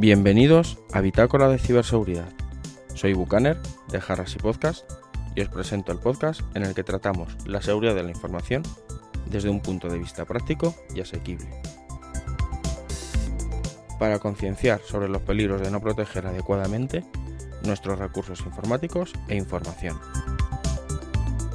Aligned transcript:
Bienvenidos 0.00 0.78
a 0.92 1.00
Bitácora 1.00 1.48
de 1.48 1.58
Ciberseguridad. 1.58 2.28
Soy 2.94 3.14
Bucaner 3.14 3.58
de 3.88 4.00
Jarras 4.00 4.36
y 4.36 4.38
Podcast 4.38 4.88
y 5.34 5.40
os 5.40 5.48
presento 5.48 5.90
el 5.90 5.98
podcast 5.98 6.40
en 6.54 6.62
el 6.62 6.72
que 6.72 6.84
tratamos 6.84 7.36
la 7.48 7.60
seguridad 7.60 7.96
de 7.96 8.04
la 8.04 8.10
información 8.10 8.62
desde 9.28 9.50
un 9.50 9.58
punto 9.60 9.88
de 9.88 9.98
vista 9.98 10.24
práctico 10.24 10.72
y 10.94 11.00
asequible. 11.00 11.48
Para 13.98 14.20
concienciar 14.20 14.82
sobre 14.82 15.08
los 15.08 15.22
peligros 15.22 15.62
de 15.62 15.72
no 15.72 15.80
proteger 15.80 16.28
adecuadamente 16.28 17.04
nuestros 17.64 17.98
recursos 17.98 18.38
informáticos 18.46 19.12
e 19.26 19.34
información. 19.34 19.98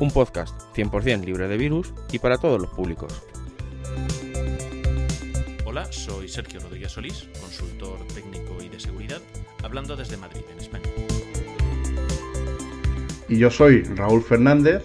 Un 0.02 0.12
podcast 0.12 0.54
100% 0.76 1.24
libre 1.24 1.48
de 1.48 1.56
virus 1.56 1.94
y 2.12 2.20
para 2.20 2.38
todos 2.38 2.62
los 2.62 2.72
públicos. 2.72 3.24
Hola, 5.76 5.92
soy 5.92 6.30
Sergio 6.30 6.60
Rodríguez 6.60 6.92
Solís, 6.92 7.28
consultor 7.42 7.98
técnico 8.14 8.62
y 8.62 8.70
de 8.70 8.80
seguridad, 8.80 9.20
hablando 9.64 9.96
desde 9.96 10.18
Madrid, 10.18 10.44
en 10.52 10.60
España. 10.60 10.88
Y 13.28 13.40
yo 13.40 13.50
soy 13.50 13.82
Raúl 13.82 14.22
Fernández, 14.22 14.84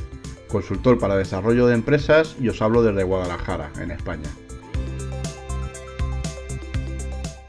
consultor 0.48 0.98
para 0.98 1.14
desarrollo 1.18 1.66
de 1.66 1.74
empresas 1.74 2.36
y 2.40 2.48
os 2.48 2.62
hablo 2.62 2.82
desde 2.82 3.02
Guadalajara, 3.02 3.70
en 3.78 3.90
España. 3.90 4.30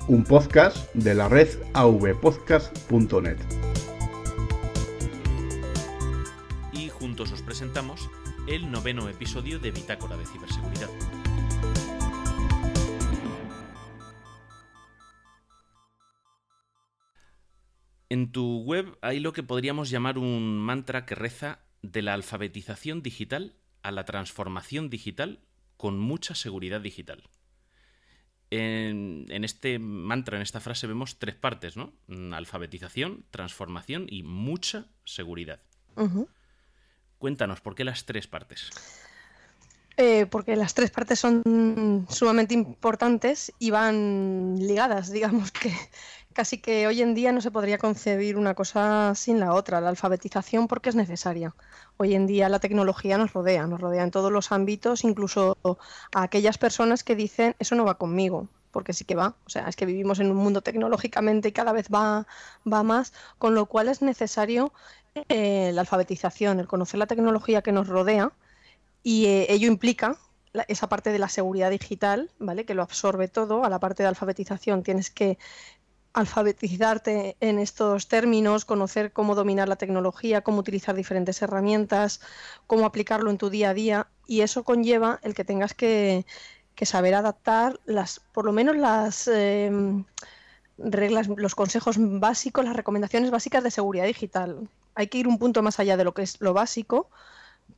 Un 0.10 0.26
podcast 0.26 0.94
de 0.94 1.16
la 1.16 1.30
red 1.30 1.48
avpodcast.net. 1.74 3.38
Y 6.74 6.90
juntos 6.90 7.32
os 7.32 7.42
presentamos 7.42 8.10
el 8.48 8.70
noveno 8.70 9.08
episodio 9.08 9.60
de 9.60 9.72
Bitácora 9.72 10.18
de 10.18 10.26
Ciberseguridad. 10.26 10.90
En 18.10 18.32
tu 18.32 18.64
web 18.64 18.98
hay 19.02 19.20
lo 19.20 19.34
que 19.34 19.44
podríamos 19.44 19.92
llamar 19.92 20.18
un 20.18 20.58
mantra 20.58 21.06
que 21.06 21.16
reza 21.16 21.60
de 21.84 22.02
la 22.02 22.16
alfabetización 22.16 23.04
digital 23.04 23.56
a 23.84 23.92
la 23.92 24.06
transformación 24.06 24.90
digital 24.90 25.40
con 25.78 26.00
mucha 26.00 26.36
seguridad 26.36 26.82
digital. 26.82 27.24
En, 28.52 29.28
este 29.44 29.78
mantra, 29.78 30.38
en 30.38 30.42
esta 30.42 30.60
frase, 30.60 30.88
vemos 30.88 31.20
tres 31.20 31.36
partes, 31.36 31.78
¿no? 31.78 31.94
Alfabetización, 32.36 33.24
transformación 33.30 34.08
y 34.10 34.24
mucha 34.24 34.88
seguridad. 35.06 35.62
Cuéntanos, 37.20 37.62
¿por 37.62 37.76
qué 37.76 37.84
las 37.84 38.06
tres 38.06 38.26
partes? 38.26 38.72
Eh, 39.98 40.26
porque 40.28 40.56
las 40.56 40.74
tres 40.74 40.92
partes 40.92 41.20
son 41.20 42.08
sumamente 42.10 42.54
importantes 42.54 43.52
y 43.60 43.70
van 43.70 44.56
ligadas, 44.58 45.12
digamos 45.14 45.52
que 45.52 45.74
casi 46.40 46.58
que 46.58 46.88
hoy 46.88 47.02
en 47.02 47.16
día 47.16 47.34
no 47.34 47.42
se 47.42 47.52
podría 47.52 47.78
concebir 47.78 48.38
una 48.38 48.56
cosa 48.56 49.14
sin 49.14 49.42
la 49.42 49.54
otra, 49.54 49.82
la 49.82 49.90
alfabetización 49.90 50.70
porque 50.70 50.88
es 50.88 50.96
necesaria. 50.96 51.54
Hoy 51.98 52.16
en 52.16 52.28
día 52.28 52.48
la 52.48 52.60
tecnología 52.60 53.18
nos 53.18 53.34
rodea, 53.34 53.68
nos 53.68 53.82
rodea 53.82 54.04
en 54.04 54.12
todos 54.12 54.32
los 54.32 54.54
ámbitos, 54.54 55.04
incluso 55.04 55.58
a 56.16 56.24
aquellas 56.24 56.58
personas 56.58 57.04
que 57.04 57.18
dicen 57.18 57.58
eso 57.60 57.76
no 57.76 57.84
va 57.84 57.98
conmigo, 57.98 58.48
porque 58.72 58.94
sí 58.94 59.04
que 59.04 59.16
va, 59.16 59.36
o 59.46 59.50
sea, 59.50 59.68
es 59.68 59.76
que 59.76 59.86
vivimos 59.86 60.22
en 60.22 60.32
un 60.32 60.38
mundo 60.38 60.62
tecnológicamente 60.62 61.50
y 61.50 61.52
cada 61.52 61.74
vez 61.74 61.90
va, 61.94 62.26
va 62.66 62.84
más, 62.84 63.12
con 63.38 63.54
lo 63.54 63.66
cual 63.66 63.90
es 63.90 64.02
necesario 64.02 64.72
eh, 65.28 65.72
la 65.74 65.82
alfabetización, 65.82 66.62
el 66.62 66.70
conocer 66.70 67.00
la 67.00 67.08
tecnología 67.08 67.62
que 67.62 67.74
nos 67.74 67.90
rodea 67.90 68.32
y 69.04 69.26
eh, 69.26 69.48
ello 69.50 69.68
implica 69.68 70.16
esa 70.68 70.90
parte 70.90 71.12
de 71.12 71.20
la 71.20 71.30
seguridad 71.30 71.70
digital, 71.70 72.32
¿vale? 72.40 72.66
Que 72.66 72.74
lo 72.74 72.82
absorbe 72.82 73.28
todo. 73.28 73.64
A 73.64 73.70
la 73.70 73.80
parte 73.80 74.04
de 74.04 74.10
alfabetización 74.10 74.84
tienes 74.84 75.12
que 75.12 75.38
alfabetizarte 76.14 77.38
en 77.40 77.60
estos 77.60 78.08
términos, 78.08 78.66
conocer 78.66 79.12
cómo 79.14 79.36
dominar 79.36 79.68
la 79.70 79.76
tecnología, 79.76 80.42
cómo 80.42 80.60
utilizar 80.60 80.96
diferentes 80.96 81.42
herramientas, 81.42 82.22
cómo 82.68 82.86
aplicarlo 82.86 83.30
en 83.30 83.38
tu 83.38 83.50
día 83.50 83.70
a 83.70 83.74
día 83.74 84.08
y 84.28 84.42
eso 84.42 84.64
conlleva 84.64 85.20
el 85.24 85.34
que 85.34 85.46
tengas 85.46 85.74
que, 85.74 86.26
saber 86.82 87.14
adaptar 87.14 87.80
las, 87.86 88.22
por 88.34 88.46
lo 88.46 88.54
menos 88.54 88.78
las 88.78 89.28
em, 89.28 90.06
reglas, 90.78 91.28
los 91.28 91.54
consejos 91.54 91.98
básicos, 92.00 92.64
las 92.64 92.76
recomendaciones 92.76 93.32
básicas 93.32 93.64
de 93.64 93.72
seguridad 93.72 94.06
digital. 94.06 94.70
Hay 94.96 95.08
que 95.08 95.18
ir 95.18 95.28
un 95.28 95.38
punto 95.40 95.62
más 95.62 95.80
allá 95.80 95.98
de 95.98 96.06
lo 96.06 96.14
que 96.14 96.22
es 96.22 96.40
lo 96.40 96.54
básico 96.54 97.10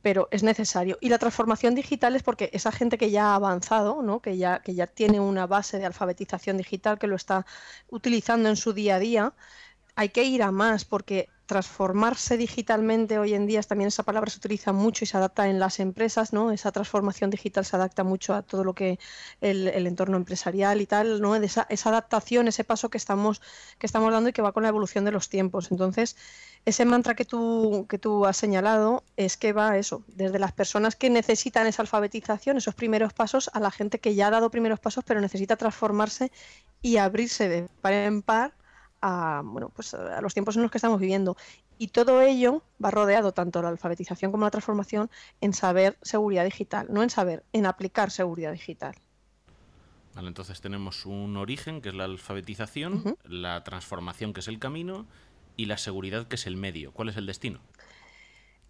pero 0.02 0.28
es 0.30 0.42
necesario. 0.42 0.98
Y 1.00 1.08
la 1.08 1.18
transformación 1.18 1.74
digital 1.74 2.16
es 2.16 2.22
porque 2.22 2.50
esa 2.52 2.72
gente 2.72 2.98
que 2.98 3.10
ya 3.10 3.28
ha 3.32 3.34
avanzado, 3.36 4.02
¿no? 4.02 4.20
que, 4.20 4.36
ya, 4.36 4.60
que 4.60 4.74
ya 4.74 4.86
tiene 4.86 5.20
una 5.20 5.46
base 5.46 5.78
de 5.78 5.86
alfabetización 5.86 6.56
digital, 6.58 6.98
que 6.98 7.06
lo 7.06 7.16
está 7.16 7.46
utilizando 7.88 8.48
en 8.48 8.56
su 8.56 8.72
día 8.72 8.96
a 8.96 8.98
día, 8.98 9.34
hay 9.94 10.08
que 10.10 10.24
ir 10.24 10.42
a 10.42 10.50
más 10.50 10.84
porque 10.84 11.28
transformarse 11.52 12.38
digitalmente 12.38 13.18
hoy 13.18 13.34
en 13.34 13.46
día, 13.46 13.62
también 13.62 13.88
esa 13.88 14.04
palabra 14.04 14.30
se 14.30 14.38
utiliza 14.38 14.72
mucho 14.72 15.04
y 15.04 15.06
se 15.06 15.18
adapta 15.18 15.50
en 15.50 15.60
las 15.60 15.80
empresas, 15.80 16.32
¿no? 16.32 16.50
Esa 16.50 16.72
transformación 16.72 17.28
digital 17.28 17.66
se 17.66 17.76
adapta 17.76 18.04
mucho 18.04 18.34
a 18.34 18.40
todo 18.40 18.64
lo 18.64 18.74
que 18.74 18.98
el, 19.42 19.68
el 19.68 19.86
entorno 19.86 20.16
empresarial 20.16 20.80
y 20.80 20.86
tal, 20.86 21.20
¿no? 21.20 21.36
Esa, 21.36 21.66
esa, 21.68 21.90
adaptación, 21.90 22.48
ese 22.48 22.64
paso 22.64 22.88
que 22.88 22.96
estamos, 22.96 23.42
que 23.78 23.84
estamos 23.86 24.10
dando 24.10 24.30
y 24.30 24.32
que 24.32 24.40
va 24.40 24.52
con 24.52 24.62
la 24.62 24.70
evolución 24.70 25.04
de 25.04 25.12
los 25.12 25.28
tiempos. 25.28 25.70
Entonces, 25.70 26.16
ese 26.64 26.86
mantra 26.86 27.14
que 27.14 27.26
tú, 27.26 27.86
que 27.86 27.98
tú 27.98 28.24
has 28.24 28.38
señalado 28.38 29.04
es 29.18 29.36
que 29.36 29.52
va 29.52 29.76
eso, 29.76 30.04
desde 30.06 30.38
las 30.38 30.52
personas 30.52 30.96
que 30.96 31.10
necesitan 31.10 31.66
esa 31.66 31.82
alfabetización, 31.82 32.56
esos 32.56 32.74
primeros 32.74 33.12
pasos, 33.12 33.50
a 33.52 33.60
la 33.60 33.70
gente 33.70 33.98
que 33.98 34.14
ya 34.14 34.28
ha 34.28 34.30
dado 34.30 34.50
primeros 34.50 34.80
pasos 34.80 35.04
pero 35.04 35.20
necesita 35.20 35.56
transformarse 35.56 36.32
y 36.80 36.96
abrirse 36.96 37.50
de 37.50 37.68
par 37.82 37.92
en 37.92 38.22
par 38.22 38.54
a, 39.02 39.42
bueno, 39.44 39.68
pues 39.68 39.92
a 39.92 40.20
los 40.20 40.32
tiempos 40.32 40.56
en 40.56 40.62
los 40.62 40.70
que 40.70 40.78
estamos 40.78 40.98
viviendo. 40.98 41.36
Y 41.78 41.88
todo 41.88 42.22
ello 42.22 42.62
va 42.82 42.90
rodeado, 42.90 43.32
tanto 43.32 43.60
la 43.60 43.68
alfabetización 43.68 44.30
como 44.30 44.44
la 44.44 44.50
transformación, 44.50 45.10
en 45.40 45.52
saber 45.52 45.98
seguridad 46.02 46.44
digital, 46.44 46.86
no 46.90 47.02
en 47.02 47.10
saber, 47.10 47.44
en 47.52 47.66
aplicar 47.66 48.10
seguridad 48.10 48.52
digital. 48.52 48.94
Vale, 50.14 50.28
entonces 50.28 50.60
tenemos 50.60 51.06
un 51.06 51.36
origen, 51.36 51.80
que 51.80 51.88
es 51.88 51.94
la 51.94 52.04
alfabetización, 52.04 53.16
la 53.24 53.64
transformación, 53.64 54.32
que 54.32 54.40
es 54.40 54.48
el 54.48 54.58
camino, 54.58 55.06
y 55.56 55.66
la 55.66 55.78
seguridad, 55.78 56.28
que 56.28 56.36
es 56.36 56.46
el 56.46 56.56
medio. 56.56 56.92
¿Cuál 56.92 57.08
es 57.08 57.16
el 57.16 57.26
destino? 57.26 57.60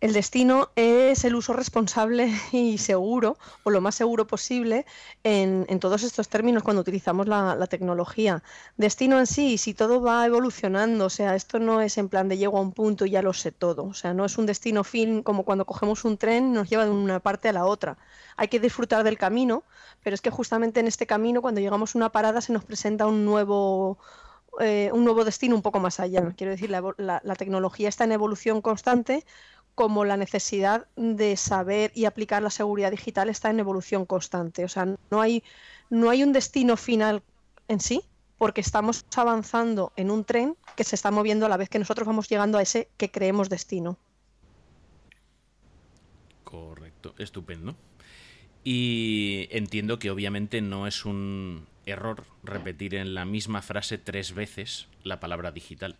El 0.03 0.15
destino 0.15 0.71
es 0.75 1.25
el 1.25 1.37
uso 1.37 1.53
responsable 1.53 2.29
y 2.53 2.79
seguro, 2.79 3.39
o 3.63 3.71
lo 3.71 3.81
más 3.81 3.95
seguro 3.95 4.27
posible, 4.27 4.85
en, 5.23 5.79
todos 5.79 6.03
estos 6.03 6.29
términos 6.29 6.65
cuando 6.65 6.83
utilizamos 6.83 7.29
la, 7.29 7.67
tecnología. 7.69 8.43
Destino 8.77 9.21
en 9.21 9.29
sí, 9.29 9.59
si 9.59 9.75
todo 9.75 10.03
va 10.03 10.27
evolucionando, 10.27 11.05
o 11.05 11.11
sea, 11.11 11.37
esto 11.37 11.61
no 11.61 11.81
es 11.81 11.99
en 11.99 12.09
plan 12.09 12.29
de 12.29 12.37
llego 12.37 12.59
a 12.59 12.63
un 12.63 12.73
punto 12.73 13.07
y 13.07 13.11
ya 13.11 13.23
lo 13.23 13.33
sé 13.33 13.53
todo, 13.53 13.85
o 13.85 13.95
sea, 13.95 14.13
no 14.13 14.25
es 14.25 14.39
un 14.39 14.47
destino 14.47 14.83
fin 14.83 15.23
como 15.23 15.45
cuando 15.45 15.67
cogemos 15.67 16.05
un 16.05 16.19
tren 16.19 16.53
nos 16.53 16.69
lleva 16.69 16.84
de 16.84 16.91
una 16.91 17.21
parte 17.21 17.49
a 17.49 17.53
la 17.53 17.65
otra. 17.65 17.97
Hay 18.37 18.49
que 18.49 18.59
disfrutar 18.59 19.05
del 19.05 19.19
camino, 19.19 19.63
pero 20.03 20.15
es 20.15 20.21
que 20.21 20.31
justamente 20.31 20.81
en 20.81 20.89
este 20.89 21.07
camino, 21.07 21.43
cuando 21.43 21.61
llegamos 21.61 21.95
a 21.95 21.99
una 21.99 22.11
parada, 22.11 22.41
se 22.41 22.53
nos 22.53 22.65
presenta 22.65 23.07
un 23.07 23.25
nuevo 23.25 23.99
eh, 24.61 24.91
un 24.93 25.05
nuevo 25.05 25.25
destino 25.25 25.57
un 25.57 25.63
poco 25.63 25.81
más 25.81 25.99
allá. 25.99 26.33
Quiero 26.37 26.51
decir, 26.51 26.71
la, 26.71 27.37
tecnología 27.39 27.89
está 27.89 28.05
en 28.05 28.13
evolución 28.13 28.61
constante, 28.61 29.25
como 29.75 30.05
la 30.05 30.16
necesidad 30.16 30.87
de 30.97 31.37
saber 31.37 31.93
y 31.94 32.05
aplicar 32.05 32.43
la 32.43 32.50
seguridad 32.50 32.91
digital 32.91 33.28
está 33.28 33.50
en 33.50 33.60
evolución 33.60 34.06
constante. 34.06 34.65
O 34.65 34.69
sea, 34.69 34.87
no 35.10 35.21
hay, 35.21 35.43
no 35.91 36.10
hay 36.10 36.22
un 36.22 36.33
destino 36.33 36.77
final 36.77 37.22
en 37.69 37.81
sí, 37.81 38.03
porque 38.38 38.60
estamos 38.60 39.06
avanzando 39.16 39.93
en 39.97 40.10
un 40.10 40.25
tren 40.25 40.56
que 40.77 40.84
se 40.84 40.97
está 40.97 41.10
moviendo 41.10 41.47
a 41.47 41.49
la 41.49 41.56
vez 41.56 41.69
que 41.69 41.78
nosotros 41.78 42.06
vamos 42.06 42.28
llegando 42.28 42.59
a 42.59 42.62
ese 42.62 42.88
que 42.97 43.10
creemos 43.10 43.49
destino. 43.49 43.97
Correcto, 46.44 47.15
estupendo. 47.19 47.77
Y 48.65 49.48
entiendo 49.51 49.98
que 49.98 50.10
obviamente 50.10 50.60
no 50.60 50.86
es 50.86 51.04
un 51.04 51.66
error 51.86 52.24
repetir 52.42 52.95
en 52.95 53.15
la 53.15 53.24
misma 53.24 53.63
frase 53.63 53.98
tres 53.98 54.34
veces 54.34 54.89
la 55.03 55.19
palabra 55.19 55.51
digital. 55.51 55.98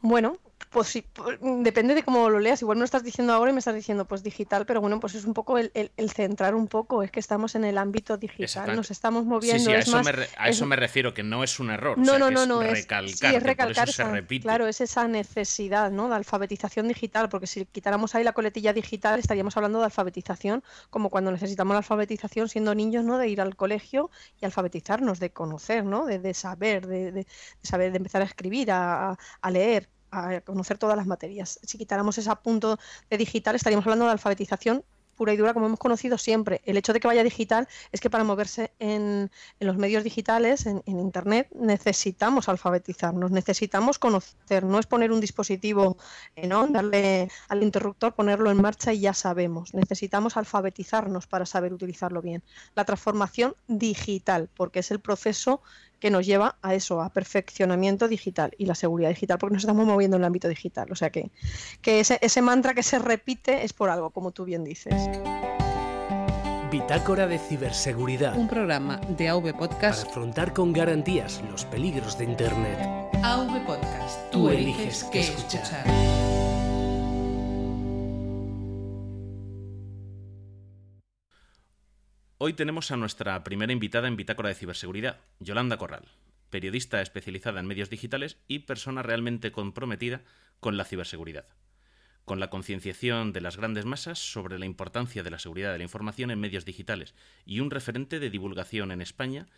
Bueno, 0.00 0.38
pues 0.70 0.88
sí, 0.88 1.04
depende 1.40 1.94
de 1.94 2.02
cómo 2.02 2.28
lo 2.28 2.40
leas. 2.40 2.60
Igual 2.62 2.78
no 2.78 2.84
estás 2.84 3.02
diciendo 3.02 3.32
ahora 3.32 3.50
y 3.50 3.54
me 3.54 3.58
estás 3.58 3.74
diciendo 3.74 4.06
pues 4.06 4.22
digital, 4.22 4.66
pero 4.66 4.80
bueno, 4.80 5.00
pues 5.00 5.14
es 5.14 5.24
un 5.24 5.34
poco 5.34 5.58
el, 5.58 5.70
centrar 6.14 6.54
un 6.54 6.68
poco, 6.68 7.02
es 7.02 7.10
que 7.10 7.20
estamos 7.20 7.54
en 7.54 7.64
el 7.64 7.78
ámbito 7.78 8.16
digital, 8.16 8.76
nos 8.76 8.90
estamos 8.90 9.24
moviendo. 9.24 9.58
Sí, 9.58 9.64
sí, 9.66 9.72
a, 9.72 9.78
eso, 9.78 10.02
me, 10.02 10.10
a 10.36 10.48
eso 10.48 10.66
me 10.66 10.76
refiero, 10.76 11.14
que 11.14 11.22
no 11.22 11.42
es 11.42 11.58
un 11.60 11.70
error. 11.70 11.96
No, 11.96 12.18
no, 12.18 12.30
no, 12.30 12.46
no, 12.46 12.62
es 12.62 12.72
recalcar, 12.72 13.34
es, 13.34 13.42
recalcar 13.42 13.90
se 13.90 14.04
repite. 14.04 14.42
Claro, 14.42 14.66
es 14.66 14.80
esa 14.80 15.08
necesidad 15.08 15.90
¿no? 15.90 16.08
de 16.08 16.16
alfabetización 16.16 16.88
digital, 16.88 17.28
porque 17.28 17.46
si 17.46 17.64
quitáramos 17.64 18.14
ahí 18.14 18.24
la 18.24 18.32
coletilla 18.32 18.72
digital 18.72 19.18
estaríamos 19.18 19.56
hablando 19.56 19.78
de 19.78 19.86
alfabetización, 19.86 20.62
como 20.90 21.10
cuando 21.10 21.30
necesitamos 21.30 21.74
la 21.74 21.78
alfabetización 21.78 22.48
siendo 22.48 22.74
niños, 22.74 23.04
¿no? 23.04 23.18
De 23.18 23.28
ir 23.28 23.40
al 23.40 23.56
colegio 23.56 24.10
y 24.40 24.44
alfabetizarnos, 24.44 25.18
de 25.18 25.30
conocer, 25.30 25.84
¿no? 25.84 26.06
De, 26.06 26.34
saber, 26.34 26.86
de, 26.86 27.26
saber, 27.62 27.92
de 27.92 27.96
empezar 27.96 28.22
a 28.22 28.24
escribir, 28.24 28.70
a 28.70 29.16
leer 29.50 29.88
a 30.10 30.40
conocer 30.40 30.78
todas 30.78 30.96
las 30.96 31.06
materias. 31.06 31.60
Si 31.62 31.78
quitáramos 31.78 32.18
ese 32.18 32.34
punto 32.36 32.78
de 33.10 33.18
digital, 33.18 33.56
estaríamos 33.56 33.86
hablando 33.86 34.06
de 34.06 34.12
alfabetización 34.12 34.84
pura 35.18 35.34
y 35.34 35.36
dura 35.36 35.52
como 35.52 35.66
hemos 35.66 35.80
conocido 35.80 36.16
siempre. 36.16 36.62
El 36.64 36.78
hecho 36.78 36.94
de 36.94 37.00
que 37.00 37.08
vaya 37.08 37.22
digital 37.24 37.68
es 37.92 38.00
que 38.00 38.08
para 38.08 38.24
moverse 38.24 38.72
en, 38.78 39.30
los 39.58 39.76
medios 39.76 40.04
digitales, 40.04 40.64
en, 40.64 40.82
Internet, 40.86 41.48
necesitamos 41.54 42.48
alfabetizarnos, 42.48 43.30
necesitamos 43.30 43.98
conocer. 43.98 44.62
No 44.64 44.78
es 44.78 44.86
poner 44.86 45.10
un 45.12 45.20
dispositivo, 45.20 45.98
¿no? 46.36 46.66
darle 46.68 47.28
al 47.48 47.62
interruptor, 47.62 48.14
ponerlo 48.14 48.50
en 48.50 48.62
marcha 48.62 48.92
y 48.92 49.00
ya 49.00 49.12
sabemos. 49.12 49.74
Necesitamos 49.74 50.36
alfabetizarnos 50.36 51.26
para 51.26 51.44
saber 51.44 51.72
utilizarlo 51.72 52.22
bien. 52.22 52.42
La 52.76 52.84
transformación 52.84 53.56
digital, 53.66 54.48
porque 54.54 54.78
es 54.78 54.90
el 54.92 55.00
proceso 55.00 55.60
que 56.00 56.10
nos 56.10 56.26
lleva 56.26 56.56
a 56.62 56.74
eso, 56.74 57.00
a 57.00 57.10
perfeccionamiento 57.10 58.08
digital 58.08 58.52
y 58.58 58.66
la 58.66 58.74
seguridad 58.74 59.08
digital, 59.08 59.38
porque 59.38 59.54
nos 59.54 59.62
estamos 59.62 59.86
moviendo 59.86 60.16
en 60.16 60.22
el 60.22 60.26
ámbito 60.26 60.48
digital. 60.48 60.90
O 60.92 60.96
sea 60.96 61.10
que, 61.10 61.30
que 61.82 62.00
ese, 62.00 62.18
ese 62.22 62.42
mantra 62.42 62.74
que 62.74 62.82
se 62.82 62.98
repite 62.98 63.64
es 63.64 63.72
por 63.72 63.90
algo, 63.90 64.10
como 64.10 64.30
tú 64.30 64.44
bien 64.44 64.64
dices. 64.64 65.08
Bitácora 66.70 67.26
de 67.26 67.38
Ciberseguridad. 67.38 68.36
Un 68.36 68.46
programa 68.46 69.00
de 69.16 69.28
AV 69.28 69.56
Podcast. 69.56 70.00
Para 70.00 70.10
afrontar 70.10 70.52
con 70.52 70.72
garantías 70.72 71.42
los 71.50 71.64
peligros 71.64 72.18
de 72.18 72.24
Internet. 72.24 72.78
AV 73.22 73.64
Podcast. 73.64 74.30
Tú, 74.30 74.50
eliges 74.50 75.04
qué 75.04 75.20
escuchar. 75.20 76.27
Hoy 82.40 82.52
tenemos 82.52 82.92
a 82.92 82.96
nuestra 82.96 83.42
primera 83.42 83.72
invitada 83.72 84.06
en 84.06 84.14
Bitácora 84.14 84.48
de 84.48 84.54
Ciberseguridad, 84.54 85.18
Yolanda 85.40 85.76
Corral, 85.76 86.04
periodista 86.50 87.02
especializada 87.02 87.58
en 87.58 87.66
medios 87.66 87.90
digitales 87.90 88.38
y 88.46 88.60
persona 88.60 89.02
realmente 89.02 89.50
comprometida 89.50 90.22
con 90.60 90.76
la 90.76 90.84
ciberseguridad, 90.84 91.46
con 92.24 92.38
la 92.38 92.48
concienciación 92.48 93.32
de 93.32 93.40
las 93.40 93.56
grandes 93.56 93.86
masas 93.86 94.20
sobre 94.20 94.56
la 94.60 94.66
importancia 94.66 95.24
de 95.24 95.32
la 95.32 95.40
seguridad 95.40 95.72
de 95.72 95.78
la 95.78 95.82
información 95.82 96.30
en 96.30 96.38
medios 96.38 96.64
digitales 96.64 97.16
y 97.44 97.58
un 97.58 97.72
referente 97.72 98.20
de 98.20 98.30
divulgación 98.30 98.92
en 98.92 99.00
España 99.00 99.48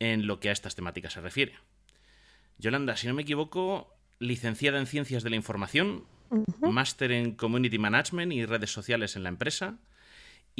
en 0.00 0.26
lo 0.26 0.40
que 0.40 0.48
a 0.48 0.52
estas 0.52 0.74
temáticas 0.74 1.12
se 1.12 1.20
refiere. 1.20 1.54
Yolanda, 2.58 2.96
si 2.96 3.06
no 3.06 3.14
me 3.14 3.22
equivoco, 3.22 3.96
licenciada 4.18 4.80
en 4.80 4.88
Ciencias 4.88 5.22
de 5.22 5.30
la 5.30 5.36
Información, 5.36 6.04
máster 6.62 7.12
en 7.12 7.36
Community 7.36 7.78
Management 7.78 8.32
y 8.32 8.44
redes 8.44 8.72
sociales 8.72 9.14
en 9.14 9.22
la 9.22 9.28
empresa, 9.28 9.78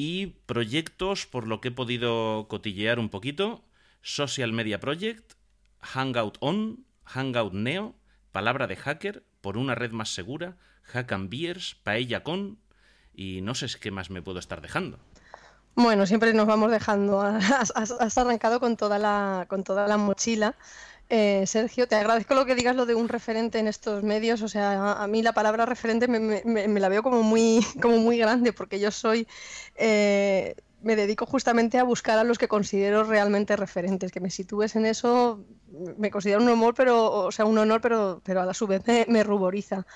y 0.00 0.26
proyectos, 0.46 1.26
por 1.26 1.48
lo 1.48 1.60
que 1.60 1.68
he 1.68 1.72
podido 1.72 2.46
cotillear 2.46 3.00
un 3.00 3.08
poquito, 3.08 3.64
Social 4.00 4.52
Media 4.52 4.78
Project, 4.78 5.32
Hangout 5.80 6.38
On, 6.38 6.84
Hangout 7.02 7.52
Neo, 7.52 7.96
Palabra 8.30 8.68
de 8.68 8.76
Hacker, 8.76 9.24
Por 9.40 9.56
una 9.56 9.74
red 9.74 9.90
más 9.90 10.14
segura, 10.14 10.56
Hack 10.84 11.10
and 11.10 11.30
Beers, 11.30 11.74
Paella 11.82 12.22
Con, 12.22 12.60
y 13.12 13.40
no 13.40 13.56
sé 13.56 13.66
qué 13.80 13.90
más 13.90 14.08
me 14.08 14.22
puedo 14.22 14.38
estar 14.38 14.60
dejando. 14.60 15.00
Bueno, 15.74 16.06
siempre 16.06 16.32
nos 16.32 16.46
vamos 16.46 16.70
dejando. 16.70 17.20
Has, 17.20 18.18
arrancado 18.18 18.60
con 18.60 18.76
toda 18.76 19.00
la, 19.00 19.46
con 19.48 19.64
toda 19.64 19.88
la 19.88 19.96
mochila. 19.96 20.54
Eh, 21.10 21.46
Sergio, 21.46 21.88
te 21.88 21.94
agradezco 21.96 22.34
lo 22.34 22.44
que 22.44 22.54
digas 22.54 22.76
lo 22.76 22.84
de 22.84 22.94
un 22.94 23.08
referente 23.08 23.58
en 23.58 23.68
estos 23.68 24.02
medios. 24.02 24.42
O 24.42 24.48
sea, 24.48 24.92
a, 25.02 25.06
mí 25.06 25.22
la 25.22 25.32
palabra 25.32 25.64
referente 25.66 26.06
me, 26.08 26.80
la 26.80 26.88
veo 26.88 27.02
como 27.02 27.22
muy, 27.22 27.60
como 27.82 27.98
muy 27.98 28.18
grande 28.18 28.52
porque 28.52 28.78
yo 28.78 28.90
soy, 28.90 29.26
eh, 29.76 30.54
me 30.82 30.96
dedico 30.96 31.26
justamente 31.26 31.78
a 31.78 31.84
buscar 31.84 32.18
a 32.18 32.24
los 32.24 32.38
que 32.38 32.48
considero 32.48 33.04
realmente 33.04 33.56
referentes. 33.56 34.12
Que 34.12 34.20
me 34.20 34.30
sitúes 34.30 34.76
en 34.76 34.86
eso 34.86 35.44
me 35.96 36.10
considero 36.10 36.40
un 36.40 36.48
honor, 36.48 36.74
pero, 36.74 37.10
o 37.12 37.32
sea, 37.32 37.44
un 37.44 37.58
honor, 37.58 37.80
pero, 37.80 38.20
pero 38.24 38.40
a 38.40 38.46
la 38.46 38.54
su 38.54 38.66
vez 38.66 38.82
me 39.08 39.22
ruboriza. 39.22 39.86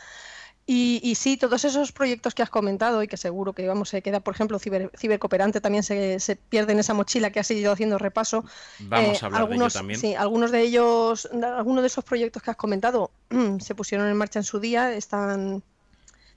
Y, 0.64 1.14
sí, 1.16 1.36
todos 1.36 1.64
esos 1.64 1.90
proyectos 1.90 2.34
que 2.34 2.42
has 2.42 2.50
comentado 2.50 3.02
y 3.02 3.08
que 3.08 3.16
seguro 3.16 3.52
que 3.52 3.66
vamos 3.66 3.88
se 3.88 4.00
queda, 4.00 4.20
por 4.20 4.34
ejemplo, 4.34 4.60
ciber, 4.60 4.92
cibercooperante 4.96 5.60
también 5.60 5.82
se, 5.82 6.20
se, 6.20 6.36
pierde 6.36 6.72
en 6.72 6.78
esa 6.78 6.94
mochila 6.94 7.30
que 7.30 7.40
has 7.40 7.50
ido 7.50 7.72
haciendo 7.72 7.98
repaso. 7.98 8.44
Vamos 8.78 9.22
a 9.22 9.26
hablar 9.26 9.42
algunos, 9.42 9.72
de 9.72 9.78
ello 9.78 9.80
también. 9.80 10.00
Sí, 10.00 10.14
algunos 10.14 10.52
de 10.52 10.60
ellos, 10.60 11.28
algunos 11.32 11.82
de 11.82 11.88
esos 11.88 12.04
proyectos 12.04 12.42
que 12.42 12.52
has 12.52 12.56
comentado 12.56 13.10
se 13.58 13.74
pusieron 13.74 14.06
en 14.06 14.16
marcha 14.16 14.38
en 14.38 14.44
su 14.44 14.60
día, 14.60 14.94
están, 14.94 15.64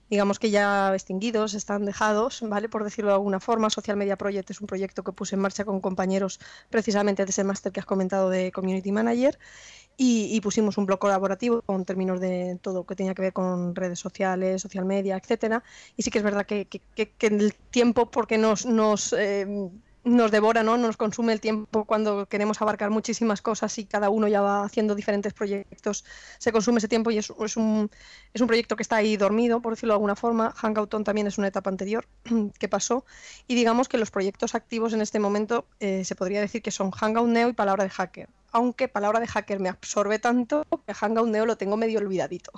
digamos 0.10 0.40
que 0.40 0.50
ya 0.50 0.92
extinguidos, 0.96 1.54
están 1.54 1.86
dejados, 1.86 2.42
¿vale? 2.42 2.68
Por 2.68 2.84
decirlo 2.84 3.12
de 3.12 3.16
alguna 3.16 3.40
forma. 3.40 3.70
Social 3.70 3.96
Media 3.96 4.16
Project 4.16 4.50
es 4.50 4.60
un 4.60 4.66
proyecto 4.66 5.04
que 5.04 5.12
puse 5.12 5.36
en 5.36 5.42
marcha 5.42 5.66
con 5.66 5.82
compañeros 5.82 6.40
precisamente 6.72 7.26
de 7.26 7.30
ese 7.30 7.44
máster 7.44 7.72
que 7.72 7.80
has 7.80 7.86
comentado 7.86 8.32
de 8.32 8.52
Community 8.52 8.92
Manager 8.92 9.38
y, 9.98 10.40
pusimos 10.42 10.78
un 10.78 10.86
blog 10.86 11.00
colaborativo 11.00 11.62
con 11.62 11.86
términos 11.86 12.20
de 12.20 12.60
todo 12.62 12.76
lo 12.76 12.86
que 12.86 12.96
tenía 12.96 13.14
que 13.14 13.22
ver 13.22 13.34
con 13.34 13.76
redes 13.76 14.00
sociales, 14.00 14.62
social 14.62 14.86
media, 14.86 15.18
etcétera. 15.18 15.64
Y 15.96 16.04
sí 16.04 16.12
que 16.12 16.20
es 16.20 16.24
verdad 16.24 16.46
que, 16.46 16.66
que, 16.66 16.82
que, 16.96 17.28
el 17.28 17.54
tiempo, 17.72 18.12
porque 18.12 18.38
nos, 18.38 18.66
nos, 18.66 19.14
eh, 19.14 19.70
nos 20.06 20.32
devora, 20.32 20.64
¿no? 20.64 20.78
nos 20.78 20.98
consume 20.98 21.34
el 21.34 21.42
tiempo 21.42 21.86
cuando 21.86 22.28
queremos 22.28 22.62
abarcar 22.62 22.92
muchísimas 22.92 23.42
cosas 23.42 23.78
y 23.80 23.86
cada 23.86 24.10
uno 24.10 24.28
ya 24.28 24.40
va 24.40 24.64
haciendo 24.64 24.94
diferentes 24.94 25.34
proyectos, 25.34 26.06
se 26.38 26.52
consume 26.52 26.78
ese 26.78 26.88
tiempo 26.88 27.10
y 27.10 27.18
es, 27.18 27.34
es, 27.40 27.58
un, 27.58 27.90
es 28.34 28.42
un 28.42 28.48
proyecto 28.48 28.76
que 28.76 28.84
está 28.84 28.98
ahí 28.98 29.18
dormido, 29.18 29.62
por 29.62 29.74
decirlo 29.74 29.94
de 29.94 29.96
alguna 29.96 30.16
forma. 30.16 30.52
Hangouton 30.52 31.04
también 31.04 31.26
es 31.28 31.40
una 31.40 31.48
etapa 31.48 31.72
anterior 31.72 32.08
que 32.60 32.70
pasó 32.70 33.04
y 33.48 33.56
digamos 33.56 33.90
que 33.90 33.98
los 33.98 34.12
proyectos 34.12 34.54
activos 34.54 34.94
en 34.94 35.02
este 35.02 35.20
momento 35.20 35.66
eh, 35.80 36.06
se 36.06 36.16
podría 36.16 36.40
decir 36.40 36.62
que 36.62 36.72
son 36.72 36.92
Hangout 36.92 37.28
Neo 37.28 37.50
y 37.50 37.54
Palabra 37.54 37.84
de 37.84 37.90
Hacker 37.90 38.30
aunque 38.56 38.88
palabra 38.88 39.20
de 39.20 39.28
hacker 39.28 39.60
me 39.60 39.68
absorbe 39.68 40.18
tanto 40.18 40.66
que 40.88 40.94
Hangout 40.94 41.28
lo 41.28 41.58
tengo 41.58 41.76
medio 41.76 42.00
olvidadito. 42.00 42.54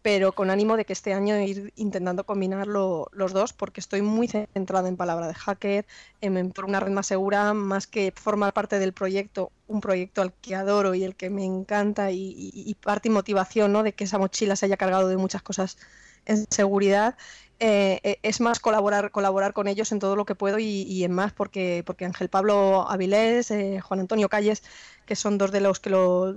Pero 0.00 0.32
con 0.32 0.48
ánimo 0.48 0.78
de 0.78 0.86
que 0.86 0.94
este 0.94 1.12
año 1.12 1.38
ir 1.38 1.74
intentando 1.76 2.24
combinar 2.24 2.66
los 2.66 3.32
dos, 3.34 3.52
porque 3.52 3.80
estoy 3.80 4.00
muy 4.00 4.28
centrada 4.28 4.88
en 4.88 4.96
palabra 4.96 5.26
de 5.28 5.34
hacker, 5.34 5.84
en, 6.22 6.52
por 6.52 6.64
una 6.64 6.80
red 6.80 6.90
más 6.90 7.08
segura, 7.08 7.52
más 7.52 7.86
que 7.86 8.14
formar 8.16 8.54
parte 8.54 8.78
del 8.78 8.94
proyecto, 8.94 9.52
un 9.66 9.82
proyecto 9.82 10.22
al 10.22 10.32
que 10.32 10.54
adoro 10.54 10.94
y 10.94 11.04
el 11.04 11.16
que 11.16 11.28
me 11.28 11.44
encanta 11.44 12.10
y, 12.12 12.74
parte 12.82 13.08
y 13.08 13.12
motivación 13.12 13.72
¿no? 13.72 13.82
de 13.82 13.92
que 13.92 14.04
esa 14.04 14.18
mochila 14.18 14.56
se 14.56 14.64
haya 14.64 14.78
cargado 14.78 15.08
de 15.08 15.18
muchas 15.18 15.42
cosas 15.42 15.76
en 16.24 16.46
seguridad. 16.50 17.14
Eh, 17.58 18.00
eh, 18.02 18.18
es 18.22 18.40
más 18.40 18.60
colaborar, 18.60 19.10
colaborar 19.10 19.54
con 19.54 19.66
ellos 19.66 19.90
en 19.90 19.98
todo 19.98 20.14
lo 20.14 20.26
que 20.26 20.34
puedo 20.34 20.58
y, 20.58 21.04
en 21.04 21.12
más, 21.12 21.32
porque, 21.32 21.82
porque 21.86 22.04
Ángel 22.04 22.28
Pablo 22.28 22.86
Avilés, 22.88 23.50
eh, 23.50 23.80
Juan 23.80 24.00
Antonio 24.00 24.28
Calles, 24.28 24.62
que 25.06 25.16
son 25.16 25.38
dos 25.38 25.52
de 25.52 25.60
los 25.60 25.80
que 25.80 25.90
lo, 25.90 26.36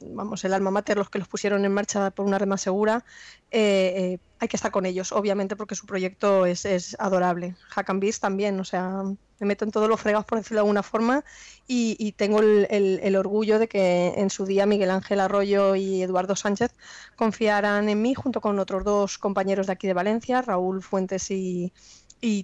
vamos, 0.00 0.44
el 0.44 0.54
alma 0.54 0.70
mater, 0.70 0.96
los 0.96 1.10
que 1.10 1.18
los 1.18 1.28
pusieron 1.28 1.64
en 1.64 1.72
marcha 1.72 2.10
por 2.10 2.26
una 2.26 2.38
red 2.38 2.46
más 2.46 2.60
segura, 2.60 3.04
hay 3.52 4.48
que 4.48 4.56
estar 4.56 4.70
con 4.70 4.86
ellos, 4.86 5.12
obviamente, 5.12 5.56
porque 5.56 5.74
su 5.74 5.86
proyecto 5.86 6.46
es, 6.46 6.64
es 6.64 6.96
adorable. 6.98 7.56
Hack 7.70 7.90
and 7.90 8.00
Beast 8.00 8.20
también, 8.20 8.60
o 8.60 8.64
sea, 8.64 9.02
me 9.38 9.46
meto 9.46 9.64
en 9.64 9.70
todos 9.70 9.88
los 9.88 10.00
fregados, 10.00 10.26
por 10.26 10.38
decirlo 10.38 10.56
de 10.56 10.60
alguna 10.60 10.82
forma, 10.82 11.24
y, 11.66 12.12
tengo 12.12 12.40
el, 12.40 13.16
orgullo 13.16 13.58
de 13.58 13.68
que 13.68 14.14
en 14.16 14.30
su 14.30 14.46
día 14.46 14.66
Miguel 14.66 14.90
Ángel 14.90 15.20
Arroyo 15.20 15.74
y 15.74 16.02
Eduardo 16.02 16.36
Sánchez 16.36 16.72
confiaran 17.16 17.88
en 17.88 18.00
mí 18.00 18.14
junto 18.14 18.40
con 18.40 18.58
otros 18.58 18.84
dos 18.84 19.18
compañeros 19.18 19.66
de 19.66 19.72
aquí 19.72 19.86
de 19.86 19.94
Valencia, 19.94 20.42
Raúl 20.42 20.82
Fuentes 20.82 21.30
y, 21.30 21.72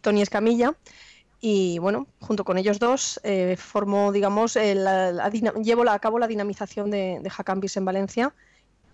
Tony 0.02 0.22
Escamilla. 0.22 0.76
Y 1.44 1.80
bueno, 1.80 2.06
junto 2.20 2.44
con 2.44 2.56
ellos 2.56 2.78
dos 2.78 3.20
eh, 3.24 3.56
formo, 3.58 4.12
digamos, 4.12 4.54
llevo 4.54 5.90
a 5.90 5.98
cabo 5.98 6.20
la 6.20 6.28
dinamización 6.28 6.90
de, 6.90 7.18
de 7.20 7.70
en 7.74 7.84
Valencia 7.84 8.32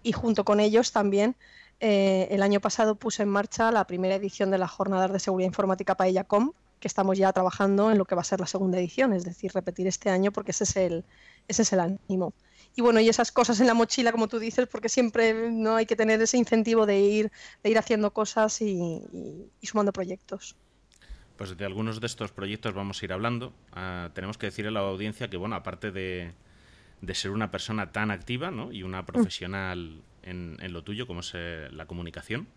y 0.03 0.13
junto 0.13 0.47
con 0.47 0.59
ellos 0.59 0.91
también 0.91 1.37
eh, 1.81 2.27
el 2.31 2.43
año 2.43 2.59
pasado 2.61 2.95
puse 2.95 3.23
en 3.23 3.29
marcha 3.29 3.71
la 3.71 3.87
primera 3.87 4.15
edición 4.15 4.51
de 4.51 4.57
la 4.57 4.67
Jornada 4.67 5.09
de 5.09 5.19
Seguridad 5.19 5.49
Informática 5.49 5.95
Com 6.27 6.53
que 6.81 6.89
estamos 6.89 7.19
ya 7.19 7.33
trabajando 7.33 7.91
en 7.91 7.99
lo 7.99 8.07
que 8.07 8.15
va 8.15 8.23
a 8.23 8.25
ser 8.25 8.41
la 8.41 8.47
segunda 8.47 8.79
edición, 8.79 9.13
es 9.13 9.25
decir, 9.25 9.53
repetir 9.53 9.87
este 9.87 10.09
año 10.09 10.33
porque 10.33 10.53
ese 10.53 10.65
es 10.65 10.77
el, 10.77 11.05
ese 11.49 11.63
es 11.63 11.73
el 11.73 11.81
ánimo. 11.81 12.33
Y 12.77 12.81
bueno, 12.83 13.01
y 13.01 13.09
esas 13.09 13.31
cosas 13.33 13.61
en 13.61 13.67
la 13.67 13.75
mochila, 13.75 14.13
como 14.13 14.29
tú 14.29 14.39
dices, 14.39 14.69
porque 14.69 14.89
siempre 14.89 15.51
no 15.51 15.77
hay 15.77 15.85
que 15.85 15.97
tener 15.97 16.23
ese 16.23 16.39
incentivo 16.39 16.87
de 16.87 17.01
ir, 17.01 17.33
de 17.63 17.71
ir 17.71 17.79
haciendo 17.79 18.13
cosas 18.13 18.63
y, 18.63 19.03
sumando 19.63 19.93
proyectos. 19.93 20.57
Pues 21.39 21.57
de 21.57 21.65
algunos 21.65 22.01
de 22.01 22.07
estos 22.07 22.33
proyectos 22.33 22.75
vamos 22.75 23.01
a 23.01 23.05
ir 23.05 23.13
hablando. 23.13 23.55
Ah, 23.73 24.11
tenemos 24.13 24.37
que 24.37 24.47
decirle 24.47 24.71
a 24.71 24.73
la 24.73 24.81
audiencia 24.81 25.31
que, 25.31 25.37
bueno, 25.37 25.55
aparte 25.55 25.93
de, 25.93 26.35
ser 27.15 27.31
una 27.31 27.53
persona 27.53 27.93
tan 27.93 28.11
activa 28.11 28.51
¿no? 28.51 28.73
y 28.73 28.83
una 28.83 29.07
profesional 29.07 30.03
en, 30.25 30.59
lo 30.73 30.83
tuyo, 30.83 31.07
como 31.07 31.21
es 31.21 31.31
eh, 31.35 31.69
la 31.71 31.87
comunicación, 31.87 32.49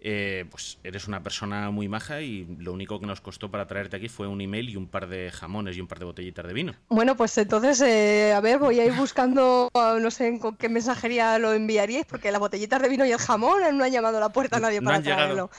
eh, 0.00 0.44
pues 0.50 0.78
eres 0.84 1.08
una 1.08 1.22
persona 1.22 1.70
muy 1.70 1.88
maja 1.88 2.20
y 2.20 2.44
lo 2.58 2.72
único 2.72 3.00
que 3.00 3.06
nos 3.06 3.20
costó 3.20 3.50
para 3.50 3.66
traerte 3.66 3.96
aquí 3.96 4.08
fue 4.08 4.28
un 4.28 4.40
email 4.40 4.68
y 4.70 4.76
un 4.76 4.86
par 4.86 5.08
de 5.08 5.30
jamones 5.32 5.76
y 5.76 5.80
un 5.80 5.88
par 5.88 5.98
de 5.98 6.04
botellitas 6.04 6.46
de 6.46 6.52
vino. 6.52 6.74
Bueno, 6.88 7.16
pues 7.16 7.36
entonces, 7.38 7.80
eh, 7.80 8.32
a 8.32 8.40
ver, 8.40 8.58
voy 8.58 8.78
a 8.78 8.86
ir 8.86 8.92
buscando, 8.92 9.70
no 10.00 10.10
sé 10.10 10.38
con 10.38 10.56
qué 10.56 10.68
mensajería 10.68 11.38
lo 11.38 11.52
enviaríais, 11.52 12.06
porque 12.06 12.30
las 12.30 12.40
botellitas 12.40 12.80
de 12.80 12.88
vino 12.88 13.04
y 13.04 13.10
el 13.10 13.18
jamón 13.18 13.60
no 13.76 13.84
han 13.84 13.90
llamado 13.90 14.18
a 14.18 14.20
la 14.20 14.28
puerta 14.28 14.58
a 14.58 14.60
nadie 14.60 14.80
para 14.80 15.02
traerlo. 15.02 15.50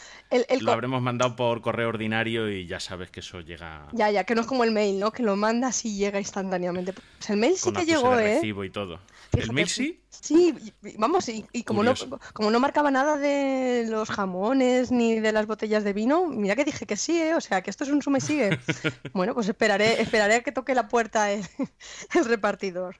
lo 0.61 0.71
habremos 0.71 1.01
mandado 1.01 1.35
por 1.35 1.61
correo 1.61 1.89
ordinario 1.89 2.49
y 2.49 2.65
ya 2.65 2.79
sabes 2.79 3.11
que 3.11 3.19
eso 3.19 3.41
llega. 3.41 3.87
Ya, 3.91 4.09
ya, 4.09 4.23
que 4.23 4.35
no 4.35 4.41
es 4.41 4.47
como 4.47 4.63
el 4.63 4.71
mail, 4.71 4.99
¿no? 4.99 5.11
Que 5.11 5.23
lo 5.23 5.35
mandas 5.35 5.83
y 5.83 5.97
llega 5.97 6.19
instantáneamente. 6.19 6.93
Pues 6.93 7.29
el 7.29 7.37
mail 7.37 7.57
sí 7.57 7.73
que 7.73 7.85
llegó, 7.85 8.17
¿eh? 8.17 8.35
recibo 8.35 8.63
y 8.63 8.69
todo. 8.69 8.99
¿El 9.33 9.51
mail 9.51 9.67
sí? 9.67 9.99
Sí, 10.09 10.73
vamos, 10.97 11.29
y, 11.29 11.63
como, 11.63 11.83
no, 11.83 11.93
como 12.33 12.49
no 12.49 12.59
marcaba 12.59 12.89
nada 12.89 13.17
de 13.17 13.85
los 13.87 14.09
jamones 14.09 14.91
ni 14.91 15.19
de 15.19 15.31
las 15.31 15.45
botellas 15.45 15.83
de 15.83 15.93
vino, 15.93 16.25
mira 16.27 16.55
que 16.55 16.65
dije 16.65 16.87
que 16.87 16.97
sí, 16.97 17.21
¿eh? 17.21 17.35
o 17.35 17.41
sea, 17.41 17.61
que 17.61 17.69
esto 17.69 17.83
es 17.83 17.91
un 17.91 18.01
sume 18.01 18.19
sigue. 18.19 18.59
bueno, 19.13 19.35
pues 19.35 19.47
esperaré, 19.47 20.01
esperaré 20.01 20.35
a 20.35 20.43
que 20.43 20.51
toque 20.51 20.73
la 20.73 20.87
puerta 20.87 21.31
el, 21.31 21.45
repartidor. 22.25 22.97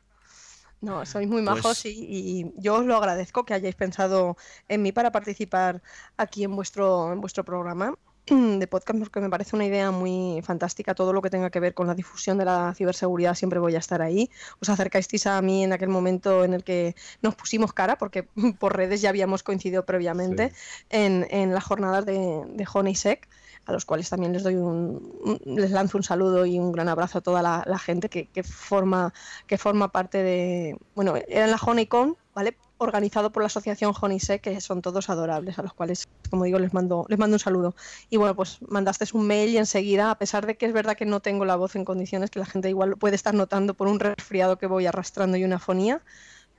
No, 0.81 1.05
sois 1.05 1.27
muy 1.27 1.41
majos 1.41 1.63
pues 1.63 1.85
y, 1.87 1.89
y, 1.89 2.53
yo 2.55 2.75
os 2.75 2.85
lo 2.85 2.95
agradezco 2.95 3.43
que 3.43 3.53
hayáis 3.53 3.75
pensado 3.75 4.37
en 4.69 4.81
mí 4.81 4.93
para 4.93 5.11
participar 5.11 5.81
aquí 6.15 6.43
en 6.43 6.55
vuestro, 6.55 7.11
en 7.11 7.19
vuestro 7.19 7.43
programa. 7.43 7.95
De 8.27 8.67
podcast 8.67 8.99
porque 8.99 9.19
me 9.21 9.29
parece 9.29 9.55
una 9.55 9.65
idea 9.65 9.91
muy 9.91 10.41
fantástica. 10.43 10.93
Todo 10.93 11.13
lo 11.13 11.21
que 11.21 11.29
tenga 11.29 11.49
que 11.49 11.59
ver 11.59 11.73
con 11.73 11.87
la 11.87 11.95
difusión 11.95 12.37
de 12.37 12.45
la 12.45 12.73
ciberseguridad 12.75 13.35
siempre 13.35 13.59
voy 13.59 13.75
a 13.75 13.79
estar 13.79 14.01
ahí. 14.01 14.29
Os 14.61 14.69
acercasteis 14.69 15.25
a 15.27 15.41
mí 15.41 15.63
en 15.63 15.73
aquel 15.73 15.89
momento 15.89 16.43
en 16.43 16.53
el 16.53 16.63
que 16.63 16.95
nos 17.21 17.35
pusimos 17.35 17.73
cara, 17.73 17.97
porque 17.97 18.23
por 18.59 18.75
redes 18.75 19.01
ya 19.01 19.09
habíamos 19.09 19.43
coincidido 19.43 19.85
previamente 19.85 20.53
en, 20.89 21.27
en, 21.31 21.53
las 21.53 21.63
jornadas 21.63 22.05
de, 22.05 22.43
de 22.47 22.67
Honeysec 22.71 23.27
a 23.65 23.71
los 23.71 23.85
cuales 23.85 24.09
también 24.09 24.33
les 24.33 24.43
doy 24.43 24.55
un, 24.55 25.43
les 25.45 25.71
lanzo 25.71 25.97
un 25.97 26.03
saludo 26.03 26.45
y 26.45 26.57
un 26.57 26.71
gran 26.71 26.87
abrazo 26.87 27.19
a 27.19 27.21
toda 27.21 27.43
la, 27.43 27.63
la 27.67 27.77
gente 27.77 28.09
que, 28.09 28.25
que, 28.27 28.41
forma 28.41 29.13
que 29.45 29.57
forma 29.59 29.91
parte 29.91 30.23
de 30.23 30.77
bueno 30.95 31.15
era 31.15 31.45
en 31.45 31.51
la 31.51 31.57
Honeycon 31.57 32.17
vale 32.33 32.57
organizado 32.79 33.31
por 33.31 33.43
la 33.43 33.47
asociación 33.47 33.93
Honisec, 33.99 34.41
que 34.41 34.59
son 34.61 34.81
todos 34.81 35.09
adorables, 35.09 35.59
a 35.59 35.61
los 35.61 35.73
cuales, 35.73 36.07
como 36.29 36.45
digo, 36.45 36.59
les 36.59 36.73
mando, 36.73 37.05
les 37.09 37.19
mando 37.19 37.35
un 37.35 37.39
saludo. 37.39 37.75
Y 38.09 38.17
bueno, 38.17 38.35
pues 38.35 38.57
mandaste 38.67 39.05
un 39.13 39.27
mail 39.27 39.51
y 39.51 39.57
enseguida, 39.57 40.11
a 40.11 40.17
pesar 40.17 40.45
de 40.45 40.57
que 40.57 40.65
es 40.65 40.73
verdad 40.73 40.97
que 40.97 41.05
no 41.05 41.19
tengo 41.19 41.45
la 41.45 41.55
voz 41.55 41.75
en 41.75 41.85
condiciones, 41.85 42.31
que 42.31 42.39
la 42.39 42.45
gente 42.45 42.69
igual 42.69 42.97
puede 42.97 43.15
estar 43.15 43.33
notando 43.33 43.73
por 43.73 43.87
un 43.87 43.99
resfriado 43.99 44.57
que 44.57 44.65
voy 44.65 44.85
arrastrando 44.85 45.37
y 45.37 45.43
una 45.43 45.59
fonía, 45.59 46.01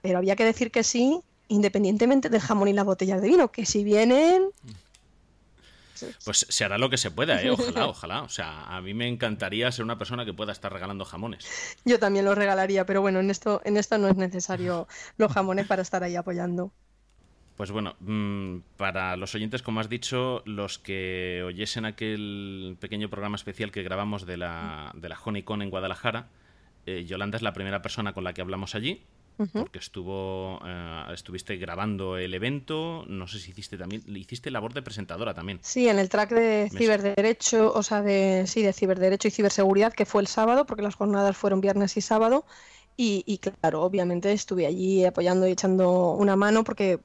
pero 0.03 0.19
había 0.19 0.37
que 0.37 0.45
decir 0.45 0.71
que 0.71 0.83
sí, 0.83 1.21
independientemente 1.49 2.29
del 2.29 2.41
jamón 2.41 2.69
y 2.69 2.73
las 2.73 2.85
botellas 2.85 3.21
de 3.21 3.29
vino, 3.29 3.51
que 3.51 3.67
si 3.67 3.83
vienen, 3.83 4.51
pues 6.25 6.47
se 6.49 6.65
hará 6.65 6.79
lo 6.79 6.91
que 6.91 6.97
se 6.97 7.11
pueda, 7.11 7.43
¿eh? 7.43 7.51
Ojalá, 7.51 7.87
ojalá. 7.89 8.23
O 8.23 8.29
sea, 8.29 8.65
a 8.65 8.81
mí 8.81 8.95
me 8.95 9.09
encantaría 9.09 9.71
ser 9.73 9.85
una 9.85 9.99
persona 9.99 10.25
que 10.25 10.33
pueda 10.33 10.53
estar 10.53 10.73
regalando 10.73 11.05
jamones. 11.05 11.77
Yo 11.85 11.99
también 11.99 12.25
los 12.25 12.37
regalaría, 12.37 12.87
pero 12.87 13.01
bueno, 13.01 13.21
en 13.21 13.31
esto, 13.31 13.61
en 13.65 13.77
esto 13.77 13.99
no 13.99 14.09
es 14.09 14.17
necesario 14.17 14.89
los 15.17 15.33
jamones 15.33 15.67
para 15.67 15.83
estar 15.83 16.03
ahí 16.03 16.17
apoyando. 16.17 16.73
Pues 17.57 17.71
bueno, 17.71 17.95
mm, 18.01 18.61
para 18.79 19.17
los 19.17 19.35
oyentes, 19.35 19.63
como 19.63 19.81
has 19.81 19.91
dicho, 19.91 20.43
los 20.47 20.79
que 20.79 21.43
oyesen 21.45 21.85
aquel 21.85 22.79
pequeño 22.81 23.11
programa 23.11 23.37
especial 23.37 23.71
que 23.71 23.83
grabamos 23.83 24.25
de 24.25 24.39
la, 24.39 24.93
de 24.95 25.11
la 25.11 25.19
Honeycon 25.23 25.61
en 25.61 25.69
Guadalajara, 25.69 26.29
eh, 26.87 27.05
Yolanda 27.05 27.37
es 27.37 27.43
la 27.43 27.53
primera 27.53 27.83
persona 27.83 28.15
con 28.15 28.25
la 28.25 28.33
que 28.33 28.41
hablamos 28.41 28.75
allí 28.75 29.05
porque 29.53 29.79
estuvo 29.79 30.61
eh, 30.65 31.05
estuviste 31.13 31.57
grabando 31.57 32.17
el 32.19 32.35
evento, 32.35 33.05
no 33.07 33.27
sé 33.27 33.39
si 33.39 33.51
hiciste 33.51 33.79
también, 33.79 34.03
hiciste 34.17 34.51
labor 34.51 34.75
de 34.75 34.83
presentadora 34.83 35.35
también. 35.35 35.61
Sí, 35.63 35.89
en 35.89 35.99
el 35.99 36.09
track 36.09 36.31
de 36.31 36.71
ciberderecho, 36.77 37.73
o 37.73 37.83
sea, 37.83 38.03
de 38.03 38.45
sí, 38.47 38.63
de 38.63 38.73
ciberderecho 38.73 39.29
y 39.29 39.31
ciberseguridad 39.31 39.93
que 39.93 40.07
fue 40.07 40.23
el 40.23 40.29
sábado, 40.29 40.67
porque 40.67 40.83
las 40.83 40.95
jornadas 40.95 41.37
fueron 41.37 41.61
viernes 41.61 41.97
y 41.97 42.01
sábado. 42.01 42.45
Y, 43.03 43.39
claro, 43.39 43.83
obviamente 43.83 44.31
estuve 44.31 44.67
allí 44.67 45.07
apoyando 45.07 45.47
y 45.47 45.53
echando 45.53 46.11
una 46.13 46.37
mano 46.37 46.65
porque 46.65 47.01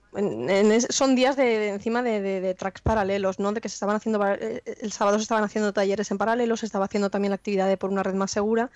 son 0.89 1.15
días 1.15 1.37
de, 1.37 1.69
encima 1.69 2.03
de, 2.03 2.53
tracks 2.53 2.81
paralelos, 2.81 3.39
¿no? 3.39 3.53
De 3.53 3.61
que 3.61 3.69
se 3.69 3.75
estaban 3.75 3.95
haciendo 3.95 4.19
eh, 4.27 4.61
el 4.81 4.91
sábado 4.91 5.17
se 5.19 5.23
estaban 5.23 5.45
haciendo 5.45 5.71
talleres 5.71 6.11
en 6.11 6.17
paralelo, 6.17 6.57
se 6.57 6.65
estaba 6.65 6.83
haciendo 6.83 7.09
también 7.09 7.29
la 7.29 7.35
actividad 7.35 7.69
de 7.69 7.77
por 7.77 7.91
una 7.91 8.03
red 8.03 8.13
más 8.13 8.31
segura 8.31 8.71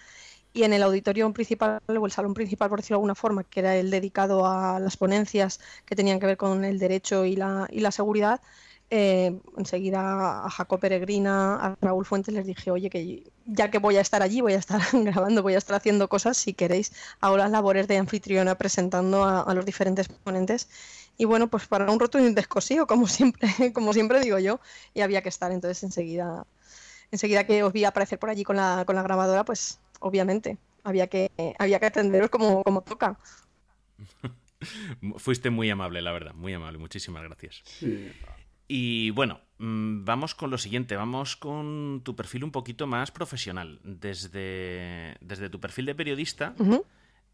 y 0.54 0.64
en 0.64 0.74
el 0.74 0.84
auditorio 0.84 1.32
principal 1.34 1.80
o 1.88 2.06
el 2.06 2.12
salón 2.12 2.34
principal, 2.34 2.70
por 2.70 2.80
decirlo 2.80 2.96
de 2.96 3.00
alguna 3.00 3.16
forma, 3.16 3.44
que 3.44 3.60
era 3.60 3.76
el 3.76 3.92
dedicado 3.92 4.46
a 4.48 4.80
las 4.80 4.98
ponencias 4.98 5.60
que 5.86 5.96
tenían 5.96 6.20
que 6.20 6.26
ver 6.26 6.38
con 6.38 6.66
el 6.66 6.80
derecho 6.80 7.26
y 7.26 7.36
la, 7.36 7.68
y 7.72 7.82
la 7.82 7.92
seguridad, 7.92 8.42
eh, 8.92 9.40
enseguida 9.58 10.46
a 10.46 10.50
Jacob 10.50 10.80
Peregrina, 10.80 11.56
a 11.58 11.78
Raúl 11.80 12.06
Fuentes 12.06 12.34
les 12.34 12.46
dije, 12.48 12.72
oye, 12.72 12.90
que 12.90 13.24
ya 13.46 13.70
que 13.70 13.78
voy 13.78 13.98
a 13.98 14.02
estar 14.02 14.24
allí, 14.24 14.42
voy 14.42 14.54
a 14.54 14.58
estar 14.58 14.82
grabando, 14.94 15.44
voy 15.44 15.54
a 15.54 15.60
estar 15.60 15.76
haciendo 15.76 16.10
cosas, 16.10 16.38
si 16.38 16.54
queréis, 16.54 16.92
hago 17.22 17.38
las 17.38 17.52
labores 17.52 17.88
de 17.88 17.98
anfitriona 17.98 18.56
presentando 18.56 19.24
a, 19.26 19.54
los 19.54 19.66
diferentes 19.66 20.08
ponentes. 20.08 20.70
Y 21.18 21.26
bueno, 21.26 21.50
pues 21.50 21.68
para 21.68 21.92
un 21.92 22.00
roto 22.00 22.20
y 22.20 22.26
un 22.26 22.34
descosío, 22.36 22.88
como 22.88 23.08
siempre, 23.08 23.50
como 23.74 23.94
siempre 23.94 24.22
digo 24.22 24.40
yo, 24.40 24.60
y 24.94 25.02
había 25.02 25.22
que 25.22 25.30
estar. 25.30 25.52
Entonces 25.52 25.84
enseguida, 25.84 26.46
enseguida 27.12 27.46
que 27.46 27.64
os 27.64 27.74
vi 27.74 27.86
aparecer 27.86 28.20
por 28.20 28.30
allí 28.30 28.44
con 28.44 28.56
la, 28.56 28.84
con 28.86 28.96
la 28.96 29.04
grabadora, 29.04 29.46
pues 29.46 29.80
obviamente. 30.00 30.58
Había 30.84 31.08
que, 31.08 31.32
había 31.60 31.80
que 31.80 31.86
atenderos 31.86 32.30
como, 32.30 32.64
como 32.64 32.82
toca. 32.82 33.20
Fuiste 35.18 35.50
muy 35.50 35.70
amable, 35.70 36.02
la 36.02 36.12
verdad, 36.12 36.34
muy 36.34 36.54
amable. 36.54 36.78
Muchísimas 36.78 37.24
gracias. 37.24 37.64
Y 38.68 39.10
bueno, 39.12 39.42
mm, 39.58 40.06
vamos 40.06 40.36
con 40.36 40.52
lo 40.52 40.58
siguiente, 40.58 40.96
vamos 40.96 41.36
con 41.36 42.02
tu 42.04 42.16
perfil 42.16 42.44
un 42.44 42.52
poquito 42.52 42.86
más 42.86 43.12
profesional. 43.12 43.80
Desde, 43.84 45.18
desde 45.22 45.50
tu 45.50 45.60
perfil 45.60 45.88
de 45.88 45.96
periodista, 45.96 46.54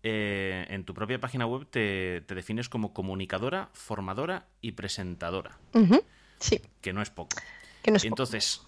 eh, 0.01 0.65
en 0.69 0.85
tu 0.85 0.93
propia 0.93 1.19
página 1.19 1.45
web 1.45 1.67
te, 1.69 2.21
defines 2.21 2.69
como 2.69 2.93
comunicadora, 2.93 3.69
formadora 3.73 4.47
y 4.61 4.71
presentadora. 4.73 5.59
Sí. 6.39 6.61
Que 6.79 6.93
no 6.93 7.01
es 7.01 7.09
poco. 7.09 7.35
Que 7.83 7.91
no 7.91 7.97
es 7.97 8.05
Entonces, 8.05 8.61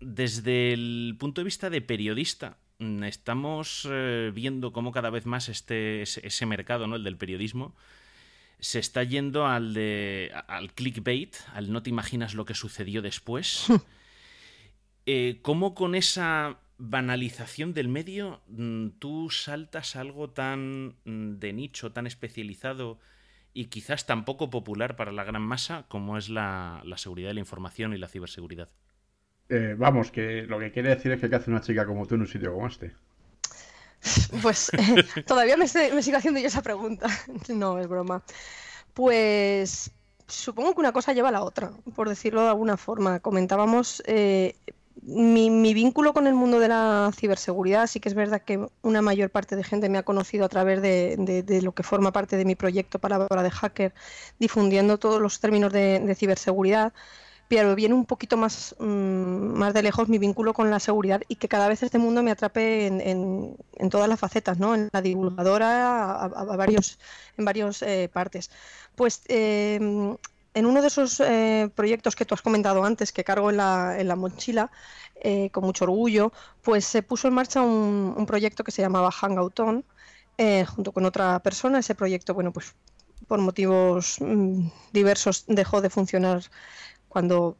desde 0.00 0.72
el 0.72 1.14
punto 1.20 1.40
de 1.40 1.44
vista 1.44 1.70
de 1.70 1.82
periodista, 1.82 2.56
estamos 2.78 3.88
eh, 3.90 4.30
viendo 4.34 4.72
cómo 4.72 4.92
cada 4.92 5.10
vez 5.10 5.26
más 5.26 5.48
este, 5.48 6.02
ese, 6.02 6.46
mercado, 6.46 6.86
¿no? 6.86 6.96
el 6.96 7.04
del 7.04 7.16
periodismo, 7.16 7.74
se 8.60 8.78
está 8.78 9.02
yendo 9.02 9.46
al, 9.46 9.74
de, 9.74 10.32
al 10.46 10.72
clickbait, 10.72 11.36
al 11.54 11.72
no 11.72 11.82
te 11.82 11.90
imaginas 11.90 12.34
lo 12.34 12.44
que 12.44 12.54
sucedió 12.54 13.02
después. 13.02 13.66
eh, 15.06 15.38
¿Cómo 15.42 15.74
con 15.74 15.94
esa 15.94 16.58
banalización 16.78 17.74
del 17.74 17.88
medio 17.88 18.40
mm, 18.46 18.90
tú 19.00 19.30
saltas 19.30 19.96
algo 19.96 20.30
tan 20.30 20.96
mm, 21.04 21.38
de 21.38 21.52
nicho, 21.52 21.92
tan 21.92 22.06
especializado 22.06 23.00
y 23.54 23.66
quizás 23.66 24.06
tan 24.06 24.24
poco 24.24 24.50
popular 24.50 24.94
para 24.94 25.10
la 25.10 25.24
gran 25.24 25.42
masa 25.42 25.86
como 25.88 26.16
es 26.16 26.28
la, 26.28 26.80
la 26.84 26.98
seguridad 26.98 27.30
de 27.30 27.34
la 27.34 27.40
información 27.40 27.92
y 27.92 27.98
la 27.98 28.08
ciberseguridad? 28.08 28.68
Eh, 29.48 29.74
vamos, 29.78 30.10
que 30.10 30.42
lo 30.42 30.58
que 30.58 30.70
quiere 30.70 30.90
decir 30.90 31.10
es 31.12 31.20
que 31.20 31.30
¿qué 31.30 31.36
hace 31.36 31.50
una 31.50 31.62
chica 31.62 31.86
como 31.86 32.06
tú 32.06 32.16
en 32.16 32.22
un 32.22 32.26
sitio 32.26 32.52
como 32.52 32.66
este? 32.66 32.92
Pues 34.42 34.70
eh, 34.74 35.22
todavía 35.26 35.56
me, 35.56 35.64
me, 35.64 36.02
sigo 36.02 36.16
haciendo 36.18 36.40
yo 36.40 36.46
esa 36.46 36.62
pregunta. 36.62 37.08
No, 37.48 37.78
es 37.78 37.88
broma. 37.88 38.22
Pues 38.94 39.90
supongo 40.26 40.74
que 40.74 40.80
una 40.80 40.92
cosa 40.92 41.12
lleva 41.12 41.30
a 41.30 41.32
la 41.32 41.42
otra, 41.42 41.72
por 41.94 42.08
decirlo 42.08 42.42
de 42.42 42.48
alguna 42.48 42.76
forma. 42.76 43.20
Comentábamos 43.20 44.02
eh, 44.06 44.54
mi, 45.02 45.72
vínculo 45.72 46.12
con 46.12 46.26
el 46.26 46.34
mundo 46.34 46.60
de 46.60 46.68
la 46.68 47.10
ciberseguridad. 47.16 47.86
Sí 47.86 48.00
que 48.00 48.10
es 48.10 48.14
verdad 48.14 48.42
que 48.42 48.68
una 48.82 49.02
mayor 49.02 49.30
parte 49.30 49.56
de 49.56 49.64
gente 49.64 49.88
me 49.88 49.98
ha 49.98 50.02
conocido 50.02 50.44
a 50.44 50.48
través 50.48 50.82
de, 50.82 51.60
lo 51.62 51.72
que 51.72 51.82
forma 51.82 52.12
parte 52.12 52.36
de 52.36 52.44
mi 52.44 52.54
proyecto 52.54 52.98
Palabra 52.98 53.42
de 53.42 53.50
Hacker, 53.50 53.94
difundiendo 54.38 54.98
todos 54.98 55.20
los 55.20 55.40
términos 55.40 55.72
de 55.72 56.14
ciberseguridad 56.14 56.92
pero 57.48 57.74
viene 57.74 57.94
un 57.94 58.04
poquito 58.04 58.36
más, 58.36 58.76
mm, 58.78 58.84
más 58.84 59.74
de 59.74 59.82
lejos 59.82 60.08
mi 60.08 60.18
vínculo 60.18 60.52
con 60.54 60.70
la 60.70 60.80
seguridad 60.80 61.22
y 61.28 61.36
que 61.36 61.48
cada 61.48 61.68
vez 61.68 61.82
este 61.82 61.98
mundo 61.98 62.22
me 62.22 62.30
atrape 62.30 62.86
en, 62.86 63.00
en, 63.00 63.90
todas 63.90 64.08
las 64.08 64.20
facetas, 64.20 64.58
¿no? 64.58 64.74
En 64.74 64.90
la 64.92 65.00
divulgadora, 65.02 66.12
a, 66.24 66.28
varios, 66.56 66.98
en 67.38 67.44
varias 67.46 67.82
eh, 67.82 68.10
partes. 68.12 68.50
Pues 68.94 69.22
em, 69.28 70.16
en 70.54 70.66
uno 70.66 70.82
de 70.82 70.88
esos 70.88 71.20
eh, 71.20 71.70
proyectos 71.74 72.16
que 72.16 72.24
tú 72.26 72.34
has 72.34 72.42
comentado 72.42 72.84
antes, 72.84 73.12
que 73.12 73.24
cargo 73.24 73.50
en 73.50 73.56
la, 73.56 73.98
en 73.98 74.08
la 74.08 74.16
mochila, 74.16 74.70
eh, 75.16 75.50
con 75.50 75.64
mucho 75.64 75.84
orgullo, 75.84 76.32
pues 76.62 76.84
se 76.84 77.02
puso 77.02 77.28
en 77.28 77.34
marcha 77.34 77.62
un, 77.62 78.26
proyecto 78.26 78.64
que 78.64 78.72
se 78.72 78.82
llamaba 78.82 79.10
Hangout 79.10 79.58
On, 79.60 79.84
junto 80.66 80.92
con 80.92 81.04
otra 81.06 81.38
persona. 81.40 81.78
Ese 81.78 81.94
proyecto, 81.94 82.34
bueno, 82.34 82.52
pues 82.52 82.74
por 83.26 83.40
motivos 83.40 84.16
mm, 84.20 84.68
diversos 84.92 85.44
dejó 85.46 85.80
de 85.80 85.90
funcionar 85.90 86.42
cuando 87.08 87.56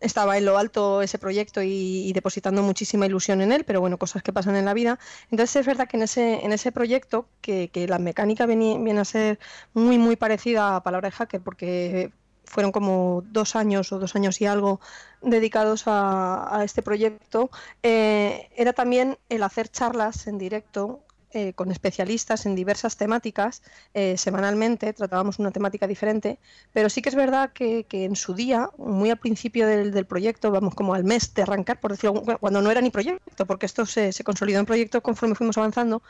estaba 0.00 0.36
en 0.36 0.44
lo 0.44 0.58
alto 0.58 1.02
ese 1.02 1.18
proyecto 1.18 1.62
y, 1.62 2.12
depositando 2.12 2.62
muchísima 2.62 3.06
ilusión 3.06 3.40
en 3.40 3.52
él, 3.52 3.64
pero 3.64 3.80
bueno, 3.80 3.98
cosas 3.98 4.22
que 4.22 4.32
pasan 4.32 4.56
en 4.56 4.64
la 4.64 4.74
vida. 4.74 4.98
Entonces 5.30 5.56
es 5.56 5.66
verdad 5.66 5.88
que 5.88 5.96
en 5.96 6.02
ese, 6.04 6.44
en 6.44 6.52
ese 6.52 6.72
proyecto, 6.72 7.26
que, 7.40 7.70
la 7.88 7.98
mecánica 7.98 8.46
viene, 8.46 8.78
viene, 8.78 9.00
a 9.00 9.04
ser 9.04 9.38
muy, 9.72 9.98
muy 9.98 10.16
parecida 10.16 10.76
a 10.76 10.82
Palabra 10.82 11.08
de 11.08 11.16
Hacker, 11.16 11.40
porque 11.40 12.12
fueron 12.44 12.72
como 12.72 13.22
dos 13.26 13.56
años 13.56 13.90
o 13.92 13.98
dos 13.98 14.14
años 14.14 14.40
y 14.40 14.46
algo 14.46 14.80
dedicados 15.22 15.84
a, 15.86 16.62
este 16.64 16.82
proyecto, 16.82 17.50
eh, 17.82 18.50
era 18.56 18.72
también 18.72 19.18
el 19.28 19.42
hacer 19.42 19.68
charlas 19.68 20.26
en 20.26 20.38
directo 20.38 21.00
eh, 21.34 21.52
con 21.52 21.72
especialistas 21.72 22.46
en 22.46 22.54
diversas 22.54 22.96
temáticas 22.96 23.60
eh, 23.92 24.16
semanalmente, 24.16 24.92
tratábamos 24.92 25.40
una 25.40 25.50
temática 25.50 25.88
diferente, 25.88 26.38
pero 26.72 26.88
sí 26.88 27.02
que 27.02 27.08
es 27.08 27.16
verdad 27.16 27.52
que, 27.52 27.84
en 27.90 28.14
su 28.14 28.34
día, 28.34 28.70
muy 28.78 29.10
al 29.10 29.18
principio 29.18 29.66
del, 29.66 30.06
proyecto, 30.06 30.52
vamos 30.52 30.76
como 30.76 30.94
al 30.94 31.02
mes 31.02 31.34
de 31.34 31.42
arrancar, 31.42 31.80
por 31.80 31.90
decirlo, 31.90 32.22
cuando 32.38 32.62
no 32.62 32.70
era 32.70 32.80
ni 32.80 32.90
proyecto, 32.90 33.46
porque 33.46 33.66
esto 33.66 33.84
se, 33.84 34.12
consolidó 34.22 34.60
en 34.60 34.66
proyecto 34.66 35.02
conforme 35.02 35.34
fuimos 35.34 35.58
avanzando, 35.58 36.04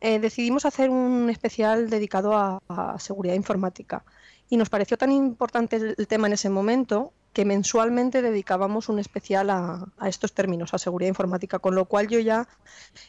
eh, 0.00 0.18
decidimos 0.18 0.64
hacer 0.64 0.90
un 0.90 1.30
especial 1.30 1.88
dedicado 1.88 2.36
a, 2.36 2.98
seguridad 2.98 3.34
informática. 3.34 4.04
Y 4.50 4.56
nos 4.56 4.70
pareció 4.70 4.98
tan 4.98 5.12
importante 5.12 5.76
el, 5.76 6.06
tema 6.08 6.26
en 6.26 6.32
ese 6.32 6.50
momento 6.50 7.12
que 7.34 7.44
mensualmente 7.44 8.22
dedicábamos 8.22 8.88
un 8.88 8.98
especial 9.00 9.50
a, 9.50 9.86
estos 10.06 10.32
términos, 10.32 10.72
a 10.72 10.78
seguridad 10.78 11.08
informática, 11.08 11.58
con 11.58 11.74
lo 11.74 11.84
cual 11.84 12.08
yo 12.08 12.20
ya 12.20 12.48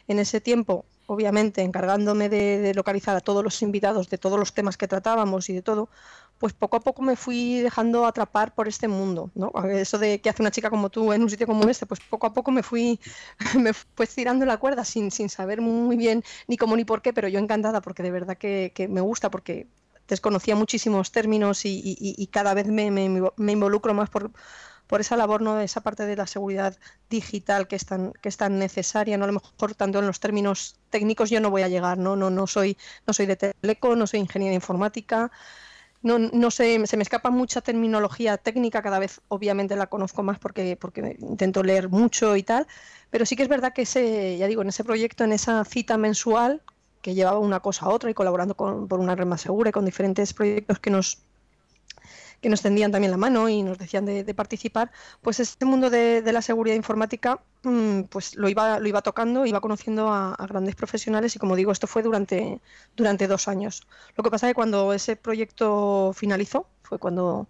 en 0.08 0.18
ese 0.18 0.40
tiempo, 0.40 0.84
obviamente 1.06 1.62
encargándome 1.62 2.28
de, 2.28 2.74
localizar 2.74 3.16
a 3.16 3.20
todos 3.20 3.42
los 3.44 3.62
invitados 3.62 4.10
de 4.10 4.18
todos 4.18 4.38
los 4.38 4.52
temas 4.52 4.76
que 4.76 4.88
tratábamos 4.88 5.48
y 5.48 5.54
de 5.54 5.62
todo, 5.62 5.88
pues 6.38 6.52
poco 6.52 6.76
a 6.76 6.80
poco 6.80 7.02
me 7.02 7.14
fui 7.16 7.60
dejando 7.60 8.04
atrapar 8.04 8.52
por 8.54 8.66
este 8.66 8.88
mundo, 8.88 9.30
¿no? 9.34 9.52
Eso 9.70 9.96
de 9.98 10.20
que 10.20 10.28
hace 10.28 10.42
una 10.42 10.50
chica 10.50 10.70
como 10.70 10.90
tú 10.90 11.12
en 11.12 11.22
un 11.22 11.30
sitio 11.30 11.46
como 11.46 11.68
este, 11.68 11.86
pues 11.86 12.00
poco 12.00 12.26
a 12.26 12.34
poco 12.34 12.50
me 12.50 12.64
fui, 12.64 13.00
me 13.58 13.72
fui 13.72 14.06
tirando 14.08 14.44
la 14.44 14.58
cuerda 14.58 14.84
sin, 14.84 15.10
sin 15.12 15.28
saber 15.28 15.60
muy 15.60 15.96
bien 15.96 16.24
ni 16.48 16.56
cómo 16.56 16.76
ni 16.76 16.84
por 16.84 17.00
qué, 17.00 17.12
pero 17.12 17.28
yo 17.28 17.38
encantada 17.38 17.80
porque 17.80 18.02
de 18.02 18.10
verdad 18.10 18.36
que, 18.36 18.72
que 18.74 18.88
me 18.88 19.00
gusta, 19.00 19.30
porque 19.30 19.68
desconocía 20.08 20.56
muchísimos 20.56 21.12
términos 21.12 21.62
y, 21.64 22.28
cada 22.32 22.54
vez 22.54 22.66
me, 22.66 22.86
involucro 22.86 23.94
más 23.94 24.10
por, 24.10 24.30
por 24.86 25.00
esa 25.00 25.16
labor, 25.16 25.42
¿no? 25.42 25.60
esa 25.60 25.80
parte 25.80 26.06
de 26.06 26.16
la 26.16 26.26
seguridad 26.26 26.76
digital 27.10 27.68
que 27.68 27.76
es 27.76 27.86
tan, 27.86 28.12
que 28.20 28.28
es 28.28 28.36
tan 28.36 28.58
necesaria, 28.58 29.16
¿no? 29.16 29.24
A 29.24 29.28
lo 29.28 29.34
mejor 29.34 29.74
tanto 29.74 29.98
en 29.98 30.06
los 30.06 30.20
términos 30.20 30.76
técnicos 30.90 31.30
yo 31.30 31.40
no 31.40 31.50
voy 31.50 31.62
a 31.62 31.68
llegar, 31.68 31.98
¿no? 31.98 32.16
No, 32.16 32.30
no 32.30 32.46
soy, 32.46 32.76
no 33.06 33.12
soy 33.12 33.26
de 33.26 33.36
teleco, 33.36 33.96
no 33.96 34.06
soy 34.06 34.20
ingeniera 34.20 34.54
informática, 34.54 35.30
no, 36.02 36.18
no 36.18 36.50
sé, 36.50 36.86
se 36.86 36.96
me 36.96 37.02
escapa 37.02 37.30
mucha 37.30 37.60
terminología 37.60 38.36
técnica, 38.36 38.82
cada 38.82 38.98
vez 38.98 39.20
obviamente 39.28 39.74
la 39.74 39.88
conozco 39.88 40.22
más 40.22 40.38
porque, 40.38 40.76
porque 40.76 41.16
intento 41.20 41.62
leer 41.64 41.88
mucho 41.88 42.36
y 42.36 42.44
tal, 42.44 42.66
pero 43.10 43.26
sí 43.26 43.34
que 43.34 43.42
es 43.42 43.48
verdad 43.48 43.72
que 43.72 43.82
ese, 43.82 44.38
ya 44.38 44.46
digo, 44.46 44.62
en 44.62 44.68
ese 44.68 44.84
proyecto, 44.84 45.24
en 45.24 45.32
esa 45.32 45.64
cita 45.64 45.96
mensual, 45.96 46.62
que 47.06 47.14
llevaba 47.14 47.38
una 47.38 47.60
cosa 47.60 47.86
a 47.86 47.90
otra 47.90 48.10
y 48.10 48.14
colaborando 48.14 48.56
con, 48.56 48.88
por 48.88 48.98
una 48.98 49.14
red 49.14 49.26
más 49.26 49.40
segura 49.40 49.70
y 49.70 49.72
con 49.72 49.84
diferentes 49.84 50.34
proyectos 50.34 50.80
que 50.80 50.90
nos 50.90 51.22
que 52.40 52.48
nos 52.48 52.62
tendían 52.62 52.90
también 52.90 53.12
la 53.12 53.16
mano 53.16 53.48
y 53.48 53.62
nos 53.62 53.78
decían 53.78 54.04
de, 54.04 54.34
participar, 54.34 54.90
pues 55.22 55.38
este 55.38 55.64
mundo 55.64 55.88
de, 55.88 56.20
la 56.32 56.42
seguridad 56.42 56.74
informática 56.74 57.40
mm, 57.62 58.02
pues 58.10 58.34
lo 58.34 58.48
iba, 58.48 58.80
lo 58.80 58.88
iba 58.88 59.02
tocando, 59.02 59.46
iba 59.46 59.60
conociendo 59.60 60.08
a, 60.08 60.34
grandes 60.48 60.74
profesionales 60.74 61.36
y 61.36 61.38
como 61.38 61.54
digo, 61.54 61.70
esto 61.70 61.86
fue 61.86 62.02
durante, 62.02 62.60
durante 62.96 63.28
dos 63.28 63.46
años. 63.46 63.86
Lo 64.16 64.24
que 64.24 64.30
pasa 64.30 64.48
es 64.48 64.50
que 64.50 64.54
cuando 64.56 64.92
ese 64.92 65.14
proyecto 65.14 66.12
finalizó, 66.12 66.66
fue 66.82 66.98
cuando 66.98 67.46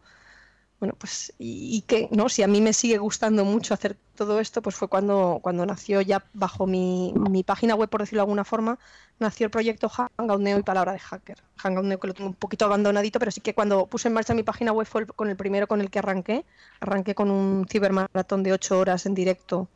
bueno, 0.86 0.98
pues, 1.00 1.32
y, 1.38 1.82
que, 1.82 2.08
¿no? 2.12 2.28
Si 2.28 2.44
a 2.44 2.46
mí 2.46 2.60
me 2.60 2.72
sigue 2.72 2.98
gustando 2.98 3.44
mucho 3.44 3.74
hacer 3.74 3.96
todo 4.14 4.38
esto, 4.38 4.62
pues 4.62 4.76
fue 4.76 4.86
cuando, 4.86 5.40
cuando 5.42 5.66
nació 5.66 6.00
ya 6.00 6.24
bajo 6.32 6.66
mi, 6.66 7.12
mi 7.28 7.42
página 7.42 7.74
web, 7.74 7.88
por 7.88 8.02
decirlo 8.02 8.20
de 8.20 8.22
alguna 8.22 8.44
forma, 8.44 8.78
nació 9.18 9.46
el 9.46 9.50
proyecto 9.50 9.88
Hangout 9.88 10.40
Neo 10.40 10.58
y 10.58 10.62
Palabra 10.62 10.92
de 10.92 11.00
Hacker. 11.00 11.42
Hangout 11.56 11.86
Neo 11.86 11.98
que 11.98 12.06
lo 12.06 12.14
tengo 12.14 12.30
un 12.30 12.36
poquito 12.36 12.66
abandonadito, 12.66 13.18
pero 13.18 13.32
sí 13.32 13.40
que 13.40 13.52
cuando 13.52 13.86
puse 13.86 14.06
en 14.06 14.14
marcha 14.14 14.32
mi 14.32 14.44
página 14.44 14.70
web 14.70 14.86
fue 14.86 15.06
con 15.06 15.28
el 15.28 15.36
primero 15.36 15.66
con 15.66 15.80
el 15.80 15.90
que 15.90 15.98
arranqué. 15.98 16.44
Arranqué 16.78 17.16
con 17.16 17.32
un 17.32 17.66
cibermaratón 17.68 18.44
de 18.44 18.52
ocho 18.52 18.78
horas 18.78 19.06
en 19.06 19.14
directo. 19.14 19.68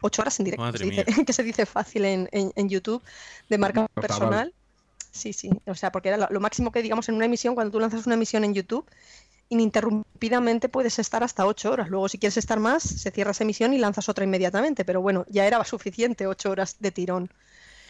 Ocho 0.00 0.22
horas 0.22 0.40
en 0.40 0.46
directo, 0.46 0.64
que 1.26 1.32
se 1.32 1.44
dice 1.44 1.64
fácil 1.64 2.04
en, 2.04 2.28
en, 2.32 2.68
YouTube, 2.68 3.02
de 3.48 3.58
marca 3.58 3.86
personal. 3.88 4.52
Sí, 5.12 5.32
sí, 5.32 5.48
o 5.64 5.74
sea, 5.74 5.90
porque 5.90 6.10
era 6.10 6.28
lo 6.30 6.40
máximo 6.40 6.70
que 6.70 6.82
digamos 6.82 7.08
en 7.08 7.14
una 7.14 7.24
emisión, 7.24 7.54
cuando 7.54 7.70
tú 7.70 7.80
lanzas 7.80 8.04
una 8.04 8.16
emisión 8.16 8.44
en 8.44 8.52
YouTube, 8.52 8.84
ininterrumpidamente 9.48 10.68
puedes 10.68 10.98
estar 10.98 11.22
hasta 11.22 11.46
ocho 11.46 11.70
horas. 11.70 11.88
Luego, 11.88 12.08
si 12.08 12.18
quieres 12.18 12.36
estar 12.36 12.58
más, 12.60 12.82
se 12.82 13.10
cierra 13.10 13.30
esa 13.30 13.44
emisión 13.44 13.72
y 13.72 13.78
lanzas 13.78 14.08
otra 14.08 14.24
inmediatamente. 14.24 14.84
Pero 14.84 15.00
bueno, 15.00 15.24
ya 15.28 15.46
era 15.46 15.62
suficiente 15.64 16.26
ocho 16.26 16.50
horas 16.50 16.76
de 16.78 16.90
tirón. 16.90 17.30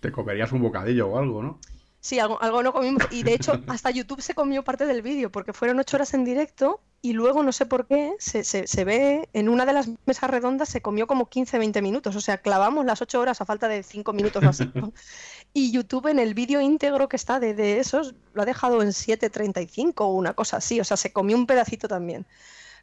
Te 0.01 0.13
comerías 0.13 0.53
un 0.53 0.63
bocadillo 0.63 1.09
o 1.09 1.19
algo, 1.19 1.43
¿no? 1.43 1.59
Sí, 2.07 2.21
algo, 2.21 2.41
algo 2.41 2.63
no 2.63 2.73
comimos. 2.73 3.03
Y 3.11 3.25
de 3.25 3.35
hecho, 3.35 3.61
hasta 3.67 3.91
YouTube 3.91 4.23
se 4.23 4.33
comió 4.33 4.63
parte 4.63 4.87
del 4.87 5.03
vídeo, 5.03 5.33
porque 5.33 5.53
fueron 5.53 5.81
ocho 5.81 5.97
horas 5.97 6.15
en 6.15 6.25
directo 6.25 6.81
y 7.03 7.15
luego, 7.15 7.43
no 7.43 7.51
sé 7.51 7.67
por 7.67 7.89
qué, 7.89 8.15
se, 8.21 8.45
se, 8.45 8.85
ve 8.85 9.29
en 9.33 9.49
una 9.49 9.67
de 9.67 9.73
las 9.73 9.89
mesas 10.07 10.31
redondas 10.31 10.69
se 10.69 10.81
comió 10.81 11.09
como 11.09 11.29
15, 11.29 11.59
20 11.59 11.83
minutos. 11.83 12.15
O 12.15 12.21
sea, 12.21 12.39
clavamos 12.39 12.87
las 12.87 13.03
ocho 13.03 13.21
horas 13.21 13.41
a 13.41 13.45
falta 13.45 13.67
de 13.67 13.83
cinco 13.83 14.13
minutos 14.13 14.45
o 14.45 14.49
así. 14.49 14.71
Y 15.53 15.73
YouTube 15.73 16.07
en 16.07 16.21
el 16.21 16.35
vídeo 16.35 16.61
íntegro 16.61 17.09
que 17.09 17.17
está 17.17 17.41
de, 17.41 17.55
de, 17.55 17.81
esos 17.81 18.15
lo 18.35 18.43
ha 18.43 18.45
dejado 18.45 18.83
en 18.83 18.91
7.35 18.91 19.95
o 19.97 20.09
una 20.09 20.35
cosa 20.35 20.59
así. 20.59 20.79
O 20.79 20.85
sea, 20.85 20.97
se 20.97 21.13
comió 21.13 21.37
un 21.37 21.47
pedacito 21.47 21.89
también. 21.89 22.25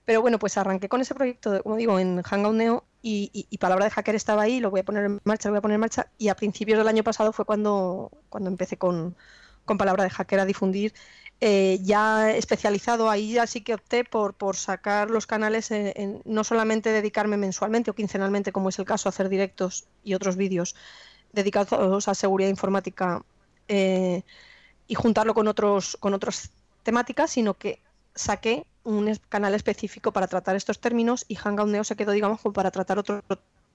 Pero 0.04 0.22
bueno, 0.22 0.38
pues 0.38 0.58
arranqué 0.58 0.90
con 0.90 1.00
ese 1.00 1.16
proyecto, 1.16 1.64
como 1.64 1.78
digo, 1.78 1.98
en 1.98 2.22
Hangout 2.24 2.56
Neo 2.56 2.84
y, 3.06 3.58
Palabra 3.58 3.86
de 3.86 3.92
Hacker 3.92 4.16
estaba 4.16 4.44
ahí, 4.44 4.62
lo 4.62 4.72
voy 4.72 4.80
a 4.80 4.86
poner 4.86 5.04
en 5.04 5.22
marcha, 5.26 5.50
lo 5.50 5.54
voy 5.54 5.60
a 5.60 5.62
poner 5.62 5.76
en 5.76 5.82
marcha. 5.82 6.08
Y 6.18 6.30
a 6.30 6.36
principios 6.36 6.78
del 6.78 6.88
año 6.88 7.04
pasado 7.04 7.34
fue 7.34 7.44
cuando, 7.46 8.12
cuando 8.30 8.50
empecé 8.50 8.78
con, 8.78 9.16
con 9.66 9.78
Palabra 9.78 10.06
de 10.06 10.10
Hacker 10.10 10.40
a 10.40 10.46
difundir. 10.46 10.94
Eh, 11.42 11.80
ya 11.84 12.32
especializado 12.32 13.10
ahí, 13.10 13.38
así 13.38 13.60
que 13.62 13.74
opté 13.74 14.06
por, 14.06 14.34
por 14.34 14.56
sacar 14.56 15.12
los 15.12 15.28
canales, 15.28 15.72
en, 15.72 16.22
no 16.24 16.46
solamente 16.46 16.92
dedicarme 16.92 17.36
mensualmente 17.36 17.92
o 17.92 17.96
quincenalmente, 17.96 18.54
como 18.54 18.70
es 18.70 18.80
el 18.80 18.86
caso, 18.86 19.10
a 19.10 19.12
hacer 19.12 19.28
directos 19.28 19.86
y 20.06 20.14
otros 20.14 20.38
vídeos 20.38 20.74
dedicados 21.34 22.08
a 22.08 22.16
seguridad 22.16 22.50
informática 22.50 23.26
eh, 23.68 24.24
y 24.88 24.96
juntarlo 24.96 25.34
con 25.34 25.48
otros 25.50 25.98
con 26.00 26.14
otras 26.14 26.52
temáticas, 26.84 27.32
sino 27.32 27.56
que 27.56 27.82
saqué 28.16 28.66
un 28.84 29.14
canal 29.30 29.54
específico 29.56 30.12
para 30.12 30.28
tratar 30.28 30.56
estos 30.56 30.80
términos 30.80 31.26
y 31.28 31.36
Hangout 31.36 31.70
Neo 31.70 31.84
se 31.84 31.96
quedó, 31.96 32.12
digamos, 32.12 32.42
para 32.54 32.72
tratar 32.72 33.00
otro 33.00 33.22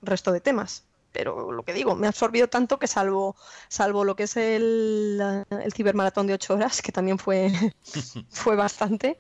resto 0.02 0.32
de 0.32 0.40
temas. 0.40 0.84
Pero 1.12 1.52
lo 1.52 1.62
que 1.62 1.72
digo, 1.72 1.94
me 1.94 2.06
ha 2.06 2.10
absorbido 2.10 2.48
tanto 2.48 2.78
que 2.78 2.86
salvo, 2.86 3.34
salvo 3.68 4.04
lo 4.04 4.14
que 4.14 4.24
es 4.24 4.36
el, 4.36 5.44
el 5.48 5.72
cibermaratón 5.72 6.26
de 6.26 6.34
ocho 6.34 6.54
horas, 6.54 6.82
que 6.82 6.92
también 6.92 7.18
fue, 7.18 7.50
fue 8.28 8.56
bastante, 8.56 9.16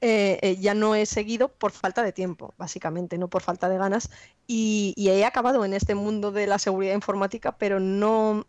eh, 0.00 0.38
eh, 0.40 0.56
ya 0.56 0.74
no 0.74 0.94
he 0.94 1.04
seguido 1.04 1.48
por 1.48 1.72
falta 1.72 2.02
de 2.02 2.12
tiempo, 2.12 2.54
básicamente, 2.56 3.18
no 3.18 3.28
por 3.28 3.42
falta 3.42 3.68
de 3.68 3.76
ganas. 3.76 4.10
Y, 4.46 4.94
y 4.96 5.08
he 5.08 5.24
acabado 5.26 5.64
en 5.64 5.74
este 5.74 5.94
mundo 5.94 6.32
de 6.32 6.46
la 6.46 6.58
seguridad 6.58 6.94
informática, 6.94 7.56
pero 7.58 7.80
no, 7.80 8.46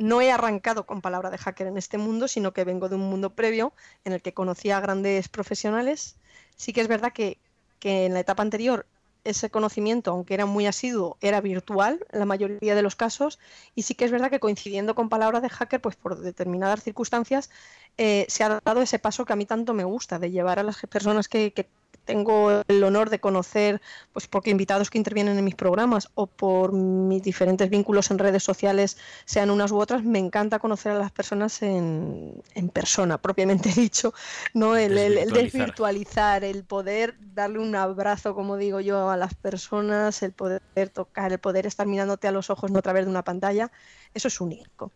no 0.00 0.22
he 0.22 0.32
arrancado 0.32 0.86
con 0.86 1.02
palabra 1.02 1.30
de 1.30 1.36
hacker 1.36 1.66
en 1.66 1.76
este 1.76 1.98
mundo, 1.98 2.26
sino 2.26 2.52
que 2.52 2.64
vengo 2.64 2.88
de 2.88 2.96
un 2.96 3.02
mundo 3.02 3.34
previo 3.34 3.74
en 4.04 4.14
el 4.14 4.22
que 4.22 4.32
conocía 4.32 4.78
a 4.78 4.80
grandes 4.80 5.28
profesionales. 5.28 6.16
Sí 6.56 6.72
que 6.72 6.80
es 6.80 6.88
verdad 6.88 7.12
que, 7.12 7.38
en 7.82 8.14
la 8.14 8.20
etapa 8.20 8.42
anterior 8.42 8.86
ese 9.22 9.50
conocimiento, 9.50 10.12
aunque 10.12 10.32
era 10.32 10.46
muy 10.46 10.66
asiduo, 10.66 11.18
era 11.20 11.42
virtual 11.42 12.06
en 12.10 12.18
la 12.18 12.24
mayoría 12.24 12.74
de 12.74 12.80
los 12.80 12.96
casos. 12.96 13.38
Y 13.74 13.82
sí 13.82 13.94
que 13.94 14.06
es 14.06 14.10
verdad 14.10 14.30
que 14.30 14.40
coincidiendo 14.40 14.94
con 14.94 15.10
palabras 15.10 15.42
de 15.42 15.50
hacker, 15.50 15.82
pues 15.82 15.96
por 15.96 16.18
determinadas 16.18 16.82
circunstancias, 16.82 17.50
eh, 17.98 18.24
se 18.28 18.42
ha 18.42 18.60
dado 18.64 18.80
ese 18.80 18.98
paso 18.98 19.26
que 19.26 19.34
a 19.34 19.36
mí 19.36 19.44
tanto 19.44 19.74
me 19.74 19.84
gusta, 19.84 20.18
de 20.18 20.30
llevar 20.30 20.58
a 20.58 20.62
las 20.62 20.78
personas 20.88 21.28
que, 21.28 21.52
que 21.52 21.68
tengo 22.10 22.62
el 22.66 22.82
honor 22.82 23.08
de 23.08 23.20
conocer, 23.20 23.80
pues 24.12 24.26
porque 24.26 24.50
invitados 24.50 24.90
que 24.90 24.98
intervienen 24.98 25.38
en 25.38 25.44
mis 25.44 25.54
programas 25.54 26.08
o 26.16 26.26
por 26.26 26.72
mis 26.72 27.22
diferentes 27.22 27.70
vínculos 27.70 28.10
en 28.10 28.18
redes 28.18 28.42
sociales, 28.42 28.98
sean 29.26 29.48
unas 29.48 29.70
u 29.70 29.78
otras, 29.78 30.02
me 30.02 30.18
encanta 30.18 30.58
conocer 30.58 30.90
a 30.90 30.98
las 30.98 31.12
personas 31.12 31.62
en, 31.62 32.42
en 32.54 32.68
persona, 32.68 33.18
propiamente 33.18 33.68
dicho, 33.76 34.12
¿no? 34.54 34.76
El, 34.76 34.98
el, 34.98 35.30
desvirtualizar, 35.30 36.42
el 36.42 36.64
poder 36.64 37.14
darle 37.32 37.60
un 37.60 37.76
abrazo, 37.76 38.34
como 38.34 38.56
digo 38.56 38.80
yo, 38.80 39.08
a 39.08 39.16
las 39.16 39.34
personas, 39.34 40.24
el 40.24 40.32
poder 40.32 40.88
tocar, 40.92 41.30
el 41.30 41.38
poder 41.38 41.64
estar 41.64 41.86
mirándote 41.86 42.26
a 42.26 42.32
los 42.32 42.50
ojos 42.50 42.72
no 42.72 42.80
a 42.80 42.82
través 42.82 43.04
de 43.04 43.10
una 43.10 43.22
pantalla, 43.22 43.70
eso 44.14 44.26
es 44.26 44.40
único. 44.40 44.90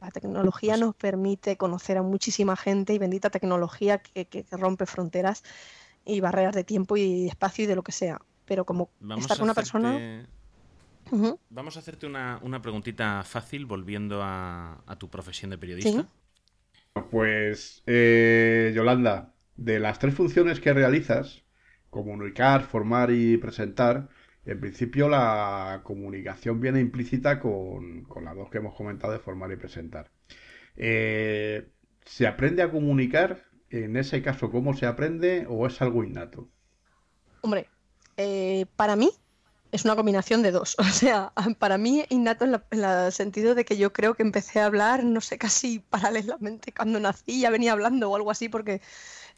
La 0.00 0.12
tecnología 0.12 0.76
nos 0.76 0.94
permite 0.94 1.56
conocer 1.56 1.98
a 1.98 2.02
muchísima 2.02 2.56
gente 2.56 2.94
y 2.94 2.98
bendita 2.98 3.28
tecnología 3.28 3.98
que, 3.98 4.24
que 4.26 4.46
rompe 4.52 4.86
fronteras 4.86 5.42
y 6.04 6.20
barreras 6.20 6.54
de 6.54 6.64
tiempo 6.64 6.96
y 6.96 7.26
espacio 7.26 7.64
y 7.64 7.66
de 7.66 7.76
lo 7.76 7.82
que 7.82 7.92
sea. 7.92 8.20
Pero 8.44 8.64
como 8.64 8.90
estar 9.18 9.36
con 9.36 9.44
una 9.44 9.54
persona... 9.54 10.26
Vamos 11.48 11.76
a 11.76 11.80
hacerte 11.80 12.06
una, 12.06 12.38
una 12.42 12.62
preguntita 12.62 13.22
fácil 13.24 13.66
volviendo 13.66 14.20
a, 14.22 14.96
tu 14.98 15.08
profesión 15.08 15.50
de 15.50 15.58
periodista. 15.58 16.06
Pues, 17.10 17.82
eh, 17.86 18.72
Yolanda, 18.74 19.34
de 19.56 19.80
las 19.80 19.98
tres 19.98 20.14
funciones 20.14 20.60
que 20.60 20.72
realizas, 20.72 21.42
comunicar, 21.90 22.62
formar 22.62 23.10
y 23.10 23.36
presentar, 23.38 24.08
en 24.44 24.60
principio 24.60 25.08
la 25.08 25.80
comunicación 25.84 26.60
viene 26.60 26.80
implícita 26.80 27.40
con, 27.40 28.04
con 28.04 28.24
las 28.24 28.36
dos 28.36 28.50
que 28.50 28.58
hemos 28.58 28.74
comentado 28.74 29.12
de 29.12 29.18
formar 29.18 29.52
y 29.52 29.56
presentar. 29.56 30.10
Eh, 30.76 31.68
¿Se 32.04 32.26
aprende 32.26 32.62
a 32.62 32.70
comunicar 32.70 33.49
en 33.70 33.96
ese 33.96 34.22
caso, 34.22 34.50
¿cómo 34.50 34.74
se 34.74 34.86
aprende 34.86 35.46
o 35.48 35.66
es 35.66 35.80
algo 35.80 36.04
innato? 36.04 36.48
Hombre, 37.42 37.66
eh, 38.16 38.66
para 38.76 38.96
mí 38.96 39.10
es 39.72 39.84
una 39.84 39.96
combinación 39.96 40.42
de 40.42 40.50
dos. 40.50 40.76
O 40.78 40.84
sea, 40.84 41.32
para 41.58 41.78
mí 41.78 42.04
innato 42.08 42.44
en, 42.44 42.60
el 42.70 43.12
sentido 43.12 43.54
de 43.54 43.64
que 43.64 43.76
yo 43.76 43.92
creo 43.92 44.14
que 44.14 44.22
empecé 44.22 44.60
a 44.60 44.66
hablar, 44.66 45.04
no 45.04 45.20
sé, 45.20 45.38
casi 45.38 45.78
paralelamente 45.90 46.72
cuando 46.72 47.00
nací, 47.00 47.40
ya 47.40 47.50
venía 47.50 47.72
hablando 47.72 48.10
o 48.10 48.16
algo 48.16 48.30
así, 48.30 48.48
porque 48.48 48.80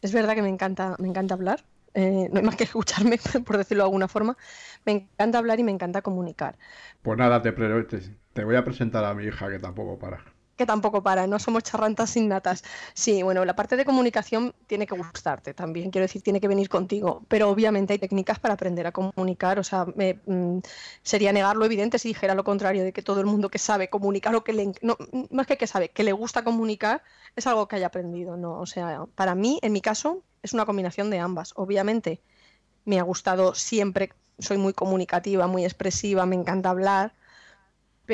es 0.01 0.11
verdad 0.11 0.35
que 0.35 0.41
me 0.41 0.49
encanta, 0.49 0.95
me 0.99 1.07
encanta 1.07 1.35
hablar. 1.35 1.63
Eh, 1.95 2.27
no 2.31 2.39
hay 2.39 2.45
más 2.45 2.55
que 2.55 2.63
escucharme, 2.63 3.19
por 3.45 3.57
decirlo 3.57 3.83
de 3.83 3.87
alguna 3.87 4.07
forma. 4.07 4.35
Me 4.83 4.93
encanta 4.93 5.37
hablar 5.37 5.59
y 5.59 5.63
me 5.63 5.71
encanta 5.71 6.01
comunicar. 6.01 6.57
Pues 7.03 7.17
nada, 7.19 7.41
te, 7.41 7.51
te 7.51 8.43
voy 8.43 8.55
a 8.55 8.65
presentar 8.65 9.05
a 9.05 9.13
mi 9.13 9.25
hija 9.25 9.49
que 9.49 9.59
tampoco 9.59 9.99
para. 9.99 10.32
Que 10.55 10.65
tampoco 10.65 11.01
para, 11.01 11.27
no 11.27 11.39
somos 11.39 11.63
charrantas 11.63 12.15
innatas. 12.15 12.63
Sí, 12.93 13.23
bueno, 13.23 13.45
la 13.45 13.55
parte 13.55 13.75
de 13.75 13.85
comunicación 13.85 14.53
tiene 14.67 14.85
que 14.85 14.95
gustarte 14.95 15.53
también, 15.53 15.91
quiero 15.91 16.03
decir, 16.03 16.21
tiene 16.21 16.39
que 16.39 16.47
venir 16.47 16.69
contigo, 16.69 17.23
pero 17.27 17.49
obviamente 17.49 17.93
hay 17.93 17.99
técnicas 17.99 18.39
para 18.39 18.53
aprender 18.53 18.87
a 18.87 18.91
comunicar, 18.91 19.59
o 19.59 19.63
sea, 19.63 19.85
me, 19.95 20.19
mm, 20.25 20.59
sería 21.01 21.31
negar 21.33 21.55
lo 21.55 21.65
evidente 21.65 21.99
si 21.99 22.09
dijera 22.09 22.35
lo 22.35 22.43
contrario, 22.43 22.83
de 22.83 22.93
que 22.93 23.01
todo 23.01 23.19
el 23.19 23.25
mundo 23.25 23.49
que 23.49 23.59
sabe 23.59 23.89
comunicar 23.89 24.35
o 24.35 24.43
que 24.43 24.53
le, 24.53 24.71
no, 24.81 24.97
más 25.31 25.47
que 25.47 25.57
que 25.57 25.67
sabe, 25.67 25.89
que 25.89 26.03
le 26.03 26.11
gusta 26.13 26.43
comunicar, 26.43 27.03
es 27.35 27.47
algo 27.47 27.67
que 27.67 27.77
haya 27.77 27.87
aprendido, 27.87 28.37
¿no? 28.37 28.59
O 28.59 28.65
sea, 28.65 29.05
para 29.15 29.35
mí, 29.35 29.59
en 29.61 29.73
mi 29.73 29.81
caso, 29.81 30.23
es 30.43 30.53
una 30.53 30.65
combinación 30.65 31.09
de 31.09 31.19
ambas. 31.19 31.53
Obviamente, 31.55 32.21
me 32.85 32.99
ha 32.99 33.03
gustado 33.03 33.55
siempre, 33.55 34.13
soy 34.39 34.57
muy 34.57 34.73
comunicativa, 34.73 35.47
muy 35.47 35.63
expresiva, 35.63 36.25
me 36.25 36.35
encanta 36.35 36.69
hablar, 36.69 37.13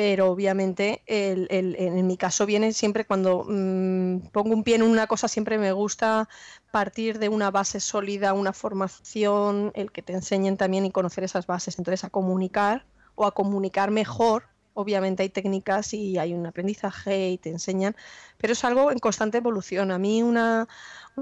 pero 0.00 0.30
obviamente 0.30 1.02
en 1.06 2.06
mi 2.06 2.16
caso 2.16 2.46
viene 2.46 2.72
siempre 2.72 3.04
cuando 3.04 3.44
mm, 3.46 4.30
pongo 4.32 4.54
un 4.54 4.64
pie 4.64 4.76
en 4.76 4.82
una 4.82 5.06
cosa, 5.06 5.28
siempre 5.28 5.58
me 5.58 5.72
gusta 5.72 6.26
partir 6.70 7.18
de 7.18 7.28
una 7.28 7.50
base 7.50 7.80
sólida, 7.80 8.32
una 8.32 8.54
formación, 8.54 9.72
el 9.74 9.92
que 9.92 10.00
te 10.00 10.14
enseñen 10.14 10.56
también 10.56 10.86
y 10.86 10.90
conocer 10.90 11.24
esas 11.24 11.46
bases, 11.46 11.78
entonces 11.78 12.02
a 12.04 12.08
comunicar 12.08 12.86
o 13.14 13.26
a 13.26 13.34
comunicar 13.34 13.90
mejor. 13.90 14.44
Obviamente 14.72 15.22
hay 15.22 15.28
técnicas 15.28 15.92
y 15.92 16.16
hay 16.16 16.32
un 16.32 16.46
aprendizaje 16.46 17.28
y 17.32 17.36
te 17.36 17.50
enseñan, 17.50 17.94
pero 18.38 18.54
es 18.54 18.64
algo 18.64 18.92
en 18.92 19.00
constante 19.00 19.36
evolución. 19.36 19.90
A 19.90 19.98
mí 19.98 20.22
una, 20.22 20.66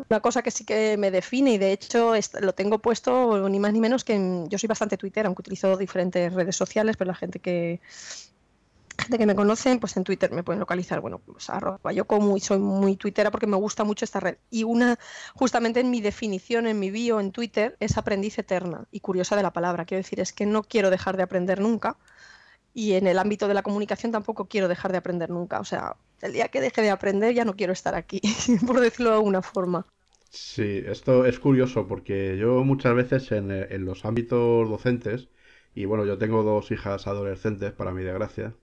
una 0.09 0.21
cosa 0.21 0.43
que 0.43 0.53
sí 0.53 0.65
que 0.65 0.97
me 0.97 1.11
define 1.11 1.55
y 1.55 1.59
de 1.59 1.73
hecho 1.73 2.13
lo 2.41 2.53
tengo 2.55 2.79
puesto 2.79 3.49
ni 3.49 3.59
más 3.59 3.73
ni 3.73 3.81
menos 3.81 4.05
que 4.05 4.45
yo 4.49 4.57
soy 4.57 4.69
bastante 4.69 4.97
Twitter, 4.97 5.27
aunque 5.27 5.41
utilizo 5.41 5.77
diferentes 5.77 6.33
redes 6.33 6.55
sociales, 6.55 6.97
pero 6.97 7.09
la 7.09 7.17
gente 7.17 7.41
que, 7.41 7.81
gente 8.99 9.19
que 9.19 9.27
me 9.27 9.35
conocen, 9.35 9.81
pues 9.81 9.97
en 9.97 10.05
Twitter 10.05 10.31
me 10.33 10.43
pueden 10.43 10.61
localizar, 10.61 11.01
bueno, 11.01 11.19
pues 11.21 11.49
arroba 11.51 11.93
yo 11.93 12.07
como 12.07 12.37
y 12.37 12.41
soy 12.41 12.59
muy 12.59 12.97
twittera 12.97 13.31
porque 13.31 13.47
me 13.47 13.57
gusta 13.57 13.85
mucho 13.85 14.05
esta 14.05 14.21
red. 14.21 14.39
Y 14.51 14.65
una, 14.65 14.99
justamente 15.35 15.81
en 15.81 15.91
mi 15.91 16.01
definición, 16.01 16.67
en 16.67 16.79
mi 16.79 16.91
bio 16.91 17.21
en 17.21 17.33
Twitter, 17.33 17.77
es 17.81 17.97
aprendiz 17.97 18.39
eterna 18.39 18.87
y 18.91 19.01
curiosa 19.01 19.37
de 19.37 19.43
la 19.43 19.53
palabra. 19.53 19.85
Quiero 19.85 20.03
decir, 20.03 20.21
es 20.21 20.33
que 20.33 20.47
no 20.47 20.63
quiero 20.63 20.91
dejar 20.91 21.17
de 21.17 21.23
aprender 21.23 21.61
nunca 21.61 21.97
y 22.75 22.93
en 22.95 23.07
el 23.07 23.19
ámbito 23.19 23.49
de 23.49 23.55
la 23.55 23.63
comunicación 23.63 24.13
tampoco 24.13 24.47
quiero 24.47 24.69
dejar 24.69 24.93
de 24.93 24.99
aprender 24.99 25.31
nunca. 25.31 25.61
O 25.61 25.65
sea, 25.65 25.97
el 26.23 26.33
día 26.33 26.49
que 26.49 26.61
deje 26.61 26.83
de 26.83 26.91
aprender 26.91 27.35
ya 27.35 27.45
no 27.45 27.57
quiero 27.57 27.73
estar 27.73 27.95
aquí, 27.95 28.21
por 28.67 28.81
decirlo 28.81 29.11
de 29.11 29.17
alguna 29.17 29.43
forma. 29.43 29.87
Sí, 30.31 30.83
esto 30.87 31.25
es 31.27 31.39
curioso 31.39 31.89
porque 31.89 32.37
yo 32.39 32.63
muchas 32.65 32.95
veces 32.95 33.33
en, 33.33 33.51
en 33.51 33.85
los 33.85 34.05
ámbitos 34.05 34.69
docentes, 34.69 35.29
y 35.75 35.87
bueno, 35.87 36.05
yo 36.05 36.19
tengo 36.19 36.43
dos 36.43 36.71
hijas 36.71 37.07
adolescentes, 37.07 37.73
para 37.73 37.93
mi 37.93 38.05
desgracia, 38.05 38.55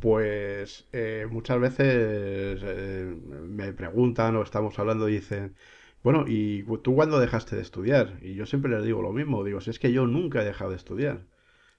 pues 0.00 0.86
eh, 0.92 1.26
muchas 1.30 1.60
veces 1.60 2.60
eh, 2.62 3.16
me 3.48 3.72
preguntan 3.72 4.36
o 4.36 4.42
estamos 4.42 4.78
hablando 4.78 5.08
y 5.08 5.14
dicen, 5.14 5.56
bueno, 6.02 6.24
¿y 6.28 6.64
tú 6.82 6.94
cuándo 6.94 7.18
dejaste 7.18 7.56
de 7.56 7.62
estudiar? 7.62 8.18
Y 8.22 8.34
yo 8.34 8.46
siempre 8.46 8.70
les 8.70 8.84
digo 8.84 9.02
lo 9.02 9.12
mismo, 9.12 9.44
digo, 9.44 9.60
si 9.60 9.70
es 9.70 9.78
que 9.78 9.92
yo 9.92 10.06
nunca 10.06 10.42
he 10.42 10.44
dejado 10.44 10.70
de 10.70 10.76
estudiar. 10.76 11.26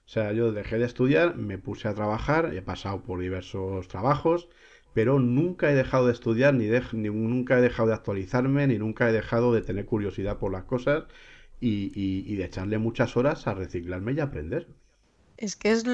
O 0.04 0.10
sea, 0.10 0.32
yo 0.32 0.52
dejé 0.52 0.78
de 0.78 0.86
estudiar, 0.86 1.36
me 1.36 1.58
puse 1.58 1.86
a 1.88 1.94
trabajar, 1.94 2.54
he 2.54 2.62
pasado 2.62 3.02
por 3.02 3.20
diversos 3.20 3.88
trabajos, 3.88 4.48
pero 4.94 5.18
nunca 5.18 5.70
he 5.70 5.74
dejado 5.74 6.06
de 6.06 6.12
estudiar, 6.12 6.54
ni, 6.54 6.68
nunca 7.10 7.58
he 7.58 7.62
dejado 7.62 7.88
de 7.88 7.94
actualizarme, 7.94 8.66
ni 8.66 8.78
nunca 8.78 9.08
he 9.08 9.12
dejado 9.12 9.52
de 9.52 9.62
tener 9.62 9.86
curiosidad 9.86 10.38
por 10.38 10.50
las 10.50 10.64
cosas 10.64 11.04
y, 11.60 11.92
y, 11.94 12.36
de 12.36 12.44
echarle 12.44 12.78
muchas 12.78 13.16
horas 13.16 13.46
a 13.46 13.54
reciclarme 13.54 14.12
y 14.12 14.20
aprender. 14.20 14.68
Es 15.36 15.56
que 15.56 15.72
es, 15.72 15.84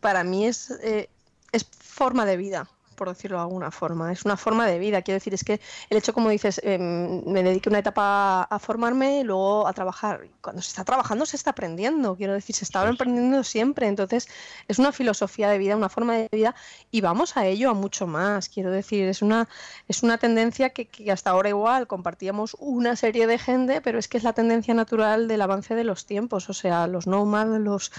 para 0.00 0.24
mí 0.24 0.46
es, 0.46 0.70
eh, 0.82 1.08
es 1.54 1.64
forma 1.64 2.26
de 2.26 2.36
vida 2.36 2.68
por 2.94 3.08
decirlo 3.08 3.38
de 3.38 3.42
alguna 3.42 3.70
forma. 3.70 4.12
Es 4.12 4.24
una 4.24 4.36
forma 4.36 4.66
de 4.66 4.78
vida. 4.78 5.02
Quiero 5.02 5.16
decir, 5.16 5.34
es 5.34 5.44
que 5.44 5.60
el 5.90 5.98
hecho, 5.98 6.12
como 6.12 6.30
dices, 6.30 6.60
em, 6.64 7.22
me 7.26 7.42
dediqué 7.42 7.68
una 7.68 7.78
etapa 7.80 8.42
a 8.42 8.58
formarme 8.58 9.20
y 9.20 9.24
luego 9.24 9.66
a 9.66 9.72
trabajar. 9.72 10.28
Cuando 10.40 10.62
se 10.62 10.68
está 10.68 10.84
trabajando, 10.84 11.26
se 11.26 11.36
está 11.36 11.50
aprendiendo. 11.50 12.16
Quiero 12.16 12.32
decir, 12.32 12.54
se 12.54 12.64
está 12.64 12.88
aprendiendo 12.88 13.44
siempre. 13.44 13.86
Entonces, 13.86 14.28
es 14.68 14.78
una 14.78 14.92
filosofía 14.92 15.48
de 15.50 15.58
vida, 15.58 15.76
una 15.76 15.88
forma 15.88 16.14
de 16.16 16.28
vida 16.32 16.54
y 16.90 17.00
vamos 17.00 17.36
a 17.36 17.46
ello 17.46 17.70
a 17.70 17.74
mucho 17.74 18.06
más. 18.06 18.48
Quiero 18.48 18.70
decir, 18.70 19.08
es 19.08 19.22
una, 19.22 19.48
es 19.88 20.02
una 20.02 20.18
tendencia 20.18 20.70
que, 20.70 20.88
hasta 21.10 21.30
ahora 21.30 21.48
igual 21.48 21.86
compartíamos 21.86 22.56
una 22.60 22.96
serie 22.96 23.26
de 23.26 23.38
gente, 23.38 23.80
pero 23.80 23.98
es 23.98 24.08
que 24.08 24.18
es 24.18 24.24
la 24.24 24.32
tendencia 24.32 24.74
natural 24.74 25.28
del 25.28 25.42
avance 25.42 25.74
de 25.74 25.84
los 25.84 26.06
tiempos. 26.06 26.48
O 26.50 26.54
sea, 26.54 26.86
los 26.86 27.06
nómadas, 27.06 27.60
los, 27.60 27.92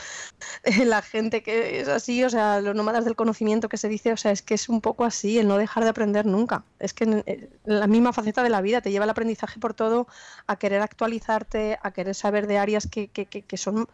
la 0.86 1.01
gente 1.01 1.43
que 1.43 1.81
es 1.81 1.88
así, 1.88 2.23
o 2.23 2.29
sea, 2.29 2.62
los 2.62 2.75
nómadas 2.75 3.05
del 3.05 3.15
conocimiento 3.15 3.69
que 3.69 3.77
se 3.77 3.88
dice, 3.88 4.13
o 4.13 4.17
sea, 4.17 4.31
es 4.31 4.41
que 4.41 4.53
es 4.53 4.69
un 4.69 4.81
poco 4.85 5.03
así, 5.03 5.39
el 5.39 5.47
no 5.47 5.57
dejar 5.57 5.83
de 5.83 5.89
aprender 5.89 6.27
nunca. 6.27 6.63
Es 6.77 6.93
que 6.93 7.05
en, 7.05 7.49
la 7.65 7.87
misma 7.87 8.13
faceta 8.13 8.43
de 8.43 8.49
la 8.51 8.61
vida 8.61 8.81
te 8.81 8.91
lleva 8.91 9.05
el 9.05 9.09
aprendizaje 9.09 9.59
por 9.59 9.73
todo 9.73 10.07
a 10.45 10.57
querer 10.57 10.83
actualizarte, 10.83 11.79
a 11.81 11.89
querer 11.89 12.13
saber 12.13 12.45
de 12.45 12.59
áreas 12.59 12.85
que, 12.87 13.07
que, 13.07 13.25
que 13.25 13.57
son 13.57 13.87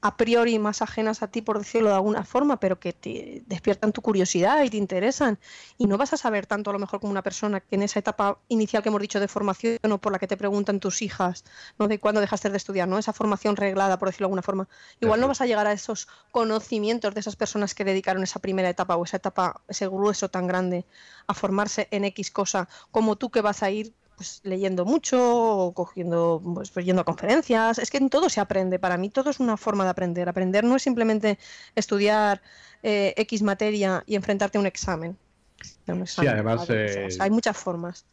a 0.00 0.16
priori 0.16 0.58
más 0.58 0.80
ajenas 0.80 1.22
a 1.22 1.28
ti, 1.28 1.42
por 1.42 1.58
decirlo 1.58 1.88
de 1.88 1.96
alguna 1.96 2.24
forma, 2.24 2.60
pero 2.60 2.78
que 2.78 2.92
te 2.92 3.42
despiertan 3.46 3.92
tu 3.92 4.00
curiosidad 4.00 4.62
y 4.62 4.70
te 4.70 4.76
interesan. 4.76 5.38
Y 5.76 5.86
no 5.86 5.98
vas 5.98 6.12
a 6.12 6.16
saber 6.16 6.46
tanto 6.46 6.70
a 6.70 6.72
lo 6.72 6.78
mejor 6.78 7.00
como 7.00 7.10
una 7.10 7.22
persona 7.22 7.60
que 7.60 7.74
en 7.74 7.82
esa 7.82 7.98
etapa 7.98 8.38
inicial 8.48 8.82
que 8.82 8.90
hemos 8.90 9.00
dicho 9.00 9.18
de 9.18 9.26
formación 9.26 9.78
o 9.90 9.98
por 9.98 10.12
la 10.12 10.18
que 10.18 10.28
te 10.28 10.36
preguntan 10.36 10.78
tus 10.78 11.02
hijas, 11.02 11.44
¿no? 11.78 11.88
De 11.88 11.98
cuándo 11.98 12.20
dejaste 12.20 12.48
de 12.48 12.56
estudiar, 12.56 12.86
¿no? 12.86 12.98
Esa 12.98 13.12
formación 13.12 13.56
reglada, 13.56 13.98
por 13.98 14.08
decirlo 14.08 14.26
de 14.26 14.28
alguna 14.28 14.42
forma. 14.42 14.68
Igual 15.00 15.20
no 15.20 15.28
vas 15.28 15.40
a 15.40 15.46
llegar 15.46 15.66
a 15.66 15.72
esos 15.72 16.06
conocimientos 16.30 17.12
de 17.14 17.20
esas 17.20 17.34
personas 17.34 17.74
que 17.74 17.84
dedicaron 17.84 18.22
esa 18.22 18.38
primera 18.38 18.68
etapa 18.68 18.96
o 18.96 19.04
esa 19.04 19.16
etapa, 19.16 19.62
ese 19.66 19.88
grueso 19.88 20.28
tan 20.28 20.46
grande 20.46 20.84
a 21.26 21.34
formarse 21.34 21.88
en 21.90 22.04
X 22.04 22.30
cosa, 22.30 22.68
como 22.92 23.16
tú 23.16 23.30
que 23.30 23.40
vas 23.40 23.62
a 23.62 23.70
ir 23.70 23.92
pues 24.18 24.40
leyendo 24.42 24.84
mucho 24.84 25.16
o 25.20 25.72
cogiendo, 25.72 26.42
pues, 26.54 26.70
pues, 26.72 26.84
yendo 26.84 27.02
a 27.02 27.04
conferencias. 27.04 27.78
Es 27.78 27.88
que 27.88 27.98
en 27.98 28.10
todo 28.10 28.28
se 28.28 28.40
aprende. 28.40 28.80
Para 28.80 28.96
mí 28.96 29.10
todo 29.10 29.30
es 29.30 29.38
una 29.38 29.56
forma 29.56 29.84
de 29.84 29.90
aprender. 29.90 30.28
Aprender 30.28 30.64
no 30.64 30.74
es 30.74 30.82
simplemente 30.82 31.38
estudiar 31.76 32.42
eh, 32.82 33.14
X 33.16 33.42
materia 33.42 34.02
y 34.06 34.16
enfrentarte 34.16 34.58
a 34.58 34.60
un 34.60 34.66
examen. 34.66 35.16
sí, 36.04 36.26
además... 36.26 36.66
Eh, 36.68 37.08
hay 37.20 37.30
muchas 37.30 37.56
formas. 37.56 38.04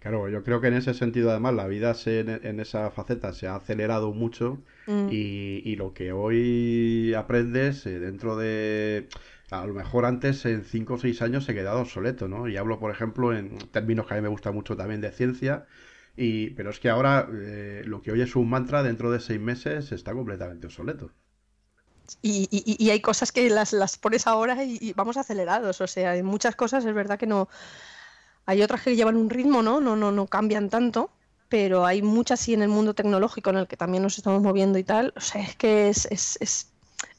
Claro, 0.00 0.28
yo 0.28 0.42
creo 0.42 0.60
que 0.60 0.66
en 0.66 0.74
ese 0.74 0.94
sentido 0.94 1.30
además 1.30 1.54
la 1.54 1.68
vida 1.68 1.94
en 2.04 2.58
esa 2.58 2.90
faceta 2.90 3.32
se 3.32 3.46
ha 3.46 3.54
acelerado 3.54 4.12
mucho 4.12 4.58
mm. 4.88 5.06
y, 5.12 5.76
lo 5.76 5.94
que 5.94 6.10
hoy 6.10 7.14
aprendes 7.14 7.86
eh, 7.86 8.00
dentro 8.00 8.36
de 8.36 9.06
a 9.52 9.66
lo 9.66 9.74
mejor 9.74 10.06
antes 10.06 10.44
en 10.46 10.64
5 10.64 10.94
o 10.94 10.98
6 10.98 11.20
años 11.22 11.44
se 11.44 11.54
quedado 11.54 11.80
obsoleto, 11.80 12.26
¿no? 12.26 12.48
Y 12.48 12.56
hablo, 12.56 12.80
por 12.80 12.90
ejemplo, 12.90 13.36
en 13.36 13.58
términos 13.70 14.06
que 14.06 14.14
a 14.14 14.16
mí 14.16 14.22
me 14.22 14.28
gusta 14.28 14.50
mucho 14.50 14.76
también 14.76 15.02
de 15.02 15.12
ciencia, 15.12 15.66
y, 16.16 16.50
pero 16.50 16.70
es 16.70 16.80
que 16.80 16.88
ahora 16.88 17.28
eh, 17.32 17.82
lo 17.84 18.00
que 18.00 18.12
hoy 18.12 18.22
es 18.22 18.34
un 18.34 18.48
mantra 18.48 18.82
dentro 18.82 19.10
de 19.10 19.20
6 19.20 19.38
meses 19.40 19.92
está 19.92 20.14
completamente 20.14 20.66
obsoleto. 20.66 21.10
Y, 22.22 22.90
hay 22.90 23.00
cosas 23.00 23.30
que 23.30 23.48
las, 23.48 23.72
las 23.72 23.96
pones 23.98 24.26
ahora 24.26 24.64
y, 24.64 24.92
vamos 24.94 25.16
acelerados, 25.16 25.80
o 25.80 25.86
sea, 25.86 26.12
hay 26.12 26.22
muchas 26.22 26.56
cosas 26.56 26.84
es 26.84 26.94
verdad 26.94 27.18
que 27.18 27.26
no... 27.26 27.48
Hay 28.44 28.60
otras 28.62 28.82
que 28.82 28.96
llevan 28.96 29.16
un 29.16 29.30
ritmo, 29.30 29.62
¿no? 29.62 29.80
No, 29.80 29.94
no, 29.94 30.10
no 30.10 30.26
cambian 30.26 30.68
tanto, 30.68 31.10
pero 31.48 31.86
hay 31.86 32.02
muchas 32.02 32.40
sí 32.40 32.54
en 32.54 32.62
el 32.62 32.68
mundo 32.68 32.92
tecnológico 32.94 33.50
en 33.50 33.58
el 33.58 33.68
que 33.68 33.76
también 33.76 34.02
nos 34.02 34.18
estamos 34.18 34.42
moviendo 34.42 34.78
y 34.78 34.84
tal. 34.84 35.12
O 35.16 35.20
sea, 35.20 35.42
es 35.42 35.54
que 35.54 35.88
es, 35.88 36.08
es 36.10 36.71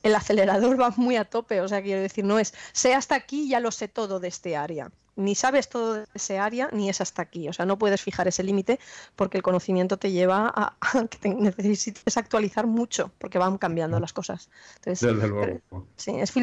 el 0.04 0.16
acelerador 0.16 0.80
va 0.80 0.94
muy 0.98 1.16
a 1.16 1.26
tope, 1.26 1.62
o 1.62 1.68
sea, 1.68 1.82
quiero 1.82 2.02
decir, 2.02 2.26
no 2.26 2.38
es, 2.38 2.54
sé 2.74 2.94
hasta 2.94 3.16
aquí, 3.16 3.48
ya 3.48 3.60
lo 3.60 3.72
sé 3.72 3.88
todo 3.88 4.20
de 4.20 4.28
este 4.28 4.56
área. 4.56 4.92
Ni 5.16 5.36
sabes 5.36 5.70
todo 5.70 5.94
de 5.94 6.06
ese 6.16 6.40
área, 6.40 6.70
ni 6.72 6.90
es 6.90 7.00
hasta 7.00 7.22
aquí. 7.22 7.48
O 7.48 7.54
sea, 7.54 7.66
no 7.66 7.78
puedes 7.78 8.02
fijar 8.02 8.28
ese 8.28 8.42
límite 8.44 8.80
porque 9.16 9.38
el 9.38 9.44
conocimiento 9.44 9.98
te 9.98 10.12
lleva 10.12 10.52
a, 10.56 10.76
que 11.08 11.30
necesites 11.30 12.18
actualizar 12.18 12.66
mucho, 12.66 13.12
porque 13.20 13.38
van 13.38 13.58
cambiando 13.60 14.00
las 14.00 14.12
cosas. 14.12 14.50
Entonces, 14.78 15.14
Desde 15.14 15.28
luego. 15.28 15.62
Sí, 15.96 16.16
es, 16.20 16.34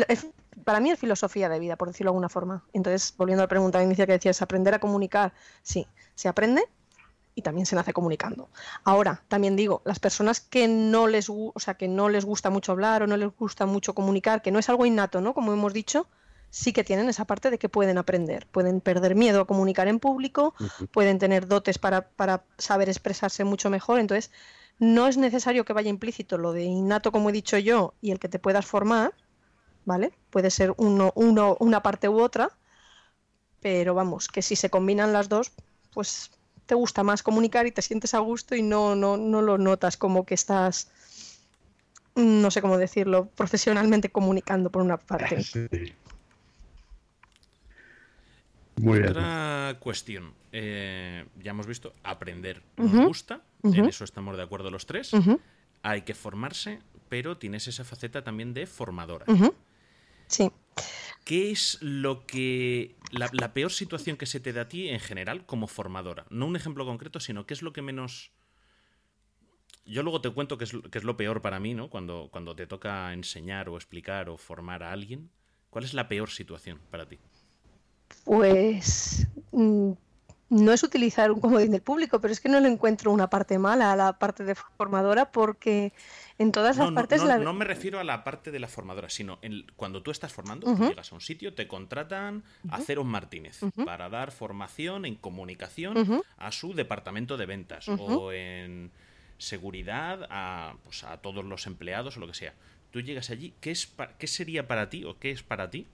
para 0.64 0.78
mí 0.78 0.90
es 0.90 0.98
filosofía 0.98 1.48
de 1.48 1.58
vida, 1.58 1.76
por 1.76 1.88
decirlo 1.88 2.10
de 2.10 2.14
alguna 2.14 2.28
forma. 2.28 2.64
Entonces, 2.72 3.12
volviendo 3.16 3.42
a 3.42 3.46
la 3.46 3.48
pregunta 3.48 3.82
inicial 3.82 4.06
que 4.06 4.14
decías, 4.14 4.40
aprender 4.40 4.72
a 4.74 4.78
comunicar, 4.78 5.32
sí, 5.62 5.86
se 6.14 6.28
aprende, 6.28 6.62
y 7.40 7.42
también 7.42 7.66
se 7.66 7.74
nace 7.74 7.92
comunicando. 7.92 8.48
Ahora, 8.85 9.22
también 9.29 9.57
digo, 9.57 9.83
las 9.85 9.98
personas 9.98 10.40
que 10.40 10.68
no 10.68 11.09
les, 11.09 11.29
o 11.29 11.53
sea, 11.57 11.74
que 11.74 11.88
no 11.88 12.09
les 12.09 12.24
gusta 12.24 12.50
mucho 12.50 12.72
hablar 12.72 13.03
o 13.03 13.07
no 13.07 13.16
les 13.16 13.37
gusta 13.37 13.66
mucho 13.66 13.94
comunicar, 13.94 14.42
que 14.42 14.53
no 14.53 14.59
es 14.59 14.68
algo 14.68 14.87
innato, 14.87 15.20
¿no? 15.20 15.35
Como 15.35 15.53
hemos 15.53 15.72
dicho, 15.72 16.07
sí 16.50 16.72
que 16.72 16.85
tienen 16.85 17.09
esa 17.09 17.24
parte 17.24 17.50
de 17.50 17.59
que 17.59 17.68
pueden 17.68 17.98
aprender, 17.98 18.46
pueden 18.46 18.81
perder 18.81 19.14
miedo 19.14 19.40
a 19.40 19.46
comunicar 19.46 19.88
en 19.88 19.98
público, 19.98 20.55
pueden 20.92 21.18
tener 21.18 21.46
dotes 21.46 21.79
para, 21.79 22.09
para 22.11 22.44
saber 22.59 22.88
expresarse 22.88 23.44
mucho 23.44 23.70
mejor, 23.70 23.98
entonces 24.00 24.31
no 24.79 25.07
es 25.07 25.16
necesario 25.16 25.64
que 25.64 25.72
vaya 25.72 25.90
implícito 25.90 26.38
lo 26.38 26.53
de 26.53 26.64
innato, 26.64 27.12
como 27.12 27.31
he 27.31 27.33
dicho 27.33 27.59
yo, 27.59 27.94
y 28.00 28.11
el 28.11 28.18
que 28.18 28.29
te 28.29 28.38
puedas 28.38 28.66
formar, 28.66 29.14
¿vale? 29.85 30.12
Puede 30.31 30.50
ser 30.50 30.74
uno, 30.76 31.12
uno, 31.14 31.57
una 31.61 31.83
parte 31.83 32.09
u 32.09 32.20
otra, 32.20 32.50
pero 33.61 33.94
vamos, 33.94 34.29
que 34.29 34.42
si 34.42 34.57
se 34.57 34.70
combinan 34.70 35.12
las 35.12 35.29
dos, 35.29 35.53
pues 35.92 36.31
te 36.70 36.76
gusta 36.76 37.02
más 37.02 37.24
comunicar 37.24 37.66
y 37.66 37.72
te 37.72 37.83
sientes 37.83 38.14
a 38.14 38.20
gusto 38.20 38.54
y 38.54 38.62
no, 38.62 38.94
no, 38.94 39.16
no 39.16 39.42
lo 39.42 39.59
notas 39.59 39.96
como 39.96 40.24
que 40.24 40.35
estás, 40.35 40.88
no 42.14 42.48
sé 42.52 42.62
cómo 42.62 42.78
decirlo, 42.78 43.26
profesionalmente 43.26 44.11
comunicando 44.11 44.70
por 44.70 44.80
una 44.83 44.96
parte. 44.96 45.38
Muy 48.76 49.00
bien. 49.00 49.11
Otra 49.11 49.78
cuestión. 49.80 50.33
Eh, 50.52 51.26
ya 51.42 51.50
hemos 51.50 51.66
visto, 51.66 51.92
aprender 52.04 52.62
nos 52.76 53.04
gusta, 53.04 53.40
en 53.64 53.87
eso 53.87 54.04
estamos 54.04 54.37
de 54.37 54.44
acuerdo 54.44 54.70
los 54.70 54.87
tres. 54.87 55.11
Hay 55.83 56.02
que 56.02 56.14
formarse, 56.14 56.78
pero 57.09 57.37
tienes 57.37 57.66
esa 57.66 57.83
faceta 57.83 58.22
también 58.22 58.54
de 58.54 58.68
formadora. 58.68 59.26
Sí. 60.28 60.52
¿Qué 61.24 61.50
es 61.50 61.78
lo 61.80 62.26
que. 62.26 62.96
La, 63.12 63.52
peor 63.52 63.72
situación 63.72 64.16
que 64.16 64.26
se 64.26 64.40
te 64.40 64.52
da 64.52 64.62
a 64.62 64.68
ti 64.68 64.88
en 64.88 65.00
general 65.00 65.46
como 65.46 65.66
formadora? 65.66 66.26
No 66.30 66.46
un 66.46 66.56
ejemplo 66.56 66.85
concreto, 66.85 67.20
sino 67.20 67.46
qué 67.46 67.54
es 67.54 67.62
lo 67.62 67.72
que 67.72 67.83
menos. 67.83 68.33
Yo 69.85 70.02
luego 70.02 70.20
te 70.20 70.30
cuento 70.30 70.59
qué 70.59 70.64
es, 70.64 70.74
es 70.92 71.04
lo 71.04 71.16
peor 71.16 71.42
para 71.42 71.61
mí, 71.61 71.74
¿no? 71.74 71.90
Cuando, 71.90 72.28
cuando 72.30 72.54
te 72.54 72.66
toca 72.66 73.12
enseñar 73.12 73.68
o 73.68 73.76
explicar 73.76 74.28
o 74.28 74.37
formar 74.37 74.83
a 74.83 74.92
alguien. 74.92 75.30
¿Cuál 75.70 75.85
es 75.85 75.94
la 75.94 76.09
peor 76.09 76.30
situación 76.30 76.80
para 76.90 77.06
ti? 77.06 77.18
Pues 78.24 79.26
mm, 79.52 79.92
no 80.50 80.72
es 80.72 80.82
utilizar 80.82 81.30
un 81.30 81.40
comodín 81.40 81.70
del 81.70 81.80
público, 81.80 82.20
pero 82.20 82.32
es 82.32 82.40
que 82.40 82.48
no 82.48 82.60
le 82.60 82.68
encuentro 82.68 83.12
una 83.12 83.30
parte 83.30 83.58
mala 83.58 83.92
a 83.92 83.96
la 83.96 84.18
parte 84.18 84.44
de 84.44 84.54
formadora 84.54 85.30
porque 85.32 85.92
en 86.38 86.52
todas 86.52 86.76
No, 86.76 86.82
las 86.84 86.90
no, 86.90 86.94
partes 86.96 87.20
no- 87.22 87.28
la... 87.28 87.38
no 87.38 87.52
me 87.54 87.64
refiero 87.64 87.98
a 88.00 88.04
la 88.04 88.24
parte 88.24 88.50
de 88.50 88.58
la 88.58 88.66
formadora, 88.68 89.08
sino 89.08 89.38
en- 89.42 89.64
cuando 89.76 90.02
tú 90.02 90.10
estás 90.10 90.32
formando, 90.32 90.66
tú 90.76 90.84
llegas 90.88 91.12
a 91.12 91.14
un 91.14 91.20
sitio, 91.20 91.54
te 91.54 91.66
contratan 91.68 92.42
a 92.68 92.78
Ceros 92.80 93.06
Martínez 93.06 93.60
para 93.84 94.08
dar 94.08 94.32
formación 94.32 95.06
en 95.06 95.14
comunicación 95.14 96.22
a 96.36 96.52
su 96.52 96.74
departamento 96.74 97.36
de 97.36 97.46
ventas 97.46 97.88
o 97.88 98.32
en 98.32 98.90
seguridad 99.38 100.26
a, 100.30 100.74
pues, 100.84 101.04
a 101.04 101.16
todos 101.18 101.44
los 101.44 101.66
empleados 101.66 102.16
o 102.16 102.20
lo 102.20 102.26
que 102.26 102.34
sea. 102.34 102.54
Tú 102.90 103.00
llegas 103.00 103.30
allí, 103.30 103.54
¿qué, 103.60 103.70
es 103.70 103.92
qué 104.18 104.26
sería 104.26 104.66
para 104.66 104.90
ti 104.90 105.04
o 105.04 105.18
qué 105.18 105.30
es 105.30 105.42
para 105.42 105.70
ti 105.70 105.86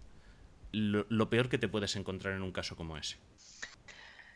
lo, 0.72 1.04
lo 1.08 1.28
peor 1.30 1.48
que 1.48 1.58
te 1.58 1.68
puedes 1.68 1.94
encontrar 1.96 2.34
en 2.34 2.42
un 2.42 2.52
caso 2.52 2.74
como 2.74 2.96
ese? 2.96 3.18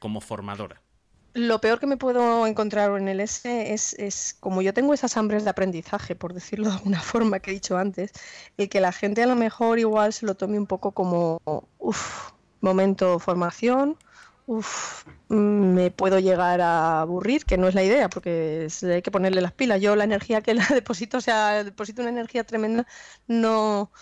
Como 0.00 0.20
formadora. 0.20 0.82
Lo 1.32 1.60
peor 1.60 1.78
que 1.78 1.86
me 1.86 1.96
puedo 1.96 2.44
encontrar 2.48 2.98
en 2.98 3.06
el 3.06 3.20
S 3.20 3.72
es, 3.72 3.94
es 3.94 4.36
como 4.40 4.62
yo 4.62 4.74
tengo 4.74 4.92
esas 4.92 5.16
hambres 5.16 5.44
de 5.44 5.50
aprendizaje, 5.50 6.16
por 6.16 6.34
decirlo 6.34 6.68
de 6.68 6.76
alguna 6.76 7.00
forma 7.00 7.38
que 7.38 7.52
he 7.52 7.54
dicho 7.54 7.78
antes, 7.78 8.12
el 8.56 8.68
que 8.68 8.80
la 8.80 8.90
gente 8.90 9.22
a 9.22 9.26
lo 9.26 9.36
mejor 9.36 9.78
igual 9.78 10.12
se 10.12 10.26
lo 10.26 10.34
tome 10.34 10.58
un 10.58 10.66
poco 10.66 10.90
como, 10.90 11.40
uff, 11.78 12.32
momento 12.60 13.20
formación, 13.20 13.96
uff, 14.46 15.04
me 15.28 15.92
puedo 15.92 16.18
llegar 16.18 16.60
a 16.60 17.02
aburrir, 17.02 17.44
que 17.44 17.56
no 17.56 17.68
es 17.68 17.76
la 17.76 17.84
idea, 17.84 18.10
porque 18.10 18.66
hay 18.82 19.02
que 19.02 19.10
ponerle 19.12 19.40
las 19.40 19.52
pilas. 19.52 19.80
Yo 19.80 19.94
la 19.94 20.04
energía 20.04 20.40
que 20.40 20.54
la 20.54 20.66
deposito, 20.74 21.18
o 21.18 21.20
sea, 21.20 21.62
deposito 21.62 22.02
una 22.02 22.10
energía 22.10 22.42
tremenda, 22.42 22.86
no 23.28 23.92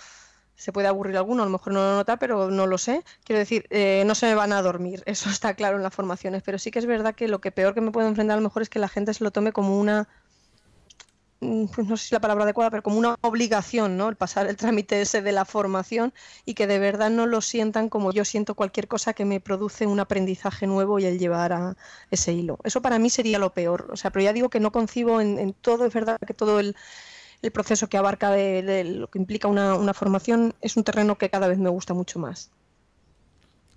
se 0.58 0.72
puede 0.72 0.88
aburrir 0.88 1.16
alguno, 1.16 1.42
a 1.44 1.46
lo 1.46 1.52
mejor 1.52 1.72
no 1.72 1.80
lo 1.80 1.96
nota, 1.96 2.16
pero 2.18 2.50
no 2.50 2.66
lo 2.66 2.78
sé. 2.78 3.04
Quiero 3.24 3.38
decir, 3.38 3.66
eh, 3.70 4.02
no 4.06 4.16
se 4.16 4.26
me 4.26 4.34
van 4.34 4.52
a 4.52 4.60
dormir, 4.60 5.02
eso 5.06 5.30
está 5.30 5.54
claro 5.54 5.76
en 5.76 5.84
las 5.84 5.94
formaciones, 5.94 6.42
pero 6.42 6.58
sí 6.58 6.70
que 6.72 6.80
es 6.80 6.86
verdad 6.86 7.14
que 7.14 7.28
lo 7.28 7.40
que 7.40 7.52
peor 7.52 7.74
que 7.74 7.80
me 7.80 7.92
puedo 7.92 8.08
enfrentar 8.08 8.34
a 8.34 8.40
lo 8.40 8.48
mejor 8.48 8.62
es 8.62 8.68
que 8.68 8.80
la 8.80 8.88
gente 8.88 9.14
se 9.14 9.22
lo 9.22 9.30
tome 9.30 9.52
como 9.52 9.78
una, 9.78 10.08
mm, 11.40 11.66
pues 11.66 11.86
no 11.86 11.96
sé 11.96 12.08
si 12.08 12.14
la 12.14 12.20
palabra 12.20 12.42
adecuada, 12.42 12.70
pero 12.70 12.82
como 12.82 12.98
una 12.98 13.14
obligación, 13.20 13.96
¿no? 13.96 14.08
El 14.08 14.16
pasar 14.16 14.48
el 14.48 14.56
trámite 14.56 15.00
ese 15.00 15.22
de 15.22 15.30
la 15.30 15.44
formación 15.44 16.12
y 16.44 16.54
que 16.54 16.66
de 16.66 16.80
verdad 16.80 17.10
no 17.10 17.26
lo 17.26 17.40
sientan 17.40 17.88
como 17.88 18.10
yo 18.12 18.24
siento 18.24 18.56
cualquier 18.56 18.88
cosa 18.88 19.12
que 19.12 19.24
me 19.24 19.38
produce 19.40 19.86
un 19.86 20.00
aprendizaje 20.00 20.66
nuevo 20.66 20.98
y 20.98 21.06
el 21.06 21.20
llevar 21.20 21.52
a 21.52 21.76
ese 22.10 22.32
hilo. 22.32 22.58
Eso 22.64 22.82
para 22.82 22.98
mí 22.98 23.10
sería 23.10 23.38
lo 23.38 23.54
peor. 23.54 23.88
O 23.92 23.96
sea, 23.96 24.10
pero 24.10 24.24
ya 24.24 24.32
digo 24.32 24.50
que 24.50 24.58
no 24.60 24.72
concibo 24.72 25.20
en 25.20 25.52
todo, 25.54 25.86
es 25.86 25.94
verdad 25.94 26.18
que 26.26 26.34
todo 26.34 26.58
el, 26.58 26.74
el 27.42 27.50
proceso 27.50 27.88
que 27.88 27.96
abarca 27.96 28.30
de, 28.30 28.62
de 28.62 28.84
lo 28.84 29.08
que 29.08 29.18
implica 29.18 29.48
una, 29.48 29.74
una 29.74 29.94
formación 29.94 30.54
es 30.60 30.76
un 30.76 30.84
terreno 30.84 31.18
que 31.18 31.30
cada 31.30 31.48
vez 31.48 31.58
me 31.58 31.68
gusta 31.68 31.94
mucho 31.94 32.18
más. 32.18 32.50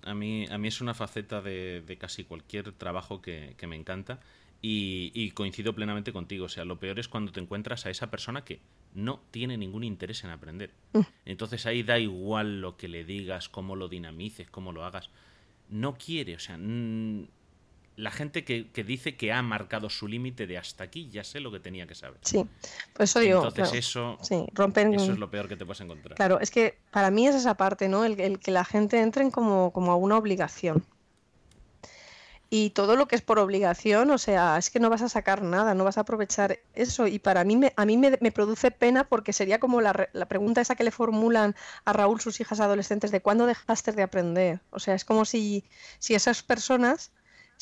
A 0.04 0.14
mí, 0.14 0.46
a 0.50 0.58
mí 0.58 0.68
es 0.68 0.80
una 0.80 0.94
faceta 0.94 1.40
de, 1.40 1.82
de 1.82 1.96
casi 1.96 2.24
cualquier 2.24 2.72
trabajo 2.72 3.22
que, 3.22 3.54
que 3.56 3.68
me 3.68 3.76
encanta 3.76 4.18
y, 4.60 5.12
y 5.14 5.30
coincido 5.30 5.74
plenamente 5.74 6.12
contigo. 6.12 6.46
O 6.46 6.48
sea, 6.48 6.64
lo 6.64 6.80
peor 6.80 6.98
es 6.98 7.08
cuando 7.08 7.30
te 7.30 7.40
encuentras 7.40 7.86
a 7.86 7.90
esa 7.90 8.10
persona 8.10 8.44
que 8.44 8.60
no 8.94 9.20
tiene 9.30 9.56
ningún 9.56 9.84
interés 9.84 10.24
en 10.24 10.30
aprender. 10.30 10.70
Entonces 11.24 11.66
ahí 11.66 11.82
da 11.82 11.98
igual 11.98 12.60
lo 12.60 12.76
que 12.76 12.88
le 12.88 13.04
digas, 13.04 13.48
cómo 13.48 13.76
lo 13.76 13.88
dinamices, 13.88 14.50
cómo 14.50 14.72
lo 14.72 14.84
hagas. 14.84 15.10
No 15.68 15.94
quiere, 15.94 16.34
o 16.34 16.38
sea, 16.38 16.58
mm, 16.58 17.28
la 17.96 18.10
gente 18.10 18.44
que, 18.44 18.70
que 18.70 18.84
dice 18.84 19.16
que 19.16 19.32
ha 19.32 19.42
marcado 19.42 19.90
su 19.90 20.08
límite 20.08 20.46
de 20.46 20.58
hasta 20.58 20.84
aquí, 20.84 21.10
ya 21.10 21.24
sé 21.24 21.40
lo 21.40 21.52
que 21.52 21.60
tenía 21.60 21.86
que 21.86 21.94
saber. 21.94 22.18
Sí, 22.22 22.46
por 22.92 23.04
eso 23.04 23.20
digo, 23.20 23.38
Entonces 23.38 23.64
claro, 23.68 23.78
eso, 23.78 24.18
sí, 24.22 24.46
rompen... 24.52 24.94
eso 24.94 25.12
es 25.12 25.18
lo 25.18 25.30
peor 25.30 25.48
que 25.48 25.56
te 25.56 25.66
puedes 25.66 25.80
encontrar. 25.80 26.16
Claro, 26.16 26.40
es 26.40 26.50
que 26.50 26.78
para 26.90 27.10
mí 27.10 27.26
es 27.28 27.34
esa 27.34 27.54
parte, 27.54 27.88
¿no? 27.88 28.04
El, 28.04 28.18
el 28.20 28.38
que 28.38 28.50
la 28.50 28.64
gente 28.64 29.00
entre 29.00 29.22
en 29.22 29.30
como, 29.30 29.72
como 29.72 29.92
a 29.92 29.96
una 29.96 30.16
obligación. 30.16 30.84
Y 32.54 32.68
todo 32.70 32.96
lo 32.96 33.08
que 33.08 33.16
es 33.16 33.22
por 33.22 33.38
obligación, 33.38 34.10
o 34.10 34.18
sea, 34.18 34.58
es 34.58 34.68
que 34.68 34.78
no 34.78 34.90
vas 34.90 35.00
a 35.00 35.08
sacar 35.08 35.42
nada, 35.42 35.72
no 35.72 35.84
vas 35.84 35.96
a 35.96 36.02
aprovechar 36.02 36.58
eso. 36.74 37.06
Y 37.06 37.18
para 37.18 37.44
mí, 37.44 37.56
me, 37.56 37.72
a 37.76 37.86
mí 37.86 37.96
me, 37.96 38.18
me 38.20 38.30
produce 38.30 38.70
pena 38.70 39.04
porque 39.04 39.32
sería 39.32 39.58
como 39.58 39.80
la, 39.80 40.10
la 40.12 40.26
pregunta 40.28 40.60
esa 40.60 40.74
que 40.74 40.84
le 40.84 40.90
formulan 40.90 41.56
a 41.86 41.94
Raúl 41.94 42.20
sus 42.20 42.42
hijas 42.42 42.60
adolescentes 42.60 43.10
de 43.10 43.22
cuándo 43.22 43.46
dejaste 43.46 43.92
de 43.92 44.02
aprender. 44.02 44.60
O 44.68 44.80
sea, 44.80 44.94
es 44.94 45.06
como 45.06 45.24
si, 45.24 45.64
si 45.98 46.14
esas 46.14 46.42
personas 46.42 47.10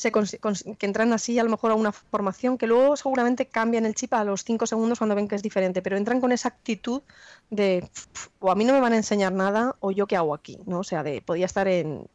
que 0.09 0.85
entran 0.87 1.13
así 1.13 1.37
a 1.37 1.43
lo 1.43 1.49
mejor 1.49 1.71
a 1.71 1.75
una 1.75 1.91
formación 1.91 2.57
que 2.57 2.65
luego 2.65 2.95
seguramente 2.95 3.45
cambian 3.47 3.85
el 3.85 3.93
chip 3.93 4.13
a 4.13 4.23
los 4.23 4.43
cinco 4.43 4.65
segundos 4.65 4.97
cuando 4.97 5.15
ven 5.15 5.27
que 5.27 5.35
es 5.35 5.43
diferente, 5.43 5.81
pero 5.83 5.97
entran 5.97 6.19
con 6.21 6.31
esa 6.31 6.47
actitud 6.47 7.03
de 7.51 7.87
"Pf, 7.93 8.29
o 8.39 8.51
a 8.51 8.55
mí 8.55 8.63
no 8.65 8.73
me 8.73 8.79
van 8.79 8.93
a 8.93 8.97
enseñar 8.97 9.33
nada 9.33 9.75
o 9.81 9.91
yo 9.91 10.07
qué 10.07 10.15
hago 10.15 10.33
aquí, 10.33 10.57
¿no? 10.65 10.79
O 10.79 10.83
sea, 10.83 11.03
de 11.03 11.21
podía 11.21 11.45
estar 11.45 11.67
en 11.67 12.07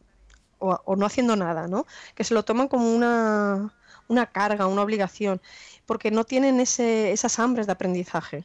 o, 0.59 0.81
o 0.85 0.97
no 0.97 1.07
haciendo 1.07 1.37
nada, 1.37 1.69
¿no? 1.69 1.87
Que 2.15 2.25
se 2.25 2.35
lo 2.35 2.45
toman 2.45 2.69
como 2.69 2.93
una, 2.95 3.75
una 4.09 4.27
carga, 4.27 4.67
una 4.67 4.83
obligación, 4.83 5.41
porque 5.87 6.11
no 6.11 6.25
tienen 6.25 6.61
ese, 6.61 7.13
esas 7.13 7.39
hambres 7.39 7.67
de 7.67 7.73
aprendizaje. 7.73 8.45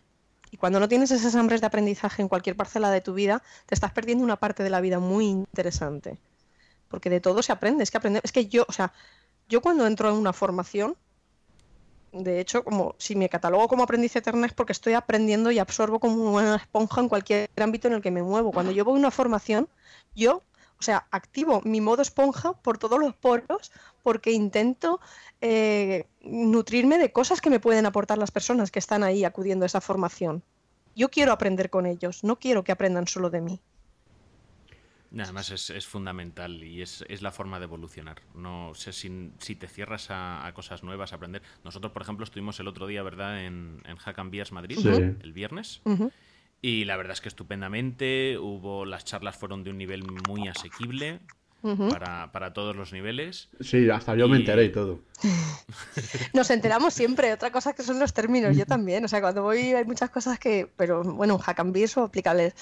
Y 0.52 0.58
cuando 0.58 0.80
no 0.80 0.90
tienes 0.90 1.12
esas 1.12 1.36
hambres 1.36 1.62
de 1.62 1.68
aprendizaje 1.68 2.22
en 2.22 2.28
cualquier 2.28 2.58
parcela 2.58 2.92
de 2.92 3.00
tu 3.02 3.14
vida, 3.14 3.42
te 3.66 3.74
estás 3.74 3.92
perdiendo 3.94 4.24
una 4.24 4.36
parte 4.36 4.64
de 4.64 4.70
la 4.70 4.82
vida 4.82 5.00
muy 5.00 5.28
interesante. 5.28 6.20
Porque 6.90 7.10
de 7.10 7.22
todo 7.22 7.42
se 7.42 7.54
aprende, 7.54 7.84
es 7.84 7.92
que 7.92 7.98
aprende, 7.98 8.20
es 8.22 8.34
que 8.34 8.48
yo, 8.48 8.66
o 8.68 8.74
sea, 8.74 8.92
yo 9.52 9.62
cuando 9.62 9.86
entro 9.86 10.10
en 10.10 10.16
una 10.16 10.32
formación, 10.32 10.96
de 12.14 12.40
hecho, 12.40 12.64
como 12.64 12.96
si 12.98 13.18
me 13.18 13.28
catalogo 13.28 13.68
como 13.68 13.84
aprendiz 13.84 14.16
eterna 14.16 14.48
es 14.48 14.54
porque 14.54 14.72
estoy 14.72 14.94
aprendiendo 14.94 15.52
y 15.52 15.60
absorbo 15.60 16.00
como 16.00 16.36
una 16.36 16.56
esponja 16.56 17.02
en 17.02 17.10
cualquier 17.10 17.50
ámbito 17.58 17.90
en 17.90 17.96
el 17.96 18.02
que 18.02 18.12
me 18.12 18.24
muevo. 18.24 18.54
Cuando 18.54 18.72
yo 18.72 18.86
voy 18.86 18.96
a 18.96 19.00
una 19.00 19.12
formación, 19.12 19.68
yo, 20.16 20.42
o 20.80 20.82
sea, 20.82 21.06
activo 21.12 21.62
mi 21.66 21.82
modo 21.82 22.02
esponja 22.02 22.54
por 22.54 22.78
todos 22.78 22.98
los 22.98 23.14
poros 23.14 23.74
porque 24.04 24.32
intento 24.32 25.02
eh, 25.42 26.08
nutrirme 26.22 26.98
de 26.98 27.12
cosas 27.12 27.42
que 27.42 27.50
me 27.50 27.60
pueden 27.60 27.86
aportar 27.86 28.18
las 28.18 28.32
personas 28.32 28.72
que 28.72 28.80
están 28.80 29.04
ahí 29.04 29.26
acudiendo 29.26 29.66
a 29.66 29.68
esa 29.68 29.82
formación. 29.82 30.44
Yo 30.96 31.10
quiero 31.10 31.34
aprender 31.34 31.70
con 31.70 31.86
ellos, 31.86 32.24
no 32.24 32.40
quiero 32.40 32.64
que 32.64 32.72
aprendan 32.72 33.08
solo 33.08 33.30
de 33.30 33.42
mí. 33.42 33.62
Nada 35.12 35.34
más 35.34 35.52
es, 35.52 35.70
es 35.70 35.86
fundamental 35.86 36.64
y 36.64 36.82
es, 36.82 37.04
es 37.10 37.22
la 37.22 37.32
forma 37.32 37.60
de 37.60 37.66
evolucionar. 37.66 38.22
No 38.34 38.72
sé 38.76 38.94
si, 38.94 39.32
si 39.40 39.56
te 39.56 39.68
cierras 39.68 40.10
a, 40.10 40.46
a 40.48 40.54
cosas 40.54 40.84
nuevas, 40.84 41.12
a 41.12 41.18
aprender. 41.18 41.42
Nosotros, 41.66 41.92
por 41.92 42.02
ejemplo, 42.02 42.24
estuvimos 42.24 42.58
el 42.62 42.68
otro 42.70 42.88
día, 42.88 43.04
¿verdad?, 43.04 43.44
en, 43.44 43.82
en 43.86 43.98
Hack 43.98 44.20
and 44.20 44.32
Beers 44.32 44.54
Madrid, 44.54 44.78
Sí. 44.82 44.88
el 44.88 45.34
viernes. 45.34 45.82
Y 46.62 46.86
la 46.86 46.96
verdad 46.96 47.14
es 47.14 47.22
que 47.22 47.28
estupendamente. 47.28 48.38
Hubo, 48.40 48.86
las 48.86 49.04
charlas 49.04 49.36
fueron 49.36 49.64
de 49.66 49.72
un 49.72 49.78
nivel 49.80 50.04
muy 50.30 50.48
asequible 50.48 51.20
para, 51.90 52.32
para 52.32 52.54
todos 52.54 52.76
los 52.76 52.94
niveles. 52.94 53.50
Sí, 53.60 53.90
hasta 53.90 54.16
yo 54.16 54.28
me 54.30 54.38
enteré 54.38 54.66
y 54.66 54.72
todo. 54.72 55.02
Nos 56.34 56.50
enteramos 56.52 56.94
siempre, 56.94 57.34
otra 57.34 57.52
cosa 57.52 57.74
que 57.74 57.84
son 57.84 58.00
los 58.00 58.14
términos, 58.14 58.56
yo 58.56 58.66
también, 58.66 59.04
o 59.06 59.08
sea, 59.08 59.22
cuando 59.22 59.44
voy 59.44 59.74
hay 59.74 59.86
muchas 59.86 60.10
cosas 60.10 60.40
que, 60.40 60.72
pero 60.78 61.04
bueno, 61.04 61.38
hack 61.38 61.60
and 61.60 61.74
beer 61.74 61.90
son 61.90 62.06
aplicables. 62.06 62.54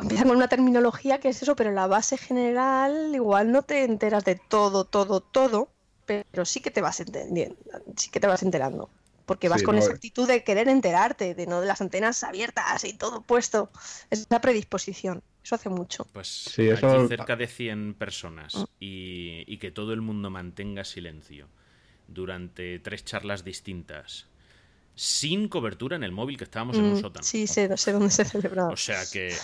Empiezan 0.00 0.28
con 0.28 0.36
una 0.36 0.48
terminología 0.48 1.20
que 1.20 1.28
es 1.30 1.42
eso, 1.42 1.56
pero 1.56 1.70
la 1.72 1.86
base 1.86 2.18
general 2.18 3.14
igual 3.14 3.50
no 3.52 3.62
te 3.62 3.84
enteras 3.84 4.24
de 4.24 4.36
todo, 4.36 4.84
todo, 4.84 5.20
todo, 5.20 5.70
pero 6.04 6.44
sí 6.44 6.60
que 6.60 6.70
te 6.70 6.82
vas 6.82 7.00
entendiendo, 7.00 7.56
sí 7.96 8.10
que 8.10 8.20
te 8.20 8.26
vas 8.26 8.42
enterando. 8.42 8.90
Porque 9.24 9.48
vas 9.48 9.62
Sí, 9.62 9.64
con 9.64 9.76
no, 9.76 9.78
esa 9.78 9.92
eh. 9.92 9.94
actitud 9.94 10.28
de 10.28 10.44
querer 10.44 10.68
enterarte, 10.68 11.34
de 11.34 11.46
no 11.46 11.60
de 11.60 11.66
las 11.66 11.80
antenas 11.80 12.22
abiertas 12.22 12.84
y 12.84 12.92
todo 12.96 13.22
puesto. 13.22 13.70
Esa 14.10 14.40
predisposición, 14.40 15.20
eso 15.42 15.54
hace 15.56 15.68
mucho. 15.68 16.06
Pues 16.12 16.56
Sí, 16.56 16.68
eso- 16.70 16.88
aquí 16.88 16.98
cerca 17.00 17.36
de 17.36 17.46
100 17.46 17.94
personas 17.94 18.68
y, 18.80 19.44
y 19.46 19.58
que 19.58 19.70
todo 19.70 19.92
el 19.92 20.00
mundo 20.00 20.30
mantenga 20.30 20.84
silencio 20.84 21.48
durante 22.08 22.78
tres 22.80 23.04
charlas 23.04 23.44
distintas 23.44 24.26
sin 24.96 25.48
cobertura 25.48 25.96
en 25.96 26.04
el 26.04 26.12
móvil 26.12 26.38
que 26.38 26.44
estábamos 26.44 26.78
en 26.80 26.88
un 26.88 26.96
Mm, 26.96 26.96
sótano. 26.96 27.30
sí, 27.30 27.46
sé, 27.46 27.76
sé 27.76 27.92
dónde 27.92 28.10
se 28.10 28.24
celebraba. 28.24 28.74
O 28.74 28.76
sea 28.76 29.10
que. 29.10 29.42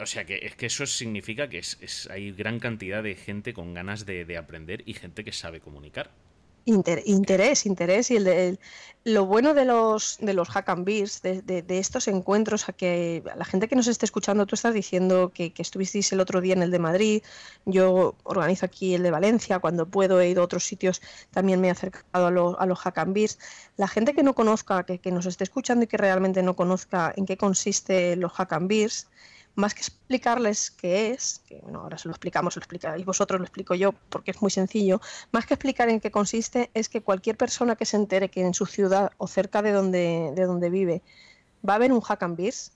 O 0.00 0.06
sea 0.06 0.24
que 0.24 0.40
es 0.42 0.56
que 0.56 0.66
eso 0.66 0.86
significa 0.86 1.48
que 1.48 1.58
es, 1.58 2.08
hay 2.10 2.32
gran 2.32 2.58
cantidad 2.58 3.02
de 3.02 3.14
gente 3.14 3.54
con 3.54 3.74
ganas 3.74 4.06
de, 4.06 4.24
de 4.24 4.36
aprender 4.36 4.82
y 4.86 4.94
gente 4.94 5.24
que 5.24 5.32
sabe 5.32 5.60
comunicar. 5.60 6.10
interés, 6.66 7.66
interés 7.66 8.10
y 8.10 8.16
el, 8.16 8.58
lo 9.04 9.26
bueno 9.26 9.52
de 9.52 9.66
los 9.66 10.16
de 10.20 10.32
los 10.32 10.48
hack 10.48 10.68
and 10.70 10.84
beers, 10.84 11.20
de, 11.22 11.64
estos 11.68 12.08
encuentros, 12.08 12.68
a 12.68 12.72
que 12.72 13.22
la 13.36 13.44
gente 13.44 13.68
que 13.68 13.76
nos 13.76 13.86
esté 13.86 14.06
escuchando, 14.06 14.46
tú 14.46 14.54
estás 14.54 14.72
diciendo 14.72 15.30
que, 15.34 15.52
estuvisteis 15.58 16.12
el 16.12 16.20
otro 16.20 16.40
día 16.40 16.54
en 16.54 16.62
el 16.62 16.70
de 16.70 16.78
Madrid, 16.78 17.22
yo 17.66 18.16
organizo 18.24 18.66
aquí 18.66 18.94
el 18.94 19.02
de 19.02 19.10
Valencia, 19.10 19.58
cuando 19.58 19.86
puedo 19.86 20.20
he 20.20 20.30
ido 20.30 20.40
a 20.42 20.44
otros 20.46 20.64
sitios, 20.64 21.02
también 21.30 21.60
me 21.60 21.68
he 21.68 21.70
acercado 21.70 22.26
a, 22.26 22.62
a 22.62 22.66
los 22.66 22.78
hack 22.78 22.98
and 22.98 23.14
beers. 23.14 23.38
La 23.76 23.88
gente 23.88 24.14
que 24.14 24.22
no 24.22 24.34
conozca, 24.34 24.84
que, 24.84 24.98
que 24.98 25.12
nos 25.12 25.26
esté 25.26 25.44
escuchando 25.44 25.84
y 25.84 25.86
que 25.86 25.98
realmente 25.98 26.42
no 26.42 26.56
conozca 26.56 27.12
en 27.16 27.26
qué 27.26 27.36
consiste 27.36 28.16
los 28.16 28.32
hack 28.32 28.54
and 28.54 28.68
beers, 28.68 29.08
más 29.54 29.74
que 29.74 29.80
explicarles 29.80 30.70
qué 30.70 31.10
es, 31.10 31.42
que 31.46 31.60
bueno, 31.60 31.80
ahora 31.80 31.98
se 31.98 32.08
lo 32.08 32.12
explicamos, 32.12 32.56
lo 32.56 32.60
explicáis 32.60 33.04
vosotros, 33.04 33.38
lo 33.40 33.44
explico 33.44 33.74
yo 33.74 33.92
porque 34.08 34.32
es 34.32 34.42
muy 34.42 34.50
sencillo, 34.50 35.00
más 35.32 35.46
que 35.46 35.54
explicar 35.54 35.88
en 35.88 36.00
qué 36.00 36.10
consiste 36.10 36.70
es 36.74 36.88
que 36.88 37.02
cualquier 37.02 37.36
persona 37.36 37.76
que 37.76 37.84
se 37.84 37.96
entere 37.96 38.30
que 38.30 38.40
en 38.40 38.54
su 38.54 38.66
ciudad 38.66 39.12
o 39.18 39.26
cerca 39.26 39.62
de 39.62 39.72
donde, 39.72 40.32
de 40.34 40.44
donde 40.44 40.70
vive 40.70 41.02
va 41.66 41.74
a 41.74 41.76
haber 41.76 41.92
un 41.92 42.00
hack 42.00 42.22
and 42.22 42.36
beers, 42.36 42.72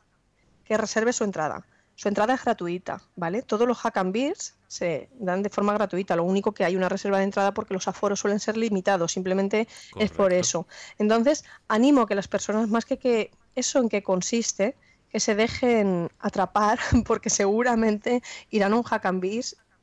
que 0.65 0.77
reserve 0.77 1.13
su 1.13 1.25
entrada. 1.25 1.65
Su 1.95 2.07
entrada 2.07 2.35
es 2.35 2.45
gratuita, 2.45 3.03
¿vale? 3.17 3.43
Todos 3.43 3.67
los 3.67 3.79
hack 3.79 3.97
and 3.97 4.13
beers 4.13 4.55
se 4.69 5.09
dan 5.19 5.43
de 5.43 5.49
forma 5.49 5.73
gratuita, 5.73 6.15
lo 6.15 6.23
único 6.23 6.53
que 6.53 6.65
hay 6.65 6.77
una 6.77 6.89
reserva 6.89 7.19
de 7.19 7.25
entrada 7.25 7.53
porque 7.53 7.75
los 7.75 7.89
aforos 7.89 8.21
suelen 8.21 8.39
ser 8.39 8.57
limitados, 8.57 9.13
simplemente 9.13 9.67
es 9.97 10.11
por 10.13 10.33
eso. 10.33 10.69
Entonces, 10.99 11.45
animo 11.67 12.03
a 12.03 12.07
que 12.07 12.15
las 12.15 12.29
personas, 12.29 12.69
más 12.69 12.85
que 12.85 12.99
que 12.99 13.33
eso 13.57 13.81
en 13.81 13.89
qué 13.89 14.05
consiste, 14.05 14.77
que 15.11 15.21
se 15.21 15.35
dejen 15.35 16.11
atrapar 16.19 16.79
porque 17.07 17.31
seguramente 17.31 18.23
irán 18.51 18.73
a 18.73 18.77
un 18.77 18.83
hack 18.83 19.07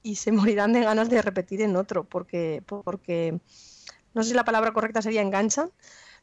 y 0.03 0.15
se 0.15 0.31
morirán 0.31 0.73
de 0.73 0.81
ganas 0.81 1.09
de 1.09 1.21
repetir 1.21 1.61
en 1.61 1.75
otro 1.75 2.03
porque, 2.03 2.63
porque 2.67 3.39
no 4.13 4.23
sé 4.23 4.29
si 4.29 4.35
la 4.35 4.45
palabra 4.45 4.71
correcta 4.71 5.01
sería 5.01 5.21
enganchan, 5.21 5.71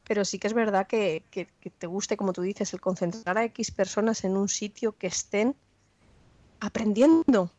pero 0.05 0.25
sí 0.25 0.39
que 0.39 0.47
es 0.47 0.55
verdad 0.55 0.87
que, 0.87 1.25
que, 1.31 1.47
te 1.71 1.87
guste, 1.87 2.17
como 2.17 2.33
tú 2.33 2.43
dices, 2.43 2.73
el 2.73 2.81
concentrar 2.81 3.39
a 3.39 3.45
X 3.45 3.71
personas 3.71 4.25
en 4.25 4.37
un 4.37 4.49
sitio 4.49 4.97
que 4.97 5.07
estén 5.07 5.55
aprendiendo, 6.61 7.51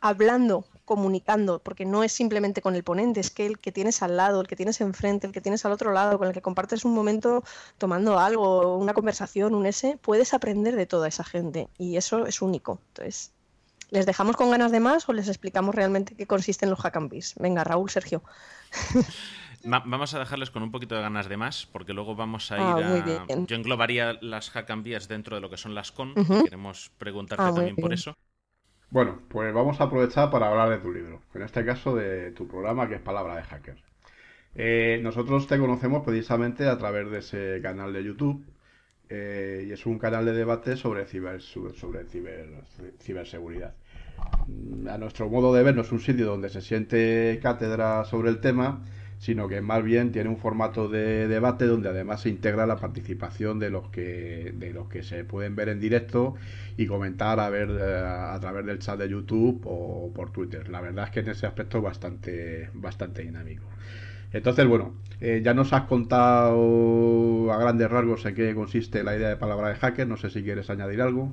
hablando, 0.00 0.64
comunicando, 0.90 1.60
porque 1.60 1.84
no 1.84 2.02
es 2.02 2.10
simplemente 2.10 2.62
con 2.62 2.74
el 2.74 2.82
ponente, 2.82 3.20
es 3.20 3.30
que 3.30 3.46
el 3.46 3.60
que 3.60 3.70
tienes 3.70 4.02
al 4.02 4.16
lado, 4.16 4.40
el 4.40 4.48
que 4.48 4.56
tienes 4.56 4.80
enfrente, 4.80 5.28
el 5.28 5.32
que 5.32 5.40
tienes 5.40 5.64
al 5.64 5.70
otro 5.70 5.92
lado, 5.92 6.18
con 6.18 6.26
el 6.26 6.34
que 6.34 6.42
compartes 6.42 6.84
un 6.84 6.92
momento 6.94 7.44
tomando 7.78 8.18
algo, 8.18 8.76
una 8.76 8.92
conversación, 8.92 9.54
un 9.54 9.66
ese, 9.66 9.98
puedes 10.02 10.34
aprender 10.34 10.74
de 10.74 10.86
toda 10.86 11.06
esa 11.06 11.22
gente 11.22 11.68
y 11.78 11.96
eso 11.96 12.26
es 12.26 12.42
único. 12.42 12.80
Entonces, 12.88 13.30
¿les 13.90 14.04
dejamos 14.04 14.34
con 14.34 14.50
ganas 14.50 14.72
de 14.72 14.80
más 14.80 15.08
o 15.08 15.12
les 15.12 15.28
explicamos 15.28 15.76
realmente 15.76 16.16
qué 16.16 16.26
consisten 16.26 16.70
los 16.70 16.80
hack 16.80 16.96
and 16.96 17.12
Venga, 17.38 17.62
Raúl, 17.62 17.88
Sergio. 17.88 18.24
vamos 19.62 20.12
a 20.14 20.18
dejarles 20.18 20.50
con 20.50 20.64
un 20.64 20.72
poquito 20.72 20.96
de 20.96 21.02
ganas 21.02 21.28
de 21.28 21.36
más, 21.36 21.66
porque 21.66 21.92
luego 21.92 22.16
vamos 22.16 22.50
a 22.50 22.56
ah, 22.56 22.80
ir 22.80 23.20
a. 23.30 23.44
Yo 23.46 23.54
englobaría 23.54 24.18
las 24.22 24.50
hack 24.50 24.68
and 24.70 24.84
dentro 25.06 25.36
de 25.36 25.40
lo 25.40 25.50
que 25.50 25.56
son 25.56 25.76
las 25.76 25.92
con. 25.92 26.14
Queremos 26.16 26.90
preguntarte 26.98 27.44
ah, 27.44 27.54
también 27.54 27.76
por 27.76 27.92
eso. 27.92 28.16
Bueno, 28.90 29.20
pues 29.28 29.54
vamos 29.54 29.80
a 29.80 29.84
aprovechar 29.84 30.32
para 30.32 30.48
hablar 30.48 30.68
de 30.68 30.78
tu 30.78 30.92
libro, 30.92 31.22
en 31.34 31.42
este 31.42 31.64
caso 31.64 31.94
de 31.94 32.32
tu 32.32 32.48
programa 32.48 32.88
que 32.88 32.96
es 32.96 33.00
Palabra 33.00 33.36
de 33.36 33.42
Hacker. 33.44 33.76
Eh, 34.56 34.98
nosotros 35.00 35.46
te 35.46 35.60
conocemos 35.60 36.04
precisamente 36.04 36.66
a 36.66 36.76
través 36.76 37.08
de 37.08 37.18
ese 37.18 37.60
canal 37.62 37.92
de 37.92 38.02
YouTube 38.02 38.44
eh, 39.08 39.64
y 39.68 39.70
es 39.70 39.86
un 39.86 40.00
canal 40.00 40.24
de 40.24 40.32
debate 40.32 40.76
sobre, 40.76 41.06
ciber, 41.06 41.40
sobre 41.40 42.04
ciberseguridad. 42.98 43.74
A 44.88 44.98
nuestro 44.98 45.28
modo 45.28 45.54
de 45.54 45.62
ver 45.62 45.76
no 45.76 45.82
es 45.82 45.92
un 45.92 46.00
sitio 46.00 46.26
donde 46.26 46.48
se 46.48 46.60
siente 46.60 47.38
cátedra 47.40 48.04
sobre 48.04 48.30
el 48.30 48.40
tema, 48.40 48.82
sino 49.20 49.48
que 49.48 49.60
más 49.60 49.84
bien 49.84 50.12
tiene 50.12 50.30
un 50.30 50.38
formato 50.38 50.88
de 50.88 51.28
debate 51.28 51.66
donde 51.66 51.90
además 51.90 52.22
se 52.22 52.30
integra 52.30 52.66
la 52.66 52.76
participación 52.76 53.58
de 53.58 53.68
los 53.68 53.90
que 53.90 54.54
de 54.56 54.72
los 54.72 54.88
que 54.88 55.02
se 55.02 55.24
pueden 55.24 55.54
ver 55.54 55.68
en 55.68 55.78
directo 55.78 56.36
y 56.78 56.86
comentar 56.86 57.38
a 57.38 57.50
ver 57.50 57.68
eh, 57.70 58.02
a, 58.02 58.38
través 58.40 58.64
del 58.64 58.78
chat 58.78 58.98
de 58.98 59.10
YouTube 59.10 59.60
o 59.66 60.10
por 60.14 60.32
Twitter. 60.32 60.70
La 60.70 60.80
verdad 60.80 61.04
es 61.04 61.10
que 61.10 61.20
en 61.20 61.28
ese 61.28 61.46
aspecto 61.46 61.82
bastante 61.82 62.70
bastante 62.72 63.22
dinámico. 63.22 63.64
Entonces, 64.32 64.66
bueno, 64.66 64.94
eh, 65.20 65.42
ya 65.44 65.52
nos 65.52 65.72
has 65.74 65.82
contado 65.82 67.52
a 67.52 67.58
grandes 67.58 67.90
rasgos 67.90 68.24
en 68.24 68.34
qué 68.34 68.54
consiste 68.54 69.04
la 69.04 69.16
idea 69.16 69.28
de 69.28 69.36
palabra 69.36 69.68
de 69.68 69.74
hacker. 69.74 70.08
No 70.08 70.16
sé 70.16 70.30
si 70.30 70.42
quieres 70.42 70.70
añadir 70.70 71.02
algo 71.02 71.32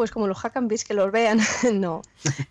pues 0.00 0.12
como 0.12 0.26
los 0.26 0.38
hack 0.38 0.56
and 0.56 0.72
que 0.82 0.94
los 0.94 1.12
vean. 1.12 1.40
no, 1.74 2.00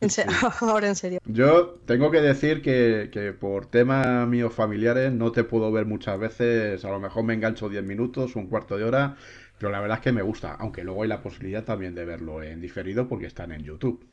ahora 0.62 0.88
en 0.88 0.96
serio. 0.96 1.20
Yo 1.26 1.80
tengo 1.88 2.12
que 2.12 2.22
decir 2.22 2.62
que, 2.62 3.36
por 3.40 3.66
temas 3.66 4.28
míos 4.28 4.54
familiares 4.54 5.12
no 5.12 5.32
te 5.32 5.44
puedo 5.44 5.72
ver 5.72 5.88
muchas 5.88 6.20
veces. 6.20 6.86
A 6.86 6.90
lo 6.92 7.00
mejor 7.00 7.24
me 7.24 7.34
engancho 7.34 7.68
10 7.68 7.84
minutos, 7.84 8.36
un 8.36 8.46
cuarto 8.46 8.78
de 8.78 8.84
hora, 8.84 9.16
pero 9.58 9.72
la 9.72 9.80
verdad 9.80 9.98
es 9.98 10.04
que 10.04 10.12
me 10.12 10.22
gusta. 10.22 10.58
Aunque 10.60 10.84
luego 10.84 11.02
hay 11.02 11.10
la 11.10 11.24
posibilidad 11.24 11.64
también 11.64 11.96
de 11.96 12.06
verlo 12.06 12.44
en 12.44 12.62
diferido 12.62 13.08
porque 13.08 13.26
están 13.26 13.52
en 13.52 13.64
YouTube. 13.64 14.08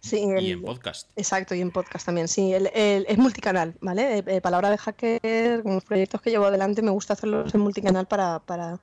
Sí, 0.00 0.26
y 0.40 0.50
en 0.50 0.62
podcast. 0.62 1.08
Exacto, 1.14 1.54
y 1.54 1.60
en 1.60 1.70
podcast 1.70 2.06
también. 2.06 2.26
Sí, 2.26 2.52
el, 2.52 2.66
es 2.74 3.18
multicanal, 3.18 3.76
¿vale? 3.80 4.18
Eh, 4.18 4.24
eh, 4.26 4.40
palabra 4.40 4.68
de 4.68 4.78
hacker, 4.78 5.62
con 5.62 5.74
los 5.74 5.84
proyectos 5.84 6.20
que 6.22 6.30
llevo 6.30 6.46
adelante, 6.46 6.82
me 6.82 6.90
gusta 6.90 7.12
hacerlos 7.12 7.54
en 7.54 7.60
multicanal 7.60 8.08
para, 8.08 8.40
para 8.40 8.80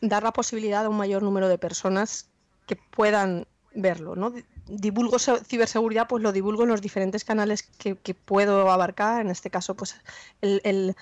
dar 0.00 0.24
la 0.24 0.32
posibilidad 0.32 0.84
a 0.84 0.88
un 0.88 0.96
mayor 0.96 1.22
número 1.22 1.48
de 1.48 1.58
personas 1.58 2.31
puedan 2.76 3.46
verlo, 3.74 4.16
¿no? 4.16 4.32
Divulgo 4.66 5.18
ciberseguridad, 5.18 6.08
pues 6.08 6.22
lo 6.22 6.32
divulgo 6.32 6.62
en 6.62 6.68
los 6.68 6.80
diferentes 6.80 7.24
canales 7.24 7.62
que, 7.62 8.14
puedo 8.14 8.70
abarcar. 8.70 9.20
En 9.20 9.30
este 9.30 9.50
caso, 9.50 9.74
pues 9.74 9.96
el, 10.40 10.94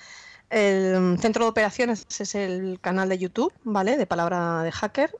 centro 0.49 1.45
de 1.45 1.49
operaciones 1.49 2.05
es 2.19 2.35
el 2.35 2.79
canal 2.81 3.09
de 3.09 3.17
YouTube, 3.17 3.53
¿vale? 3.63 3.97
De 3.97 4.05
palabra 4.05 4.63
de 4.63 4.71
hacker. 4.71 5.15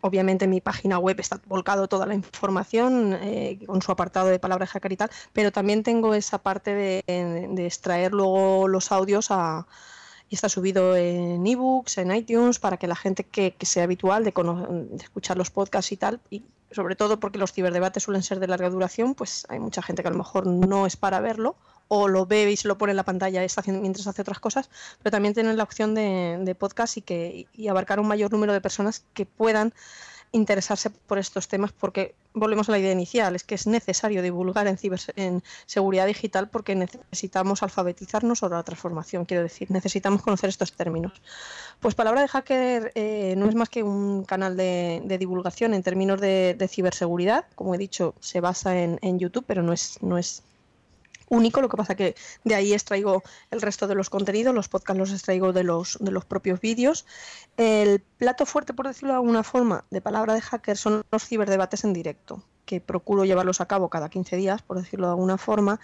Obviamente 0.00 0.46
en 0.46 0.50
mi 0.50 0.60
página 0.60 0.98
web 0.98 1.20
está 1.20 1.40
volcado 1.46 1.86
toda 1.86 2.06
la 2.06 2.14
información 2.14 3.16
eh, 3.20 3.60
con 3.66 3.80
su 3.82 3.92
apartado 3.92 4.26
de 4.26 4.40
palabra 4.40 4.64
de 4.64 4.70
hacker 4.72 4.92
y 4.92 4.96
tal, 4.96 5.10
pero 5.32 5.52
también 5.52 5.84
tengo 5.84 6.14
esa 6.14 6.38
parte 6.38 6.74
de 6.74 7.64
extraer 7.64 8.12
luego 8.12 8.66
los 8.66 8.90
audios 8.90 9.30
a, 9.30 9.64
y 10.32 10.34
está 10.34 10.48
subido 10.48 10.96
en 10.96 11.46
ebooks, 11.46 11.98
en 11.98 12.10
iTunes, 12.10 12.58
para 12.58 12.78
que 12.78 12.86
la 12.86 12.96
gente 12.96 13.22
que, 13.22 13.54
sea 13.60 13.84
habitual 13.84 14.24
de, 14.24 14.32
escuchar 14.98 15.36
los 15.36 15.50
podcasts 15.50 15.92
y 15.92 15.98
tal, 15.98 16.20
y 16.30 16.40
sobre 16.70 16.96
todo 16.96 17.20
porque 17.20 17.38
los 17.38 17.52
ciberdebates 17.52 18.02
suelen 18.02 18.22
ser 18.22 18.40
de 18.40 18.46
larga 18.46 18.70
duración, 18.70 19.14
pues 19.14 19.44
hay 19.50 19.58
mucha 19.58 19.82
gente 19.82 20.00
que 20.00 20.08
a 20.08 20.10
lo 20.10 20.16
mejor 20.16 20.46
no 20.46 20.86
es 20.86 20.96
para 20.96 21.20
verlo, 21.20 21.54
o 21.88 22.08
lo 22.08 22.24
ve 22.24 22.50
y 22.50 22.56
se 22.56 22.66
lo 22.66 22.78
pone 22.78 22.92
en 22.92 22.96
la 22.96 23.02
pantalla 23.02 23.44
está 23.44 23.60
haciendo, 23.60 23.82
mientras 23.82 24.06
hace 24.06 24.22
otras 24.22 24.38
cosas, 24.38 24.70
pero 25.02 25.10
también 25.10 25.34
tienen 25.34 25.58
la 25.58 25.64
opción 25.64 25.94
de, 25.94 26.38
de 26.40 26.54
podcast 26.54 26.96
y, 26.96 27.02
que, 27.02 27.46
y 27.52 27.68
abarcar 27.68 28.00
un 28.00 28.08
mayor 28.08 28.32
número 28.32 28.54
de 28.54 28.62
personas 28.62 29.04
que 29.12 29.26
puedan 29.26 29.74
interesarse 30.32 30.90
por 30.90 31.18
estos 31.18 31.46
temas 31.46 31.72
porque 31.72 32.14
volvemos 32.34 32.68
a 32.68 32.72
la 32.72 32.78
idea 32.78 32.92
inicial, 32.92 33.34
es 33.36 33.44
que 33.44 33.54
es 33.54 33.66
necesario 33.66 34.22
divulgar 34.22 34.66
en, 34.66 34.78
en 35.16 35.42
seguridad 35.66 36.06
digital 36.06 36.48
porque 36.48 36.74
necesitamos 36.74 37.62
alfabetizarnos 37.62 38.38
sobre 38.38 38.56
la 38.56 38.62
transformación, 38.62 39.26
quiero 39.26 39.42
decir, 39.42 39.70
necesitamos 39.70 40.22
conocer 40.22 40.48
estos 40.48 40.72
términos. 40.72 41.12
Pues 41.80 41.94
Palabra 41.94 42.22
de 42.22 42.28
Hacker 42.28 42.92
eh, 42.94 43.34
no 43.36 43.48
es 43.48 43.54
más 43.54 43.68
que 43.68 43.82
un 43.82 44.24
canal 44.24 44.56
de, 44.56 45.02
divulgación 45.18 45.74
en 45.74 45.82
términos 45.82 46.20
de, 46.20 46.68
ciberseguridad, 46.70 47.44
como 47.54 47.74
he 47.74 47.78
dicho, 47.78 48.14
se 48.20 48.40
basa 48.40 48.80
en, 48.80 48.98
en 49.02 49.18
YouTube, 49.18 49.44
pero 49.46 49.62
no 49.62 49.72
es, 49.72 49.98
no 50.00 50.16
es 50.16 50.42
único, 51.32 51.60
lo 51.60 51.68
que 51.68 51.76
pasa 51.76 51.94
que 51.94 52.14
de 52.44 52.54
ahí 52.54 52.72
extraigo 52.72 53.22
el 53.50 53.60
resto 53.60 53.86
de 53.86 53.94
los 53.94 54.10
contenidos, 54.10 54.54
los 54.54 54.68
podcasts 54.68 54.98
los 54.98 55.12
extraigo 55.12 55.52
de 55.52 55.64
los, 55.64 55.98
de 56.00 56.10
los 56.10 56.24
propios 56.24 56.60
vídeos. 56.60 57.06
El 57.56 58.00
plato 58.18 58.46
fuerte, 58.46 58.74
por 58.74 58.86
decirlo 58.86 59.14
de 59.14 59.16
alguna 59.16 59.42
forma, 59.42 59.84
de 59.90 60.00
palabra 60.00 60.34
de 60.34 60.42
hacker 60.42 60.76
son 60.76 61.02
los 61.10 61.26
ciberdebates 61.26 61.84
en 61.84 61.92
directo, 61.92 62.44
que 62.66 62.80
procuro 62.80 63.24
llevarlos 63.24 63.60
a 63.60 63.66
cabo 63.66 63.88
cada 63.88 64.08
15 64.08 64.36
días, 64.36 64.62
por 64.62 64.78
decirlo 64.78 65.06
de 65.06 65.12
alguna 65.12 65.38
forma, 65.38 65.80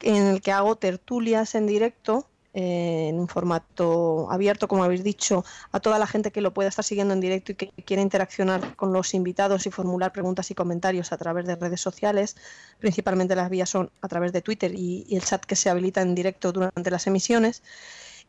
en 0.00 0.26
el 0.26 0.40
que 0.40 0.52
hago 0.52 0.76
tertulias 0.76 1.54
en 1.54 1.66
directo 1.66 2.26
en 2.58 3.20
un 3.20 3.28
formato 3.28 4.28
abierto, 4.30 4.66
como 4.66 4.82
habéis 4.82 5.04
dicho, 5.04 5.44
a 5.72 5.80
toda 5.80 5.98
la 5.98 6.06
gente 6.06 6.30
que 6.30 6.40
lo 6.40 6.54
pueda 6.54 6.70
estar 6.70 6.86
siguiendo 6.86 7.12
en 7.12 7.20
directo 7.20 7.52
y 7.52 7.54
que 7.54 7.70
quiera 7.84 8.00
interaccionar 8.00 8.74
con 8.76 8.94
los 8.94 9.12
invitados 9.12 9.66
y 9.66 9.70
formular 9.70 10.10
preguntas 10.10 10.50
y 10.50 10.54
comentarios 10.54 11.12
a 11.12 11.18
través 11.18 11.44
de 11.44 11.56
redes 11.56 11.82
sociales. 11.82 12.34
Principalmente 12.78 13.36
las 13.36 13.50
vías 13.50 13.68
son 13.68 13.90
a 14.00 14.08
través 14.08 14.32
de 14.32 14.40
Twitter 14.40 14.72
y, 14.74 15.06
el 15.10 15.22
chat 15.22 15.44
que 15.44 15.54
se 15.54 15.68
habilita 15.68 16.00
en 16.00 16.14
directo 16.14 16.50
durante 16.50 16.90
las 16.90 17.06
emisiones. 17.06 17.62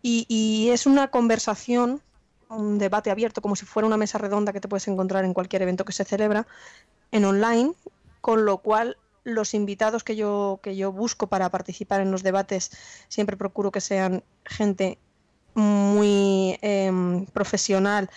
Y, 0.01 0.71
es 0.73 0.85
una 0.85 1.09
conversación, 1.09 2.01
un 2.49 2.79
debate 2.79 3.11
abierto, 3.11 3.41
como 3.41 3.55
si 3.55 3.65
fuera 3.65 3.87
una 3.87 3.95
mesa 3.95 4.17
redonda 4.17 4.51
que 4.51 4.59
te 4.59 4.67
puedes 4.67 4.89
encontrar 4.89 5.23
en 5.23 5.33
cualquier 5.33 5.61
evento 5.61 5.85
que 5.85 5.93
se 5.93 6.03
celebra 6.03 6.45
en 7.13 7.23
online, 7.23 7.71
con 8.19 8.43
lo 8.43 8.57
cual 8.57 8.97
los 9.27 9.53
invitados 9.53 10.05
que 10.05 10.15
yo, 10.15 10.61
que 10.63 10.77
yo 10.77 10.93
busco 10.93 11.27
para 11.27 11.49
participar 11.49 11.99
en 11.99 12.11
los 12.11 12.23
debates 12.23 12.71
siempre 13.09 13.35
procuro 13.35 13.71
que 13.71 13.81
sean 13.81 14.23
gente 14.45 14.99
muy 15.53 16.57
em, 16.61 17.25
profesional 17.25 18.09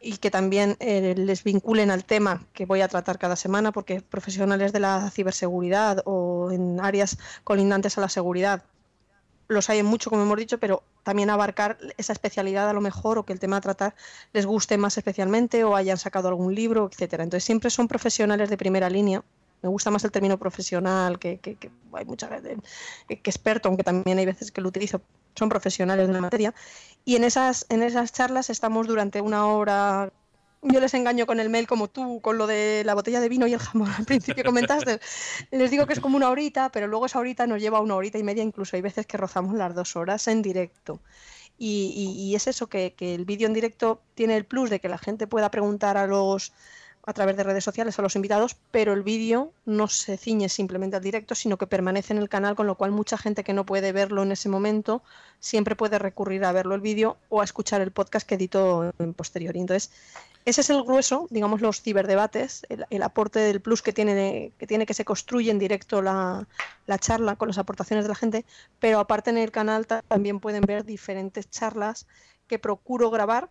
y 0.00 0.18
que 0.18 0.30
también 0.30 0.76
eh, 0.78 1.14
les 1.16 1.42
vinculen 1.42 1.90
al 1.90 2.04
tema 2.04 2.46
que 2.52 2.64
voy 2.64 2.80
a 2.80 2.88
tratar 2.88 3.18
cada 3.18 3.34
semana, 3.34 3.72
porque 3.72 4.02
profesionales 4.02 4.72
de 4.72 4.80
la 4.80 5.10
ciberseguridad 5.10 6.02
o 6.04 6.50
en 6.52 6.80
áreas 6.80 7.18
colindantes 7.42 7.98
a 7.98 8.00
la 8.00 8.08
seguridad 8.08 8.62
los 9.48 9.68
hay 9.68 9.82
mucho, 9.82 10.10
como 10.10 10.22
hemos 10.22 10.38
dicho, 10.38 10.58
pero 10.58 10.84
también 11.02 11.28
abarcar 11.28 11.76
esa 11.98 12.12
especialidad 12.12 12.70
a 12.70 12.72
lo 12.72 12.80
mejor 12.80 13.18
o 13.18 13.24
que 13.24 13.32
el 13.32 13.40
tema 13.40 13.56
a 13.56 13.60
tratar 13.60 13.94
les 14.32 14.46
guste 14.46 14.78
más 14.78 14.96
especialmente 14.96 15.64
o 15.64 15.74
hayan 15.74 15.98
sacado 15.98 16.28
algún 16.28 16.54
libro, 16.54 16.88
etcétera. 16.90 17.24
Entonces 17.24 17.44
siempre 17.44 17.68
son 17.68 17.88
profesionales 17.88 18.48
de 18.48 18.56
primera 18.56 18.88
línea. 18.88 19.24
Me 19.62 19.68
gusta 19.68 19.90
más 19.90 20.04
el 20.04 20.10
término 20.10 20.38
profesional, 20.38 21.18
que, 21.18 21.38
hay 21.92 22.04
mucha 22.04 22.28
gente, 22.28 22.56
que, 23.08 23.14
experto, 23.14 23.68
aunque 23.68 23.84
también 23.84 24.18
hay 24.18 24.26
veces 24.26 24.50
que 24.50 24.60
lo 24.60 24.68
utilizo, 24.68 25.00
son 25.36 25.48
profesionales 25.48 26.08
de 26.08 26.14
la 26.14 26.20
materia. 26.20 26.54
Y 27.04 27.16
en 27.16 27.24
esas, 27.24 27.66
en 27.68 27.82
esas 27.82 28.12
charlas 28.12 28.50
estamos 28.50 28.86
durante 28.86 29.20
una 29.20 29.46
hora 29.46 30.12
yo 30.62 30.78
les 30.78 30.94
engaño 30.94 31.26
con 31.26 31.40
el 31.40 31.50
mail 31.50 31.66
como 31.66 31.88
tú, 31.88 32.20
con 32.20 32.38
lo 32.38 32.46
de 32.46 32.82
la 32.84 32.94
botella 32.94 33.20
de 33.20 33.28
vino 33.28 33.48
y 33.48 33.52
el 33.52 33.58
jamón 33.58 33.90
al 33.90 34.04
principio 34.04 34.44
comentaste. 34.44 35.00
les 35.50 35.70
digo 35.72 35.86
que 35.86 35.92
es 35.92 36.00
como 36.00 36.16
una 36.16 36.30
horita, 36.30 36.70
pero 36.70 36.86
luego 36.86 37.06
esa 37.06 37.18
horita 37.18 37.48
nos 37.48 37.60
lleva 37.60 37.80
una 37.80 37.96
horita 37.96 38.18
y 38.18 38.22
media, 38.22 38.44
incluso 38.44 38.76
hay 38.76 38.82
veces 38.82 39.06
que 39.06 39.16
rozamos 39.16 39.56
las 39.56 39.74
dos 39.74 39.96
horas 39.96 40.28
en 40.28 40.40
directo. 40.40 41.00
Y, 41.58 41.92
y, 41.96 42.22
y 42.22 42.34
es 42.36 42.46
eso, 42.46 42.68
que, 42.68 42.94
que 42.94 43.14
el 43.14 43.24
vídeo 43.24 43.46
en 43.48 43.54
directo 43.54 44.02
tiene 44.14 44.36
el 44.36 44.44
plus 44.44 44.70
de 44.70 44.80
que 44.80 44.88
la 44.88 44.98
gente 44.98 45.26
pueda 45.26 45.50
preguntar 45.50 45.96
a 45.96 46.06
los 46.06 46.52
a 47.04 47.12
través 47.12 47.36
de 47.36 47.42
redes 47.42 47.64
sociales 47.64 47.98
a 47.98 48.02
los 48.02 48.14
invitados, 48.14 48.56
pero 48.70 48.92
el 48.92 49.02
vídeo 49.02 49.52
no 49.64 49.88
se 49.88 50.16
ciñe 50.16 50.48
simplemente 50.48 50.96
al 50.96 51.02
directo, 51.02 51.34
sino 51.34 51.56
que 51.56 51.66
permanece 51.66 52.12
en 52.12 52.18
el 52.18 52.28
canal, 52.28 52.54
con 52.54 52.68
lo 52.68 52.76
cual 52.76 52.92
mucha 52.92 53.18
gente 53.18 53.42
que 53.42 53.52
no 53.52 53.66
puede 53.66 53.90
verlo 53.90 54.22
en 54.22 54.30
ese 54.30 54.48
momento 54.48 55.02
siempre 55.40 55.74
puede 55.74 55.98
recurrir 55.98 56.44
a 56.44 56.52
verlo 56.52 56.76
el 56.76 56.80
vídeo 56.80 57.16
o 57.28 57.40
a 57.40 57.44
escuchar 57.44 57.80
el 57.80 57.90
podcast 57.90 58.26
que 58.26 58.36
edito 58.36 58.92
en 59.00 59.14
posterior. 59.14 59.56
Y 59.56 59.60
entonces, 59.60 59.90
ese 60.44 60.60
es 60.60 60.70
el 60.70 60.84
grueso, 60.84 61.26
digamos, 61.30 61.60
los 61.60 61.82
ciberdebates, 61.82 62.66
el, 62.68 62.86
el 62.88 63.02
aporte 63.02 63.40
del 63.40 63.60
plus 63.60 63.82
que 63.82 63.92
tiene, 63.92 64.52
que 64.58 64.68
tiene 64.68 64.86
que 64.86 64.94
se 64.94 65.04
construye 65.04 65.50
en 65.50 65.58
directo 65.58 66.02
la, 66.02 66.46
la, 66.86 66.98
charla 66.98 67.34
con 67.34 67.48
las 67.48 67.58
aportaciones 67.58 68.04
de 68.04 68.10
la 68.10 68.14
gente, 68.14 68.44
pero 68.78 69.00
aparte 69.00 69.30
en 69.30 69.38
el 69.38 69.50
canal 69.50 69.86
también 69.86 70.38
pueden 70.38 70.62
ver 70.62 70.84
diferentes 70.84 71.50
charlas 71.50 72.06
que 72.46 72.60
procuro 72.60 73.10
grabar 73.10 73.50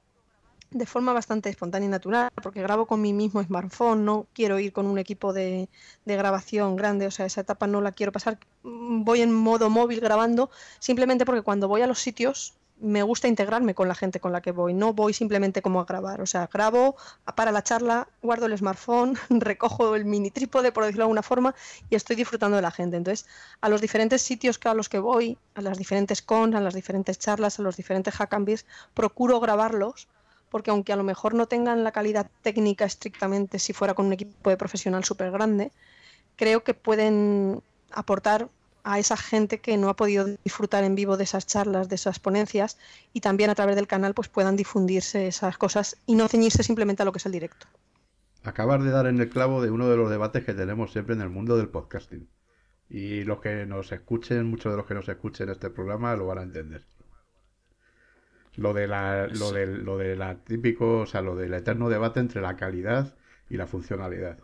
de 0.71 0.85
forma 0.85 1.13
bastante 1.13 1.49
espontánea 1.49 1.87
y 1.87 1.89
natural, 1.91 2.29
porque 2.41 2.61
grabo 2.61 2.87
con 2.87 3.01
mi 3.01 3.13
mismo 3.13 3.43
smartphone, 3.43 4.05
no 4.05 4.27
quiero 4.33 4.57
ir 4.57 4.71
con 4.71 4.85
un 4.87 4.97
equipo 4.97 5.33
de, 5.33 5.69
de, 6.05 6.15
grabación 6.15 6.75
grande, 6.77 7.07
o 7.07 7.11
sea, 7.11 7.25
esa 7.25 7.41
etapa 7.41 7.67
no 7.67 7.81
la 7.81 7.91
quiero 7.91 8.11
pasar, 8.13 8.39
voy 8.63 9.21
en 9.21 9.33
modo 9.33 9.69
móvil 9.69 9.99
grabando, 9.99 10.49
simplemente 10.79 11.25
porque 11.25 11.41
cuando 11.41 11.67
voy 11.67 11.81
a 11.81 11.87
los 11.87 11.99
sitios 11.99 12.55
me 12.81 13.03
gusta 13.03 13.27
integrarme 13.27 13.75
con 13.75 13.87
la 13.87 13.95
gente 13.95 14.19
con 14.19 14.31
la 14.31 14.41
que 14.41 14.51
voy, 14.51 14.73
no 14.73 14.93
voy 14.93 15.13
simplemente 15.13 15.61
como 15.61 15.79
a 15.79 15.85
grabar, 15.85 16.19
o 16.21 16.25
sea, 16.25 16.49
grabo 16.51 16.95
para 17.35 17.51
la 17.51 17.63
charla, 17.63 18.07
guardo 18.21 18.47
el 18.47 18.57
smartphone, 18.57 19.17
recojo 19.29 19.95
el 19.95 20.05
mini 20.05 20.31
trípode, 20.31 20.71
por 20.71 20.83
decirlo 20.83 21.01
de 21.01 21.05
alguna 21.05 21.21
forma, 21.21 21.53
y 21.89 21.95
estoy 21.95 22.15
disfrutando 22.15 22.55
de 22.55 22.63
la 22.63 22.71
gente. 22.71 22.97
Entonces, 22.97 23.27
a 23.61 23.69
los 23.69 23.81
diferentes 23.81 24.21
sitios 24.23 24.59
a 24.63 24.73
los 24.73 24.89
que 24.89 24.99
voy, 24.99 25.37
a 25.53 25.61
las 25.61 25.77
diferentes 25.77 26.21
cons, 26.21 26.55
a 26.55 26.59
las 26.59 26.73
diferentes 26.73 27.19
charlas, 27.19 27.59
a 27.59 27.61
los 27.61 27.77
diferentes 27.77 28.15
hackambis, 28.15 28.65
procuro 28.93 29.39
grabarlos 29.39 30.07
porque 30.51 30.69
aunque 30.69 30.93
a 30.93 30.97
lo 30.97 31.03
mejor 31.03 31.33
no 31.33 31.47
tengan 31.47 31.83
la 31.83 31.91
calidad 31.91 32.29
técnica 32.43 32.85
estrictamente 32.85 33.57
si 33.57 33.73
fuera 33.73 33.95
con 33.95 34.05
un 34.05 34.13
equipo 34.13 34.49
de 34.49 34.57
profesional 34.57 35.03
súper 35.03 35.31
grande, 35.31 35.71
creo 36.35 36.63
que 36.63 36.75
pueden 36.75 37.63
aportar 37.89 38.49
a 38.83 38.99
esa 38.99 39.15
gente 39.15 39.59
que 39.59 39.77
no 39.77 39.89
ha 39.89 39.95
podido 39.95 40.25
disfrutar 40.43 40.83
en 40.83 40.95
vivo 40.95 41.15
de 41.15 41.23
esas 41.23 41.47
charlas, 41.47 41.87
de 41.87 41.95
esas 41.95 42.19
ponencias, 42.19 42.77
y 43.13 43.21
también 43.21 43.49
a 43.49 43.55
través 43.55 43.75
del 43.75 43.87
canal 43.87 44.13
pues 44.13 44.27
puedan 44.27 44.55
difundirse 44.55 45.27
esas 45.27 45.57
cosas 45.57 45.97
y 46.05 46.15
no 46.15 46.27
ceñirse 46.27 46.63
simplemente 46.63 47.01
a 47.01 47.05
lo 47.05 47.11
que 47.11 47.19
es 47.19 47.25
el 47.25 47.31
directo. 47.31 47.67
Acabas 48.43 48.83
de 48.83 48.89
dar 48.89 49.05
en 49.05 49.21
el 49.21 49.29
clavo 49.29 49.61
de 49.61 49.69
uno 49.69 49.87
de 49.87 49.97
los 49.97 50.09
debates 50.09 50.43
que 50.43 50.53
tenemos 50.53 50.91
siempre 50.91 51.15
en 51.15 51.21
el 51.21 51.29
mundo 51.29 51.57
del 51.57 51.69
podcasting. 51.69 52.27
Y 52.89 53.23
los 53.23 53.39
que 53.39 53.65
nos 53.67 53.91
escuchen, 53.91 54.47
muchos 54.47 54.73
de 54.73 54.77
los 54.77 54.85
que 54.87 54.95
nos 54.95 55.07
escuchen 55.07 55.49
este 55.49 55.69
programa 55.69 56.15
lo 56.15 56.25
van 56.25 56.39
a 56.39 56.43
entender. 56.43 56.83
Lo 58.55 58.73
de 58.73 58.87
la, 58.87 59.27
lo 59.27 59.51
de, 59.51 59.65
lo 59.65 59.97
de 59.97 60.15
la 60.15 60.35
típico, 60.35 60.99
o 60.99 61.05
sea, 61.05 61.21
lo 61.21 61.35
del 61.35 61.53
eterno 61.53 61.89
debate 61.89 62.19
entre 62.19 62.41
la 62.41 62.55
calidad 62.55 63.15
y 63.49 63.57
la 63.57 63.67
funcionalidad. 63.67 64.37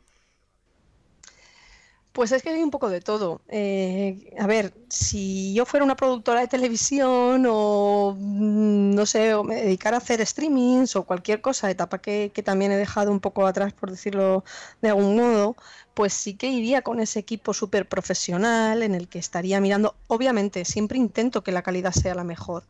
Pues 2.18 2.32
es 2.32 2.42
que 2.42 2.50
hay 2.50 2.64
un 2.64 2.72
poco 2.72 2.90
de 2.90 3.00
todo. 3.00 3.42
Eh, 3.48 4.34
a 4.40 4.48
ver, 4.48 4.74
si 4.90 5.54
yo 5.54 5.66
fuera 5.68 5.84
una 5.86 5.96
productora 5.96 6.42
de 6.42 6.48
televisión 6.48 7.46
o 7.48 8.18
no 8.20 9.06
sé, 9.06 9.36
o 9.36 9.44
me 9.44 9.56
dedicara 9.58 9.98
a 9.98 10.00
hacer 10.00 10.26
streamings 10.26 10.96
o 10.96 11.04
cualquier 11.06 11.42
cosa, 11.42 11.70
etapa 11.70 12.00
que, 12.00 12.32
que, 12.34 12.42
también 12.42 12.72
he 12.72 12.78
dejado 12.78 13.12
un 13.12 13.20
poco 13.20 13.46
atrás, 13.46 13.72
por 13.74 13.92
decirlo 13.92 14.44
de 14.82 14.90
algún 14.90 15.16
modo, 15.16 15.56
pues 15.94 16.12
sí 16.12 16.34
que 16.36 16.48
iría 16.48 16.82
con 16.82 17.00
ese 17.00 17.20
equipo 17.20 17.54
súper 17.54 17.88
profesional 17.88 18.82
en 18.82 18.96
el 18.96 19.08
que 19.10 19.20
estaría 19.20 19.62
mirando. 19.62 19.96
Obviamente, 20.08 20.66
siempre 20.66 20.98
intento 20.98 21.44
que 21.44 21.52
la 21.52 21.62
calidad 21.62 21.92
sea 21.92 22.16
la 22.16 22.24
mejor, 22.24 22.64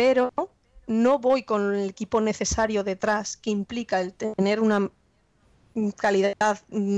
pero 0.00 0.32
no 0.86 1.18
voy 1.18 1.42
con 1.42 1.74
el 1.74 1.90
equipo 1.90 2.22
necesario 2.22 2.82
detrás 2.84 3.36
que 3.36 3.50
implica 3.50 4.00
el 4.00 4.14
tener 4.14 4.60
una 4.60 4.90
calidad 5.98 6.34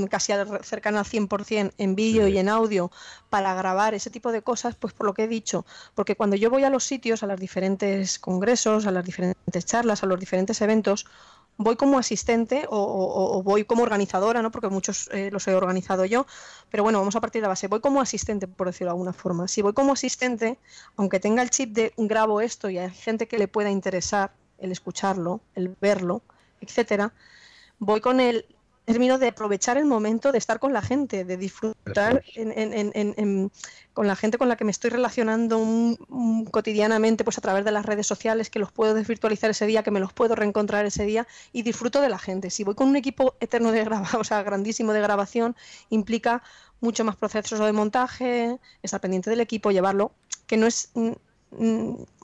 casi 0.09 0.33
cercana 0.63 1.01
al 1.01 1.05
100% 1.05 1.73
en 1.79 1.95
vídeo 1.97 2.27
sí. 2.27 2.35
y 2.35 2.39
en 2.39 2.49
audio 2.49 2.93
para 3.29 3.55
grabar 3.55 3.95
ese 3.95 4.09
tipo 4.09 4.31
de 4.31 4.43
cosas, 4.43 4.77
pues 4.77 4.95
por 4.95 5.05
lo 5.05 5.15
que 5.15 5.25
he 5.25 5.29
dicho, 5.29 5.67
porque 5.97 6.15
cuando 6.15 6.37
yo 6.37 6.49
voy 6.49 6.63
a 6.63 6.71
los 6.71 6.85
sitios, 6.85 7.25
a 7.25 7.27
los 7.27 7.41
diferentes 7.41 8.21
congresos, 8.21 8.87
a 8.87 8.93
las 8.93 9.05
diferentes 9.05 9.67
charlas, 9.67 10.05
a 10.05 10.07
los 10.07 10.21
diferentes 10.21 10.61
eventos, 10.61 11.05
voy 11.57 11.77
como 11.77 11.99
asistente 11.99 12.67
o, 12.69 13.43
voy 13.45 13.65
como 13.65 13.83
organizadora, 13.83 14.43
¿no? 14.43 14.51
porque 14.51 14.69
muchos 14.69 15.09
eh, 15.13 15.31
los 15.31 15.47
he 15.49 15.55
organizado 15.55 16.05
yo, 16.05 16.27
pero 16.71 16.83
bueno, 16.83 16.99
vamos 16.99 17.17
a 17.17 17.21
partir 17.21 17.41
de 17.41 17.45
la 17.45 17.49
base, 17.49 17.69
voy 17.69 17.81
como 17.81 18.01
asistente, 18.01 18.49
por 18.49 18.67
decirlo 18.67 18.91
de 18.91 18.93
alguna 18.93 19.13
forma. 19.13 19.49
Si 19.49 19.63
voy 19.63 19.73
como 19.73 19.93
asistente, 19.93 20.59
aunque 20.97 21.21
tenga 21.21 21.43
el 21.43 21.51
chip 21.51 21.73
de 21.73 21.93
grabo 21.97 22.41
esto 22.41 22.71
y 22.71 22.79
hay 22.79 22.91
gente 22.91 23.29
que 23.29 23.39
le 23.39 23.49
pueda 23.49 23.71
interesar 23.71 24.33
el 24.59 24.73
escucharlo, 24.73 25.41
el 25.55 25.77
verlo, 25.81 26.23
etcétera, 26.61 27.13
voy 27.79 28.01
con 28.01 28.21
el 28.21 28.47
término 28.85 29.19
de 29.19 29.29
aprovechar 29.29 29.77
el 29.79 29.85
momento 29.85 30.33
de 30.33 30.39
estar 30.39 30.59
con 30.59 30.73
la 30.73 30.83
gente, 30.83 31.25
de 31.25 31.37
disfrutar 31.37 32.25
en, 32.35 32.53
en, 32.53 32.93
en, 32.95 33.53
con 33.93 34.07
la 34.07 34.17
gente 34.17 34.39
con 34.39 34.49
la 34.49 34.57
que 34.57 34.65
me 34.65 34.71
estoy 34.71 34.91
relacionando 34.91 35.59
un, 35.59 35.99
un, 36.09 36.45
cotidianamente 36.47 37.25
pues 37.25 37.39
a 37.39 37.41
través 37.41 37.65
de 37.65 37.73
las 37.73 37.87
redes 37.87 38.07
sociales, 38.07 38.51
que 38.51 38.59
los 38.59 38.73
puedo 38.73 38.95
desvirtualizar 38.95 39.51
ese 39.51 39.67
día, 39.67 39.83
que 39.83 39.91
me 39.91 40.01
los 40.01 40.13
puedo 40.13 40.35
reencontrar 40.35 40.85
ese 40.85 41.05
día 41.05 41.27
y 41.53 41.63
disfruto 41.63 42.01
de 42.01 42.09
la 42.09 42.19
gente. 42.19 42.51
Si 42.51 42.65
voy 42.65 42.75
con 42.75 42.89
un 42.89 42.97
equipo 42.97 43.37
eterno 43.41 43.73
de 43.73 43.85
grabación, 43.85 44.21
o 44.21 44.25
sea, 44.25 44.43
grandísimo 44.43 44.93
de 44.93 45.01
grabación, 45.01 45.57
implica 45.91 46.43
mucho 46.81 47.05
más 47.05 47.17
proceso 47.17 47.65
de 47.65 47.73
montaje, 47.73 48.59
estar 48.83 49.01
pendiente 49.01 49.31
del 49.31 49.41
equipo, 49.41 49.71
llevarlo, 49.71 50.13
que 50.47 50.57
no 50.57 50.67
es 50.67 50.91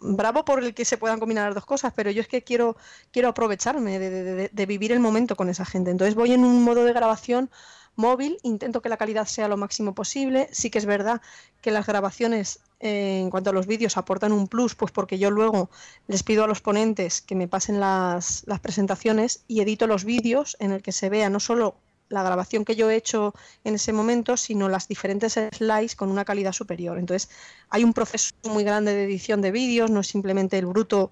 bravo 0.01 0.45
por 0.45 0.63
el 0.63 0.75
que 0.75 0.85
se 0.85 0.97
puedan 0.97 1.19
combinar 1.19 1.47
las 1.47 1.55
dos 1.55 1.67
cosas, 1.67 1.93
pero 1.95 2.11
yo 2.11 2.23
es 2.23 2.29
que 2.29 2.43
quiero, 2.43 2.77
quiero 3.13 3.29
aprovecharme 3.29 3.99
de, 3.99 4.67
vivir 4.67 4.93
el 4.93 5.01
momento 5.01 5.37
con 5.37 5.49
esa 5.49 5.65
gente. 5.65 5.91
Entonces 5.91 6.15
voy 6.15 6.33
en 6.33 6.45
un 6.45 6.63
modo 6.65 6.85
de 6.85 6.93
grabación 6.93 7.51
móvil, 7.97 8.39
intento 8.43 8.81
que 8.81 8.89
la 8.89 8.97
calidad 8.97 9.27
sea 9.27 9.49
lo 9.49 9.57
máximo 9.57 9.95
posible. 9.95 10.49
Sí 10.53 10.71
que 10.71 10.79
es 10.79 10.87
verdad 10.87 11.21
que 11.61 11.71
las 11.71 11.87
grabaciones 11.87 12.61
eh, 12.81 13.21
en 13.21 13.31
cuanto 13.31 13.51
a 13.51 13.53
los 13.53 13.67
vídeos 13.67 13.97
aportan 13.97 14.33
un 14.33 14.47
plus, 14.47 14.75
pues 14.75 14.93
porque 14.93 15.19
yo 15.19 15.31
luego 15.31 15.69
les 16.07 16.23
pido 16.23 16.45
a 16.45 16.47
los 16.47 16.61
ponentes 16.61 17.21
que 17.21 17.35
me 17.35 17.49
pasen 17.49 17.81
las, 17.81 18.45
las 18.47 18.61
presentaciones 18.61 19.43
y 19.49 19.61
edito 19.61 19.87
los 19.87 20.05
vídeos 20.05 20.57
en 20.61 20.71
el 20.71 20.83
que 20.83 20.93
se 20.93 21.09
vea 21.09 21.29
no 21.29 21.41
solo 21.41 21.75
la 22.09 22.23
grabación 22.23 22.65
que 22.65 22.77
yo 22.77 22.91
he 22.91 22.97
hecho 22.97 23.35
en 23.65 23.75
ese 23.75 23.93
momento, 23.93 24.37
sino 24.37 24.69
las 24.69 24.89
diferentes 24.89 25.39
slides 25.53 25.97
con 25.97 26.11
una 26.11 26.25
calidad 26.25 26.53
superior. 26.53 26.99
Entonces, 26.99 27.31
hay 27.71 27.85
un 27.85 27.93
proceso 27.93 28.35
muy 28.45 28.65
grande 28.65 28.95
de 28.95 29.05
edición 29.05 29.41
de 29.41 29.51
vídeos, 29.51 29.91
no 29.91 30.01
es 30.01 30.07
simplemente 30.07 30.59
el 30.59 30.67
bruto. 30.67 31.11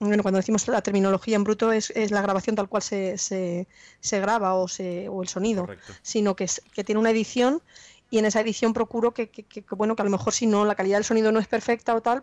Bueno, 0.00 0.22
cuando 0.22 0.38
decimos 0.38 0.66
la 0.68 0.82
terminología 0.82 1.36
en 1.36 1.44
bruto 1.44 1.72
es, 1.72 1.90
es 1.90 2.10
la 2.10 2.22
grabación 2.22 2.54
tal 2.54 2.68
cual 2.68 2.82
se, 2.82 3.18
se, 3.18 3.66
se 4.00 4.20
graba 4.20 4.54
o, 4.54 4.68
se, 4.68 5.08
o, 5.08 5.22
el 5.22 5.28
sonido, 5.28 5.62
Correcto. 5.62 5.92
sino 6.02 6.36
que, 6.36 6.44
es, 6.44 6.62
que 6.72 6.84
tiene 6.84 7.00
una 7.00 7.10
edición 7.10 7.62
y 8.10 8.18
en 8.18 8.24
esa 8.24 8.40
edición 8.40 8.72
procuro 8.72 9.12
que, 9.12 9.28
que, 9.28 9.42
que, 9.44 9.64
bueno, 9.70 9.96
que 9.96 10.02
a 10.02 10.04
lo 10.04 10.10
mejor 10.10 10.32
si 10.32 10.46
no 10.46 10.64
la 10.64 10.76
calidad 10.76 10.98
del 10.98 11.04
sonido 11.04 11.32
no 11.32 11.40
es 11.40 11.48
perfecta 11.48 11.94
o 11.94 12.00
tal, 12.00 12.22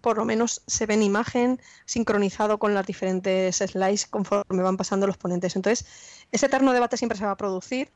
por 0.00 0.18
lo 0.18 0.24
menos 0.24 0.62
se 0.66 0.86
ve 0.86 0.94
en 0.94 1.02
imagen 1.02 1.60
sincronizado 1.86 2.58
con 2.58 2.74
las 2.74 2.86
diferentes 2.86 3.56
slides 3.56 4.06
conforme 4.06 4.62
van 4.62 4.76
pasando 4.76 5.06
los 5.06 5.16
ponentes. 5.16 5.56
Entonces, 5.56 5.86
ese 6.32 6.46
eterno 6.46 6.72
debate 6.72 6.96
siempre 6.96 7.18
se 7.18 7.24
va 7.24 7.32
a 7.32 7.36
producir. 7.36 7.90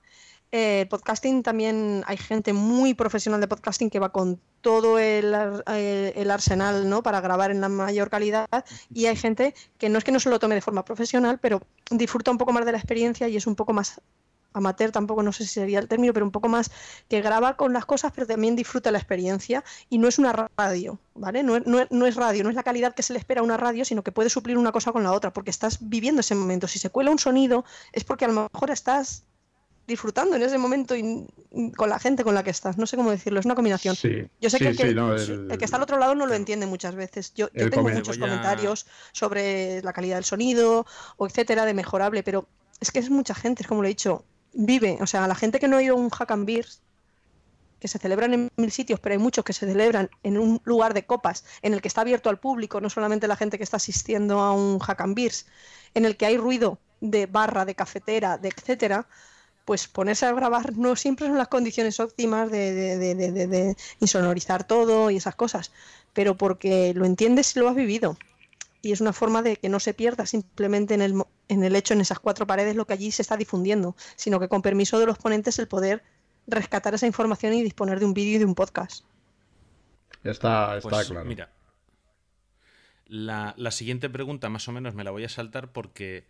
Eh, 0.50 0.82
el 0.82 0.88
podcasting 0.88 1.42
también 1.42 2.02
hay 2.06 2.16
gente 2.16 2.54
muy 2.54 2.94
profesional 2.94 3.40
de 3.40 3.48
podcasting 3.48 3.90
que 3.90 3.98
va 3.98 4.12
con 4.12 4.40
todo 4.62 4.98
el, 4.98 5.34
el, 5.34 6.12
el, 6.16 6.30
arsenal 6.30 6.88
¿no? 6.88 7.02
para 7.02 7.20
grabar 7.20 7.50
en 7.50 7.60
la 7.60 7.68
mayor 7.68 8.08
calidad 8.08 8.48
y 8.92 9.06
hay 9.06 9.16
gente 9.16 9.54
que 9.76 9.90
no 9.90 9.98
es 9.98 10.04
que 10.04 10.12
no 10.12 10.20
se 10.20 10.30
lo 10.30 10.38
tome 10.38 10.54
de 10.54 10.62
forma 10.62 10.86
profesional, 10.86 11.38
pero 11.38 11.60
disfruta 11.90 12.30
un 12.30 12.38
poco 12.38 12.54
más 12.54 12.64
de 12.64 12.72
la 12.72 12.78
experiencia 12.78 13.28
y 13.28 13.36
es 13.36 13.46
un 13.46 13.56
poco 13.56 13.74
más 13.74 14.00
amateur 14.52 14.90
tampoco 14.90 15.22
no 15.22 15.32
sé 15.32 15.44
si 15.44 15.54
sería 15.54 15.78
el 15.78 15.88
término, 15.88 16.12
pero 16.12 16.26
un 16.26 16.32
poco 16.32 16.48
más 16.48 16.70
que 17.08 17.20
graba 17.20 17.56
con 17.56 17.72
las 17.72 17.84
cosas, 17.84 18.12
pero 18.14 18.26
también 18.26 18.56
disfruta 18.56 18.90
la 18.90 18.98
experiencia 18.98 19.64
y 19.88 19.98
no 19.98 20.08
es 20.08 20.18
una 20.18 20.48
radio, 20.56 20.98
¿vale? 21.14 21.42
No, 21.42 21.58
no, 21.60 21.86
no, 21.90 22.06
es 22.06 22.16
radio, 22.16 22.44
no 22.44 22.50
es 22.50 22.56
la 22.56 22.62
calidad 22.62 22.94
que 22.94 23.02
se 23.02 23.12
le 23.12 23.18
espera 23.18 23.40
a 23.40 23.44
una 23.44 23.56
radio, 23.56 23.84
sino 23.84 24.02
que 24.02 24.12
puede 24.12 24.30
suplir 24.30 24.58
una 24.58 24.72
cosa 24.72 24.92
con 24.92 25.02
la 25.02 25.12
otra, 25.12 25.32
porque 25.32 25.50
estás 25.50 25.78
viviendo 25.80 26.20
ese 26.20 26.34
momento. 26.34 26.66
Si 26.66 26.78
se 26.78 26.90
cuela 26.90 27.10
un 27.10 27.18
sonido 27.18 27.64
es 27.92 28.04
porque 28.04 28.24
a 28.24 28.28
lo 28.28 28.48
mejor 28.52 28.70
estás 28.70 29.24
disfrutando 29.88 30.36
en 30.36 30.42
ese 30.42 30.58
momento 30.58 30.94
y, 30.94 31.26
con 31.74 31.88
la 31.88 31.98
gente 31.98 32.22
con 32.22 32.34
la 32.34 32.44
que 32.44 32.50
estás. 32.50 32.76
No 32.76 32.86
sé 32.86 32.96
cómo 32.96 33.10
decirlo, 33.10 33.40
es 33.40 33.46
una 33.46 33.54
combinación. 33.54 33.96
Yo 34.40 34.50
sé 34.50 34.58
que, 34.58 34.68
el, 34.68 34.76
que, 35.58 35.64
está 35.64 35.78
al 35.78 35.82
otro 35.82 35.98
lado 35.98 36.14
no 36.14 36.26
lo 36.26 36.34
entiende 36.34 36.66
muchas 36.66 36.94
veces. 36.94 37.32
Yo, 37.34 37.48
tengo 37.48 37.88
muchos 37.88 38.18
comentarios 38.18 38.86
sobre 39.12 39.82
la 39.82 39.94
calidad 39.94 40.16
del 40.16 40.24
sonido 40.24 40.86
o 41.16 41.26
etcétera, 41.26 41.64
de 41.64 41.72
mejorable, 41.72 42.22
pero 42.22 42.46
es 42.80 42.92
que 42.92 42.98
es 42.98 43.08
mucha 43.08 43.34
gente, 43.34 43.62
es 43.62 43.66
como 43.66 43.80
lo 43.80 43.88
he 43.88 43.88
dicho, 43.88 44.24
vive. 44.52 44.98
O 45.00 45.06
sea, 45.06 45.26
la 45.26 45.34
gente 45.34 45.58
que 45.58 45.68
no 45.68 45.76
ha 45.76 45.82
ido 45.82 45.94
a 45.94 45.98
un 45.98 46.10
Hack 46.10 46.30
and 46.30 46.46
Beers, 46.46 46.80
que 47.80 47.88
se 47.88 47.98
celebran 47.98 48.34
en 48.34 48.50
mil 48.56 48.72
sitios, 48.72 48.98
pero 49.00 49.12
hay 49.14 49.18
muchos 49.18 49.44
que 49.44 49.52
se 49.52 49.66
celebran 49.66 50.10
en 50.24 50.36
un 50.38 50.60
lugar 50.64 50.94
de 50.94 51.06
copas, 51.06 51.44
en 51.62 51.74
el 51.74 51.80
que 51.80 51.88
está 51.88 52.00
abierto 52.00 52.28
al 52.28 52.38
público, 52.40 52.80
no 52.80 52.90
solamente 52.90 53.28
la 53.28 53.36
gente 53.36 53.56
que 53.56 53.64
está 53.64 53.76
asistiendo 53.76 54.40
a 54.40 54.52
un 54.52 54.80
Hack 54.80 55.00
and 55.00 55.14
Beers, 55.14 55.46
en 55.94 56.04
el 56.04 56.16
que 56.16 56.26
hay 56.26 56.36
ruido 56.36 56.78
de 57.00 57.26
barra, 57.26 57.64
de 57.64 57.74
cafetera, 57.74 58.38
de 58.38 58.48
etcétera 58.48 59.06
pues 59.68 59.86
ponerse 59.86 60.24
a 60.24 60.32
grabar 60.32 60.78
no 60.78 60.96
siempre 60.96 61.26
son 61.26 61.36
las 61.36 61.48
condiciones 61.48 62.00
óptimas 62.00 62.50
de, 62.50 62.72
de, 62.72 63.14
de, 63.14 63.46
de, 63.46 63.76
insonorizar 64.00 64.66
todo 64.66 65.10
y 65.10 65.18
esas 65.18 65.34
cosas, 65.34 65.72
pero 66.14 66.38
porque 66.38 66.94
lo 66.94 67.04
entiendes 67.04 67.54
y 67.54 67.58
lo 67.58 67.68
has 67.68 67.74
vivido. 67.74 68.16
Y 68.80 68.92
es 68.92 69.00
una 69.00 69.12
forma 69.12 69.42
de 69.42 69.56
que 69.56 69.68
no 69.68 69.80
se 69.80 69.94
pierda 69.94 70.26
simplemente 70.26 70.94
en 70.94 71.02
el, 71.02 71.22
en 71.48 71.64
el 71.64 71.74
hecho, 71.74 71.94
en 71.94 72.00
esas 72.00 72.20
cuatro 72.20 72.46
paredes, 72.46 72.76
lo 72.76 72.86
que 72.86 72.92
allí 72.92 73.10
se 73.10 73.22
está 73.22 73.36
difundiendo, 73.36 73.96
sino 74.16 74.38
que 74.38 74.48
con 74.48 74.62
permiso 74.62 74.98
de 75.00 75.06
los 75.06 75.18
ponentes 75.18 75.58
el 75.58 75.68
poder 75.68 76.02
rescatar 76.46 76.94
esa 76.94 77.06
información 77.06 77.54
y 77.54 77.62
disponer 77.62 77.98
de 77.98 78.06
un 78.06 78.14
vídeo 78.14 78.36
y 78.36 78.38
de 78.38 78.44
un 78.44 78.54
podcast. 78.54 79.04
Está, 80.24 80.76
está 80.76 80.88
pues, 80.88 81.08
claro. 81.08 81.24
Mira, 81.24 81.52
la, 83.06 83.54
la 83.56 83.70
siguiente 83.70 84.08
pregunta 84.08 84.48
más 84.48 84.68
o 84.68 84.72
menos 84.72 84.94
me 84.94 85.04
la 85.04 85.10
voy 85.10 85.24
a 85.24 85.28
saltar 85.28 85.72
porque 85.72 86.26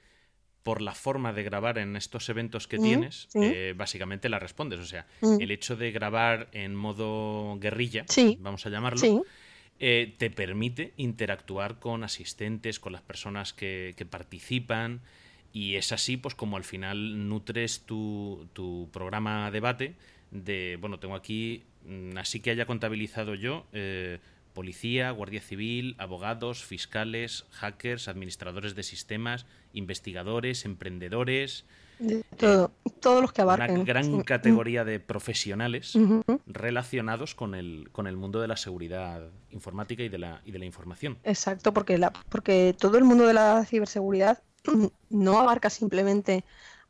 por 0.63 0.83
la 0.83 0.95
forma 0.95 1.33
de 1.33 1.43
grabar 1.45 1.79
en 1.79 1.97
estos 1.97 2.29
eventos 2.29 2.69
que 2.69 2.79
tienes, 2.79 3.29
eh, 3.33 3.73
básicamente 3.75 4.29
la 4.29 4.39
respondes. 4.39 4.79
O 4.81 4.85
sea, 4.85 5.07
el 5.23 5.51
hecho 5.51 5.77
de 5.77 5.93
grabar 5.93 6.49
en 6.53 6.75
modo 6.75 7.59
guerrilla, 7.59 8.05
vamos 8.39 8.67
a 8.67 8.69
llamarlo, 8.69 9.25
eh, 9.81 10.15
te 10.19 10.31
permite 10.31 10.93
interactuar 10.97 11.79
con 11.79 12.05
asistentes, 12.05 12.81
con 12.81 12.93
las 12.93 13.03
personas 13.03 13.53
que, 13.53 13.95
participan. 14.11 15.01
Y 15.53 15.77
es 15.77 15.93
así, 15.93 16.17
pues 16.17 16.35
como 16.35 16.57
al 16.57 16.65
final 16.65 17.29
nutres 17.29 17.81
tu, 17.87 18.49
tu 18.53 18.89
programa 18.93 19.51
debate 19.51 19.95
de, 20.31 20.77
bueno, 20.81 20.99
tengo 20.99 21.15
aquí, 21.15 21.65
mm, 21.87 22.19
así 22.19 22.41
que 22.41 22.51
haya 22.51 22.67
contabilizado 22.67 23.35
yo, 23.35 23.67
eh, 23.73 24.19
policía, 24.53 25.11
guardia 25.11 25.41
civil, 25.41 25.95
abogados, 25.99 26.65
fiscales, 26.65 27.47
hackers, 27.53 28.09
administradores 28.09 28.75
de 28.75 28.83
sistemas, 28.83 29.47
investigadores, 29.73 30.65
emprendedores. 30.65 31.65
Todo, 32.37 32.71
todos 33.01 33.23
los 33.23 33.33
que 33.33 33.43
abarcan. 33.43 33.71
Una 33.73 33.85
gran 33.85 34.23
categoría 34.23 34.85
de 34.85 35.01
profesionales 35.01 35.97
relacionados 36.47 37.35
con 37.35 37.55
el, 37.55 37.89
con 37.93 38.07
el 38.07 38.17
mundo 38.17 38.41
de 38.41 38.49
la 38.49 38.57
seguridad 38.57 39.31
informática 39.51 40.03
y 40.03 40.09
de 40.09 40.19
la, 40.19 40.41
y 40.45 40.53
de 40.53 40.59
la 40.59 40.65
información. 40.65 41.19
Exacto, 41.25 41.73
porque, 41.73 41.99
la, 41.99 42.13
porque 42.29 42.75
todo 42.79 42.99
el 42.99 43.05
mundo 43.05 43.27
de 43.27 43.35
la 43.35 43.65
ciberseguridad 43.65 44.43
no 45.11 45.39
abarca 45.39 45.71
simplemente 45.71 46.45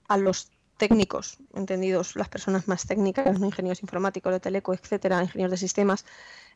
a 0.09 0.17
los 0.17 0.51
técnicos, 0.77 1.39
entendidos 1.55 2.17
las 2.17 2.29
personas 2.29 2.69
más 2.69 2.87
técnicas, 2.87 3.39
ingenieros 3.41 3.83
informáticos 3.83 4.33
de 4.33 4.41
teleco, 4.41 4.73
etcétera, 4.73 5.23
ingenieros 5.23 5.51
de 5.51 5.57
sistemas, 5.57 6.05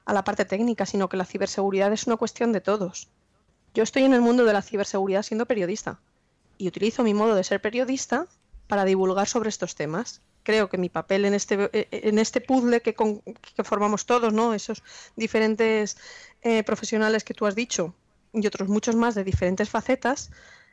a 0.05 0.12
la 0.12 0.24
parte 0.24 0.44
técnica, 0.44 0.86
sino 0.86 1.09
que 1.09 1.16
la 1.16 1.24
ciberseguridad 1.24 1.92
es 1.92 2.07
una 2.07 2.16
cuestión 2.16 2.53
de 2.53 2.61
todos. 2.61 3.09
Yo 3.74 3.82
estoy 3.82 4.05
en 4.05 4.14
el 4.14 4.20
mundo 4.20 4.44
de 4.44 4.53
la 4.53 4.62
ciberseguridad 4.62 5.22
siendo 5.22 5.46
periodista 5.46 5.98
y 6.59 6.68
utilizo 6.68 7.03
mi 7.03 7.14
modo 7.14 7.34
de 7.34 7.44
ser 7.44 7.61
periodista 7.61 8.26
para 8.73 8.87
divulgar 8.87 9.29
sobre 9.29 9.51
estos 9.51 9.75
temas. 9.75 10.23
Creo 10.45 10.70
que 10.70 10.79
mi 10.79 10.89
papel 10.89 11.27
en 11.27 11.35
este, 11.35 11.68
eh, 11.75 11.89
en 11.91 12.18
este 12.18 12.41
puzzle 12.41 12.81
que, 12.81 12.95
que 12.95 13.64
formamos 13.64 14.07
todos, 14.07 14.33
¿no? 14.33 14.55
esos 14.55 14.83
diferentes 15.14 15.99
eh, 16.41 16.62
profesionales 16.64 17.23
que 17.23 17.35
tú 17.35 17.45
has 17.45 17.55
dicho 17.55 17.95
y 18.33 18.47
otros 18.47 18.70
muchos 18.70 18.97
más 18.97 19.14
de 19.14 19.25
diferentes 19.25 19.68
facetas, 19.68 20.31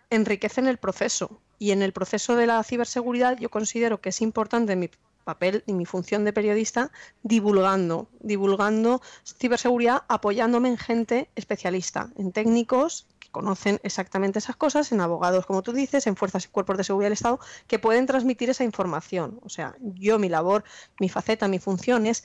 enriquecen 0.09 0.65
el 0.67 0.77
proceso. 0.77 1.41
Y 1.57 1.71
en 1.71 1.81
el 1.81 1.91
proceso 1.91 2.37
de 2.37 2.47
la 2.47 2.63
ciberseguridad 2.63 3.37
yo 3.37 3.49
considero 3.49 3.99
que 3.99 4.07
es 4.07 4.21
importante 4.21 4.77
mi 4.77 4.89
papel 5.25 5.65
y 5.67 5.73
mi 5.73 5.85
función 5.85 6.23
de 6.23 6.31
periodista 6.31 6.93
divulgando, 7.23 8.07
divulgando 8.21 9.01
ciberseguridad, 9.25 10.03
apoyándome 10.07 10.69
en 10.69 10.77
gente 10.77 11.29
especialista, 11.35 12.11
en 12.15 12.31
técnicos 12.31 13.07
conocen 13.31 13.79
exactamente 13.83 14.39
esas 14.39 14.55
cosas, 14.55 14.91
en 14.91 15.01
abogados, 15.01 15.45
como 15.45 15.61
tú 15.61 15.73
dices, 15.73 16.07
en 16.07 16.15
fuerzas 16.15 16.45
y 16.45 16.47
cuerpos 16.49 16.77
de 16.77 16.83
seguridad 16.83 17.07
del 17.07 17.13
Estado, 17.13 17.39
que 17.67 17.79
pueden 17.79 18.05
transmitir 18.05 18.49
esa 18.49 18.63
información. 18.63 19.39
O 19.43 19.49
sea, 19.49 19.75
yo 19.79 20.19
mi 20.19 20.29
labor, 20.29 20.63
mi 20.99 21.09
faceta, 21.09 21.47
mi 21.47 21.59
función 21.59 22.05
es 22.05 22.23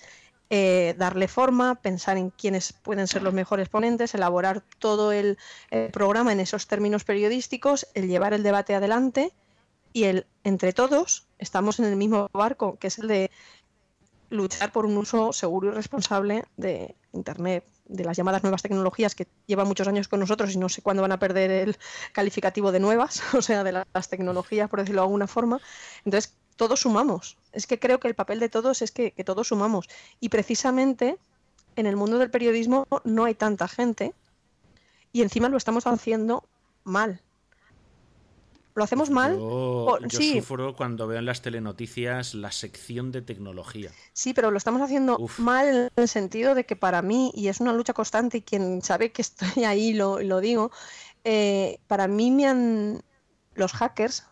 eh, 0.51 0.95
darle 0.99 1.27
forma, 1.27 1.77
pensar 1.77 2.17
en 2.17 2.31
quiénes 2.31 2.73
pueden 2.73 3.07
ser 3.07 3.23
los 3.23 3.33
mejores 3.33 3.69
ponentes, 3.69 4.15
elaborar 4.15 4.63
todo 4.79 5.13
el, 5.13 5.39
el 5.71 5.91
programa 5.91 6.33
en 6.33 6.41
esos 6.41 6.67
términos 6.67 7.05
periodísticos, 7.05 7.87
el 7.95 8.09
llevar 8.09 8.35
el 8.35 8.43
debate 8.43 8.75
adelante 8.75 9.33
y 9.93 10.05
el 10.05 10.27
entre 10.43 10.73
todos 10.73 11.27
estamos 11.39 11.79
en 11.79 11.87
el 11.87 11.97
mismo 11.97 12.29
barco, 12.33 12.79
que 12.79 12.89
es 12.89 12.99
el 12.99 13.09
de 13.09 13.31
luchar 14.29 14.73
por 14.73 14.85
un 14.85 14.97
uso 14.99 15.33
seguro 15.33 15.69
y 15.69 15.75
responsable 15.75 16.45
de 16.57 16.95
Internet, 17.13 17.65
de 17.87 18.05
las 18.05 18.17
llamadas 18.17 18.43
nuevas 18.43 18.63
tecnologías 18.63 19.15
que 19.15 19.27
llevan 19.47 19.69
muchos 19.69 19.87
años 19.89 20.09
con 20.09 20.21
nosotros 20.21 20.55
y 20.55 20.59
no 20.59 20.69
sé 20.69 20.83
cuándo 20.83 21.03
van 21.03 21.13
a 21.13 21.19
perder 21.19 21.51
el 21.51 21.77
calificativo 22.13 22.73
de 22.73 22.81
nuevas, 22.81 23.23
o 23.35 23.43
sea, 23.43 23.65
de 23.65 23.73
las 23.73 24.09
tecnologías, 24.09 24.71
por 24.71 24.81
decirlo 24.81 25.03
de 25.03 25.07
alguna 25.07 25.27
forma. 25.27 25.61
Entonces, 26.05 26.35
todos 26.57 26.81
sumamos. 26.81 27.37
Es 27.53 27.67
que 27.67 27.79
creo 27.79 28.01
que 28.01 28.09
el 28.09 28.15
papel 28.15 28.41
de 28.41 28.49
todos 28.49 28.83
es 28.83 28.91
que, 28.91 29.11
que 29.11 29.25
todos 29.25 29.49
sumamos. 29.49 29.89
Y 30.21 30.29
precisamente 30.29 31.19
en 31.77 31.87
el 31.87 31.97
mundo 31.97 32.19
del 32.19 32.31
periodismo 32.31 32.87
no 33.05 33.25
hay 33.25 33.35
tanta 33.35 33.69
gente 33.69 34.15
y 35.13 35.23
encima 35.23 35.49
lo 35.49 35.57
estamos 35.57 35.87
haciendo 35.87 36.45
mal 36.85 37.21
lo 38.75 38.85
hacemos 38.85 39.11
mal. 39.11 39.39
Yo, 39.39 39.99
sufro 40.09 40.75
cuando 40.75 41.07
veo 41.07 41.19
en 41.19 41.27
las 41.27 41.43
telenoticias 41.43 42.35
la 42.35 42.51
sección 42.51 43.13
de 43.13 43.23
tecnología. 43.23 43.91
Sí, 44.13 44.35
pero 44.35 44.51
lo 44.51 44.59
estamos 44.59 44.83
haciendo 44.83 45.19
mal 45.39 45.91
en 45.95 46.03
el 46.03 46.09
sentido 46.09 46.55
de 46.55 46.67
que 46.67 46.75
para 46.75 47.01
mí, 47.03 47.31
y 47.35 47.49
es 47.49 47.61
una 47.61 47.73
lucha 47.73 47.93
constante, 47.93 48.39
y 48.39 48.43
quien 48.43 48.83
sabe 48.83 49.13
que 49.13 49.23
estoy 49.23 49.65
ahí 49.65 49.95
lo, 49.95 50.21
lo 50.21 50.41
digo, 50.41 50.71
eh, 51.25 51.79
para 51.87 52.09
mí 52.09 52.31
me 52.31 52.47
han. 52.47 53.03
Los 53.55 53.73
hackers, 53.73 54.25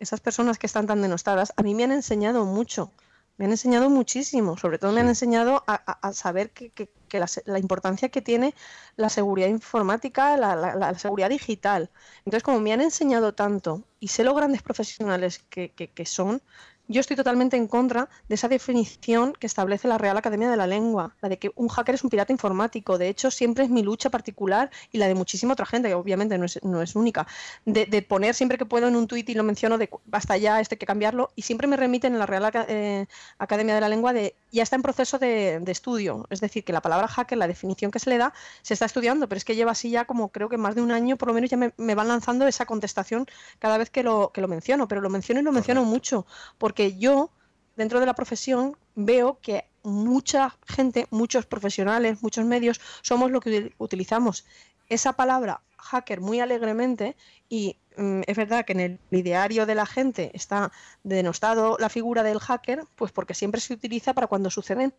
esas 0.00 0.20
personas 0.20 0.58
que 0.58 0.66
están 0.66 0.88
tan 0.88 1.00
denostadas, 1.00 1.52
a 1.56 1.62
mí 1.62 1.74
me 1.74 1.84
han 1.84 1.92
enseñado 1.92 2.44
mucho. 2.44 2.90
Me 3.36 3.44
han 3.44 3.52
enseñado 3.52 3.90
muchísimo, 3.90 4.56
sobre 4.56 4.78
todo 4.78 4.92
me 4.92 5.02
han 5.02 5.08
enseñado 5.08 5.62
a, 5.66 6.12
saber 6.14 6.50
que, 6.50 6.90
la, 7.12 7.58
importancia 7.58 8.08
que 8.08 8.22
tiene 8.22 8.54
la 8.96 9.08
seguridad 9.08 9.48
informática, 9.48 10.36
la, 10.36 10.98
seguridad 10.98 11.28
digital. 11.30 11.90
Entonces, 12.18 12.42
como 12.42 12.60
me 12.60 12.72
han 12.72 12.80
enseñado 12.80 13.34
tanto 13.34 13.84
y 14.00 14.08
sé 14.08 14.24
lo 14.24 14.34
grandes 14.34 14.62
profesionales 14.62 15.44
que, 15.50 15.70
que 15.72 16.06
son, 16.06 16.42
yo 16.88 17.00
estoy 17.00 17.16
totalmente 17.16 17.56
en 17.56 17.66
contra 17.66 18.08
de 18.28 18.34
esa 18.34 18.48
definición 18.48 19.32
que 19.32 19.46
establece 19.46 19.88
la 19.88 19.98
Real 19.98 20.16
Academia 20.16 20.50
de 20.50 20.56
la 20.56 20.66
Lengua, 20.66 21.16
la 21.20 21.28
de 21.28 21.38
que 21.38 21.50
un 21.56 21.68
hacker 21.68 21.94
es 21.94 22.04
un 22.04 22.10
pirata 22.10 22.32
informático. 22.32 22.98
De 22.98 23.08
hecho, 23.08 23.30
siempre 23.30 23.64
es 23.64 23.70
mi 23.70 23.82
lucha 23.82 24.10
particular 24.10 24.70
y 24.92 24.98
la 24.98 25.08
de 25.08 25.14
muchísima 25.14 25.54
otra 25.54 25.66
gente, 25.66 25.88
que 25.88 25.94
obviamente 25.94 26.38
no 26.38 26.44
es, 26.44 26.62
no 26.62 26.82
es 26.82 26.94
única, 26.94 27.26
de, 27.64 27.86
poner 28.02 28.34
siempre 28.34 28.58
que 28.58 28.66
puedo 28.66 28.88
en 28.88 28.96
un 28.96 29.06
tuit 29.06 29.28
y 29.28 29.34
lo 29.34 29.42
menciono 29.42 29.78
de 29.78 29.90
basta 30.04 30.36
ya, 30.36 30.60
esto 30.60 30.74
hay 30.74 30.78
que 30.78 30.86
cambiarlo, 30.86 31.30
y 31.34 31.42
siempre 31.42 31.66
me 31.66 31.76
remiten 31.76 32.12
en 32.12 32.18
la 32.18 32.26
Real 32.26 32.50
eh, 32.68 33.06
Academia 33.38 33.74
de 33.74 33.80
la 33.80 33.88
Lengua 33.88 34.12
de 34.12 34.34
ya 34.52 34.62
está 34.62 34.76
en 34.76 34.82
proceso 34.82 35.18
de, 35.18 35.62
estudio. 35.66 36.26
Es 36.30 36.40
decir, 36.40 36.64
que 36.64 36.72
la 36.72 36.80
palabra 36.80 37.08
hacker, 37.08 37.36
la 37.36 37.48
definición 37.48 37.90
que 37.90 37.98
se 37.98 38.08
le 38.08 38.18
da, 38.18 38.32
se 38.62 38.74
está 38.74 38.86
estudiando, 38.86 39.28
pero 39.28 39.36
es 39.36 39.44
que 39.44 39.54
lleva 39.54 39.72
así 39.72 39.90
ya 39.90 40.04
como 40.04 40.28
creo 40.28 40.48
que 40.48 40.56
más 40.56 40.74
de 40.74 40.82
un 40.82 40.92
año, 40.92 41.16
por 41.16 41.28
lo 41.28 41.34
menos 41.34 41.50
ya 41.50 41.56
me, 41.56 41.72
me 41.76 41.94
van 41.94 42.08
lanzando 42.08 42.46
esa 42.46 42.64
contestación 42.64 43.26
cada 43.58 43.76
vez 43.76 43.90
que 43.90 44.02
lo, 44.02 44.30
que 44.32 44.40
lo 44.40 44.48
menciono, 44.48 44.88
pero 44.88 45.00
lo 45.00 45.10
menciono 45.10 45.40
y 45.40 45.44
lo 45.44 45.52
menciono 45.52 45.84
mucho, 45.84 46.26
porque 46.58 46.75
que 46.76 46.96
yo, 46.96 47.32
dentro 47.74 47.98
de 47.98 48.06
la 48.06 48.14
profesión, 48.14 48.76
veo 48.94 49.40
que 49.40 49.68
mucha 49.82 50.56
gente, 50.68 51.08
muchos 51.10 51.46
profesionales, 51.46 52.22
muchos 52.22 52.44
medios, 52.44 52.80
somos 53.02 53.32
lo 53.32 53.40
que 53.40 53.74
utilizamos 53.78 54.44
esa 54.88 55.14
palabra 55.14 55.62
hacker 55.78 56.20
muy 56.20 56.40
alegremente 56.40 57.16
y 57.48 57.78
es 57.96 58.36
verdad 58.36 58.64
que 58.64 58.72
en 58.72 58.80
el 58.80 58.98
ideario 59.10 59.66
de 59.66 59.74
la 59.74 59.86
gente 59.86 60.30
está 60.34 60.70
denostado 61.02 61.76
la 61.78 61.88
figura 61.88 62.22
del 62.22 62.40
hacker, 62.40 62.84
pues 62.94 63.12
porque 63.12 63.34
siempre 63.34 63.60
se 63.60 63.74
utiliza 63.74 64.12
para 64.12 64.26
cuando 64.26 64.50
suceden 64.50 64.92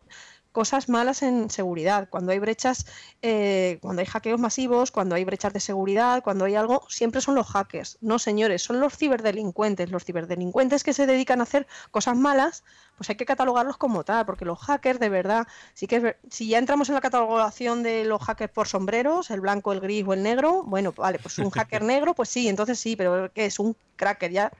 cosas 0.52 0.88
malas 0.88 1.22
en 1.22 1.50
seguridad, 1.50 2.08
cuando 2.10 2.32
hay 2.32 2.38
brechas, 2.38 2.86
eh, 3.22 3.78
cuando 3.80 4.00
hay 4.00 4.06
hackeos 4.06 4.40
masivos, 4.40 4.90
cuando 4.90 5.14
hay 5.14 5.24
brechas 5.24 5.52
de 5.52 5.60
seguridad, 5.60 6.22
cuando 6.22 6.44
hay 6.44 6.56
algo, 6.56 6.84
siempre 6.88 7.20
son 7.20 7.34
los 7.34 7.46
hackers. 7.46 7.98
No, 8.00 8.18
señores, 8.18 8.62
son 8.62 8.80
los 8.80 8.96
ciberdelincuentes. 8.96 9.90
Los 9.90 10.04
ciberdelincuentes 10.04 10.82
que 10.82 10.92
se 10.92 11.06
dedican 11.06 11.40
a 11.40 11.44
hacer 11.44 11.66
cosas 11.90 12.16
malas, 12.16 12.64
pues 12.98 13.08
hay 13.10 13.16
que 13.16 13.24
catalogarlos 13.24 13.76
como 13.76 14.04
tal, 14.04 14.26
porque 14.26 14.44
los 14.44 14.58
hackers, 14.58 14.98
de 14.98 15.08
verdad, 15.08 15.46
sí 15.72 15.86
que 15.86 16.16
si 16.28 16.48
ya 16.48 16.58
entramos 16.58 16.88
en 16.88 16.96
la 16.96 17.00
catalogación 17.00 17.82
de 17.84 18.04
los 18.04 18.20
hackers 18.22 18.52
por 18.52 18.66
sombreros, 18.66 19.30
el 19.30 19.40
blanco, 19.40 19.72
el 19.72 19.80
gris 19.80 20.04
o 20.06 20.12
el 20.12 20.22
negro, 20.22 20.64
bueno, 20.64 20.92
vale, 20.92 21.20
pues 21.20 21.38
un 21.38 21.50
hacker 21.50 21.82
negro, 21.84 22.14
pues 22.14 22.28
sí, 22.28 22.48
entonces 22.48 22.78
sí, 22.78 22.96
pero 22.96 23.32
¿qué 23.32 23.46
es? 23.46 23.58
Un 23.60 23.76
cracker, 23.96 24.32
ya 24.32 24.52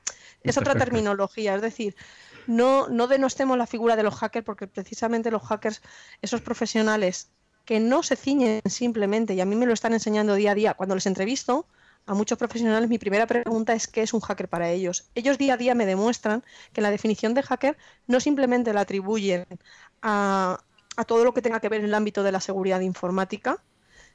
es 0.45 0.57
otra 0.57 0.77
terminología, 0.77 1.57
es 1.57 1.63
decir, 1.63 1.97
no, 2.47 2.89
no 2.89 3.09
denostemos 3.09 3.59
la 3.59 3.67
figura 3.67 3.97
de 3.97 4.05
los 4.05 4.15
hackers, 4.15 4.47
porque 4.47 4.69
precisamente 4.69 5.33
los 5.33 5.43
hackers, 5.43 5.83
esos 6.23 6.41
profesionales 6.41 7.29
que 7.65 7.81
no 7.81 8.03
se 8.05 8.15
ciñen 8.15 8.63
simplemente, 8.65 9.35
y 9.35 9.41
a 9.41 9.45
mí 9.45 9.57
me 9.57 9.67
lo 9.67 9.75
están 9.75 9.93
enseñando 9.93 10.35
día 10.35 10.53
a 10.53 10.55
día, 10.55 10.75
cuando 10.75 10.95
les 10.95 11.07
entrevisto 11.07 11.67
a 12.09 12.15
muchos 12.15 12.39
profesionales, 12.39 12.89
mi 12.89 12.99
primera 12.99 13.27
pregunta 13.27 13.75
es 13.75 13.87
qué 13.87 14.01
es 14.01 14.15
un 14.15 14.21
hacker 14.21 14.49
para 14.49 14.71
ellos. 14.71 15.11
Ellos 15.15 15.37
día 15.37 15.55
a 15.55 15.57
día 15.59 15.75
me 15.75 15.85
demuestran 15.85 16.43
que 16.73 16.81
la 16.81 16.91
definición 16.91 17.35
de 17.35 17.43
hacker 17.43 17.77
no 18.07 18.19
simplemente 18.19 18.73
la 18.73 18.81
atribuyen 18.81 19.47
a, 20.01 20.59
todo 21.07 21.23
lo 21.25 21.35
que 21.35 21.43
tenga 21.43 21.61
que 21.61 21.69
ver 21.69 21.81
en 21.81 21.87
el 21.87 21.95
ámbito 21.95 22.23
de 22.23 22.33
la 22.33 22.41
seguridad 22.41 22.81
informática, 22.81 23.63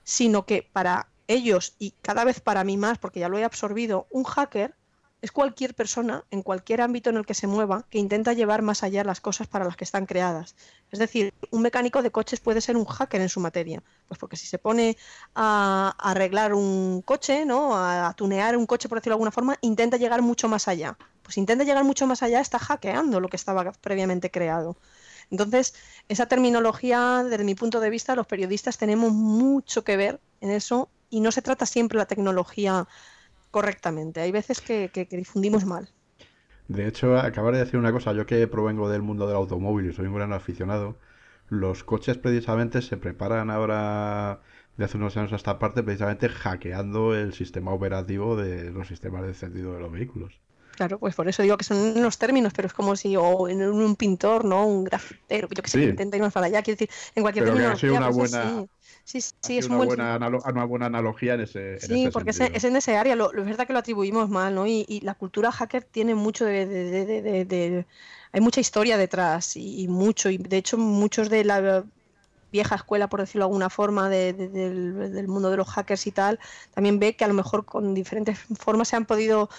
sino 0.03 0.47
que 0.47 0.67
para 0.73 1.07
ellos 1.27 1.75
y 1.77 1.91
cada 2.01 2.25
vez 2.25 2.41
para 2.41 2.63
mí 2.63 2.77
más, 2.77 2.97
porque 2.97 3.19
ya 3.19 3.29
lo 3.29 3.37
he 3.37 3.43
absorbido, 3.43 4.07
un 4.09 4.23
hacker 4.23 4.73
es 5.23 5.31
cualquier 5.31 5.73
persona 5.73 6.25
en 6.31 6.41
cualquier 6.41 6.81
ámbito 6.81 7.09
en 7.09 7.15
el 7.15 7.25
que 7.25 7.33
se 7.33 7.47
mueva 7.47 7.85
que 7.89 7.97
intenta 7.97 8.33
llevar 8.33 8.61
más 8.61 8.83
allá 8.83 9.05
las 9.05 9.21
cosas 9.21 9.47
para 9.47 9.63
las 9.63 9.77
que 9.77 9.85
están 9.85 10.05
creadas. 10.05 10.53
Es 10.91 10.99
decir, 10.99 11.33
un 11.49 11.61
mecánico 11.61 12.01
de 12.01 12.11
coches 12.11 12.41
puede 12.41 12.59
ser 12.59 12.75
un 12.75 12.83
hacker 12.83 13.21
en 13.21 13.29
su 13.29 13.39
materia, 13.39 13.81
pues 14.09 14.19
porque 14.19 14.35
si 14.35 14.47
se 14.47 14.59
pone 14.59 14.97
a, 15.33 15.95
arreglar 15.97 16.53
un 16.53 17.01
coche, 17.03 17.45
¿no? 17.45 17.71
A, 17.73 18.13
tunear 18.17 18.57
un 18.57 18.65
coche 18.65 18.89
por 18.89 18.97
decirlo 18.97 19.13
de 19.13 19.15
alguna 19.15 19.31
forma, 19.31 19.57
intenta 19.61 19.95
llegar 19.95 20.21
mucho 20.21 20.49
más 20.49 20.67
allá. 20.67 20.97
Pues 21.21 21.37
intenta 21.37 21.63
llegar 21.63 21.85
mucho 21.85 22.05
más 22.05 22.21
allá, 22.21 22.41
está 22.41 22.59
hackeando 22.59 23.21
lo 23.21 23.29
que 23.29 23.37
estaba 23.37 23.71
previamente 23.71 24.29
creado. 24.29 24.75
Entonces, 25.31 25.73
esa 26.09 26.25
terminología, 26.25 27.23
desde 27.23 27.45
mi 27.45 27.55
punto 27.55 27.79
de 27.79 27.89
vista, 27.89 28.13
los 28.13 28.27
periodistas 28.27 28.77
tenemos 28.77 29.13
mucho 29.13 29.85
que 29.85 29.95
ver 29.95 30.19
en 30.41 30.49
eso 30.49 30.89
y 31.09 31.21
no 31.21 31.31
se 31.31 31.41
trata 31.41 31.65
siempre 31.65 31.97
la 31.97 32.07
tecnología 32.07 32.87
correctamente. 33.53 34.19
Hay 34.19 34.31
veces 34.31 34.59
que, 34.61 34.89
difundimos 35.11 35.63
mal. 35.63 35.87
De 36.67 36.87
hecho, 36.87 37.15
acabar 37.17 37.53
de 37.53 37.59
decir 37.59 37.79
una 37.79 37.91
cosa, 37.91 38.11
yo 38.11 38.25
que 38.25 38.47
provengo 38.47 38.89
del 38.89 39.03
mundo 39.03 39.27
del 39.27 39.35
automóvil 39.35 39.89
y 39.89 39.93
soy 39.93 40.07
un 40.07 40.15
gran 40.15 40.33
aficionado, 40.33 40.97
los 41.49 41.83
coches 41.83 42.17
precisamente 42.17 42.81
se 42.81 42.97
preparan 42.97 43.51
ahora 43.51 44.41
de 44.75 44.85
hace 44.85 44.97
unos 44.97 45.15
años 45.17 45.33
a 45.33 45.35
esta 45.35 45.59
parte 45.59 45.83
precisamente 45.83 46.29
hackeando 46.29 47.15
el 47.15 47.33
sistema 47.33 47.71
operativo 47.71 48.35
de 48.35 48.71
los 48.71 48.87
sistemas 48.87 49.21
de 49.21 49.27
encendido 49.29 49.75
de 49.75 49.81
los 49.81 49.91
vehículos. 49.91 50.39
Claro, 50.75 50.97
pues 50.97 51.13
por 51.13 51.27
eso 51.27 51.43
digo 51.43 51.55
que 51.55 51.63
son 51.63 52.01
los 52.01 52.17
términos, 52.17 52.53
pero 52.55 52.65
es 52.65 52.73
como 52.73 52.95
si 52.95 53.15
o 53.15 53.47
en 53.47 53.61
un 53.61 53.95
pintor, 53.95 54.45
¿no? 54.45 54.65
Un 54.65 54.83
grafitero, 54.83 55.47
yo 55.47 55.61
que 55.61 55.69
sé, 55.69 55.83
intenta 55.83 56.17
ir 56.17 56.23
más 56.23 56.33
para 56.33 56.47
allá, 56.47 56.63
quiero 56.63 56.79
decir, 56.79 56.89
en 57.13 57.21
cualquier 57.21 57.45
pero 57.45 57.55
término. 57.55 57.77
Que 57.77 57.91
una 57.91 58.09
pues 58.09 58.31
buena, 58.31 58.65
Sí, 59.03 59.19
sí, 59.21 59.57
es 59.57 59.67
una, 59.67 59.77
buena 59.77 60.17
una 60.17 60.63
buena 60.63 60.85
analogía 60.85 61.33
en 61.33 61.41
ese 61.41 61.79
Sí, 61.79 62.09
porque 62.11 62.29
es, 62.29 62.39
en 62.39 62.75
ese 62.75 62.95
área, 62.95 63.15
lo, 63.15 63.33
es 63.33 63.45
verdad 63.45 63.67
que 63.67 63.73
lo 63.73 63.79
atribuimos 63.79 64.29
mal, 64.29 64.55
¿no? 64.55 64.65
Y, 64.65 65.01
la 65.03 65.13
cultura 65.13 65.51
hacker 65.51 65.83
tiene 65.83 66.15
mucho 66.15 66.45
de, 66.45 67.85
hay 68.31 68.41
mucha 68.41 68.61
historia 68.61 68.97
detrás 68.97 69.57
y, 69.57 69.87
mucho, 69.89 70.29
y 70.29 70.37
de 70.37 70.57
hecho 70.57 70.77
muchos 70.77 71.29
de 71.29 71.43
la 71.43 71.83
vieja 72.51 72.75
escuela, 72.75 73.09
por 73.09 73.19
decirlo 73.19 73.45
de 73.45 73.49
alguna 73.49 73.69
forma, 73.69 74.07
del, 74.07 74.53
del, 74.53 75.27
mundo 75.27 75.49
de 75.49 75.57
los 75.57 75.67
hackers 75.67 76.07
y 76.07 76.11
tal, 76.11 76.39
también 76.73 76.99
ve 76.99 77.15
que 77.15 77.25
a 77.25 77.27
lo 77.27 77.33
mejor 77.33 77.65
con 77.65 77.93
diferentes 77.93 78.39
formas 78.57 78.87
se 78.87 78.95
han 78.95 79.05
podido 79.05 79.49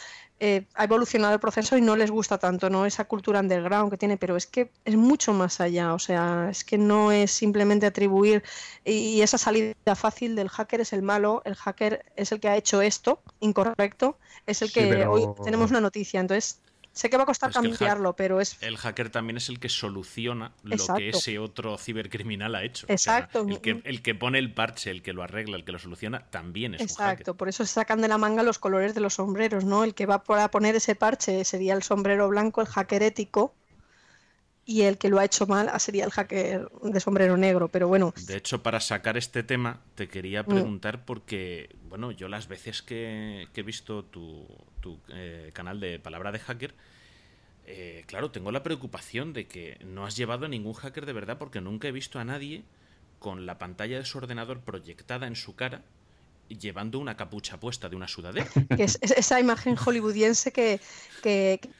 eh, 0.41 0.67
ha 0.75 0.85
evolucionado 0.85 1.33
el 1.33 1.41
proceso 1.41 1.77
y 1.77 1.81
no 1.81 1.95
les 1.97 2.11
gusta 2.11 2.39
tanto, 2.39 2.69
¿no? 2.69 2.87
Esa 2.87 3.05
cultura 3.05 3.41
underground 3.41 3.91
que 3.91 3.97
tiene, 3.97 4.17
pero 4.17 4.37
es 4.37 4.47
que 4.47 4.71
es 4.85 4.97
mucho 4.97 5.33
más 5.33 5.61
allá, 5.61 5.95
o 5.95 5.99
sea, 5.99 6.49
es 6.51 6.65
que 6.65 6.77
no 6.77 7.13
es 7.13 7.31
simplemente 7.31 7.87
atribuir 7.87 8.43
y 8.85 9.23
esa 9.23 9.39
salida 9.39 9.95
fácil 9.95 10.35
del 10.35 10.49
hacker 10.49 10.81
es 10.81 10.93
el 10.93 11.03
malo, 11.03 11.43
el 11.45 11.55
hacker 11.55 12.05
es 12.17 12.33
el 12.33 12.41
que 12.41 12.49
ha 12.49 12.57
hecho 12.57 12.83
esto 12.83 13.23
incorrecto, 13.41 14.19
es 14.47 14.61
el 14.63 14.73
que 14.73 15.07
hoy 15.07 15.27
tenemos 15.45 15.71
una 15.71 15.81
noticia, 15.81 16.21
entonces 16.21 16.61
Sé 16.95 17.11
que 17.11 17.17
va 17.17 17.25
a 17.25 17.27
costar 17.27 17.53
cambiarlo, 17.53 18.15
pero 18.15 18.41
es. 18.41 18.57
El 18.63 18.77
hacker 18.77 19.11
también 19.11 19.37
es 19.37 19.49
el 19.49 19.59
que 19.59 19.69
soluciona 19.69 20.53
lo 20.63 20.77
que 20.97 21.09
ese 21.09 21.41
otro 21.41 21.77
cibercriminal 21.77 22.55
ha 22.55 22.63
hecho. 22.63 22.87
Exacto. 22.89 23.45
el, 23.49 23.61
que, 23.61 23.83
el, 23.85 24.01
que, 24.01 24.15
pone 24.15 24.39
el 24.39 24.55
parche, 24.55 24.93
el 24.93 25.03
que 25.03 25.13
lo 25.13 25.25
arregla, 25.25 25.57
el 25.57 25.65
que 25.65 25.73
lo 25.73 25.81
soluciona, 25.81 26.31
también 26.31 26.75
es 26.75 26.81
Exacto. 26.81 27.03
un 27.03 27.09
hacker. 27.09 27.35
Por 27.35 27.49
eso 27.49 27.67
se 27.67 27.73
sacan 27.73 28.01
de 28.01 28.07
la 28.07 28.17
manga 28.17 28.45
los 28.45 28.61
colores 28.61 28.95
de 28.95 29.01
los 29.01 29.15
sombreros, 29.15 29.65
¿no? 29.65 29.83
El 29.83 29.95
que 29.95 30.07
va 30.07 30.23
a 30.27 30.51
poner 30.53 30.77
ese 30.77 30.95
parche 30.95 31.45
sería 31.45 31.75
el 31.75 31.83
sombrero 31.83 32.29
blanco, 32.29 32.61
el 32.61 32.69
hacker 32.69 33.03
ético, 33.03 33.55
y 34.67 34.83
el 34.83 34.99
que 34.99 35.09
lo 35.09 35.19
ha 35.19 35.25
hecho 35.25 35.47
mal 35.47 35.71
sería 35.79 36.05
el 36.05 36.11
hacker 36.11 36.69
de 36.83 37.01
sombrero 37.01 37.37
negro, 37.37 37.69
pero 37.69 37.89
bueno. 37.89 38.15
De 38.27 38.37
hecho, 38.37 38.63
para 38.63 38.81
sacar 38.81 39.17
este 39.17 39.43
tema, 39.43 39.81
te 39.95 40.09
quería 40.09 40.43
mm. 40.43 40.47
preguntar 40.47 41.05
porque, 41.05 41.75
bueno, 41.89 42.11
yo 42.11 42.29
las 42.29 42.49
veces 42.49 42.83
que, 42.83 43.49
he 43.55 43.63
visto 43.63 44.05
tu, 44.05 44.47
eh, 45.09 45.51
canal 45.53 45.81
de 45.81 45.99
Palabra 45.99 46.33
de 46.33 46.39
Hacker, 46.39 46.75
eh, 47.67 48.05
claro, 48.07 48.31
tengo 48.31 48.53
la 48.53 48.63
preocupación 48.63 49.33
de 49.33 49.47
que 49.47 49.79
no 49.85 50.05
has 50.05 50.17
llevado 50.17 50.47
a 50.47 50.49
ningún 50.49 50.75
hacker 50.75 51.07
de 51.07 51.13
verdad 51.13 51.39
porque 51.39 51.61
nunca 51.61 51.89
he 51.89 51.93
visto 51.93 52.19
a 52.19 52.25
nadie 52.25 52.65
con 53.19 53.47
la 53.47 53.59
pantalla 53.59 53.99
de 53.99 54.05
su 54.05 54.19
ordenador 54.19 54.61
proyectada 54.61 55.27
en 55.27 55.35
su 55.35 55.57
cara 55.57 55.83
llevando 56.49 56.99
una 56.99 57.17
capucha 57.17 57.59
puesta 57.59 57.89
de 57.89 57.97
una 57.97 58.09
sudadera. 58.09 58.47
Que 58.77 58.85
es, 58.85 58.99
esa 59.03 59.41
imagen 59.41 59.77
hollywoodiense 59.77 60.53
que, 60.53 60.81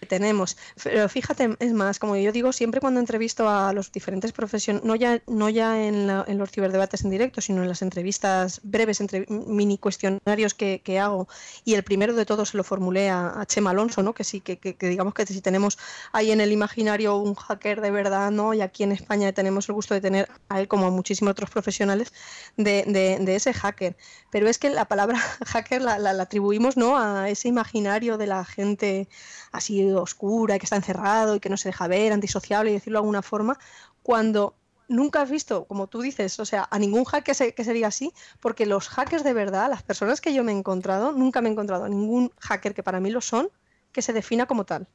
tenemos. 0.09 0.57
Pero 0.83 1.07
fíjate, 1.09 1.57
es 1.59 1.73
más, 1.75 1.99
como 1.99 2.17
yo 2.17 2.33
digo, 2.33 2.51
siempre 2.53 2.81
cuando 2.81 2.99
entrevisto 2.99 3.49
a 3.49 3.75
los 3.75 3.93
diferentes 3.93 4.33
profesionales, 4.33 4.87
no 4.87 4.97
ya, 4.97 5.21
no 5.27 5.51
ya 5.51 5.87
en, 5.87 6.07
los 6.39 6.51
ciberdebates 6.51 7.05
en 7.05 7.11
directo, 7.11 7.43
sino 7.43 7.63
en 7.63 7.69
las 7.69 7.83
entrevistas 7.83 8.61
breves, 8.63 9.03
entre, 9.03 9.27
mini 9.29 9.77
cuestionarios 9.77 10.55
que, 10.55 10.99
hago, 10.99 11.29
y 11.65 11.75
el 11.75 11.83
primero 11.83 12.15
de 12.15 12.25
todos 12.25 12.51
se 12.51 12.57
lo 12.57 12.65
formulé 12.65 13.11
a, 13.11 13.45
Chema 13.47 13.71
Alonso, 13.71 14.03
¿no? 14.03 14.15
que 14.15 14.25
sí, 14.25 14.41
que, 14.41 14.77
digamos 14.81 15.13
que 15.13 15.27
si 15.27 15.43
tenemos 15.43 15.79
ahí 16.13 16.31
en 16.31 16.41
el 16.41 16.51
imaginario 16.51 17.17
un 17.17 17.35
hacker 17.35 17.83
de 17.83 17.91
verdad, 17.91 18.31
¿no? 18.31 18.55
y 18.55 18.63
aquí 18.63 18.83
en 18.83 18.93
España 18.93 19.33
tenemos 19.33 19.69
el 19.69 19.75
gusto 19.75 19.93
de 19.93 20.01
tener 20.01 20.31
a 20.49 20.61
él 20.61 20.69
como 20.69 20.87
a 20.87 20.91
muchísimos 20.91 21.33
otros 21.33 21.51
profesionales 21.51 22.15
de, 22.57 22.85
de 22.87 23.37
ese 23.37 23.53
hacker. 23.53 23.97
Pero 24.31 24.49
es 24.49 24.54
que 24.59 24.71
la 24.71 24.87
palabra 24.87 25.19
hacker 25.47 25.83
la, 25.83 26.11
atribuimos 26.23 26.77
¿no? 26.77 26.99
a 26.99 27.29
ese 27.29 27.49
imaginario 27.49 28.19
de 28.19 28.27
la 28.27 28.45
gente 28.45 29.09
así 29.53 29.91
oscura, 29.93 30.59
que 30.59 30.67
está 30.67 30.77
encerrado 30.77 31.37
y 31.37 31.41
que 31.41 31.49
no 31.49 31.57
se 31.57 31.69
deja 31.69 31.89
ver, 31.89 32.13
antisociable, 32.13 32.71
y 32.71 32.75
decirlo 32.75 32.99
de 32.99 33.03
alguna 33.03 33.23
forma, 33.23 33.59
cuando 34.03 34.57
nunca 34.89 35.23
has 35.23 35.31
visto, 35.31 35.65
como 35.65 35.87
tú 35.87 36.03
dices, 36.03 36.39
o 36.41 36.45
sea, 36.45 36.69
a 36.71 36.79
ningún 36.79 37.05
hacker 37.05 37.55
que 37.55 37.65
se 37.65 37.85
así, 37.85 38.13
porque 38.41 38.67
los 38.67 38.89
hackers 38.89 39.25
de 39.25 39.33
verdad, 39.33 39.71
las 39.71 39.83
personas 39.83 40.21
que 40.21 40.35
yo 40.35 40.45
me 40.45 40.53
he 40.53 40.57
encontrado, 40.57 41.13
nunca 41.13 41.41
me 41.41 41.49
he 41.49 41.53
encontrado 41.53 41.85
a 41.85 41.89
ningún 41.89 42.33
hacker 42.39 42.75
que 42.75 42.83
para 42.83 43.01
mí 43.01 43.11
lo 43.11 43.21
son, 43.21 43.49
que 43.93 44.03
se 44.03 44.13
defina 44.13 44.47
como 44.47 44.65
tal. 44.65 44.89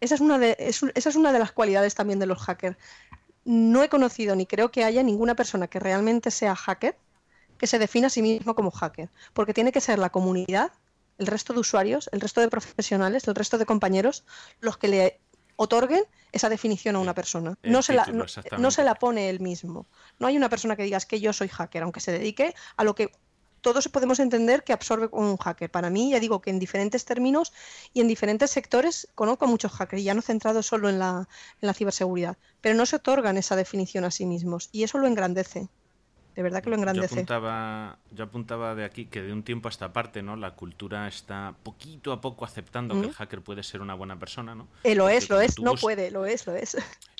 Esa 0.00 0.14
es 0.14 0.20
una 0.20 0.38
de, 0.38 0.56
esa 0.58 1.08
es 1.08 1.16
una 1.16 1.32
de 1.32 1.38
las 1.38 1.52
cualidades 1.52 1.94
también 1.94 2.18
de 2.18 2.26
los 2.26 2.42
hackers. 2.42 2.76
No 3.44 3.82
he 3.82 3.88
conocido 3.88 4.36
ni 4.36 4.46
creo 4.46 4.70
que 4.70 4.84
haya 4.84 5.02
ninguna 5.02 5.34
persona 5.34 5.68
que 5.68 5.80
realmente 5.80 6.30
sea 6.30 6.54
hacker 6.54 6.96
que 7.58 7.66
se 7.66 7.78
defina 7.78 8.08
a 8.08 8.10
sí 8.10 8.22
mismo 8.22 8.54
como 8.54 8.70
hacker, 8.70 9.10
porque 9.32 9.54
tiene 9.54 9.72
que 9.72 9.80
ser 9.80 9.98
la 9.98 10.10
comunidad, 10.10 10.72
el 11.18 11.26
resto 11.26 11.52
de 11.52 11.60
usuarios, 11.60 12.08
el 12.12 12.20
resto 12.20 12.40
de 12.40 12.48
profesionales, 12.48 13.26
el 13.28 13.34
resto 13.34 13.58
de 13.58 13.66
compañeros, 13.66 14.24
los 14.60 14.76
que 14.76 14.88
le 14.88 15.20
otorguen 15.56 16.04
esa 16.32 16.48
definición 16.48 16.96
a 16.96 16.98
una 16.98 17.14
persona. 17.14 17.58
No 17.62 17.82
se, 17.82 17.94
la, 17.94 18.06
no, 18.06 18.70
se 18.70 18.84
la 18.84 18.94
pone 18.94 19.30
él 19.30 19.40
mismo. 19.40 19.86
No 20.18 20.26
hay 20.26 20.36
una 20.36 20.48
persona 20.48 20.76
que 20.76 20.82
diga 20.82 21.00
que 21.00 21.20
yo 21.20 21.32
soy 21.32 21.48
hacker, 21.48 21.82
aunque 21.82 22.00
se 22.00 22.12
dedique 22.12 22.54
a 22.76 22.84
lo 22.84 22.94
que 22.94 23.10
todos 23.62 23.88
podemos 23.88 24.20
entender 24.20 24.62
que 24.62 24.72
absorbe 24.72 25.08
un 25.10 25.36
hacker. 25.38 25.70
Para 25.70 25.90
mí, 25.90 26.10
ya 26.10 26.20
digo 26.20 26.40
que 26.40 26.50
en 26.50 26.58
diferentes 26.58 27.04
términos 27.04 27.52
y 27.92 28.00
en 28.00 28.06
diferentes 28.06 28.50
sectores 28.50 29.08
conozco 29.14 29.46
a 29.46 29.48
muchos 29.48 29.72
hackers, 29.72 30.04
ya 30.04 30.14
no 30.14 30.22
centrados 30.22 30.66
solo 30.66 30.88
en 30.88 30.98
la, 30.98 31.28
en 31.60 31.66
la 31.66 31.74
ciberseguridad, 31.74 32.36
pero 32.60 32.74
no 32.76 32.86
se 32.86 32.96
otorgan 32.96 33.38
esa 33.38 33.56
definición 33.56 34.04
a 34.04 34.10
sí 34.10 34.26
mismos 34.26 34.68
y 34.72 34.84
eso 34.84 34.98
lo 34.98 35.08
engrandece 35.08 35.68
de 36.36 36.42
verdad 36.42 36.62
que 36.62 36.68
lo 36.68 36.76
engrandece. 36.76 37.14
Yo 37.14 37.20
apuntaba, 37.20 37.98
yo 38.12 38.24
apuntaba 38.24 38.74
de 38.74 38.84
aquí 38.84 39.06
que 39.06 39.22
de 39.22 39.32
un 39.32 39.42
tiempo 39.42 39.68
a 39.68 39.70
esta 39.70 39.92
parte, 39.92 40.22
¿no? 40.22 40.36
La 40.36 40.52
cultura 40.52 41.08
está 41.08 41.54
poquito 41.62 42.12
a 42.12 42.20
poco 42.20 42.44
aceptando 42.44 43.00
que 43.00 43.08
el 43.08 43.14
hacker 43.14 43.40
puede 43.40 43.62
ser 43.62 43.80
una 43.80 43.94
buena 43.94 44.18
persona, 44.18 44.54
¿no? 44.54 44.68
Eh, 44.84 44.94
lo 44.94 45.08
es, 45.08 45.30
lo 45.30 45.40
es, 45.40 45.58
no 45.58 45.74
puede, 45.74 46.10
lo 46.10 46.26
es, 46.26 46.46
lo 46.46 46.54
es. 46.54 46.76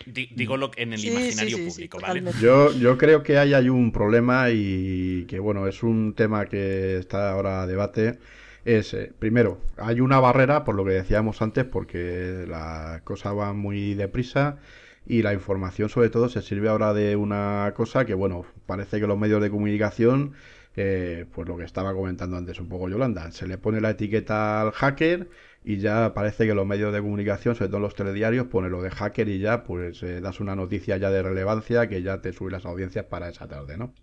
digo 0.06 0.58
lo, 0.58 0.70
en 0.76 0.92
el 0.92 1.02
imaginario 1.02 1.66
público, 1.66 1.98
¿vale? 1.98 2.22
Yo, 2.40 2.72
yo 2.72 2.98
creo 2.98 3.22
que 3.22 3.38
ahí 3.38 3.54
hay 3.54 3.70
un 3.70 3.90
problema 3.90 4.50
y 4.50 5.24
que, 5.26 5.38
bueno, 5.38 5.66
es 5.66 5.82
un 5.82 6.12
tema 6.14 6.44
que 6.44 6.98
está 6.98 7.30
ahora 7.32 7.62
a 7.62 7.66
debate 7.66 8.18
es, 8.66 8.94
eh, 8.94 9.12
primero, 9.16 9.60
hay 9.76 10.00
una 10.00 10.18
barrera, 10.18 10.64
por 10.64 10.74
lo 10.74 10.84
que 10.84 10.90
decíamos 10.90 11.40
antes, 11.40 11.64
porque 11.64 12.44
la 12.48 13.00
cosa 13.04 13.32
va 13.32 13.52
muy 13.52 13.94
deprisa 13.94 14.58
y 15.06 15.22
la 15.22 15.32
información 15.32 15.88
sobre 15.88 16.10
todo 16.10 16.28
se 16.28 16.42
sirve 16.42 16.68
ahora 16.68 16.92
de 16.92 17.16
una 17.16 17.72
cosa 17.76 18.04
que 18.04 18.14
bueno 18.14 18.44
parece 18.66 19.00
que 19.00 19.06
los 19.06 19.18
medios 19.18 19.40
de 19.40 19.50
comunicación 19.50 20.34
eh, 20.76 21.24
pues 21.32 21.48
lo 21.48 21.56
que 21.56 21.64
estaba 21.64 21.94
comentando 21.94 22.36
antes 22.36 22.60
un 22.60 22.68
poco 22.68 22.88
Yolanda 22.88 23.30
se 23.30 23.46
le 23.46 23.56
pone 23.56 23.80
la 23.80 23.90
etiqueta 23.90 24.60
al 24.60 24.72
hacker 24.72 25.30
y 25.64 25.78
ya 25.78 26.12
parece 26.12 26.46
que 26.46 26.54
los 26.54 26.66
medios 26.66 26.92
de 26.92 27.00
comunicación 27.00 27.54
sobre 27.54 27.68
todo 27.68 27.80
los 27.80 27.94
telediarios 27.94 28.48
pone 28.48 28.68
lo 28.68 28.82
de 28.82 28.90
hacker 28.90 29.28
y 29.28 29.38
ya 29.38 29.64
pues 29.64 30.02
eh, 30.02 30.20
das 30.20 30.40
una 30.40 30.56
noticia 30.56 30.96
ya 30.96 31.10
de 31.10 31.22
relevancia 31.22 31.88
que 31.88 32.02
ya 32.02 32.20
te 32.20 32.32
sube 32.32 32.50
las 32.50 32.66
audiencias 32.66 33.06
para 33.06 33.28
esa 33.28 33.46
tarde 33.46 33.76
¿no? 33.76 33.94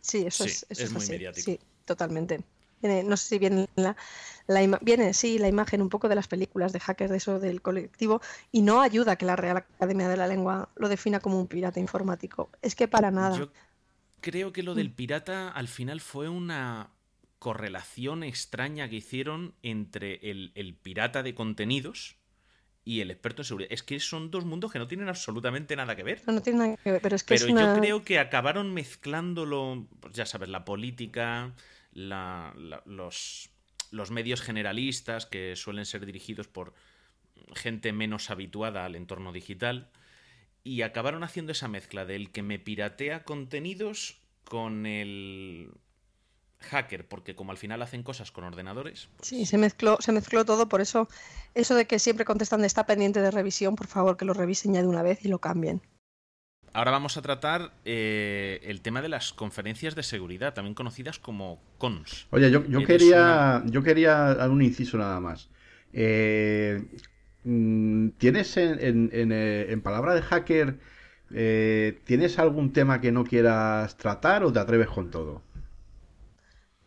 Sí, 0.00 0.24
eso 0.26 0.44
es, 0.44 0.64
eso 0.70 0.84
es, 0.84 0.92
muy 0.92 1.06
mediático. 1.06 1.44
Sí, 1.44 1.60
totalmente. 1.84 2.40
Viene, 2.80 3.02
no 3.04 3.16
sé 3.16 3.26
si 3.28 3.38
viene 3.38 3.68
la, 3.76 3.96
la 4.46 4.62
ima- 4.62 4.78
viene, 4.82 5.12
sí, 5.14 5.38
la 5.38 5.48
imagen 5.48 5.82
un 5.82 5.88
poco 5.88 6.08
de 6.08 6.14
las 6.14 6.28
películas 6.28 6.72
de 6.72 6.80
hackers 6.80 7.10
de 7.10 7.16
eso 7.18 7.38
del 7.38 7.62
colectivo 7.62 8.20
y 8.52 8.62
no 8.62 8.80
ayuda 8.80 9.16
que 9.16 9.26
la 9.26 9.36
Real 9.36 9.58
Academia 9.58 10.08
de 10.08 10.16
la 10.16 10.26
Lengua 10.26 10.68
lo 10.76 10.88
defina 10.88 11.20
como 11.20 11.38
un 11.38 11.46
pirata 11.46 11.80
informático. 11.80 12.50
Es 12.62 12.74
que 12.74 12.88
para 12.88 13.10
nada. 13.10 13.36
Yo 13.36 13.50
creo 14.20 14.52
que 14.52 14.62
lo 14.62 14.74
del 14.74 14.90
pirata 14.90 15.48
al 15.48 15.68
final 15.68 16.00
fue 16.00 16.28
una 16.28 16.90
correlación 17.38 18.22
extraña 18.22 18.88
que 18.88 18.96
hicieron 18.96 19.54
entre 19.62 20.30
el, 20.30 20.52
el 20.54 20.74
pirata 20.74 21.22
de 21.22 21.34
contenidos 21.34 22.16
y 22.84 23.00
el 23.00 23.10
experto 23.10 23.42
en 23.42 23.46
seguridad. 23.46 23.72
Es 23.72 23.82
que 23.82 24.00
son 24.00 24.30
dos 24.30 24.44
mundos 24.44 24.72
que 24.72 24.78
no 24.78 24.88
tienen 24.88 25.08
absolutamente 25.08 25.76
nada 25.76 25.96
que 25.96 26.02
ver. 26.02 26.22
No, 26.26 26.32
no 26.34 26.40
tiene 26.42 26.58
nada 26.58 26.76
que 26.76 26.92
ver, 26.92 27.02
pero 27.02 27.16
es 27.16 27.24
que 27.24 27.34
Pero 27.34 27.46
es 27.46 27.52
una... 27.52 27.74
yo 27.74 27.80
creo 27.80 28.04
que 28.04 28.18
acabaron 28.18 28.72
mezclándolo, 28.74 29.86
pues 30.00 30.14
ya 30.14 30.26
sabes, 30.26 30.48
la 30.48 30.64
política, 30.64 31.54
la- 31.92 32.52
la- 32.56 32.82
los, 32.86 33.50
los 33.90 34.10
medios 34.10 34.40
generalistas 34.40 35.26
que 35.26 35.56
suelen 35.56 35.86
ser 35.86 36.06
dirigidos 36.06 36.48
por 36.48 36.74
gente 37.54 37.92
menos 37.92 38.30
habituada 38.30 38.84
al 38.84 38.94
entorno 38.94 39.32
digital 39.32 39.90
y 40.62 40.82
acabaron 40.82 41.24
haciendo 41.24 41.52
esa 41.52 41.68
mezcla 41.68 42.04
del 42.04 42.30
que 42.30 42.42
me 42.42 42.58
piratea 42.58 43.24
contenidos 43.24 44.20
con 44.44 44.84
el 44.86 45.70
hacker, 46.60 47.08
porque 47.08 47.34
como 47.34 47.52
al 47.52 47.56
final 47.58 47.80
hacen 47.80 48.02
cosas 48.02 48.30
con 48.30 48.44
ordenadores, 48.44 49.08
pues 49.16 49.28
Sí, 49.28 49.46
se 49.46 49.56
mezcló, 49.56 49.96
se 50.00 50.12
mezcló 50.12 50.44
todo, 50.44 50.68
por 50.68 50.82
eso 50.82 51.08
eso 51.54 51.74
de 51.74 51.86
que 51.86 51.98
siempre 51.98 52.26
contestan 52.26 52.60
de 52.60 52.66
está 52.66 52.84
pendiente 52.84 53.22
de 53.22 53.30
revisión, 53.30 53.74
por 53.76 53.86
favor 53.86 54.16
que 54.18 54.26
lo 54.26 54.34
revisen 54.34 54.74
ya 54.74 54.82
de 54.82 54.88
una 54.88 55.02
vez 55.02 55.24
y 55.24 55.28
lo 55.28 55.38
cambien. 55.38 55.80
Ahora 56.72 56.92
vamos 56.92 57.16
a 57.16 57.22
tratar 57.22 57.72
eh, 57.84 58.60
el 58.62 58.80
tema 58.80 59.02
de 59.02 59.08
las 59.08 59.32
conferencias 59.32 59.94
de 59.96 60.02
seguridad, 60.04 60.54
también 60.54 60.74
conocidas 60.74 61.18
como 61.18 61.58
cons. 61.78 62.28
Oye, 62.30 62.50
yo, 62.50 62.64
yo 62.66 62.82
Eres 62.82 63.02
quería, 63.10 63.62
yo 63.66 63.82
quería 63.82 64.34
dar 64.34 64.50
un 64.50 64.62
inciso 64.62 64.96
nada 64.98 65.18
más. 65.20 65.50
Eh, 65.92 66.84
mm, 67.44 68.10
¿tienes 68.18 68.56
en, 68.56 68.78
en- 68.80 69.10
en, 69.12 69.32
eh, 69.32 69.72
en 69.72 69.80
palabra 69.82 70.14
de 70.14 70.22
hacker, 70.22 70.78
eh, 71.34 72.00
¿tienes 72.04 72.38
algún 72.38 72.72
tema 72.72 73.00
que 73.00 73.12
no 73.12 73.24
quieras 73.24 73.96
tratar 73.96 74.44
o 74.44 74.52
te 74.52 74.60
atreves 74.60 74.88
con 74.88 75.10
todo? 75.10 75.42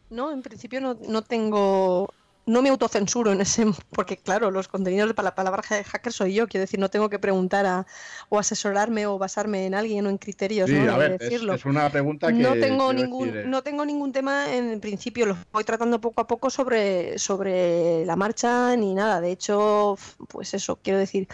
No, 0.09 0.31
en 0.31 0.41
principio 0.41 0.79
no, 0.81 0.93
no 0.95 1.23
tengo, 1.23 2.07
no 2.45 2.61
me 2.61 2.69
autocensuro 2.69 3.31
en 3.31 3.39
ese, 3.41 3.65
porque 3.91 4.17
claro, 4.17 4.51
los 4.51 4.67
contenidos 4.67 5.15
de 5.15 5.23
la 5.23 5.33
palabra 5.33 5.63
ha- 5.69 5.83
hacker 5.83 6.11
soy 6.11 6.33
yo, 6.33 6.47
quiero 6.47 6.63
decir, 6.63 6.79
no 6.79 6.89
tengo 6.89 7.09
que 7.09 7.17
preguntar 7.19 7.65
a, 7.65 7.85
o 8.29 8.37
asesorarme 8.37 9.05
o 9.07 9.17
basarme 9.17 9.65
en 9.65 9.75
alguien 9.75 10.05
o 10.05 10.09
en 10.09 10.17
criterios, 10.17 10.69
Sí, 10.69 10.75
¿no? 10.75 10.93
a 10.93 10.97
ver, 10.97 11.13
es, 11.13 11.19
decirlo. 11.19 11.53
es 11.53 11.63
una 11.65 11.89
pregunta 11.89 12.27
que 12.27 12.33
No 12.33 12.53
tengo 12.53 12.91
ningún, 12.91 13.27
decir, 13.27 13.45
eh, 13.45 13.47
no 13.47 13.63
tengo 13.63 13.85
ningún 13.85 14.11
tema 14.11 14.53
en 14.53 14.79
principio, 14.81 15.25
lo 15.25 15.37
voy 15.53 15.63
tratando 15.63 16.01
poco 16.01 16.19
a 16.21 16.27
poco 16.27 16.49
sobre, 16.49 17.17
sobre 17.17 18.05
la 18.05 18.15
marcha 18.15 18.75
ni 18.75 18.93
nada. 18.93 19.21
De 19.21 19.31
hecho, 19.31 19.97
pues 20.27 20.53
eso, 20.53 20.77
quiero 20.83 20.99
decir, 20.99 21.27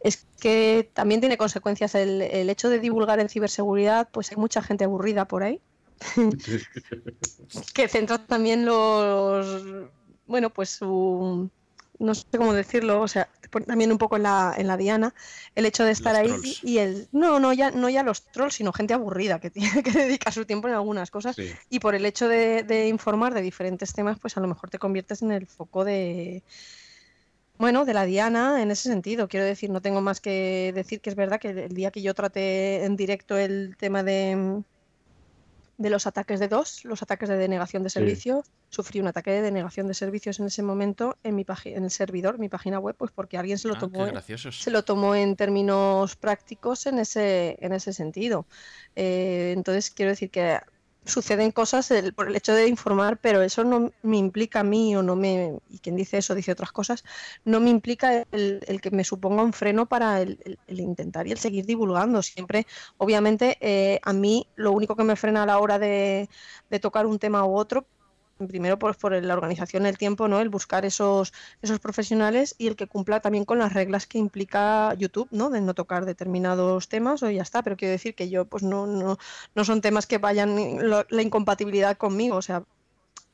es 0.00 0.26
que 0.40 0.90
también 0.94 1.20
tiene 1.20 1.36
consecuencias 1.36 1.94
el, 1.96 2.22
el 2.22 2.50
hecho 2.50 2.68
de 2.68 2.78
divulgar 2.78 3.18
en 3.20 3.28
ciberseguridad, 3.28 4.08
pues 4.12 4.30
hay 4.30 4.36
mucha 4.36 4.62
gente 4.62 4.84
aburrida 4.84 5.26
por 5.26 5.42
ahí, 5.42 5.60
que 7.74 7.88
centra 7.88 8.18
también 8.18 8.64
los, 8.64 9.62
bueno, 10.32 10.50
pues 10.50 10.70
su, 10.70 11.48
no 12.00 12.14
sé 12.14 12.24
cómo 12.36 12.52
decirlo, 12.52 13.00
o 13.00 13.06
sea, 13.08 13.28
también 13.66 13.92
un 13.92 13.98
poco 13.98 14.16
en 14.16 14.24
la, 14.24 14.54
en 14.56 14.66
la 14.66 14.76
diana, 14.76 15.14
el 15.54 15.66
hecho 15.66 15.84
de 15.84 15.92
estar 15.92 16.14
Los 16.14 16.20
ahí 16.20 16.28
trolls. 16.28 16.64
y, 16.64 16.70
y 16.72 16.78
el, 16.78 17.08
no, 17.12 17.38
no 17.38 17.52
ya, 17.52 17.70
no 17.70 17.88
ya 17.88 18.02
los 18.02 18.24
trolls, 18.32 18.54
sino 18.54 18.72
gente 18.72 18.94
aburrida 18.94 19.38
que 19.40 19.50
tiene 19.50 19.82
que 19.84 19.92
dedicar 19.92 20.32
su 20.32 20.44
tiempo 20.44 20.68
en 20.68 20.74
algunas 20.74 21.10
cosas 21.10 21.36
sí. 21.36 21.52
y 21.70 21.78
por 21.78 21.94
el 21.94 22.04
hecho 22.06 22.28
de, 22.28 22.64
de 22.64 22.88
informar 22.88 23.34
de 23.34 23.42
diferentes 23.42 23.92
temas, 23.92 24.18
pues 24.18 24.36
a 24.36 24.40
lo 24.40 24.48
mejor 24.48 24.70
te 24.70 24.78
conviertes 24.78 25.22
en 25.22 25.30
el 25.32 25.46
foco 25.46 25.84
de, 25.84 26.42
bueno, 27.58 27.84
de 27.84 27.94
la 27.94 28.04
diana 28.06 28.62
en 28.62 28.70
ese 28.70 28.88
sentido. 28.88 29.28
Quiero 29.28 29.46
decir, 29.46 29.70
no 29.70 29.80
tengo 29.82 30.00
más 30.00 30.20
que 30.20 30.72
decir 30.74 31.00
que 31.00 31.10
es 31.10 31.16
verdad 31.16 31.38
que 31.38 31.50
el 31.50 31.74
día 31.74 31.90
que 31.92 32.02
yo 32.02 32.14
traté 32.14 32.84
en 32.84 32.96
directo 32.96 33.36
el 33.36 33.76
tema 33.76 34.02
de, 34.02 34.64
de 35.82 35.90
los 35.90 36.06
ataques 36.06 36.40
de 36.40 36.48
DOS, 36.48 36.84
los 36.84 37.02
ataques 37.02 37.28
de 37.28 37.36
denegación 37.36 37.82
de 37.82 37.90
Sí. 37.90 37.94
servicios, 37.94 38.46
sufrí 38.70 39.00
un 39.00 39.08
ataque 39.08 39.30
de 39.32 39.42
denegación 39.42 39.86
de 39.88 39.94
servicios 39.94 40.40
en 40.40 40.46
ese 40.46 40.62
momento 40.62 41.18
en 41.22 41.34
mi 41.34 41.44
página, 41.44 41.76
en 41.76 41.84
el 41.84 41.90
servidor, 41.90 42.38
mi 42.38 42.48
página 42.48 42.78
web, 42.78 42.94
pues 42.96 43.10
porque 43.12 43.36
alguien 43.36 43.58
se 43.58 43.68
lo 43.68 43.74
Ah, 43.74 43.78
tomó 43.80 44.06
en- 44.06 44.14
se 44.64 44.70
lo 44.70 44.84
tomó 44.84 45.14
en 45.14 45.36
términos 45.36 46.16
prácticos 46.16 46.86
en 46.86 46.98
ese, 47.00 47.56
en 47.60 47.72
ese 47.72 47.92
sentido. 47.92 48.46
Eh, 48.96 49.52
entonces, 49.56 49.90
quiero 49.90 50.10
decir 50.10 50.30
que 50.30 50.58
suceden 51.04 51.50
cosas 51.52 51.90
el- 51.90 52.14
por 52.14 52.28
el 52.28 52.36
hecho 52.36 52.54
de 52.54 52.68
informar, 52.68 53.18
pero 53.20 53.42
eso 53.42 53.64
no 53.64 53.92
me 54.02 54.16
implica 54.18 54.60
a 54.60 54.64
mí, 54.64 54.94
o 54.96 55.02
no 55.02 55.16
me, 55.16 55.58
y 55.68 55.78
quien 55.80 55.96
dice 55.96 56.18
eso 56.18 56.34
dice 56.34 56.52
otras 56.52 56.72
cosas, 56.72 57.04
no 57.44 57.60
me 57.60 57.70
implica 57.70 58.24
el, 58.30 58.80
que 58.82 58.90
me 58.90 59.04
suponga 59.04 59.42
un 59.42 59.52
freno 59.52 59.86
para 59.88 60.20
el 60.22 60.38
intentar 60.68 61.26
y 61.26 61.32
el 61.32 61.38
seguir 61.38 61.66
divulgando. 61.66 62.22
Siempre, 62.22 62.66
obviamente, 62.96 63.56
eh, 63.60 64.00
a 64.02 64.12
mí 64.12 64.50
lo 64.54 64.72
único 64.72 64.96
que 64.96 65.04
me 65.04 65.16
frena 65.16 65.42
a 65.42 65.46
la 65.46 65.58
hora 65.58 65.78
de, 65.78 66.28
de 66.70 66.80
tocar 66.80 67.06
un 67.06 67.18
tema 67.18 67.44
u 67.46 67.56
otro, 67.56 67.88
primero 68.48 68.78
por, 68.78 68.96
la 69.22 69.34
organización, 69.34 69.86
el 69.86 69.98
tiempo, 69.98 70.28
¿no? 70.28 70.40
El 70.40 70.48
buscar 70.48 70.84
esos, 70.84 71.32
esos 71.62 71.78
profesionales 71.80 72.54
y 72.58 72.68
el 72.68 72.76
que 72.76 72.86
cumpla 72.86 73.20
también 73.20 73.44
con 73.44 73.58
las 73.58 73.72
reglas 73.72 74.06
que 74.06 74.18
implica 74.18 74.94
YouTube, 74.94 75.28
¿no? 75.30 75.50
De 75.50 75.60
no 75.60 75.74
tocar 75.74 76.04
determinados 76.04 76.88
temas 76.88 77.22
o 77.22 77.30
ya 77.30 77.42
está, 77.42 77.62
pero 77.62 77.76
quiero 77.76 77.92
decir 77.92 78.14
que 78.14 78.28
yo 78.28 78.44
pues 78.44 78.62
no, 78.62 78.86
no, 78.86 79.18
no 79.54 79.64
son 79.64 79.80
temas 79.80 80.06
que 80.06 80.18
vayan 80.18 80.78
la 81.08 81.22
incompatibilidad 81.22 81.96
conmigo, 81.96 82.36
o 82.36 82.42
sea, 82.42 82.64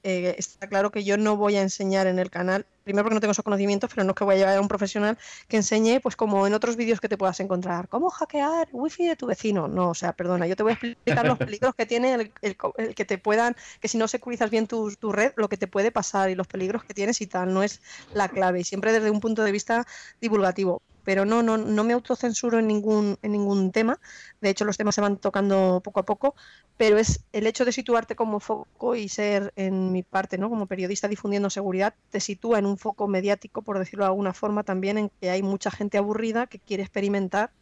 eh, 0.03 0.35
está 0.39 0.69
claro 0.69 0.91
que 0.91 1.05
yo 1.05 1.17
no 1.17 1.37
voy 1.37 1.57
a 1.57 1.63
enseñar 1.63 2.07
en 2.07 2.19
el 2.19 2.31
canal, 2.31 2.67
primero 2.85 3.05
porque 3.05 3.15
no 3.15 3.21
tengo 3.21 3.33
esos 3.33 3.45
conocimientos, 3.45 3.91
pero 3.95 4.05
no 4.05 4.11
es 4.13 4.17
que 4.17 4.25
voy 4.25 4.35
a 4.37 4.39
llevar 4.39 4.57
a 4.57 4.61
un 4.61 4.69
profesional 4.69 5.19
que 5.49 5.57
enseñe, 5.57 6.01
pues 6.01 6.17
como 6.17 6.47
en 6.47 6.55
otros 6.55 6.77
vídeos 6.77 7.01
que 7.01 7.09
te 7.09 7.19
puedas 7.19 7.41
encontrar, 7.41 7.89
cómo 7.89 8.11
hackear 8.11 8.69
wifi 8.73 9.07
de 9.07 9.17
tu 9.17 9.27
vecino. 9.27 9.69
No, 9.69 9.91
o 9.91 9.95
sea, 9.95 10.13
perdona, 10.15 10.47
yo 10.47 10.57
te 10.57 10.63
voy 10.63 10.73
a 10.73 10.75
explicar 10.75 11.27
los 11.27 11.39
peligros 11.43 11.75
que 11.75 11.87
tiene 11.87 12.15
el, 12.15 12.35
el 12.43 12.57
el 12.77 12.95
que 12.95 13.05
te 13.05 13.19
puedan, 13.19 13.57
que 13.81 13.89
si 13.89 13.99
no 13.99 14.09
securizas 14.09 14.51
bien 14.51 14.67
tu, 14.67 14.91
tu 14.97 15.13
red, 15.13 15.33
lo 15.37 15.49
que 15.49 15.57
te 15.57 15.69
puede 15.69 15.93
pasar 15.93 16.31
y 16.31 16.35
los 16.35 16.47
peligros 16.47 16.85
que 16.85 16.95
tienes 16.95 17.21
y 17.21 17.27
tal, 17.27 17.53
no 17.53 17.63
es 17.63 17.81
la 18.13 18.29
clave, 18.29 18.61
y 18.61 18.65
siempre 18.65 18.93
desde 18.93 19.11
un 19.11 19.21
punto 19.21 19.43
de 19.45 19.53
vista 19.53 19.87
divulgativo. 20.21 20.83
Pero 21.09 21.25
no, 21.25 21.43
no, 21.43 21.57
no 21.57 21.85
me 21.85 21.95
autocensuro 21.95 22.59
en 22.59 22.67
ningún, 22.67 23.17
en 23.23 23.33
ningún 23.33 23.73
tema. 23.73 23.99
De 24.43 24.51
hecho, 24.51 24.67
los 24.67 24.77
temas 24.77 24.95
se 24.95 25.01
van 25.01 25.17
tocando 25.17 25.81
poco 25.83 26.01
a 26.01 26.03
poco, 26.03 26.35
pero 26.77 26.99
es 26.99 27.25
el 27.33 27.47
hecho 27.47 27.65
de 27.65 27.73
situarte 27.73 28.15
como 28.15 28.41
foco 28.41 28.95
y 28.95 29.09
ser, 29.09 29.55
en 29.57 29.91
mi 29.91 30.03
parte, 30.03 30.37
¿no? 30.37 30.51
como 30.51 30.67
periodista 30.67 31.09
difundiendo 31.09 31.49
seguridad, 31.49 31.95
te 32.11 32.21
sitúa 32.21 32.59
en 32.59 32.67
un 32.67 32.77
foco 32.77 33.09
mediático, 33.09 33.63
por 33.63 33.79
decirlo 33.79 34.05
de 34.05 34.09
alguna 34.09 34.35
forma, 34.35 34.65
también 34.65 34.99
en 34.99 35.11
que 35.19 35.31
hay 35.31 35.43
mucha 35.43 35.71
gente 35.71 35.97
aburrida 35.97 36.47
que 36.47 36.59
quiere 36.59 36.83
experimentar 36.83 37.53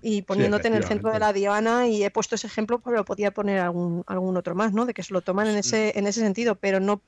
y 0.00 0.22
poniéndote 0.22 0.68
en 0.68 0.74
el 0.74 0.84
centro 0.84 1.10
de 1.10 1.18
la 1.18 1.32
diana 1.32 1.88
y 1.88 2.04
he 2.04 2.10
puesto 2.12 2.36
ese 2.36 2.46
ejemplo, 2.46 2.78
pero 2.78 2.98
lo 2.98 3.04
podía 3.04 3.32
poner 3.32 3.58
algún, 3.58 4.04
algún 4.06 4.36
otro 4.36 4.54
más, 4.54 4.72
¿no? 4.72 4.86
De 4.86 4.94
que 4.94 5.02
se 5.02 5.12
lo 5.12 5.22
toman 5.22 5.48
en 5.48 5.56
ese, 5.56 5.98
en 5.98 6.06
ese 6.06 6.20
sentido, 6.20 6.54
pero 6.54 6.78
no, 6.78 7.02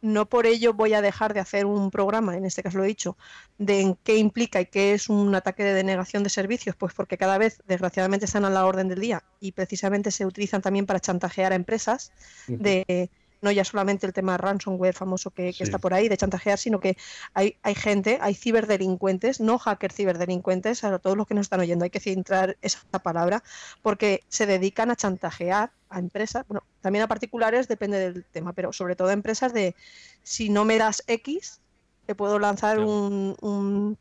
no 0.00 0.28
por 0.28 0.46
ello 0.46 0.74
voy 0.74 0.94
a 0.94 1.02
dejar 1.02 1.34
de 1.34 1.40
hacer 1.40 1.66
un 1.66 1.90
programa, 1.90 2.36
en 2.36 2.44
este 2.44 2.62
caso 2.62 2.78
lo 2.78 2.84
he 2.84 2.88
dicho, 2.88 3.16
de 3.58 3.80
en 3.80 3.94
qué 3.96 4.16
implica 4.16 4.60
y 4.60 4.66
qué 4.66 4.94
es 4.94 5.08
un 5.08 5.34
ataque 5.34 5.64
de 5.64 5.74
denegación 5.74 6.22
de 6.22 6.30
servicios, 6.30 6.76
pues 6.76 6.94
porque 6.94 7.18
cada 7.18 7.38
vez, 7.38 7.62
desgraciadamente, 7.66 8.26
están 8.26 8.44
a 8.44 8.50
la 8.50 8.66
orden 8.66 8.88
del 8.88 9.00
día 9.00 9.24
y 9.40 9.52
precisamente 9.52 10.10
se 10.10 10.26
utilizan 10.26 10.62
también 10.62 10.86
para 10.86 11.00
chantajear 11.00 11.52
a 11.52 11.56
empresas 11.56 12.12
de 12.46 13.10
no 13.40 13.50
ya 13.50 13.64
solamente 13.64 14.06
el 14.06 14.12
tema 14.12 14.36
ransomware 14.36 14.94
famoso 14.94 15.30
que, 15.30 15.46
que 15.46 15.52
Sí. 15.52 15.62
está 15.64 15.78
por 15.78 15.94
ahí 15.94 16.08
de 16.08 16.16
chantajear, 16.16 16.58
sino 16.58 16.80
que 16.80 16.96
hay, 17.34 17.58
hay 17.62 17.74
gente, 17.74 18.18
hay 18.20 18.34
ciberdelincuentes, 18.34 19.40
no 19.40 19.58
hackers 19.58 19.94
ciberdelincuentes, 19.94 20.84
a 20.84 20.98
todos 20.98 21.16
los 21.16 21.26
que 21.26 21.34
nos 21.34 21.46
están 21.46 21.60
oyendo, 21.60 21.84
hay 21.84 21.90
que 21.90 22.00
centrar 22.00 22.56
esa 22.62 22.80
palabra, 23.02 23.42
porque 23.82 24.24
se 24.28 24.46
dedican 24.46 24.90
a 24.90 24.96
chantajear 24.96 25.72
a 25.88 25.98
empresas, 25.98 26.44
bueno, 26.48 26.62
también 26.80 27.04
a 27.04 27.08
particulares, 27.08 27.68
depende 27.68 27.98
del 27.98 28.24
tema, 28.26 28.52
pero 28.52 28.72
sobre 28.72 28.96
todo 28.96 29.08
a 29.08 29.12
empresas 29.12 29.52
de 29.52 29.74
si 30.22 30.50
no 30.50 30.64
me 30.64 30.78
das 30.78 31.02
X, 31.06 31.60
te 32.06 32.14
puedo 32.14 32.38
lanzar 32.38 32.76
Claro. 32.76 32.90
un, 32.90 33.36
un 33.40 33.98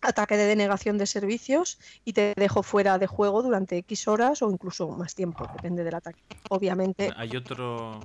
ataque 0.00 0.36
de 0.36 0.46
denegación 0.46 0.98
de 0.98 1.06
servicios 1.06 1.78
y 2.04 2.12
te 2.12 2.32
dejo 2.36 2.62
fuera 2.62 2.98
de 2.98 3.06
juego 3.06 3.42
durante 3.42 3.78
X 3.78 4.08
horas 4.08 4.42
o 4.42 4.50
incluso 4.50 4.88
más 4.88 5.14
tiempo, 5.14 5.46
depende 5.52 5.82
del 5.84 5.94
ataque. 5.94 6.22
Obviamente, 6.48 7.12
Hay 7.16 7.34
otro, 7.36 8.00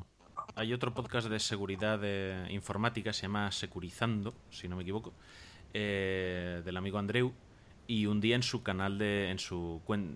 hay 0.55 0.73
otro 0.73 0.93
podcast 0.93 1.27
de 1.27 1.39
seguridad 1.39 1.99
de 1.99 2.47
informática, 2.49 3.13
se 3.13 3.23
llama 3.23 3.51
Securizando, 3.51 4.33
si 4.49 4.67
no 4.67 4.75
me 4.75 4.83
equivoco, 4.83 5.13
eh, 5.73 6.61
del 6.65 6.77
amigo 6.77 6.97
Andreu, 6.97 7.33
y 7.87 8.05
un 8.05 8.21
día 8.21 8.35
en 8.35 8.43
su 8.43 8.63
canal 8.63 8.97
de, 8.97 9.29
en 9.29 9.39
su 9.39 9.81
cuen- 9.85 10.15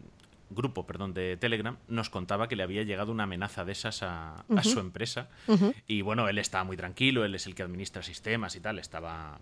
grupo, 0.49 0.85
perdón, 0.85 1.13
de 1.13 1.37
Telegram, 1.37 1.77
nos 1.87 2.09
contaba 2.09 2.47
que 2.47 2.55
le 2.55 2.63
había 2.63 2.83
llegado 2.83 3.11
una 3.11 3.23
amenaza 3.23 3.65
de 3.65 3.71
esas 3.71 4.03
a, 4.03 4.45
su 4.63 4.79
empresa. 4.79 5.29
Y 5.87 6.01
bueno, 6.01 6.29
él 6.29 6.37
estaba 6.37 6.63
muy 6.63 6.77
tranquilo, 6.77 7.25
él 7.25 7.33
es 7.35 7.47
el 7.47 7.55
que 7.55 7.63
administra 7.63 8.03
sistemas 8.03 8.55
y 8.55 8.59
tal, 8.59 8.77
estaba 8.79 9.39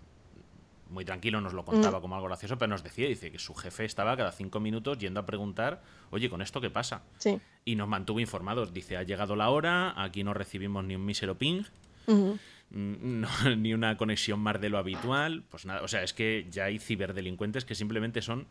muy 0.94 1.04
tranquilo, 1.04 1.40
nos 1.42 1.52
lo 1.52 1.64
contaba 1.64 2.00
como 2.00 2.14
algo 2.14 2.28
gracioso, 2.28 2.56
pero 2.56 2.68
nos 2.70 2.82
decía, 2.82 3.06
dice 3.08 3.30
que 3.30 3.38
su 3.38 3.54
jefe 3.54 3.84
estaba 3.84 4.16
cada 4.16 4.32
cinco 4.32 4.60
minutos 4.60 4.96
yendo 4.98 5.20
a 5.20 5.26
preguntar, 5.26 5.82
oye, 6.10 6.30
¿con 6.30 6.40
esto 6.40 6.60
qué 6.60 6.70
pasa? 6.70 7.02
sí. 7.18 7.38
y 7.66 7.76
nos 7.76 7.88
mantuvo 7.88 8.20
informados. 8.20 8.72
Dice, 8.72 8.96
ha 8.96 9.02
llegado 9.02 9.36
la 9.36 9.50
hora, 9.50 9.92
aquí 10.02 10.22
no 10.24 10.32
recibimos 10.34 10.84
ni 10.84 10.94
un 10.96 11.04
mísero 11.04 11.36
ping 11.36 11.64
mm, 12.06 13.20
no, 13.20 13.28
ni 13.56 13.74
una 13.74 13.96
conexión 13.96 14.40
más 14.40 14.60
de 14.60 14.68
lo 14.68 14.78
habitual, 14.78 15.42
pues 15.50 15.66
nada, 15.66 15.82
o 15.82 15.88
sea, 15.88 16.02
es 16.02 16.12
que 16.12 16.46
ya 16.50 16.64
hay 16.64 16.78
ciberdelincuentes 16.78 17.64
que 17.64 17.74
simplemente 17.74 18.22
son 18.22 18.46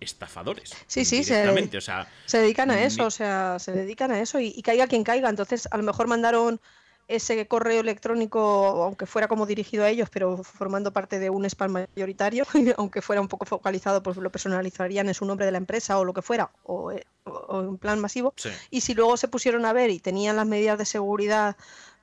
estafadores. 0.00 0.74
Sí, 0.86 1.04
sí, 1.04 1.24
se- 1.24 1.48
o 1.76 1.80
sea, 1.80 2.08
Se 2.26 2.38
dedican 2.38 2.70
a 2.70 2.80
eso, 2.82 3.06
o 3.06 3.10
sea, 3.10 3.58
se 3.58 3.72
dedican 3.72 4.10
a 4.12 4.20
eso 4.20 4.38
y, 4.40 4.52
y 4.56 4.62
caiga 4.62 4.86
quien 4.86 5.02
caiga. 5.04 5.28
Entonces, 5.28 5.68
a 5.70 5.76
lo 5.76 5.82
mejor 5.82 6.06
mandaron 6.06 6.60
ese 7.08 7.46
correo 7.48 7.80
electrónico, 7.80 8.38
aunque 8.84 9.06
fuera 9.06 9.28
como 9.28 9.46
dirigido 9.46 9.84
a 9.84 9.88
ellos, 9.88 10.08
pero 10.10 10.42
formando 10.44 10.92
parte 10.92 11.18
de 11.18 11.30
un 11.30 11.44
spam 11.46 11.72
mayoritario, 11.72 12.44
aunque 12.76 13.02
fuera 13.02 13.20
un 13.20 13.28
poco 13.28 13.46
focalizado, 13.46 14.02
pues 14.02 14.16
lo 14.18 14.30
personalizarían 14.30 15.08
en 15.08 15.14
su 15.14 15.24
nombre 15.24 15.46
de 15.46 15.52
la 15.52 15.58
empresa 15.58 15.98
o 15.98 16.04
lo 16.04 16.12
que 16.12 16.22
fuera, 16.22 16.50
o, 16.64 16.92
eh, 16.92 17.04
o- 17.24 17.30
o 17.30 17.60
en 17.62 17.78
plan 17.78 17.98
masivo. 17.98 18.34
sí. 18.36 18.50
Y 18.70 18.82
si 18.82 18.94
luego 18.94 19.16
se 19.16 19.28
pusieron 19.28 19.64
a 19.64 19.72
ver 19.72 19.90
y 19.90 19.98
tenían 20.00 20.36
las 20.36 20.46
medidas 20.46 20.78
de 20.78 20.84
seguridad 20.84 21.56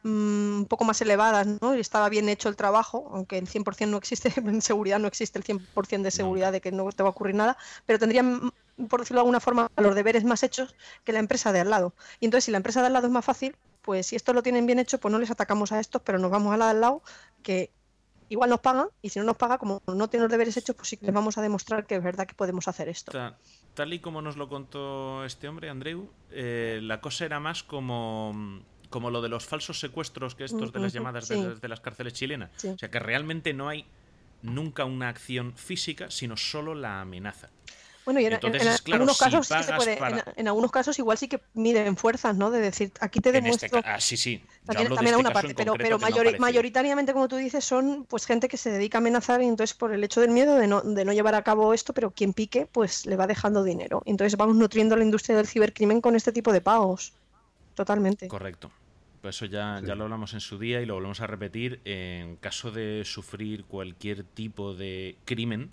mm, 0.04 0.58
un 0.60 0.66
poco 0.68 0.84
más 0.86 1.02
elevadas, 1.02 1.48
¿no? 1.62 1.76
Y 1.76 1.80
estaba 1.80 2.10
bien 2.10 2.30
hecho 2.30 2.48
el 2.50 2.56
trabajo, 2.56 3.10
aunque 3.12 3.38
el 3.40 3.48
100% 3.48 3.88
no 3.92 3.98
existe, 3.98 4.32
en 4.38 4.62
seguridad 4.62 5.00
no 5.00 5.08
existe 5.08 5.40
el 5.40 5.44
100% 5.46 6.04
de 6.04 6.12
seguridad 6.12 6.52
de 6.52 6.62
que 6.62 6.72
no 6.72 6.88
te 6.92 7.02
va 7.04 7.10
a 7.10 7.12
ocurrir 7.12 7.36
nada, 7.36 7.58
pero 7.86 7.98
tendrían, 8.00 8.52
por 8.90 9.00
decirlo 9.00 9.20
de 9.20 9.22
alguna 9.22 9.40
forma, 9.40 9.68
los 9.78 9.96
deberes 9.96 10.24
más 10.24 10.44
hechos 10.44 10.76
que 11.04 11.12
la 11.14 11.20
empresa 11.20 11.52
de 11.52 11.60
al 11.62 11.70
lado. 11.70 11.94
Y 12.20 12.26
entonces, 12.26 12.46
si 12.46 12.52
la 12.52 12.58
empresa 12.58 12.82
de 12.82 12.88
al 12.88 12.94
lado 12.94 13.08
es 13.08 13.14
más 13.14 13.26
fácil, 13.26 13.56
pues 13.86 14.08
si 14.08 14.16
esto 14.16 14.34
lo 14.34 14.42
tienen 14.42 14.66
bien 14.66 14.80
hecho, 14.80 15.00
pues 15.00 15.12
no 15.12 15.20
les 15.20 15.30
atacamos 15.30 15.72
a 15.72 15.80
estos, 15.80 16.02
pero 16.02 16.18
nos 16.18 16.32
vamos 16.32 16.54
a 16.54 16.58
la 16.58 16.66
de 16.66 16.72
al 16.72 16.82
lado, 16.82 17.04
que 17.44 17.70
igual 18.30 18.50
nos 18.50 18.60
pagan, 18.62 18.88
y 19.04 19.10
si 19.10 19.20
no 19.20 19.26
nos 19.26 19.38
paga, 19.38 19.60
como 19.60 19.84
no 19.86 20.08
tienen 20.10 20.24
los 20.24 20.32
deberes 20.32 20.58
hechos, 20.58 20.76
pues 20.76 20.90
sí 20.90 20.98
que 20.98 21.06
les 21.06 21.14
vamos 21.14 21.38
a 21.38 21.42
demostrar 21.44 21.86
que 21.86 21.96
es 21.96 22.04
verdad 22.04 22.26
que 22.26 22.34
podemos 22.34 22.68
hacer 22.68 22.90
esto. 22.90 23.12
Ta- 23.12 23.38
Tal 23.76 23.94
y 23.94 24.00
como 24.00 24.22
nos 24.22 24.38
lo 24.38 24.48
contó 24.50 25.26
este 25.26 25.48
hombre, 25.50 25.70
Andreu, 25.70 26.10
eh, 26.32 26.80
la 26.82 27.02
cosa 27.02 27.26
era 27.26 27.40
más 27.42 27.62
como, 27.62 28.64
como 28.90 29.12
lo 29.12 29.22
de 29.22 29.28
los 29.30 29.46
falsos 29.46 29.80
secuestros 29.82 30.34
que 30.34 30.46
estos 30.46 30.72
de 30.72 30.80
las 30.80 30.94
llamadas 30.94 31.28
sí. 31.28 31.36
de, 31.36 31.56
de 31.56 31.68
las 31.68 31.82
cárceles 31.82 32.14
chilenas. 32.14 32.52
Sí. 32.56 32.70
O 32.70 32.78
sea 32.78 32.90
que 32.90 33.00
realmente 33.00 33.54
no 33.54 33.68
hay 33.68 33.86
nunca 34.42 34.86
una 34.86 35.10
acción 35.10 35.54
física, 35.58 36.10
sino 36.10 36.38
solo 36.38 36.74
la 36.74 37.02
amenaza. 37.02 37.50
Bueno, 38.06 38.20
y 38.20 38.26
en, 38.26 38.34
Entonces, 38.34 38.62
en- 38.62 38.68
en 38.68 38.74
es 38.76 38.82
claro, 38.82 39.02
algunos 39.02 39.18
si 39.18 39.24
casos 39.26 39.48
sí 39.48 39.54
que 39.56 39.64
se 39.64 39.70
pagas 39.70 39.84
puede, 39.84 39.98
para- 39.98 40.18
en, 40.20 40.24
en 40.38 40.48
algunos 40.48 40.72
casos 40.72 41.00
igual 41.00 41.18
sí 41.18 41.28
que 41.28 41.42
miden 41.56 41.98
fuerzas, 41.98 42.36
¿no? 42.36 42.52
De 42.52 42.60
decir, 42.62 42.92
aquí 43.00 43.20
te 43.20 43.30
este 43.30 43.42
demuestro. 43.42 43.82
ca- 43.82 43.96
ah, 43.96 44.00
sí, 44.00 44.16
sí. 44.16 44.38
Yo 44.38 44.46
También, 44.66 44.78
hablo 44.88 44.90
de 44.90 44.96
también 44.96 45.16
a 45.16 45.18
este 45.18 45.28
una 45.28 45.34
parte, 45.34 45.56
pero, 45.56 46.40
mayoritariamente, 46.40 47.14
como 47.14 47.28
tú 47.28 47.36
dices, 47.38 47.66
son 47.66 48.06
pues 48.08 48.26
gente 48.26 48.48
que 48.48 48.58
se 48.58 48.70
dedica 48.70 48.98
a 48.98 49.00
amenazar 49.00 49.42
y 49.42 49.46
entonces 49.48 49.76
por 49.76 49.92
el 49.94 50.04
hecho 50.04 50.22
del 50.22 50.30
miedo 50.32 50.56
de 50.56 50.68
no, 50.68 50.82
de 50.82 51.04
no 51.04 51.14
llevar 51.14 51.36
a 51.36 51.44
cabo 51.44 51.74
esto, 51.74 51.94
pero 51.94 52.12
quien 52.12 52.34
pique, 52.34 52.68
pues 52.72 53.06
le 53.06 53.16
va 53.16 53.26
dejando 53.28 53.64
dinero. 53.64 54.02
Y 54.06 54.12
entonces 54.12 54.38
vamos 54.38 54.56
nutriendo 54.56 54.96
la 54.96 55.04
industria 55.04 55.36
del 55.38 55.48
cibercrimen 55.48 56.00
con 56.02 56.16
este 56.16 56.32
tipo 56.32 56.54
de 56.54 56.62
pagos. 56.62 57.14
Totalmente. 57.74 58.28
Correcto. 58.28 58.72
Pues 59.22 59.36
eso 59.38 59.46
ya, 59.46 59.80
Sí. 59.80 59.88
ya 59.88 59.96
lo 59.96 60.04
hablamos 60.04 60.34
en 60.34 60.40
su 60.40 60.60
día 60.60 60.82
y 60.82 60.86
lo 60.86 60.94
volvemos 60.94 61.20
a 61.22 61.28
repetir. 61.28 61.82
En 61.84 62.36
caso 62.38 62.72
de 62.72 63.04
sufrir 63.06 63.66
cualquier 63.66 64.24
tipo 64.24 64.74
de 64.76 65.18
crimen, 65.26 65.72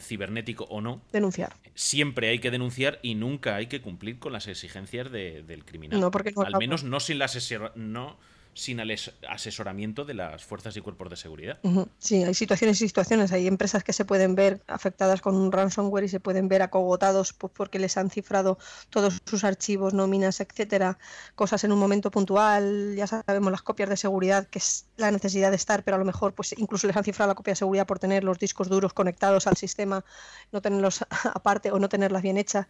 cibernético 0.00 0.64
o 0.64 0.80
no, 0.80 1.02
Denunciar. 1.12 1.54
siempre 1.74 2.28
hay 2.28 2.38
que 2.38 2.50
denunciar 2.50 2.98
y 3.02 3.14
nunca 3.14 3.56
hay 3.56 3.66
que 3.66 3.80
cumplir 3.80 4.18
con 4.18 4.32
las 4.32 4.46
exigencias 4.46 5.10
de- 5.10 5.42
del 5.42 5.64
criminal. 5.64 6.00
No, 6.00 6.10
porque 6.10 6.32
no 6.32 6.42
Al 6.42 6.56
menos 6.58 6.84
no 6.84 7.00
sin, 7.00 7.18
la 7.18 7.26
asesor- 7.26 7.72
no 7.74 8.18
sin 8.54 8.80
asesoramiento 9.28 10.04
de 10.04 10.14
las 10.14 10.44
fuerzas 10.44 10.76
y 10.76 10.80
cuerpos 10.80 11.10
de 11.10 11.16
seguridad. 11.16 11.58
Sí, 11.98 12.22
hay 12.24 12.34
situaciones 12.34 12.80
y 12.80 12.86
situaciones. 12.86 13.32
Hay 13.32 13.46
empresas 13.46 13.82
que 13.84 13.92
se 13.92 14.04
pueden 14.04 14.34
ver 14.34 14.62
afectadas 14.68 15.20
con 15.20 15.34
un 15.36 15.50
ransomware 15.52 16.04
y 16.04 16.08
se 16.08 16.20
pueden 16.20 16.48
ver 16.48 16.62
acogotados 16.62 17.32
pues, 17.32 17.52
porque 17.54 17.78
les 17.78 17.96
han 17.96 18.10
cifrado 18.10 18.58
todos 18.90 19.20
sus 19.26 19.44
archivos, 19.44 19.92
nóminas, 19.94 20.40
etcétera, 20.40 20.98
cosas 21.34 21.64
en 21.64 21.72
un 21.72 21.78
momento 21.78 22.10
puntual. 22.10 22.94
Ya 22.96 23.06
sabemos 23.06 23.50
las 23.50 23.62
copias 23.62 23.88
de 23.88 23.96
seguridad, 23.96 24.46
que 24.48 24.58
es 24.60 24.86
la 24.96 25.10
necesidad 25.10 25.50
de 25.50 25.56
estar, 25.56 25.82
pero 25.84 25.96
a 25.96 25.98
lo 25.98 26.04
mejor 26.04 26.34
pues 26.34 26.54
incluso 26.58 26.86
les 26.86 26.96
han 26.96 27.04
cifrado 27.04 27.28
la 27.30 27.34
copia 27.34 27.52
de 27.52 27.56
seguridad 27.56 27.86
por 27.86 27.98
tener 27.98 28.24
los 28.24 28.38
discos 28.38 28.68
duros 28.68 28.92
conectados 28.92 29.46
al 29.46 29.56
sistema, 29.56 30.04
no 30.52 30.60
tenerlos 30.62 31.04
aparte 31.34 31.70
o 31.72 31.78
no 31.78 31.88
tenerlas 31.88 32.22
bien 32.22 32.36
hechas. 32.36 32.66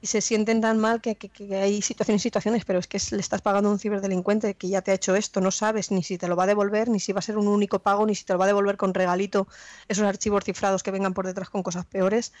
Y 0.00 0.06
se 0.06 0.20
sienten 0.20 0.60
tan 0.60 0.78
mal 0.78 1.00
que, 1.00 1.16
que- 1.16 1.30
que 1.30 1.56
hay 1.56 1.80
situaciones 1.82 2.20
y 2.22 2.24
situaciones, 2.24 2.64
pero 2.64 2.78
es 2.78 2.86
que 2.86 2.98
le 3.12 3.20
estás 3.20 3.40
pagando 3.42 3.68
a 3.70 3.72
un 3.72 3.78
ciberdelincuente 3.78 4.54
que 4.54 4.68
ya 4.68 4.82
te 4.82 4.90
ha 4.90 4.94
hecho 4.94 5.16
esto, 5.24 5.40
no 5.40 5.50
sabes 5.50 5.90
ni 5.90 6.02
si 6.02 6.18
te 6.18 6.28
lo 6.28 6.36
va 6.36 6.44
a 6.44 6.46
devolver, 6.46 6.88
ni 6.88 7.00
si 7.00 7.12
va 7.12 7.18
a 7.18 7.22
ser 7.22 7.36
un 7.38 7.48
único 7.48 7.78
pago, 7.80 8.06
ni 8.06 8.14
si 8.14 8.24
te 8.24 8.32
lo 8.32 8.38
va 8.38 8.44
a 8.44 8.48
devolver 8.48 8.76
con 8.76 8.94
regalito 8.94 9.48
esos 9.88 10.04
archivos 10.04 10.44
cifrados 10.44 10.82
que 10.82 10.90
vengan 10.90 11.14
por 11.14 11.26
detrás 11.26 11.50
con 11.50 11.62
cosas 11.62 11.86
peores. 11.86 12.32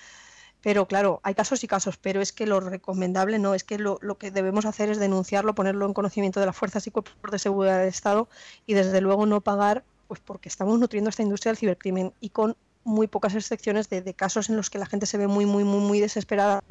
Pero 0.60 0.86
claro, 0.86 1.20
hay 1.22 1.34
casos 1.34 1.62
y 1.64 1.66
casos, 1.66 1.98
pero 1.98 2.22
es 2.22 2.32
que 2.32 2.46
lo 2.46 2.60
recomendable 2.60 3.38
no, 3.38 3.54
es 3.54 3.64
que 3.64 3.78
lo, 3.78 3.98
lo 4.00 4.16
que 4.16 4.30
debemos 4.30 4.64
hacer 4.64 4.88
es 4.88 4.98
denunciarlo, 4.98 5.54
ponerlo 5.54 5.84
en 5.86 5.92
conocimiento 5.92 6.40
de 6.40 6.46
las 6.46 6.56
fuerzas 6.56 6.86
y 6.86 6.90
cuerpos 6.90 7.30
de 7.30 7.38
seguridad 7.38 7.78
del 7.78 7.88
Estado 7.88 8.28
y 8.66 8.72
desde 8.74 9.00
luego 9.00 9.26
no 9.26 9.42
pagar, 9.42 9.84
pues 10.08 10.20
porque 10.20 10.48
estamos 10.48 10.78
nutriendo 10.78 11.10
esta 11.10 11.22
industria 11.22 11.50
del 11.50 11.58
cibercrimen 11.58 12.14
y 12.20 12.30
con 12.30 12.56
muy 12.82 13.08
pocas 13.08 13.34
excepciones 13.34 13.88
de, 13.90 14.00
de 14.02 14.14
casos 14.14 14.48
en 14.48 14.56
los 14.56 14.70
que 14.70 14.78
la 14.78 14.86
gente 14.86 15.06
se 15.06 15.18
ve 15.18 15.26
muy, 15.26 15.44
muy, 15.46 15.64
muy, 15.64 15.80
muy 15.80 16.00
desesperada 16.00 16.62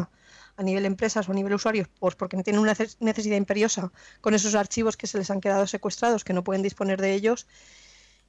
a 0.58 0.64
nivel 0.64 0.86
empresas 0.86 1.28
o 1.28 1.32
a 1.32 1.36
nivel 1.36 1.54
usuarios, 1.54 1.88
pues 2.00 2.16
porque 2.16 2.38
tienen 2.44 2.62
una 2.62 2.74
neces- 2.74 2.98
necesidad 3.00 3.38
imperiosa 3.38 3.92
con 4.22 4.34
esos 4.34 4.56
archivos 4.56 4.98
que 4.98 5.08
se 5.08 5.18
les 5.18 5.30
han 5.32 5.42
quedado 5.42 5.68
secuestrados, 5.68 6.24
que 6.24 6.34
no 6.34 6.44
pueden 6.44 6.62
disponer 6.64 7.02
de 7.02 7.14
ellos. 7.14 7.48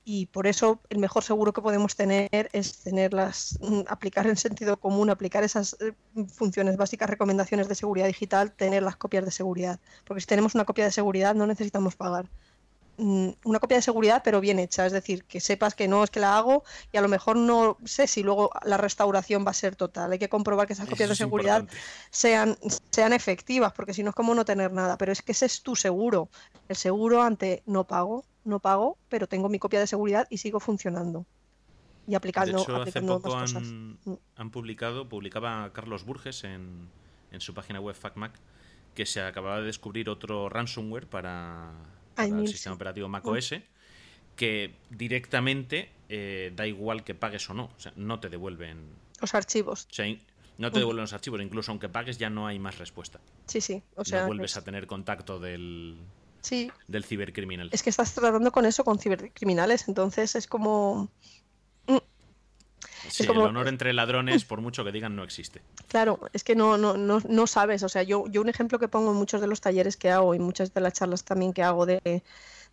Y 0.07 0.27
por 0.27 0.47
eso 0.47 0.83
el 0.91 0.99
mejor 0.99 1.25
seguro 1.25 1.53
que 1.55 1.63
podemos 1.63 1.97
tener 1.97 2.51
es 2.53 2.81
tenerlas, 2.83 3.59
mm, 3.63 3.83
aplicar 3.89 4.27
en 4.27 4.37
sentido 4.37 4.79
común, 4.79 5.09
aplicar 5.11 5.45
esas 5.45 5.77
eh, 5.81 5.95
funciones 6.29 6.77
básicas, 6.77 7.09
recomendaciones 7.11 7.69
de 7.69 7.75
seguridad 7.75 8.07
digital, 8.07 8.53
tener 8.55 8.83
las 8.83 8.97
copias 8.97 9.25
de 9.25 9.31
seguridad. 9.31 9.81
Porque 10.05 10.21
si 10.21 10.27
tenemos 10.27 10.55
una 10.55 10.65
copia 10.67 10.85
de 10.85 10.93
seguridad 10.93 11.35
no 11.35 11.47
necesitamos 11.47 11.97
pagar. 11.97 12.31
Mm, 12.97 13.31
Una 13.45 13.59
copia 13.59 13.77
de 13.79 13.83
seguridad 13.83 14.23
pero 14.25 14.41
bien 14.41 14.59
hecha, 14.61 14.87
es 14.87 14.93
decir, 14.93 15.25
que 15.25 15.41
sepas 15.41 15.75
que 15.75 15.89
no 15.89 16.05
es 16.05 16.11
que 16.11 16.21
la 16.21 16.37
hago 16.39 16.63
y 16.93 16.97
a 16.97 17.03
lo 17.03 17.09
mejor 17.09 17.37
no 17.37 17.77
sé 17.85 18.07
si 18.07 18.23
luego 18.23 18.51
la 18.65 18.77
restauración 18.77 19.45
va 19.45 19.51
a 19.51 19.55
ser 19.55 19.75
total. 19.75 20.13
Hay 20.13 20.19
que 20.19 20.29
comprobar 20.29 20.67
que 20.67 20.75
esas 20.75 20.89
copias 20.89 21.09
de 21.09 21.17
seguridad 21.17 21.61
importante. 21.61 21.83
sean, 22.11 22.57
sean 22.91 23.13
efectivas, 23.13 23.73
porque 23.73 23.95
si 23.95 24.03
no 24.03 24.11
es 24.11 24.17
como 24.17 24.35
no 24.35 24.45
tener 24.45 24.73
nada. 24.73 24.97
Pero 24.97 25.11
es 25.13 25.23
que 25.23 25.33
ese 25.33 25.47
es 25.47 25.63
tu 25.63 25.75
seguro. 25.75 26.29
El 26.69 26.77
seguro 26.77 27.23
ante 27.23 27.63
no 27.67 27.85
pago, 27.85 28.25
no 28.45 28.61
pago, 28.61 28.97
pero 29.09 29.27
tengo 29.27 29.49
mi 29.49 29.59
copia 29.59 29.81
de 29.81 29.87
seguridad 29.87 30.27
y 30.31 30.39
sigo 30.39 30.61
funcionando. 30.61 31.27
Y 32.07 32.11
De 32.13 32.17
aplicando, 32.17 32.61
hecho, 32.61 32.77
hace 32.81 33.01
poco 33.03 33.31
más 33.35 33.57
han, 33.57 33.99
Mm. 34.05 34.15
han 34.37 34.51
publicado, 34.51 35.09
publicaba 35.09 35.73
Carlos 35.73 36.05
Burges 36.05 36.45
en, 36.45 36.89
en 37.33 37.41
su 37.41 37.55
página 37.55 37.81
web 37.81 37.97
FacMac, 37.97 38.33
que 38.95 39.07
se 39.07 39.21
acababa 39.23 39.61
de 39.61 39.65
descubrir 39.67 40.09
otro 40.09 40.49
ransomware 40.49 41.09
para, 41.09 41.73
para 42.15 42.27
Ay, 42.29 42.33
el 42.43 42.49
sistema 42.49 42.75
operativo 42.75 43.09
macOS, 43.09 43.55
que 44.37 44.75
directamente 44.91 45.91
eh, 46.09 46.53
da 46.55 46.67
igual 46.67 47.05
que 47.05 47.15
pagues 47.15 47.49
o 47.51 47.55
no, 47.55 47.65
o 47.77 47.81
sea, 47.81 47.93
no 47.97 48.21
te 48.21 48.29
devuelven, 48.29 48.79
Los 49.21 49.35
archivos. 49.35 49.87
o 49.91 49.95
sea, 49.95 50.07
in- 50.07 50.21
no 50.59 50.71
te 50.71 50.79
devuelven 50.79 51.03
los 51.03 51.13
archivos, 51.13 51.41
incluso 51.41 51.73
aunque 51.73 51.89
pagues 51.89 52.19
ya 52.19 52.31
no 52.31 52.47
hay 52.47 52.59
más 52.59 52.79
respuesta. 52.79 53.21
Sí, 53.47 53.61
sí. 53.61 53.83
O 53.97 54.05
sea, 54.05 54.21
no 54.23 54.27
vuelves 54.29 54.53
es- 54.53 54.57
a 54.59 54.65
tener 54.65 54.87
contacto 54.87 55.41
del, 55.41 55.97
sí, 56.43 56.71
del 56.89 57.05
cibercriminal. 57.05 57.69
es 57.73 57.83
que 57.83 57.91
estás 57.91 58.15
tratando 58.15 58.53
con 58.53 58.65
eso, 58.67 58.85
con 58.85 58.99
cibercriminales. 58.99 59.89
Entonces 59.89 60.35
es 60.37 60.47
como. 60.47 61.11
Sí, 63.09 63.27
como- 63.27 63.41
el 63.43 63.47
honor 63.49 63.69
entre 63.69 63.93
ladrones, 63.93 64.45
por 64.45 64.61
mucho 64.61 64.85
que 64.85 64.93
digan, 64.93 65.15
no 65.17 65.25
existe. 65.25 65.61
Claro, 65.89 66.21
es 66.33 66.45
que 66.45 66.55
no, 66.57 66.77
no, 66.79 66.97
no, 66.97 67.21
no 67.29 67.47
sabes. 67.47 67.83
O 67.83 67.89
sea, 67.89 68.03
yo, 68.03 68.25
yo 68.29 68.41
un 68.41 68.49
ejemplo 68.49 68.79
que 68.79 68.89
pongo 68.89 69.11
en 69.13 69.17
muchos 69.17 69.41
de 69.41 69.47
los 69.47 69.61
talleres 69.61 69.97
que 69.97 70.11
hago 70.11 70.35
y 70.35 70.39
muchas 70.39 70.73
de 70.75 70.81
las 70.81 70.93
charlas 70.95 71.25
también 71.25 71.53
que 71.53 71.63
hago 71.63 71.87
de, 71.87 72.23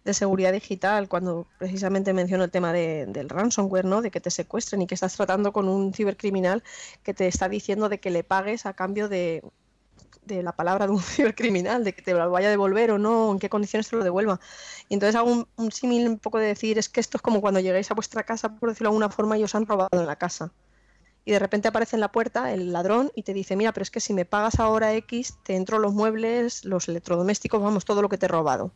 de 0.04 0.14
seguridad 0.14 0.52
digital, 0.52 1.08
cuando 1.08 1.46
precisamente 1.60 2.14
menciono 2.14 2.44
el 2.44 2.52
tema 2.52 2.74
de- 2.74 3.06
del 3.08 3.30
ransomware, 3.30 3.86
¿no? 3.86 4.02
De 4.02 4.10
que 4.12 4.20
te 4.22 4.32
secuestren 4.32 4.82
y 4.82 4.88
que 4.88 4.96
estás 4.96 5.16
tratando 5.16 5.52
con 5.54 5.68
un 5.68 5.94
cibercriminal 5.94 6.64
que 7.04 7.14
te 7.14 7.28
está 7.28 7.50
diciendo 7.50 7.88
de 7.90 8.00
que 8.00 8.10
le 8.10 8.24
pagues 8.24 8.66
a 8.66 8.74
cambio 8.74 9.10
de, 9.10 9.44
de 10.26 10.44
la 10.44 10.52
palabra 10.52 10.88
de 10.88 10.94
un 10.94 11.00
cibercriminal, 11.02 11.84
de 11.84 11.94
que 11.94 12.02
te 12.02 12.14
lo 12.14 12.30
vaya 12.32 12.48
a 12.48 12.52
devolver 12.52 12.92
o 12.92 12.98
no, 12.98 13.32
en 13.32 13.40
qué 13.40 13.50
condiciones 13.50 13.90
te 13.90 13.96
lo 13.96 14.04
devuelva. 14.04 14.40
Y 14.90 14.94
entonces 14.96 15.16
hago 15.16 15.32
un, 15.32 15.48
un 15.58 15.72
símil 15.72 16.08
un 16.08 16.20
poco 16.20 16.38
de 16.40 16.48
decir, 16.48 16.78
es 16.78 16.90
que 16.90 17.00
esto 17.00 17.18
es 17.18 17.22
como 17.22 17.42
cuando 17.42 17.60
llegáis 17.60 17.92
a 17.92 17.94
vuestra 17.94 18.24
casa, 18.24 18.56
por 18.56 18.70
decirlo 18.70 18.90
de 18.90 18.94
alguna 18.94 19.10
forma, 19.10 19.38
y 19.38 19.44
os 19.44 19.56
han 19.56 19.66
robado 19.66 19.90
en 20.00 20.06
la 20.06 20.16
casa 20.16 20.52
y 21.26 21.32
de 21.32 21.40
repente 21.40 21.68
aparece 21.68 21.96
en 21.96 22.00
la 22.00 22.12
puerta 22.12 22.54
el 22.54 22.72
ladrón 22.72 23.12
y 23.16 23.24
te 23.24 23.34
dice, 23.34 23.56
mira, 23.56 23.72
pero 23.74 23.84
es 23.84 23.92
que 23.92 24.00
si 24.00 24.14
me 24.14 24.26
pagas 24.26 24.60
ahora 24.60 24.94
X, 24.94 25.38
te 25.44 25.56
entro 25.56 25.80
los 25.80 25.94
muebles, 25.94 26.66
los 26.66 26.88
electrodomésticos, 26.88 27.62
vamos, 27.62 27.86
todo 27.86 28.02
lo 28.02 28.10
que 28.10 28.18
te 28.18 28.26
he 28.26 28.30
robado. 28.30 28.72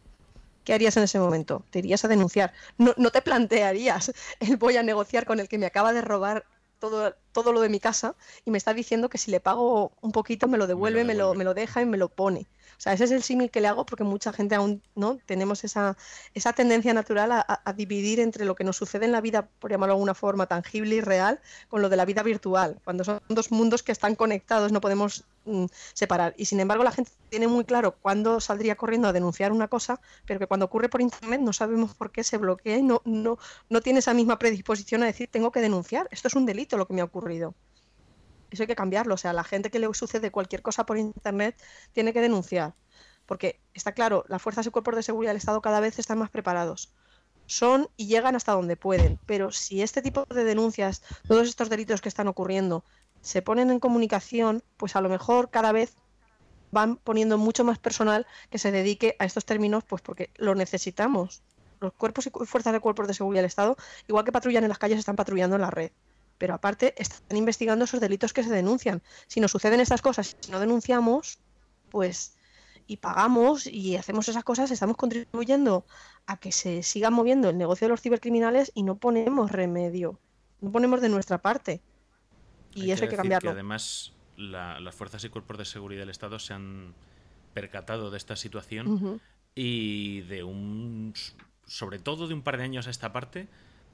¿Qué 0.63 0.73
harías 0.73 0.97
en 0.97 1.03
ese 1.03 1.19
momento? 1.19 1.63
Te 1.69 1.79
irías 1.79 2.05
a 2.05 2.07
denunciar. 2.07 2.53
No, 2.77 2.93
no 2.97 3.11
te 3.11 3.21
plantearías 3.21 4.11
el 4.39 4.57
voy 4.57 4.77
a 4.77 4.83
negociar 4.83 5.25
con 5.25 5.39
el 5.39 5.47
que 5.47 5.57
me 5.57 5.65
acaba 5.65 5.93
de 5.93 6.01
robar 6.01 6.45
todo 6.89 7.15
todo 7.31 7.51
lo 7.53 7.61
de 7.61 7.69
mi 7.69 7.79
casa 7.79 8.15
y 8.45 8.51
me 8.51 8.57
está 8.57 8.73
diciendo 8.73 9.09
que 9.09 9.17
si 9.17 9.31
le 9.31 9.39
pago 9.39 9.91
un 10.01 10.11
poquito 10.11 10.47
me 10.47 10.57
lo 10.57 10.67
devuelve, 10.67 11.03
me 11.03 11.15
lo, 11.15 11.33
me 11.33 11.43
lo, 11.43 11.53
deja 11.53 11.81
y 11.81 11.85
me 11.85 11.97
lo 11.97 12.09
pone. 12.09 12.47
O 12.77 12.81
sea, 12.81 12.93
ese 12.93 13.05
es 13.05 13.11
el 13.11 13.23
símil 13.23 13.49
que 13.51 13.61
le 13.61 13.67
hago 13.67 13.85
porque 13.85 14.03
mucha 14.03 14.33
gente 14.33 14.55
aún 14.55 14.81
no 14.95 15.17
tenemos 15.25 15.63
esa, 15.63 15.97
esa 16.33 16.53
tendencia 16.53 16.93
natural 16.93 17.31
a, 17.31 17.73
dividir 17.75 18.19
entre 18.19 18.45
lo 18.45 18.55
que 18.55 18.63
nos 18.63 18.77
sucede 18.77 19.05
en 19.05 19.11
la 19.11 19.21
vida, 19.21 19.47
por 19.59 19.71
llamarlo 19.71 19.93
de 19.93 19.97
alguna 19.97 20.13
forma, 20.13 20.47
tangible 20.47 20.95
y 20.95 21.01
real, 21.01 21.39
con 21.69 21.81
lo 21.81 21.89
de 21.89 21.97
la 21.97 22.05
vida 22.05 22.23
virtual. 22.23 22.79
Cuando 22.83 23.03
son 23.03 23.21
dos 23.29 23.51
mundos 23.51 23.83
que 23.83 23.91
están 23.91 24.15
conectados, 24.15 24.71
no 24.71 24.81
podemos 24.81 25.25
mm, 25.45 25.65
separar. 25.93 26.33
Y 26.37 26.45
sin 26.45 26.59
embargo, 26.59 26.83
la 26.83 26.91
gente 26.91 27.11
tiene 27.29 27.47
muy 27.47 27.65
claro 27.65 27.95
cuándo 28.01 28.39
saldría 28.39 28.75
corriendo 28.75 29.07
a 29.07 29.13
denunciar 29.13 29.51
una 29.51 29.67
cosa, 29.67 29.99
pero 30.25 30.39
que 30.39 30.47
cuando 30.47 30.65
ocurre 30.65 30.89
por 30.89 31.01
internet 31.01 31.41
no 31.41 31.53
sabemos 31.53 31.93
por 31.95 32.11
qué 32.11 32.23
se 32.23 32.37
bloquea 32.37 32.77
y 32.77 32.83
no, 32.83 33.01
no, 33.05 33.37
no 33.69 33.81
tiene 33.81 33.99
esa 33.99 34.13
misma 34.13 34.39
predisposición 34.39 35.03
a 35.03 35.07
decir 35.07 35.29
tengo 35.31 35.51
que 35.51 35.61
denunciar. 35.61 36.07
Esto 36.11 36.27
es 36.27 36.35
un 36.35 36.45
delito 36.45 36.77
lo 36.77 36.87
que 36.87 36.93
me 36.93 37.01
ha 37.01 37.05
ocurrido. 37.05 37.53
Eso 38.51 38.63
hay 38.63 38.67
que 38.67 38.75
cambiarlo. 38.75 39.15
O 39.15 39.17
sea, 39.17 39.33
la 39.33 39.43
gente 39.43 39.69
que 39.69 39.79
le 39.79 39.93
sucede 39.93 40.31
cualquier 40.31 40.61
cosa 40.61 40.85
por 40.85 40.97
Internet 40.97 41.55
tiene 41.93 42.13
que 42.13 42.21
denunciar. 42.21 42.73
Porque 43.25 43.59
está 43.73 43.91
claro, 43.93 44.23
las 44.27 44.41
fuerzas 44.41 44.65
y 44.67 44.69
cuerpos 44.69 44.95
de 44.95 45.03
seguridad 45.03 45.31
del 45.31 45.37
Estado 45.37 45.61
cada 45.61 45.79
vez 45.79 45.97
están 45.99 46.19
más 46.19 46.29
preparados. 46.29 46.93
Son 47.47 47.89
y 47.97 48.07
llegan 48.07 48.35
hasta 48.35 48.53
donde 48.53 48.75
pueden. 48.75 49.19
Pero 49.25 49.51
si 49.51 49.81
este 49.81 50.01
tipo 50.01 50.25
de 50.25 50.43
denuncias, 50.43 51.01
todos 51.27 51.47
estos 51.47 51.69
delitos 51.69 52.01
que 52.01 52.09
están 52.09 52.27
ocurriendo, 52.27 52.83
se 53.21 53.41
ponen 53.41 53.71
en 53.71 53.79
comunicación, 53.79 54.63
pues 54.77 54.95
a 54.95 55.01
lo 55.01 55.09
mejor 55.09 55.49
cada 55.49 55.71
vez 55.71 55.95
van 56.71 56.97
poniendo 56.97 57.37
mucho 57.37 57.63
más 57.63 57.79
personal 57.79 58.27
que 58.49 58.59
se 58.59 58.71
dedique 58.71 59.15
a 59.19 59.25
estos 59.25 59.45
términos, 59.45 59.83
pues 59.83 60.01
porque 60.01 60.29
lo 60.35 60.55
necesitamos. 60.55 61.41
Los 61.79 61.93
cuerpos 61.93 62.27
y 62.27 62.29
fuerzas 62.45 62.73
de 62.73 62.79
cuerpos 62.79 63.07
de 63.07 63.13
seguridad 63.13 63.39
del 63.39 63.47
Estado, 63.47 63.77
igual 64.07 64.25
que 64.25 64.31
patrullan 64.31 64.63
en 64.63 64.69
las 64.69 64.77
calles, 64.77 64.99
están 64.99 65.15
patrullando 65.15 65.55
en 65.55 65.61
la 65.61 65.71
red 65.71 65.91
pero 66.37 66.53
aparte 66.53 66.93
están 66.97 67.37
investigando 67.37 67.85
esos 67.85 67.99
delitos 67.99 68.33
que 68.33 68.43
se 68.43 68.49
denuncian. 68.49 69.01
Si 69.27 69.39
nos 69.39 69.51
suceden 69.51 69.79
estas 69.79 70.01
cosas, 70.01 70.35
si 70.39 70.51
no 70.51 70.59
denunciamos, 70.59 71.39
pues 71.89 72.35
y 72.87 72.97
pagamos 72.97 73.65
y 73.67 73.95
hacemos 73.95 74.27
esas 74.29 74.43
cosas, 74.43 74.69
estamos 74.71 74.97
contribuyendo 74.97 75.85
a 76.27 76.37
que 76.37 76.51
se 76.51 76.83
siga 76.83 77.09
moviendo 77.09 77.49
el 77.49 77.57
negocio 77.57 77.85
de 77.85 77.89
los 77.89 78.01
cibercriminales 78.01 78.71
y 78.75 78.83
no 78.83 78.97
ponemos 78.97 79.51
remedio, 79.51 80.19
no 80.61 80.71
ponemos 80.71 81.01
de 81.01 81.09
nuestra 81.09 81.39
parte. 81.39 81.81
Y 82.73 82.91
eso 82.91 83.03
hay 83.03 83.09
que 83.09 83.15
cambiarlo. 83.15 83.51
además, 83.51 84.13
las 84.37 84.93
fuerzas 84.93 85.23
y 85.23 85.29
cuerpos 85.29 85.57
de 85.57 85.65
seguridad 85.65 86.01
del 86.01 86.09
Estado 86.09 86.39
se 86.39 86.53
han 86.53 86.93
percatado 87.53 88.11
de 88.11 88.17
esta 88.17 88.35
situación 88.35 89.21
y 89.55 90.21
de 90.21 90.43
un, 90.43 91.13
sobre 91.65 91.99
todo 91.99 92.27
de 92.27 92.33
un 92.33 92.41
par 92.41 92.57
de 92.57 92.63
años 92.63 92.87
a 92.87 92.89
esta 92.89 93.13
parte, 93.13 93.47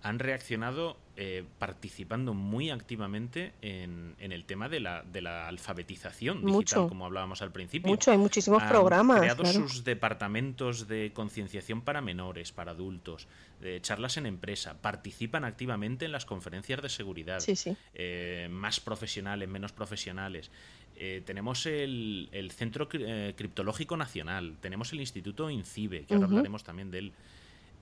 han 0.04 0.20
reaccionado 0.20 0.97
eh, 1.18 1.43
participando 1.60 2.34
muy 2.34 2.70
activamente 2.70 3.52
en, 3.62 4.16
el 4.20 4.45
tema 4.45 4.70
de 4.70 4.80
la, 4.80 5.04
de 5.04 5.22
la 5.22 5.47
alfabetización 5.47 6.43
digital, 6.43 6.88
como 6.88 7.06
hablábamos 7.06 7.41
al 7.41 7.52
principio. 7.52 7.88
Mucho, 7.89 8.12
hay 8.12 8.18
muchísimos 8.18 8.64
programas. 8.64 9.18
Han 9.18 9.22
creado 9.22 9.45
sus 9.45 9.84
departamentos 9.84 10.88
de 10.88 11.12
concienciación 11.14 11.82
para 11.82 12.02
menores, 12.02 12.52
para 12.52 12.72
adultos, 12.72 13.28
de 13.60 13.80
charlas 13.82 14.18
en 14.18 14.26
empresa, 14.26 14.82
participan 14.82 15.43
activamente 15.43 16.06
en 16.06 16.12
las 16.12 16.26
conferencias 16.26 16.82
de 16.82 16.89
seguridad, 16.89 17.39
sí, 17.39 17.56
sí. 17.56 17.76
Eh, 17.93 18.47
más 18.49 18.80
profesionales, 18.80 19.47
menos 19.47 19.72
profesionales. 19.72 20.49
Eh, 20.95 21.22
tenemos 21.26 21.66
el, 21.66 22.52
Centro 22.56 22.88
Criptológico 22.89 23.97
Nacional, 23.97 24.58
tenemos 24.62 24.91
el 24.93 25.02
Instituto 25.02 25.49
INCIBE, 25.49 26.06
que 26.06 26.16
ahora 26.16 26.26
hablaremos 26.28 26.64
también 26.64 26.89
de 26.89 26.99
él. 26.99 27.14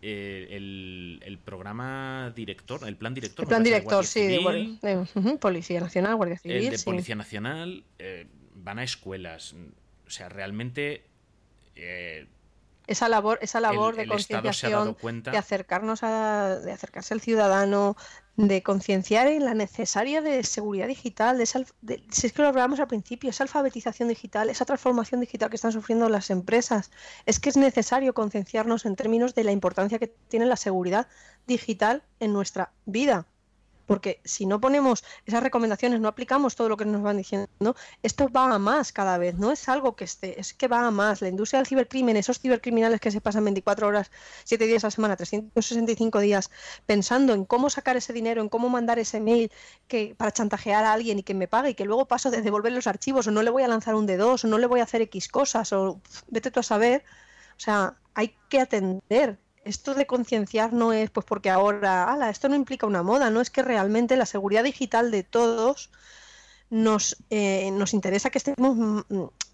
Eh, 0.02 0.48
el, 0.52 1.40
programa 1.44 2.32
director, 2.36 2.88
el 2.88 2.96
plan 2.96 3.14
director. 3.14 3.44
El 3.44 3.50
plan 3.50 3.64
director, 3.64 4.06
sí, 4.06 4.28
de, 4.28 5.38
Policía 5.40 5.82
Nacional, 5.82 6.16
Guardia 6.16 6.38
Civil. 6.38 6.58
El 6.58 6.78
de 6.78 6.80
Policía 6.80 7.16
Nacional, 7.16 7.84
eh, 7.98 8.28
van 8.56 8.80
a 8.80 8.84
escuelas. 8.84 9.56
O 10.08 10.10
sea, 10.10 10.30
realmente 10.30 11.04
eh, 11.76 12.28
esa 12.88 13.08
labor, 13.08 13.38
esa 13.42 13.60
labor 13.60 13.96
de 13.96 14.08
concienciación, 14.08 14.98
de 15.24 15.38
acercarnos 15.38 16.02
a, 16.02 16.60
de 16.60 16.72
acercarse 16.72 17.14
al 17.14 17.22
ciudadano, 17.22 17.96
de 18.48 18.64
concienciar 18.64 19.28
en 19.28 19.44
la 19.44 19.54
necesaria 19.54 20.22
de 20.22 20.44
seguridad 20.44 20.88
digital, 20.88 21.38
de, 21.38 21.46
si 22.10 22.28
es 22.28 22.32
que 22.34 22.42
lo 22.42 22.48
hablábamos 22.48 22.80
al 22.80 22.88
principio, 22.88 23.30
esa 23.30 23.44
alfabetización 23.44 24.08
digital, 24.08 24.50
esa 24.50 24.64
transformación 24.64 25.20
digital 25.20 25.50
que 25.50 25.58
están 25.58 25.74
sufriendo 25.74 26.08
las 26.08 26.30
empresas, 26.30 26.90
es 27.26 27.40
que 27.42 27.50
es 27.50 27.58
necesario 27.58 28.14
concienciarnos 28.14 28.86
en 28.86 28.96
términos 28.96 29.36
de 29.36 29.44
la 29.44 29.52
importancia 29.52 30.00
que 30.00 30.08
tiene 30.08 30.46
la 30.46 30.56
seguridad 30.56 31.08
digital 31.48 32.04
en 32.22 32.32
nuestra 32.32 32.72
vida 32.86 33.28
porque 33.90 34.22
si 34.24 34.46
no 34.46 34.62
ponemos 34.62 35.04
esas 35.26 35.42
recomendaciones, 35.42 36.00
no 36.00 36.08
aplicamos 36.08 36.56
todo 36.56 36.70
lo 36.70 36.78
que 36.78 36.86
nos 36.86 37.02
van 37.02 37.18
diciendo, 37.18 37.76
esto 38.04 38.30
va 38.30 38.54
a 38.54 38.60
más 38.60 38.92
cada 38.92 39.18
vez, 39.18 39.34
no 39.34 39.52
es 39.52 39.68
algo 39.68 39.96
que 39.96 40.04
esté, 40.04 40.40
es 40.40 40.54
que 40.54 40.68
va 40.68 40.86
a 40.86 40.92
más. 40.92 41.24
La 41.24 41.28
industria 41.28 41.58
del 41.58 41.66
cibercrimen, 41.66 42.16
esos 42.16 42.40
cibercriminales 42.40 43.00
que 43.00 43.10
se 43.10 43.20
pasan 43.20 43.46
24 43.46 43.88
horas, 43.88 44.12
7 44.44 44.68
días 44.68 44.84
a 44.84 44.88
la 44.88 44.92
semana, 44.92 45.16
365 45.16 46.20
días, 46.20 46.52
pensando 46.86 47.34
en 47.34 47.46
cómo 47.46 47.72
sacar 47.72 47.98
ese 47.98 48.14
dinero, 48.14 48.44
en 48.44 48.50
cómo 48.50 48.70
mandar 48.70 49.00
ese 49.00 49.20
mail 49.20 49.52
que, 49.88 50.14
para 50.16 50.32
chantajear 50.32 50.86
a 50.86 50.94
alguien 50.94 51.18
y 51.18 51.24
que 51.24 51.34
me 51.34 51.48
pague 51.48 51.72
y 51.72 51.74
que 51.74 51.86
luego 51.86 52.08
paso 52.08 52.30
de 52.30 52.44
devolver 52.44 52.74
los 52.74 52.86
archivos 52.86 53.26
o 53.26 53.32
no 53.32 53.42
le 53.42 53.50
voy 53.50 53.64
a 53.64 53.68
lanzar 53.68 53.96
un 53.96 54.08
D2 54.08 54.44
o 54.44 54.48
no 54.48 54.60
le 54.60 54.68
voy 54.68 54.82
a 54.82 54.84
hacer 54.84 55.02
X 55.02 55.28
cosas 55.30 55.74
o 55.74 56.00
vete 56.28 56.52
tú 56.52 56.60
a 56.60 56.64
saber. 56.64 57.04
O 57.58 57.60
sea, 57.60 57.98
hay 58.14 58.36
que 58.50 58.60
atender 58.62 59.40
esto 59.70 59.94
de 59.94 60.06
concienciar 60.06 60.74
no 60.74 60.92
es 60.94 61.10
pues 61.10 61.26
porque 61.26 61.50
ahora, 61.50 62.12
ala, 62.12 62.30
esto 62.30 62.50
no 62.50 62.56
implica 62.56 62.88
una 62.88 63.04
moda, 63.04 63.30
no 63.30 63.40
es 63.40 63.50
que 63.50 63.62
realmente 63.62 64.18
la 64.18 64.26
seguridad 64.26 64.64
digital 64.64 65.12
de 65.12 65.24
todos 65.24 65.90
nos, 66.70 67.18
eh, 67.30 67.72
nos 67.72 67.94
interesa 67.94 68.30
que 68.30 68.40
estemos 68.40 69.06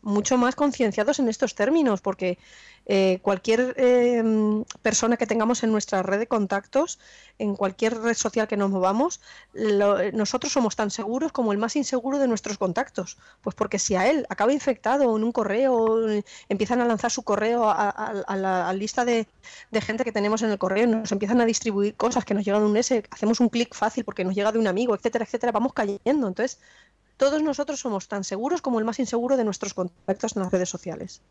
mucho 0.06 0.38
más 0.38 0.56
concienciados 0.56 1.20
en 1.20 1.28
estos 1.28 1.56
términos, 1.56 1.99
porque 1.99 2.38
eh, 2.86 3.18
cualquier 3.24 3.74
eh, 3.78 4.24
persona 4.84 5.18
que 5.18 5.26
tengamos 5.26 5.64
en 5.64 5.72
nuestra 5.72 6.03
red 6.03 6.20
de 6.20 6.28
contactos, 6.28 6.99
en 7.39 7.56
cualquier 7.56 7.99
red 7.99 8.14
social 8.14 8.47
que 8.47 8.56
nos 8.56 8.70
movamos, 8.70 9.20
nosotros 10.14 10.53
somos 10.53 10.76
tan 10.76 10.91
seguros 10.91 11.32
como 11.32 11.51
el 11.51 11.58
más 11.58 11.76
inseguro 11.76 12.20
de 12.20 12.28
nuestros 12.28 12.60
contactos. 12.60 13.18
Pues 13.41 13.56
porque 13.56 13.80
si 13.80 13.95
a 13.95 14.08
él 14.10 14.28
acaba 14.30 14.53
infectado 14.53 15.18
en 15.18 15.24
un 15.24 15.32
correo, 15.32 16.08
empiezan 16.49 16.82
a 16.82 16.86
lanzar 16.86 17.10
su 17.10 17.24
correo 17.24 17.68
a, 17.68 18.36
la 18.38 18.72
lista 18.74 19.06
de, 19.06 19.28
gente 19.82 20.03
que 20.03 20.12
tenemos 20.12 20.43
en 20.43 20.51
el 20.51 20.60
correo, 20.60 20.86
nos 20.86 21.12
empiezan 21.12 21.41
a 21.41 21.45
distribuir 21.45 21.95
cosas 21.95 22.26
que 22.26 22.36
nos 22.36 22.45
llegan 22.45 22.62
de 22.62 22.70
un 22.70 22.78
S, 22.78 23.03
hacemos 23.10 23.39
un 23.39 23.49
clic 23.49 23.74
fácil 23.74 24.06
porque 24.06 24.24
nos 24.24 24.36
llega 24.36 24.51
de 24.51 24.60
un 24.60 24.68
amigo, 24.68 24.93
etcétera, 24.93 25.26
etcétera, 25.26 25.51
vamos 25.51 25.74
cayendo. 25.74 26.28
Entonces, 26.28 26.60
todos 27.18 27.41
nosotros 27.41 27.80
somos 27.80 28.07
tan 28.07 28.24
seguros 28.24 28.61
como 28.61 28.80
el 28.80 28.86
más 28.86 28.99
inseguro 28.99 29.38
de 29.38 29.43
nuestros 29.43 29.74
contactos 29.74 30.36
en 30.36 30.43
las 30.43 30.51
redes 30.51 30.70
sociales. 30.70 31.22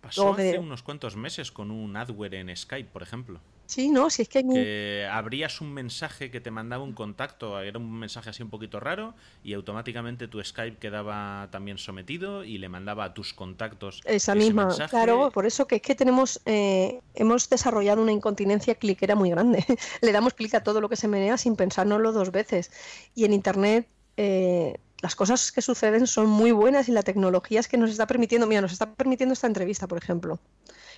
Pasó 0.00 0.34
hace 0.34 0.58
unos 0.58 0.82
cuantos 0.82 1.16
meses 1.16 1.50
con 1.50 1.70
un 1.70 1.96
adware 1.96 2.34
en 2.34 2.54
Skype, 2.54 2.90
por 2.90 3.02
ejemplo. 3.02 3.40
Sí, 3.66 3.88
no, 3.88 4.10
si 4.10 4.20
es 4.20 4.28
que, 4.28 4.46
que 4.46 5.08
abrías 5.10 5.62
un 5.62 5.72
mensaje 5.72 6.30
que 6.30 6.42
te 6.42 6.50
mandaba 6.50 6.84
un 6.84 6.92
contacto, 6.92 7.58
era 7.60 7.78
un 7.78 7.90
mensaje 7.90 8.28
así 8.28 8.42
un 8.42 8.50
poquito 8.50 8.78
raro, 8.78 9.14
y 9.42 9.54
automáticamente 9.54 10.28
tu 10.28 10.44
Skype 10.44 10.76
quedaba 10.76 11.48
también 11.50 11.78
sometido 11.78 12.44
y 12.44 12.58
le 12.58 12.68
mandaba 12.68 13.04
a 13.04 13.14
tus 13.14 13.32
contactos. 13.32 14.02
Esa 14.04 14.34
misma, 14.34 14.68
claro, 14.90 15.30
por 15.30 15.46
eso 15.46 15.66
que 15.66 15.76
es 15.76 15.82
que 15.82 15.94
tenemos, 15.94 16.42
eh, 16.44 17.00
hemos 17.14 17.48
desarrollado 17.48 18.02
una 18.02 18.12
incontinencia 18.12 18.74
cliquera 18.74 19.14
muy 19.14 19.30
grande. 19.30 19.64
le 20.02 20.12
damos 20.12 20.34
clic 20.34 20.54
a 20.54 20.62
todo 20.62 20.82
lo 20.82 20.90
que 20.90 20.96
se 20.96 21.08
menea 21.08 21.38
sin 21.38 21.56
pensárnoslo 21.56 22.12
dos 22.12 22.30
veces. 22.30 22.70
Y 23.14 23.24
en 23.24 23.32
Internet 23.32 23.88
eh, 24.18 24.78
las 25.02 25.14
cosas 25.14 25.52
que 25.52 25.62
suceden 25.62 26.06
son 26.06 26.28
muy 26.28 26.52
buenas 26.52 26.88
y 26.88 26.92
la 26.92 27.02
tecnología 27.02 27.60
es 27.60 27.68
que 27.68 27.76
nos 27.76 27.90
está 27.90 28.06
permitiendo, 28.06 28.46
mira, 28.46 28.60
nos 28.60 28.72
está 28.72 28.94
permitiendo 28.94 29.32
esta 29.32 29.46
entrevista, 29.46 29.86
por 29.86 29.98
ejemplo. 29.98 30.38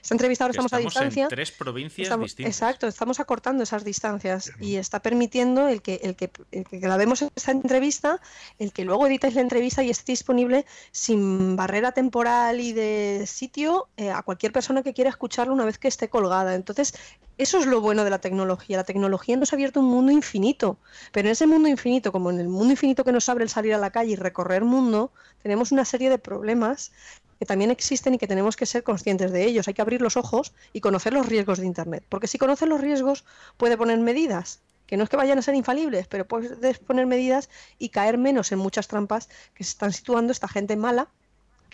Esta 0.02 0.14
entrevista 0.14 0.44
ahora 0.44 0.52
estamos, 0.52 0.72
a 0.72 0.78
distancia. 0.78 1.24
En 1.24 1.28
tres 1.28 1.50
provincias 1.50 2.20
distintas. 2.20 2.54
Exacto, 2.54 2.86
estamos 2.86 3.18
acortando 3.18 3.64
esas 3.64 3.82
distancias 3.82 4.52
y 4.60 4.76
está 4.76 5.00
permitiendo 5.00 5.66
el 5.66 5.82
que, 5.82 5.96
el 6.02 6.14
que, 6.14 6.30
el 6.52 6.64
que 6.64 6.78
grabemos 6.78 7.22
esta 7.22 7.50
entrevista, 7.50 8.20
el 8.60 8.72
que 8.72 8.84
luego 8.84 9.06
editéis 9.06 9.34
la 9.34 9.40
entrevista 9.40 9.82
y 9.82 9.90
esté 9.90 10.12
disponible 10.12 10.66
sin 10.92 11.56
barrera 11.56 11.90
temporal 11.92 12.60
y 12.60 12.72
de 12.72 13.24
sitio 13.26 13.88
eh, 13.96 14.10
a 14.10 14.22
cualquier 14.22 14.52
persona 14.52 14.84
que 14.84 14.94
quiera 14.94 15.10
escucharlo 15.10 15.52
una 15.52 15.64
vez 15.64 15.78
que 15.78 15.88
esté 15.88 16.08
colgada. 16.08 16.54
Entonces, 16.54 16.94
eso 17.38 17.58
es 17.58 17.66
lo 17.66 17.80
bueno 17.80 18.04
de 18.04 18.10
la 18.10 18.18
tecnología. 18.18 18.78
La 18.78 18.84
tecnología 18.84 19.36
nos 19.36 19.52
ha 19.52 19.56
abierto 19.56 19.80
un 19.80 19.86
mundo 19.86 20.10
infinito, 20.10 20.78
pero 21.12 21.28
en 21.28 21.32
ese 21.32 21.46
mundo 21.46 21.68
infinito, 21.68 22.10
como 22.12 22.30
en 22.30 22.40
el 22.40 22.48
mundo 22.48 22.72
infinito 22.72 23.04
que 23.04 23.12
nos 23.12 23.28
abre 23.28 23.44
el 23.44 23.50
salir 23.50 23.74
a 23.74 23.78
la 23.78 23.90
calle 23.90 24.12
y 24.12 24.16
recorrer 24.16 24.64
mundo, 24.64 25.12
tenemos 25.42 25.70
una 25.70 25.84
serie 25.84 26.08
de 26.08 26.18
problemas 26.18 26.92
que 27.38 27.44
también 27.44 27.70
existen 27.70 28.14
y 28.14 28.18
que 28.18 28.26
tenemos 28.26 28.56
que 28.56 28.64
ser 28.64 28.82
conscientes 28.82 29.32
de 29.32 29.44
ellos. 29.44 29.68
Hay 29.68 29.74
que 29.74 29.82
abrir 29.82 30.00
los 30.00 30.16
ojos 30.16 30.54
y 30.72 30.80
conocer 30.80 31.12
los 31.12 31.26
riesgos 31.26 31.58
de 31.58 31.66
Internet, 31.66 32.04
porque 32.08 32.26
si 32.26 32.38
conoces 32.38 32.68
los 32.68 32.80
riesgos 32.80 33.24
puede 33.58 33.76
poner 33.76 33.98
medidas, 33.98 34.62
que 34.86 34.96
no 34.96 35.04
es 35.04 35.10
que 35.10 35.16
vayan 35.16 35.38
a 35.38 35.42
ser 35.42 35.54
infalibles, 35.54 36.06
pero 36.06 36.26
puedes 36.26 36.78
poner 36.78 37.06
medidas 37.06 37.50
y 37.78 37.90
caer 37.90 38.16
menos 38.18 38.52
en 38.52 38.58
muchas 38.58 38.88
trampas 38.88 39.28
que 39.52 39.64
se 39.64 39.70
están 39.70 39.92
situando 39.92 40.32
esta 40.32 40.48
gente 40.48 40.76
mala 40.76 41.08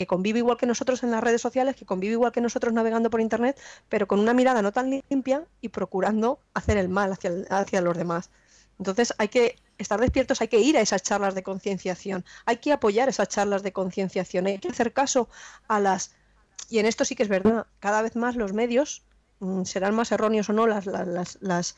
que 0.03 0.07
convive 0.09 0.41
igual 0.41 0.57
que 0.57 0.67
nosotros 0.67 1.05
en 1.05 1.13
las 1.13 1.23
redes 1.23 1.41
sociales, 1.41 1.77
que 1.77 1.87
convive 1.87 2.15
igual 2.15 2.33
que 2.33 2.41
nosotros 2.41 2.73
navegando 2.73 3.09
por 3.09 3.21
Internet, 3.21 3.57
pero 3.89 4.09
con 4.09 4.19
una 4.19 4.35
mirada 4.35 4.61
no 4.61 4.73
tan 4.73 4.91
limpia 5.09 5.45
y 5.61 5.69
procurando 5.69 6.41
hacer 6.55 6.77
el 6.77 6.89
mal 6.89 7.13
hacia, 7.13 7.31
hacia 7.51 7.81
los 7.81 7.97
demás. 7.97 8.31
Entonces 8.81 9.15
hay 9.19 9.29
que 9.29 9.57
estar 9.79 10.01
despiertos, 10.01 10.41
hay 10.41 10.49
que 10.49 10.59
ir 10.59 10.77
a 10.77 10.81
esas 10.81 11.03
charlas 11.03 11.37
de 11.37 11.45
concienciación, 11.45 12.25
hay 12.47 12.57
que 12.57 12.73
apoyar 12.73 13.09
esas 13.09 13.29
charlas 13.29 13.63
de 13.63 13.73
concienciación, 13.73 14.47
hay 14.49 14.59
que 14.59 14.69
hacer 14.69 14.93
caso 14.93 15.29
a 15.69 15.79
las... 15.79 16.17
Y 16.69 16.81
en 16.81 16.87
esto 16.87 17.05
sí 17.05 17.15
que 17.15 17.23
es 17.23 17.29
verdad, 17.29 17.67
cada 17.79 18.03
vez 18.03 18.17
más 18.17 18.35
los 18.35 18.53
medios, 18.53 19.05
mm, 19.39 19.63
serán 19.63 19.95
más 19.95 20.11
erróneos 20.11 20.51
o 20.51 20.53
no 20.53 20.67
las, 20.67 20.87
las, 20.87 21.39
las, 21.41 21.77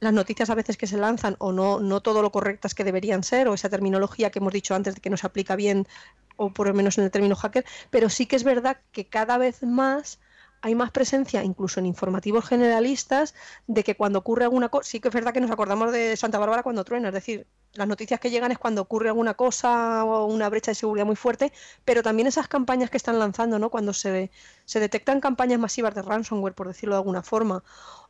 las 0.00 0.12
noticias 0.12 0.50
a 0.50 0.54
veces 0.54 0.76
que 0.76 0.86
se 0.86 0.98
lanzan 0.98 1.36
o 1.38 1.52
no, 1.52 1.80
no 1.80 2.02
todo 2.02 2.20
lo 2.20 2.30
correctas 2.30 2.74
que 2.74 2.84
deberían 2.84 3.22
ser, 3.22 3.48
o 3.48 3.54
esa 3.54 3.70
terminología 3.70 4.30
que 4.30 4.40
hemos 4.40 4.52
dicho 4.52 4.74
antes 4.74 4.96
de 4.96 5.00
que 5.00 5.08
no 5.08 5.16
se 5.16 5.26
aplica 5.26 5.56
bien, 5.56 5.88
o 6.36 6.52
por 6.52 6.68
lo 6.68 6.74
menos 6.74 6.98
en 6.98 7.04
el 7.04 7.10
término 7.10 7.36
hacker, 7.36 7.64
pero 7.90 8.08
sí 8.08 8.26
que 8.26 8.36
es 8.36 8.44
verdad 8.44 8.78
que 8.92 9.06
cada 9.06 9.38
vez 9.38 9.62
más 9.62 10.18
hay 10.64 10.74
más 10.74 10.90
presencia, 10.92 11.44
incluso 11.44 11.78
en 11.78 11.84
informativos 11.84 12.46
generalistas, 12.48 13.34
de 13.66 13.84
que 13.84 13.96
cuando 13.96 14.20
ocurre 14.20 14.44
alguna 14.44 14.70
cosa, 14.70 14.88
sí 14.90 14.98
que 14.98 15.08
es 15.08 15.14
verdad 15.14 15.34
que 15.34 15.42
nos 15.42 15.50
acordamos 15.50 15.92
de 15.92 16.16
Santa 16.16 16.38
Bárbara 16.38 16.62
cuando 16.62 16.84
truena, 16.84 17.08
es 17.08 17.14
decir, 17.14 17.46
las 17.74 17.86
noticias 17.86 18.18
que 18.18 18.30
llegan 18.30 18.50
es 18.50 18.56
cuando 18.56 18.80
ocurre 18.80 19.08
alguna 19.08 19.34
cosa 19.34 20.04
o 20.04 20.24
una 20.24 20.48
brecha 20.48 20.70
de 20.70 20.76
seguridad 20.76 21.04
muy 21.04 21.16
fuerte, 21.16 21.52
pero 21.84 22.02
también 22.02 22.28
esas 22.28 22.48
campañas 22.48 22.88
que 22.88 22.96
están 22.96 23.18
lanzando, 23.18 23.58
¿no? 23.58 23.68
Cuando 23.68 23.92
se, 23.92 24.30
se 24.64 24.80
detectan 24.80 25.20
campañas 25.20 25.60
masivas 25.60 25.94
de 25.94 26.00
ransomware, 26.00 26.54
por 26.54 26.68
decirlo 26.68 26.94
de 26.94 27.00
alguna 27.00 27.22
forma, 27.22 27.62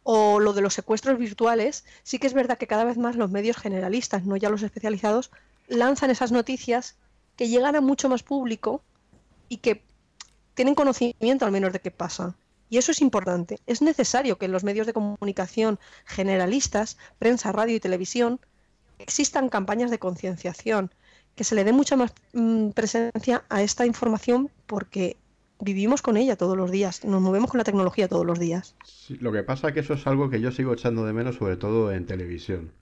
o 0.05 0.39
lo 0.39 0.53
de 0.53 0.61
los 0.61 0.75
secuestros 0.75 1.19
virtuales, 1.19 1.85
sí 2.05 2.21
que 2.21 2.29
es 2.29 2.35
verdad 2.35 2.57
que 2.57 2.69
cada 2.69 2.85
vez 2.85 2.99
más 2.99 3.17
los 3.17 3.33
medios 3.33 3.57
generalistas, 3.57 4.25
no 4.27 4.37
ya 4.37 4.49
los 4.49 4.63
especializados, 4.63 5.33
lanzan 5.67 6.11
esas 6.11 6.31
noticias 6.31 6.95
que 7.37 7.49
llegan 7.49 7.77
a 7.77 7.81
mucho 7.81 8.09
más 8.09 8.23
público 8.23 8.83
y 9.49 9.59
que 9.59 9.83
tienen 10.55 10.75
conocimiento 10.75 11.45
al 11.45 11.53
menos 11.53 11.73
de 11.73 11.81
qué 11.81 11.91
pasa. 11.91 12.37
Y 12.71 12.79
eso 12.79 12.93
es 12.93 13.01
importante. 13.01 13.59
Es 13.67 13.83
necesario 13.83 14.39
que 14.39 14.47
en 14.47 14.53
los 14.53 14.65
medios 14.65 14.87
de 14.87 14.93
comunicación 14.93 15.79
generalistas, 16.07 16.97
prensa, 17.19 17.53
radio 17.53 17.77
y 17.77 17.81
televisión, 17.81 18.41
existan 18.99 19.49
campañas 19.49 19.91
de 19.91 19.99
concienciación, 19.99 20.91
que 21.35 21.45
se 21.45 21.55
le 21.55 21.65
dé 21.65 21.73
mucha 21.73 21.97
más 21.97 22.13
mm, 22.33 22.71
presencia 22.71 23.45
a 23.49 23.63
esta 23.63 23.87
información 23.87 24.51
porque 24.67 25.17
vivimos 25.61 26.03
con 26.03 26.17
ella 26.17 26.37
todos 26.37 26.57
los 26.57 26.71
días, 26.71 27.05
nos 27.05 27.23
movemos 27.23 27.51
con 27.51 27.59
la 27.59 27.65
tecnología 27.65 28.09
todos 28.09 28.27
los 28.27 28.39
días. 28.39 28.77
lo 29.21 29.33
que 29.33 29.43
pasa 29.43 29.69
es 29.69 29.75
que 29.75 29.81
eso 29.81 29.95
es 29.95 30.07
algo 30.07 30.31
que 30.31 30.41
yo 30.41 30.53
sigo 30.53 30.73
echando 30.73 31.05
de 31.05 31.13
menos, 31.13 31.37
sobre 31.37 31.57
todo 31.57 31.93
en 31.93 32.07
televisión. 32.07 32.73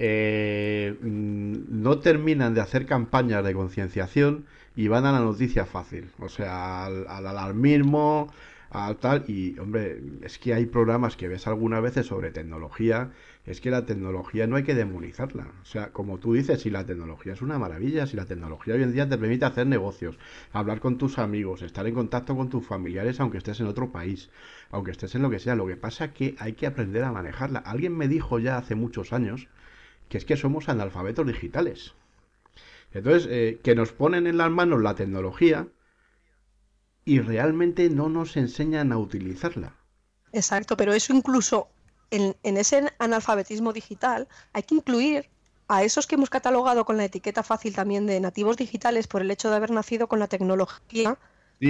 Eh, 0.00 0.96
mm, 1.02 1.82
no 1.82 1.98
terminan 1.98 2.54
de 2.54 2.60
hacer 2.60 2.86
campañas 2.86 3.44
de 3.44 3.52
concienciación 3.52 4.46
y 4.76 4.86
van 4.88 5.06
a 5.06 5.12
la 5.12 5.20
noticia 5.20 5.66
fácil, 5.66 6.10
o 6.20 6.28
sea, 6.28 6.84
al, 6.86 7.06
al 7.08 7.26
alarmismo, 7.26 8.32
al 8.70 8.96
tal, 8.98 9.24
y 9.28 9.58
hombre, 9.58 10.00
es 10.22 10.38
que 10.38 10.54
hay 10.54 10.66
programas 10.66 11.16
que 11.16 11.26
ves 11.26 11.48
algunas 11.48 11.82
veces 11.82 12.06
sobre 12.06 12.30
tecnología 12.30 13.10
es 13.48 13.62
que 13.62 13.70
la 13.70 13.86
tecnología 13.86 14.46
no 14.46 14.56
hay 14.56 14.62
que 14.62 14.74
demonizarla. 14.74 15.46
O 15.62 15.64
sea, 15.64 15.88
como 15.92 16.18
tú 16.18 16.34
dices, 16.34 16.60
si 16.60 16.70
la 16.70 16.84
tecnología 16.84 17.32
es 17.32 17.40
una 17.40 17.58
maravilla, 17.58 18.06
si 18.06 18.16
la 18.16 18.26
tecnología 18.26 18.74
hoy 18.74 18.82
en 18.82 18.92
día 18.92 19.08
te 19.08 19.16
permite 19.16 19.46
hacer 19.46 19.66
negocios, 19.66 20.18
hablar 20.52 20.80
con 20.80 20.98
tus 20.98 21.18
amigos, 21.18 21.62
estar 21.62 21.86
en 21.86 21.94
contacto 21.94 22.36
con 22.36 22.50
tus 22.50 22.66
familiares, 22.66 23.20
aunque 23.20 23.38
estés 23.38 23.60
en 23.60 23.66
otro 23.66 23.90
país, 23.90 24.30
aunque 24.70 24.90
estés 24.90 25.14
en 25.14 25.22
lo 25.22 25.30
que 25.30 25.38
sea, 25.38 25.56
lo 25.56 25.66
que 25.66 25.76
pasa 25.76 26.06
es 26.06 26.12
que 26.12 26.34
hay 26.38 26.52
que 26.52 26.66
aprender 26.66 27.04
a 27.04 27.12
manejarla. 27.12 27.60
Alguien 27.60 27.96
me 27.96 28.06
dijo 28.08 28.38
ya 28.38 28.58
hace 28.58 28.74
muchos 28.74 29.12
años 29.14 29.48
que 30.08 30.18
es 30.18 30.24
que 30.24 30.36
somos 30.36 30.68
analfabetos 30.68 31.26
digitales. 31.26 31.94
Entonces, 32.92 33.28
eh, 33.30 33.60
que 33.62 33.74
nos 33.74 33.92
ponen 33.92 34.26
en 34.26 34.38
las 34.38 34.50
manos 34.50 34.82
la 34.82 34.94
tecnología 34.94 35.68
y 37.04 37.20
realmente 37.20 37.88
no 37.90 38.08
nos 38.08 38.36
enseñan 38.36 38.92
a 38.92 38.98
utilizarla. 38.98 39.74
Exacto, 40.32 40.76
pero 40.76 40.92
eso 40.92 41.14
incluso 41.14 41.68
en, 42.10 42.34
ese 42.42 42.92
analfabetismo 42.98 43.72
digital 43.72 44.28
hay 44.52 44.62
que 44.62 44.74
incluir 44.74 45.30
a 45.68 45.82
esos 45.84 46.06
que 46.06 46.14
hemos 46.14 46.30
catalogado 46.30 46.84
con 46.84 46.96
la 46.96 47.04
etiqueta 47.04 47.42
fácil 47.42 47.74
también 47.74 48.06
de 48.06 48.20
nativos 48.20 48.56
digitales 48.56 49.06
por 49.06 49.20
el 49.20 49.30
hecho 49.30 49.50
de 49.50 49.56
haber 49.56 49.70
nacido 49.70 50.06
con 50.06 50.18
la 50.18 50.26
tecnología 50.26 51.18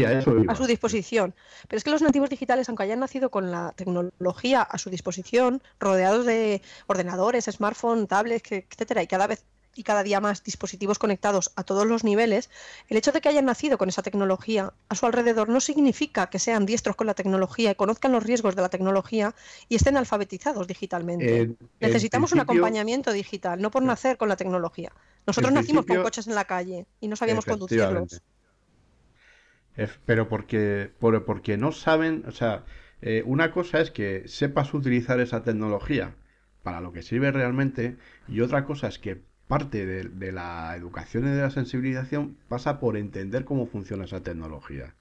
a, 0.05 0.55
su 0.55 0.67
disposición. 0.67 1.35
Pero 1.69 1.79
es 1.79 1.85
que 1.85 1.91
los 1.91 2.03
nativos 2.03 2.31
digitales, 2.31 2.69
aunque 2.69 2.85
hayan 2.85 3.01
nacido 3.01 3.31
con 3.31 3.51
la 3.51 3.73
tecnología 3.77 4.63
a 4.63 4.79
su 4.79 4.91
disposición, 4.91 5.63
rodeados 5.81 6.27
de 6.27 6.63
ordenadores, 6.87 7.47
smartphones, 7.47 8.09
tablets, 8.09 8.53
etcétera, 8.53 9.03
y 9.03 9.07
cada 9.07 9.27
vez 9.27 9.45
y 9.79 9.85
cada 9.85 10.03
día 10.03 10.21
más 10.21 10.43
dispositivos 10.43 10.99
conectados 10.99 11.53
a 11.55 11.63
todos 11.63 11.87
los 11.87 12.03
niveles, 12.03 12.51
el 12.89 12.97
hecho 12.97 13.13
de 13.13 13.21
que 13.21 13.29
hayan 13.29 13.45
nacido 13.45 13.79
con 13.79 13.89
esa 13.89 14.03
tecnología 14.03 14.73
a 14.89 14.95
su 14.97 15.07
alrededor 15.07 15.49
no 15.49 15.61
significa 15.61 16.29
que 16.31 16.41
sean 16.41 16.67
diestros 16.67 16.97
con 16.97 17.07
la 17.07 17.15
tecnología 17.15 17.71
y 17.71 17.75
conozcan 17.77 18.11
los 18.11 18.25
riesgos 18.25 18.57
de 18.57 18.63
la 18.63 18.71
tecnología 18.71 19.37
y 19.69 19.77
estén 19.77 19.97
alfabetizados 19.97 20.67
digitalmente. 20.67 21.55
Necesitamos 21.79 22.33
un 22.33 22.41
acompañamiento 22.41 23.13
digital, 23.13 23.63
no 23.63 23.71
por 23.71 23.85
nacer 23.85 24.17
con 24.17 24.29
la 24.29 24.37
tecnología. 24.37 24.91
Nosotros 25.29 25.53
nacimos 25.53 25.87
con 25.87 26.03
coches 26.03 26.27
en 26.27 26.35
la 26.35 26.45
calle 26.45 26.87
y 27.01 27.07
no 27.07 27.15
sabíamos 27.15 27.45
conducirlos. 27.45 28.21
Pero 30.07 30.29
porque, 30.29 30.91
porque 30.99 31.57
no 31.57 31.73
saben, 31.73 32.25
o 32.27 32.33
sea, 32.33 32.65
eh, 33.01 33.23
una 33.25 33.53
cosa 33.53 33.81
es 33.81 33.91
que 33.91 34.27
sepas 34.27 34.75
utilizar 34.75 35.21
esa 35.21 35.45
tecnología 35.45 36.15
para 36.63 36.81
lo 36.81 36.93
que 36.93 37.03
sirve 37.03 37.31
realmente 37.31 37.97
y 38.27 38.41
otra 38.41 38.65
cosa 38.65 38.89
es 38.89 38.99
que 38.99 39.23
parte 39.47 39.87
de, 39.87 40.33
la 40.33 40.75
educación 40.77 41.27
y 41.27 41.31
de 41.31 41.43
la 41.43 41.51
sensibilización 41.51 42.37
pasa 42.49 42.81
por 42.81 42.97
entender 42.97 43.45
cómo 43.45 43.67
funciona 43.67 44.05
esa 44.05 44.23
tecnología. 44.23 44.95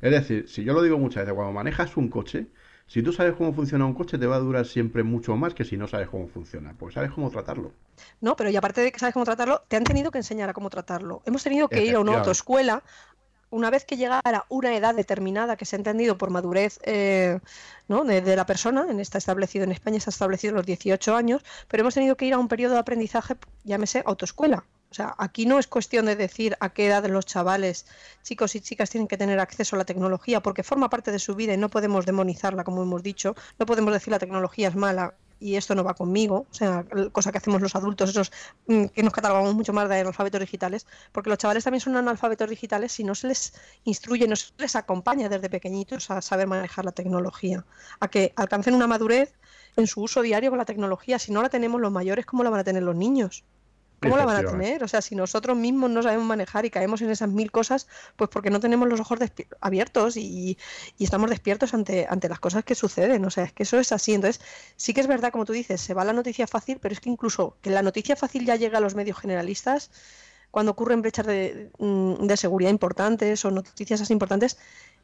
Es 0.00 0.10
decir, 0.10 0.48
si 0.48 0.64
yo 0.64 0.72
lo 0.72 0.82
digo 0.82 0.98
muchas 0.98 1.22
veces, 1.22 1.34
cuando 1.34 1.52
manejas 1.52 1.96
un 1.96 2.08
coche, 2.08 2.48
si 2.86 3.02
tú 3.02 3.12
sabes 3.12 3.34
cómo 3.34 3.52
funciona 3.52 3.86
un 3.86 3.94
coche, 3.94 4.18
te 4.18 4.26
va 4.26 4.36
a 4.36 4.40
durar 4.40 4.66
siempre 4.66 5.02
mucho 5.02 5.36
más 5.36 5.54
que 5.54 5.64
si 5.64 5.76
no 5.76 5.88
sabes 5.88 6.08
cómo 6.08 6.28
funciona, 6.28 6.74
pues 6.78 6.94
sabes 6.94 7.10
cómo 7.10 7.30
tratarlo. 7.30 7.72
No, 8.20 8.36
pero 8.36 8.50
y 8.50 8.56
aparte 8.56 8.80
de 8.80 8.92
que 8.92 8.98
sabes 8.98 9.12
cómo 9.12 9.24
tratarlo, 9.24 9.62
te 9.68 9.76
han 9.76 9.84
tenido 9.84 10.10
que 10.10 10.18
enseñar 10.18 10.48
a 10.48 10.52
cómo 10.52 10.70
tratarlo. 10.70 11.22
Hemos 11.24 11.42
tenido 11.42 11.68
que 11.68 11.84
ir 11.84 11.94
a 11.94 12.00
una 12.00 12.18
autoescuela 12.18 12.82
una 13.50 13.70
vez 13.70 13.84
que 13.84 13.96
llegara 13.96 14.44
una 14.48 14.74
edad 14.74 14.94
determinada 14.94 15.56
que 15.56 15.64
se 15.64 15.76
ha 15.76 15.78
entendido 15.78 16.18
por 16.18 16.30
madurez 16.30 16.78
eh, 16.82 17.38
¿no? 17.88 18.04
de, 18.04 18.36
la 18.36 18.46
persona, 18.46 18.86
en 18.88 19.00
está 19.00 19.18
establecido 19.18 19.64
en 19.64 19.72
España, 19.72 19.98
está 19.98 20.10
establecido 20.10 20.54
los 20.54 20.66
18 20.66 21.14
años, 21.14 21.42
pero 21.68 21.82
hemos 21.82 21.94
tenido 21.94 22.16
que 22.16 22.26
ir 22.26 22.34
a 22.34 22.38
un 22.38 22.48
periodo 22.48 22.74
de 22.74 22.80
aprendizaje, 22.80 23.36
llámese 23.64 24.02
autoescuela. 24.04 24.64
O 24.88 24.94
sea, 24.94 25.14
aquí 25.18 25.46
no 25.46 25.58
es 25.58 25.66
cuestión 25.66 26.06
de 26.06 26.16
decir 26.16 26.56
a 26.60 26.70
qué 26.70 26.86
edad 26.86 27.04
los 27.06 27.26
chavales, 27.26 27.86
chicos 28.22 28.54
y 28.54 28.60
chicas, 28.60 28.88
tienen 28.88 29.08
que 29.08 29.16
tener 29.16 29.40
acceso 29.40 29.76
a 29.76 29.78
la 29.78 29.84
tecnología, 29.84 30.40
porque 30.42 30.62
forma 30.62 30.88
parte 30.88 31.10
de 31.10 31.18
su 31.18 31.34
vida 31.34 31.52
y 31.52 31.56
no 31.56 31.68
podemos 31.68 32.06
demonizarla, 32.06 32.64
como 32.64 32.82
hemos 32.82 33.02
dicho. 33.02 33.34
No 33.58 33.66
podemos 33.66 33.92
decir 33.92 34.12
la 34.12 34.18
tecnología 34.18 34.68
es 34.68 34.76
mala 34.76 35.14
y 35.38 35.56
esto 35.56 35.74
no 35.74 35.84
va 35.84 35.94
conmigo, 35.94 36.46
o 36.50 36.54
sea, 36.54 36.84
cosa 37.12 37.32
que 37.32 37.38
hacemos 37.38 37.60
los 37.60 37.74
adultos, 37.74 38.10
esos 38.10 38.32
mm, 38.66 38.86
que 38.86 39.02
nos 39.02 39.12
catalogamos 39.12 39.54
mucho 39.54 39.72
más 39.72 39.88
de 39.88 40.00
analfabetos 40.00 40.40
digitales, 40.40 40.86
porque 41.12 41.30
los 41.30 41.38
chavales 41.38 41.64
también 41.64 41.80
son 41.80 41.96
analfabetos 41.96 42.48
digitales 42.48 42.92
si 42.92 43.04
no 43.04 43.14
se 43.14 43.28
les 43.28 43.54
instruye, 43.84 44.26
no 44.26 44.36
se 44.36 44.52
les 44.58 44.76
acompaña 44.76 45.28
desde 45.28 45.50
pequeñitos 45.50 46.10
a 46.10 46.22
saber 46.22 46.46
manejar 46.46 46.84
la 46.84 46.92
tecnología, 46.92 47.64
a 48.00 48.08
que 48.08 48.32
alcancen 48.36 48.74
una 48.74 48.86
madurez 48.86 49.34
en 49.76 49.86
su 49.86 50.02
uso 50.02 50.22
diario 50.22 50.50
con 50.50 50.58
la 50.58 50.64
tecnología. 50.64 51.18
Si 51.18 51.32
no 51.32 51.42
la 51.42 51.48
tenemos 51.48 51.80
los 51.80 51.92
mayores, 51.92 52.26
¿cómo 52.26 52.42
la 52.42 52.50
van 52.50 52.60
a 52.60 52.64
tener 52.64 52.82
los 52.82 52.96
niños? 52.96 53.44
¿Cómo 54.00 54.16
la 54.16 54.24
van 54.26 54.44
a 54.44 54.50
tener? 54.50 54.84
O 54.84 54.88
sea, 54.88 55.00
si 55.00 55.14
nosotros 55.14 55.56
mismos 55.56 55.90
no 55.90 56.02
sabemos 56.02 56.26
manejar 56.26 56.66
y 56.66 56.70
caemos 56.70 57.00
en 57.00 57.10
esas 57.10 57.30
mil 57.30 57.50
cosas, 57.50 57.88
pues 58.16 58.28
porque 58.28 58.50
no 58.50 58.60
tenemos 58.60 58.88
los 58.88 59.00
ojos 59.00 59.18
abiertos 59.60 60.16
y, 60.16 60.58
estamos 60.98 61.30
despiertos 61.30 61.72
ante, 61.72 62.06
ante 62.08 62.28
las 62.28 62.38
cosas 62.38 62.64
que 62.64 62.74
suceden. 62.74 63.24
O 63.24 63.30
sea, 63.30 63.44
es 63.44 63.52
que 63.52 63.62
eso 63.62 63.78
es 63.78 63.92
así. 63.92 64.14
Entonces, 64.14 64.42
sí 64.76 64.92
que 64.92 65.00
es 65.00 65.06
verdad, 65.06 65.32
como 65.32 65.44
tú 65.44 65.52
dices, 65.52 65.80
se 65.80 65.94
va 65.94 66.04
la 66.04 66.12
noticia 66.12 66.46
fácil, 66.46 66.78
pero 66.80 66.92
es 66.92 67.00
que 67.00 67.08
incluso 67.08 67.56
que 67.62 67.70
la 67.70 67.82
noticia 67.82 68.16
fácil 68.16 68.44
ya 68.44 68.56
llega 68.56 68.78
a 68.78 68.80
los 68.80 68.94
medios 68.94 69.18
generalistas, 69.18 69.90
cuando 70.50 70.72
ocurren 70.72 71.02
brechas 71.02 71.26
de, 71.26 71.70
mm, 71.78 72.26
de 72.26 72.36
seguridad 72.36 72.70
importantes 72.70 73.44
o 73.44 73.50
noticias 73.50 74.00
así 74.00 74.12
importantes, 74.12 74.58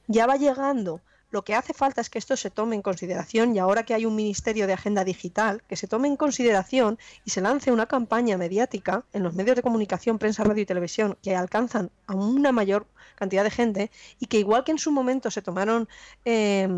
ya 0.07 0.27
va 0.27 0.37
llegando 0.37 1.01
lo 1.33 1.43
que 1.43 1.55
hace 1.55 1.73
falta 1.73 2.01
es 2.03 2.11
que 2.11 2.19
esto 2.19 2.37
se 2.37 2.51
tome 2.51 2.77
en 2.77 2.83
consideración 2.83 3.57
y 3.57 3.59
ahora 3.59 3.85
que 3.85 3.95
hay 3.95 4.05
un 4.05 4.15
Ministerio 4.15 4.67
de 4.67 4.75
Agenda 4.75 5.03
Digital, 5.03 5.63
que 5.67 5.77
se 5.77 5.89
tome 5.89 6.07
en 6.07 6.17
consideración 6.17 6.99
y 7.25 7.31
se 7.31 7.41
lance 7.41 7.73
una 7.73 7.87
campaña 7.87 8.37
mediática 8.37 9.05
en 9.15 9.23
los 9.23 9.35
medios 9.35 9.57
de 9.57 9.63
comunicación, 9.63 10.19
prensa, 10.19 10.45
radio 10.45 10.63
y 10.63 10.67
televisión 10.67 11.17
que 11.23 11.35
alcanzan 11.35 11.91
a 12.07 12.15
una 12.15 12.53
mayor 12.53 12.87
cantidad 13.17 13.45
de 13.45 13.51
gente 13.51 13.91
y 14.21 14.27
que 14.27 14.39
igual 14.39 14.63
que 14.63 14.73
en 14.73 14.79
su 14.79 14.93
momento 14.93 15.31
se 15.31 15.43
tomaron... 15.43 15.89
Eh, 16.25 16.69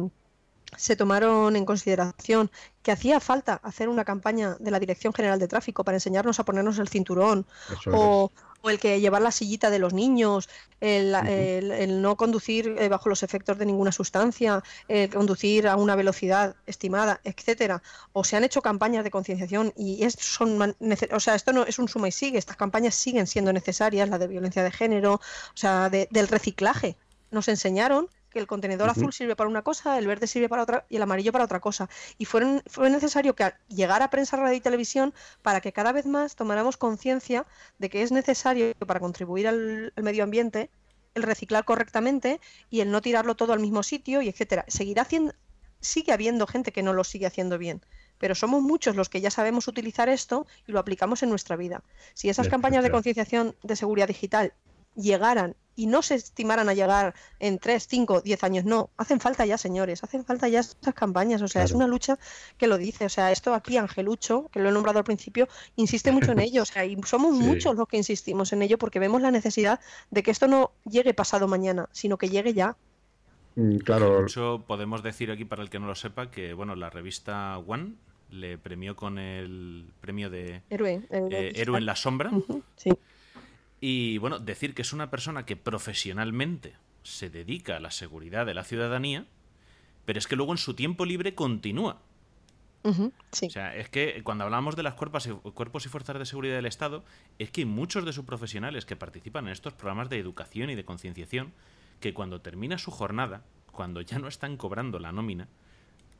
se 0.76 0.96
tomaron 0.96 1.54
en 1.54 1.64
consideración 1.64 2.50
que 2.82 2.90
hacía 2.90 3.20
falta 3.20 3.60
hacer 3.62 3.88
una 3.88 4.04
campaña 4.04 4.56
de 4.58 4.72
la 4.72 4.80
Dirección 4.80 5.12
General 5.12 5.38
de 5.38 5.46
Tráfico 5.46 5.84
para 5.84 5.98
enseñarnos 5.98 6.40
a 6.40 6.44
ponernos 6.44 6.78
el 6.80 6.88
cinturón 6.88 7.46
o, 7.92 8.32
o 8.64 8.70
el 8.70 8.80
que 8.80 8.98
llevar 8.98 9.20
la 9.20 9.30
sillita 9.30 9.68
de 9.68 9.78
los 9.78 9.92
niños, 9.92 10.48
el, 10.80 12.00
no 12.00 12.16
conducir 12.16 12.74
eh, 12.78 12.88
bajo 12.88 13.10
los 13.10 13.22
efectos 13.22 13.58
de 13.58 13.66
ninguna 13.66 13.92
sustancia, 13.92 14.62
el 14.88 15.10
conducir 15.10 15.68
a 15.68 15.76
una 15.76 15.94
velocidad 15.94 16.56
estimada, 16.66 17.20
etcétera. 17.24 17.82
O 18.14 18.24
se 18.24 18.36
han 18.36 18.44
hecho 18.44 18.62
campañas 18.62 19.04
de 19.04 19.10
concienciación 19.10 19.74
y 19.76 20.02
es, 20.04 20.14
son, 20.14 20.74
o 21.12 21.20
sea, 21.20 21.34
esto 21.34 21.52
no 21.52 21.64
es 21.64 21.78
un 21.78 21.88
suma 21.88 22.08
y 22.08 22.12
sigue, 22.12 22.38
estas 22.38 22.56
campañas 22.56 22.94
siguen 22.94 23.26
siendo 23.26 23.52
necesarias, 23.52 24.08
la 24.08 24.18
de 24.18 24.28
violencia 24.28 24.62
de 24.62 24.70
género, 24.70 25.14
o 25.14 25.56
sea, 25.56 25.90
del 25.90 26.28
reciclaje. 26.28 26.96
Nos 27.30 27.48
enseñaron 27.48 28.08
que 28.34 28.40
el 28.40 28.46
contenedor 28.46 28.90
azul 28.90 29.12
sirve 29.12 29.36
para 29.36 29.48
una 29.48 29.62
cosa, 29.62 29.96
el 29.96 30.06
verde 30.06 30.26
sirve 30.26 30.50
para 30.50 30.62
otra 30.62 30.84
y 30.90 30.96
el 30.96 31.02
amarillo 31.02 31.32
para 31.32 31.44
otra 31.44 31.60
cosa. 31.60 31.88
Y 32.18 32.26
fue, 32.26 32.62
fue 32.66 32.90
necesario 32.90 33.34
que 33.34 33.54
llegara 33.68 34.06
a 34.06 34.10
prensa, 34.10 34.36
radio 34.36 34.56
y 34.56 34.60
televisión 34.60 35.14
para 35.40 35.62
que 35.62 35.72
cada 35.72 35.92
vez 35.92 36.04
más 36.04 36.36
tomáramos 36.36 36.76
conciencia 36.76 37.46
de 37.78 37.88
que 37.88 38.02
es 38.02 38.12
necesario 38.12 38.74
para 38.74 39.00
contribuir 39.00 39.48
al, 39.48 39.92
medio 39.96 40.24
ambiente 40.24 40.68
el 41.14 41.22
reciclar 41.22 41.64
correctamente 41.64 42.40
y 42.70 42.80
el 42.80 42.90
no 42.90 43.00
tirarlo 43.00 43.36
todo 43.36 43.52
al 43.52 43.60
mismo 43.60 43.82
sitio 43.82 44.20
y 44.20 44.28
etcétera. 44.28 44.64
Seguirá 44.68 45.02
haciendo, 45.02 45.32
sigue 45.80 46.12
habiendo 46.12 46.46
gente 46.46 46.72
que 46.72 46.82
no 46.82 46.92
lo 46.92 47.04
sigue 47.04 47.26
haciendo 47.26 47.56
bien 47.56 47.80
pero 48.16 48.36
somos 48.36 48.62
muchos 48.62 48.96
los 48.96 49.08
que 49.08 49.20
ya 49.20 49.30
sabemos 49.30 49.68
utilizar 49.68 50.08
esto 50.08 50.46
y 50.66 50.72
lo 50.72 50.78
aplicamos 50.78 51.22
en 51.22 51.28
nuestra 51.28 51.56
vida. 51.56 51.82
Si 52.14 52.30
esas 52.30 52.48
campañas 52.48 52.84
de 52.84 52.90
concienciación 52.90 53.54
de 53.62 53.76
seguridad 53.76 54.08
digital 54.08 54.54
llegaran 54.94 55.56
y 55.76 55.86
no 55.86 56.02
se 56.02 56.14
estimaran 56.14 56.68
a 56.68 56.74
llegar 56.74 57.14
en 57.40 57.58
3, 57.58 57.86
5, 57.88 58.20
10 58.20 58.44
años, 58.44 58.64
no, 58.64 58.90
hacen 58.96 59.20
falta 59.20 59.44
ya, 59.44 59.58
señores, 59.58 60.04
hacen 60.04 60.24
falta 60.24 60.48
ya 60.48 60.60
esas 60.60 60.94
campañas, 60.94 61.42
o 61.42 61.48
sea, 61.48 61.64
es 61.64 61.72
una 61.72 61.86
lucha 61.86 62.18
que 62.58 62.66
lo 62.66 62.78
dice, 62.78 63.06
o 63.06 63.08
sea, 63.08 63.32
esto 63.32 63.54
aquí 63.54 63.76
Angelucho, 63.76 64.48
que 64.52 64.60
lo 64.60 64.68
he 64.68 64.72
nombrado 64.72 64.98
al 64.98 65.04
principio, 65.04 65.48
insiste 65.76 66.12
mucho 66.12 66.32
en 66.32 66.38
ello, 66.40 66.62
o 66.62 66.66
sea, 66.66 66.84
y 66.84 66.96
somos 67.04 67.32
muchos 67.32 67.74
los 67.74 67.88
que 67.88 67.96
insistimos 67.96 68.52
en 68.52 68.62
ello 68.62 68.78
porque 68.78 68.98
vemos 68.98 69.20
la 69.20 69.30
necesidad 69.30 69.80
de 70.10 70.22
que 70.22 70.30
esto 70.30 70.46
no 70.46 70.72
llegue 70.84 71.14
pasado 71.14 71.48
mañana, 71.48 71.88
sino 71.92 72.18
que 72.18 72.28
llegue 72.28 72.54
ya. 72.54 72.76
Mm, 73.56 73.78
claro. 73.78 74.24
Hecho, 74.24 74.64
podemos 74.66 75.02
decir 75.02 75.30
aquí, 75.30 75.44
para 75.44 75.62
el 75.62 75.70
que 75.70 75.78
no 75.78 75.86
lo 75.86 75.94
sepa, 75.94 76.30
que 76.30 76.54
bueno, 76.54 76.74
la 76.74 76.90
revista 76.90 77.58
One 77.58 77.94
le 78.30 78.58
premió 78.58 78.96
con 78.96 79.18
el 79.18 79.86
premio 80.00 80.28
de 80.28 80.62
Héroe, 80.70 81.02
eh, 81.10 81.52
en 81.54 81.86
la 81.86 81.94
sombra. 81.94 82.32
Y 83.86 84.16
bueno, 84.16 84.38
decir 84.38 84.74
que 84.74 84.80
es 84.80 84.94
una 84.94 85.10
persona 85.10 85.44
que 85.44 85.56
profesionalmente 85.56 86.72
se 87.02 87.28
dedica 87.28 87.76
a 87.76 87.80
la 87.80 87.90
seguridad 87.90 88.46
de 88.46 88.54
la 88.54 88.64
ciudadanía, 88.64 89.26
pero 90.06 90.18
es 90.18 90.26
que 90.26 90.36
luego 90.36 90.52
en 90.52 90.56
su 90.56 90.72
tiempo 90.72 91.04
libre 91.04 91.34
continúa. 91.34 92.00
O 92.82 93.50
sea, 93.50 93.76
es 93.76 93.90
que 93.90 94.22
cuando 94.24 94.44
hablamos 94.44 94.74
de 94.74 94.84
las 94.84 94.94
cuerpos 94.94 95.26
y, 95.26 95.32
cuerpos 95.50 95.84
y 95.84 95.90
fuerzas 95.90 96.18
de 96.18 96.24
seguridad 96.24 96.54
del 96.54 96.64
Estado, 96.64 97.04
es 97.38 97.50
que 97.50 97.60
hay 97.60 97.64
muchos 97.66 98.06
de 98.06 98.14
sus 98.14 98.24
profesionales 98.24 98.86
que 98.86 98.96
participan 98.96 99.48
en 99.48 99.52
estos 99.52 99.74
programas 99.74 100.08
de 100.08 100.18
educación 100.18 100.70
y 100.70 100.76
de 100.76 100.86
concienciación, 100.86 101.52
que 102.00 102.14
cuando 102.14 102.40
termina 102.40 102.78
su 102.78 102.90
jornada, 102.90 103.44
cuando 103.70 104.00
ya 104.00 104.18
no 104.18 104.28
están 104.28 104.56
cobrando 104.56 104.98
la 104.98 105.12
nómina, 105.12 105.46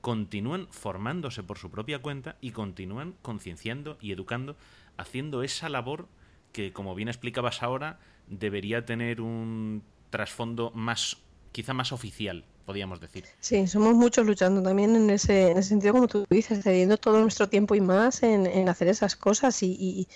continúan 0.03 0.69
formándose 0.71 1.43
por 1.43 1.57
su 1.57 1.71
propia 1.71 2.03
cuenta 2.03 2.37
y 2.43 2.51
continúan 2.51 3.15
concienciando 3.23 3.97
y 4.03 4.13
educando, 4.13 4.55
haciendo 4.99 5.43
esa 5.43 5.71
labor 5.71 6.09
que, 6.55 6.73
como 6.73 6.95
bien 6.95 7.09
explicabas 7.09 7.63
ahora, 7.63 7.99
debería 8.29 8.87
tener 8.87 9.21
un 9.21 9.83
trasfondo 10.09 10.71
más, 10.71 11.19
quizá 11.53 11.75
más 11.75 11.93
oficial, 11.93 12.45
podríamos 12.65 13.01
decir. 13.01 13.25
Sí, 13.41 13.67
somos 13.67 13.95
muchos 13.95 14.25
luchando 14.25 14.63
también 14.63 14.95
en 14.95 15.11
ese, 15.11 15.51
en 15.51 15.59
ese 15.59 15.71
sentido, 15.71 15.93
como 15.93 16.07
tú 16.07 16.25
dices, 16.31 16.63
cediendo 16.63 16.97
todo 16.97 17.21
nuestro 17.21 17.49
tiempo 17.49 17.75
y 17.75 17.81
más 17.81 18.23
en, 18.23 18.69
hacer 18.69 18.89
esas 18.89 19.17
cosas 19.17 19.63
y, 19.63 20.09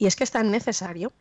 es 0.00 0.16
que 0.16 0.24
es 0.24 0.32
tan 0.32 0.50
necesario. 0.50 1.12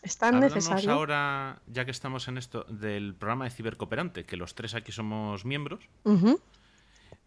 Es 0.00 0.16
tan 0.16 0.38
necesario. 0.38 0.92
ahora, 0.92 1.60
ya 1.66 1.84
que 1.84 1.90
estamos 1.90 2.28
en 2.28 2.38
esto, 2.38 2.62
del 2.68 3.16
programa 3.16 3.46
de 3.46 3.50
Cibercooperante, 3.50 4.24
que 4.24 4.36
los 4.36 4.54
tres 4.54 4.74
aquí 4.74 4.92
somos 4.92 5.44
miembros. 5.44 5.80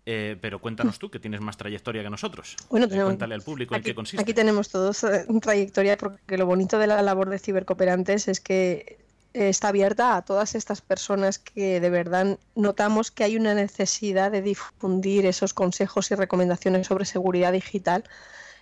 Eh, 0.06 0.36
pero 0.42 0.60
cuéntanos 0.60 0.98
tú, 0.98 1.12
que 1.12 1.20
tienes 1.20 1.42
más 1.42 1.58
trayectoria 1.58 2.02
que 2.02 2.10
nosotros. 2.10 2.56
Bueno, 2.70 2.88
eh, 2.90 3.04
cuéntale 3.04 3.36
al 3.36 3.44
público 3.44 3.76
aquí, 3.76 3.82
en 3.82 3.84
qué 3.84 3.96
consiste. 3.96 4.22
Aquí 4.22 4.34
tenemos 4.34 4.70
todos 4.70 5.04
eh, 5.04 5.26
trayectoria, 5.42 5.96
porque 5.98 6.38
lo 6.38 6.48
bonito 6.48 6.80
de 6.80 6.88
la 6.88 7.02
labor 7.04 7.30
de 7.30 7.38
cibercooperantes 7.38 8.28
es 8.28 8.40
que 8.40 9.00
está 9.34 9.70
abierta 9.70 10.18
a 10.18 10.24
todas 10.24 10.56
estas 10.56 10.82
personas 10.82 11.40
que 11.40 11.80
de 11.80 11.90
verdad 11.90 12.38
notamos 12.56 13.12
que 13.12 13.24
hay 13.24 13.38
una 13.38 13.54
necesidad 13.54 14.30
de 14.30 14.42
difundir 14.42 15.26
esos 15.26 15.54
consejos 15.54 16.12
y 16.12 16.16
recomendaciones 16.16 16.88
sobre 16.88 17.06
seguridad 17.06 17.54
digital 17.54 18.04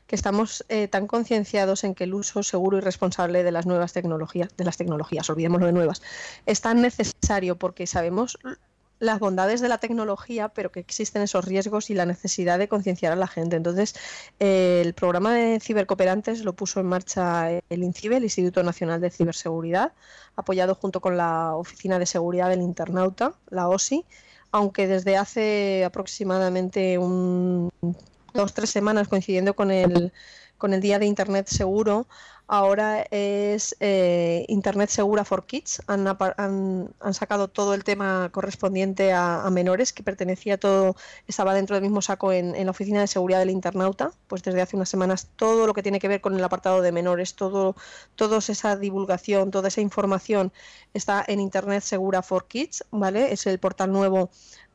que 0.06 0.16
estamos 0.16 0.64
tan 0.92 1.08
concienciados 1.08 1.84
en 1.84 1.96
que 1.96 2.04
el 2.04 2.14
uso 2.14 2.44
seguro 2.44 2.78
y 2.78 2.82
responsable 2.82 3.44
de 3.44 3.52
las 3.52 3.66
nuevas 3.66 3.94
tecnologías, 3.94 4.56
de 4.58 4.64
las 4.64 4.78
tecnologías, 4.78 5.28
olvidémoslo 5.32 5.66
de 5.66 5.72
nuevas, 5.72 6.04
es 6.46 6.62
tan 6.62 6.84
necesario 6.84 7.56
porque 7.56 7.88
sabemos 7.88 8.38
las 9.00 9.20
bondades 9.20 9.62
de 9.62 9.70
la 9.70 9.78
tecnología, 9.78 10.50
pero 10.50 10.72
que 10.72 10.80
existen 10.80 11.22
esos 11.22 11.46
riesgos 11.46 11.90
y 11.90 11.94
la 11.94 12.06
necesidad 12.06 12.60
de 12.60 12.68
concienciar 12.68 13.14
a 13.14 13.16
la 13.16 13.28
gente. 13.28 13.56
Entonces, 13.56 13.96
eh, 14.40 14.82
el 14.84 14.94
programa 14.94 15.34
de 15.34 15.60
cibercooperantes 15.60 16.44
lo 16.44 16.54
puso 16.54 16.80
en 16.80 16.88
marcha 16.88 17.50
el 17.50 17.84
INCIBE, 17.84 18.18
el 18.18 18.24
Instituto 18.24 18.62
Nacional 18.64 19.00
de 19.02 19.10
Ciberseguridad, 19.10 19.94
apoyado 20.36 20.76
junto 20.76 21.00
con 21.00 21.18
la 21.18 21.56
Oficina 21.56 21.98
de 21.98 22.06
Seguridad 22.06 22.50
del 22.50 22.62
Internauta, 22.62 23.34
la 23.50 23.70
OSI, 23.70 24.06
aunque 24.52 24.88
desde 24.88 25.16
hace 25.16 25.86
aproximadamente 25.86 26.98
un, 26.98 27.72
dos 28.34 28.54
tres 28.54 28.70
semanas, 28.70 29.08
coincidiendo 29.08 29.56
con 29.56 29.72
el, 29.72 30.12
con 30.60 30.76
el 30.76 30.82
Día 30.82 31.00
de 31.00 31.08
Internet 31.08 31.48
Seguro, 31.48 32.06
ahora 32.50 33.06
es 33.12 33.76
eh, 33.80 34.44
Internet 34.50 34.90
Segura 34.90 35.24
for 35.24 35.46
Kids. 35.46 35.82
Han, 35.88 36.08
han, 36.08 37.14
sacado 37.14 37.48
todo 37.48 37.74
el 37.76 37.84
tema 37.84 38.30
correspondiente 38.32 39.14
a, 39.14 39.48
menores, 39.52 39.94
que 39.94 40.04
pertenecía 40.04 40.60
todo, 40.60 40.96
estaba 41.28 41.54
dentro 41.54 41.76
del 41.76 41.84
mismo 41.84 42.02
saco 42.02 42.34
en, 42.34 42.54
la 42.66 42.72
Oficina 42.72 43.02
de 43.02 43.08
Seguridad 43.08 43.40
del 43.40 43.52
Internauta. 43.52 44.12
Pues 44.28 44.44
desde 44.44 44.62
hace 44.62 44.76
unas 44.76 44.90
semanas 44.90 45.30
todo 45.36 45.66
lo 45.66 45.74
que 45.74 45.84
tiene 45.84 46.00
que 46.00 46.08
ver 46.08 46.22
con 46.22 46.36
el 46.36 46.44
apartado 46.44 46.82
de 46.82 46.92
menores, 46.92 47.36
todo, 47.36 47.76
toda 48.16 48.40
esa 48.40 48.76
divulgación, 48.76 49.52
toda 49.52 49.70
esa 49.70 49.82
información 49.82 50.52
está 50.94 51.24
en 51.28 51.40
Internet 51.40 51.84
Segura 51.84 52.22
for 52.22 52.48
Kids, 52.48 52.84
¿vale? 52.92 53.32
Es 53.32 53.46
el 53.48 53.60
portal 53.60 53.92
nuevo 53.92 54.30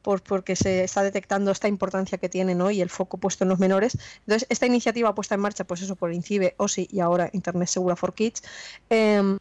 porque 0.05 0.55
se 0.55 0.85
está 0.85 1.03
detectando 1.03 1.51
esta 1.51 1.67
importancia 1.67 2.19
que 2.19 2.29
tiene 2.29 2.55
¿no? 2.55 2.71
y 2.71 2.81
el 2.81 2.91
foco 2.91 3.17
puesto 3.17 3.45
en 3.45 3.49
los 3.49 3.59
menores. 3.59 3.99
Entonces, 4.21 4.47
esta 4.51 4.67
iniciativa 4.67 5.15
puesta 5.15 5.35
en 5.35 5.41
marcha, 5.41 5.65
pues 5.65 5.83
eso, 5.83 5.97
por 5.97 6.13
INCIBE, 6.13 6.55
OSI 6.59 6.89
y 6.91 7.01
ahora 7.01 7.31
Internet 7.33 7.69
Segura 7.69 7.97
for 7.97 8.15
Kids, 8.15 8.43
em, 8.91 9.39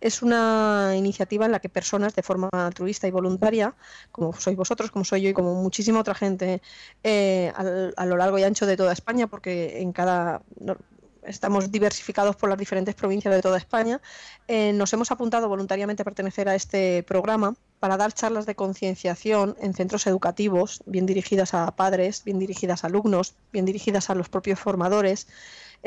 es 0.00 0.22
una 0.22 0.92
iniciativa 0.96 1.46
en 1.46 1.52
la 1.52 1.60
que 1.60 1.68
personas 1.68 2.14
de 2.14 2.22
forma 2.22 2.48
altruista 2.52 3.08
y 3.08 3.10
voluntaria, 3.10 3.74
como 4.12 4.32
sois 4.34 4.56
vosotros, 4.56 4.90
como 4.90 5.04
soy 5.04 5.22
yo 5.22 5.30
y 5.30 5.32
como 5.32 5.54
muchísima 5.54 6.00
otra 6.00 6.14
gente 6.14 6.60
eh, 7.02 7.52
a, 7.56 8.04
lo 8.04 8.16
largo 8.16 8.38
y 8.38 8.42
ancho 8.42 8.66
de 8.66 8.76
toda 8.76 8.92
España, 8.92 9.26
porque 9.26 9.80
en 9.80 9.92
cada 9.92 10.42
estamos 11.26 11.70
diversificados 11.70 12.36
por 12.36 12.48
las 12.48 12.58
diferentes 12.58 12.94
provincias 12.94 13.34
de 13.34 13.42
toda 13.42 13.58
España, 13.58 14.00
eh, 14.48 14.72
nos 14.72 14.92
hemos 14.92 15.10
apuntado 15.10 15.48
voluntariamente 15.48 16.02
a 16.02 16.04
pertenecer 16.04 16.48
a 16.48 16.54
este 16.54 17.02
programa 17.02 17.54
para 17.80 17.96
dar 17.96 18.12
charlas 18.12 18.46
de 18.46 18.54
concienciación 18.54 19.56
en 19.60 19.74
centros 19.74 20.06
educativos, 20.06 20.82
bien 20.86 21.06
dirigidas 21.06 21.54
a 21.54 21.70
padres, 21.76 22.24
bien 22.24 22.38
dirigidas 22.38 22.84
a 22.84 22.86
alumnos, 22.86 23.34
bien 23.52 23.64
dirigidas 23.64 24.10
a 24.10 24.14
los 24.14 24.28
propios 24.28 24.58
formadores, 24.58 25.28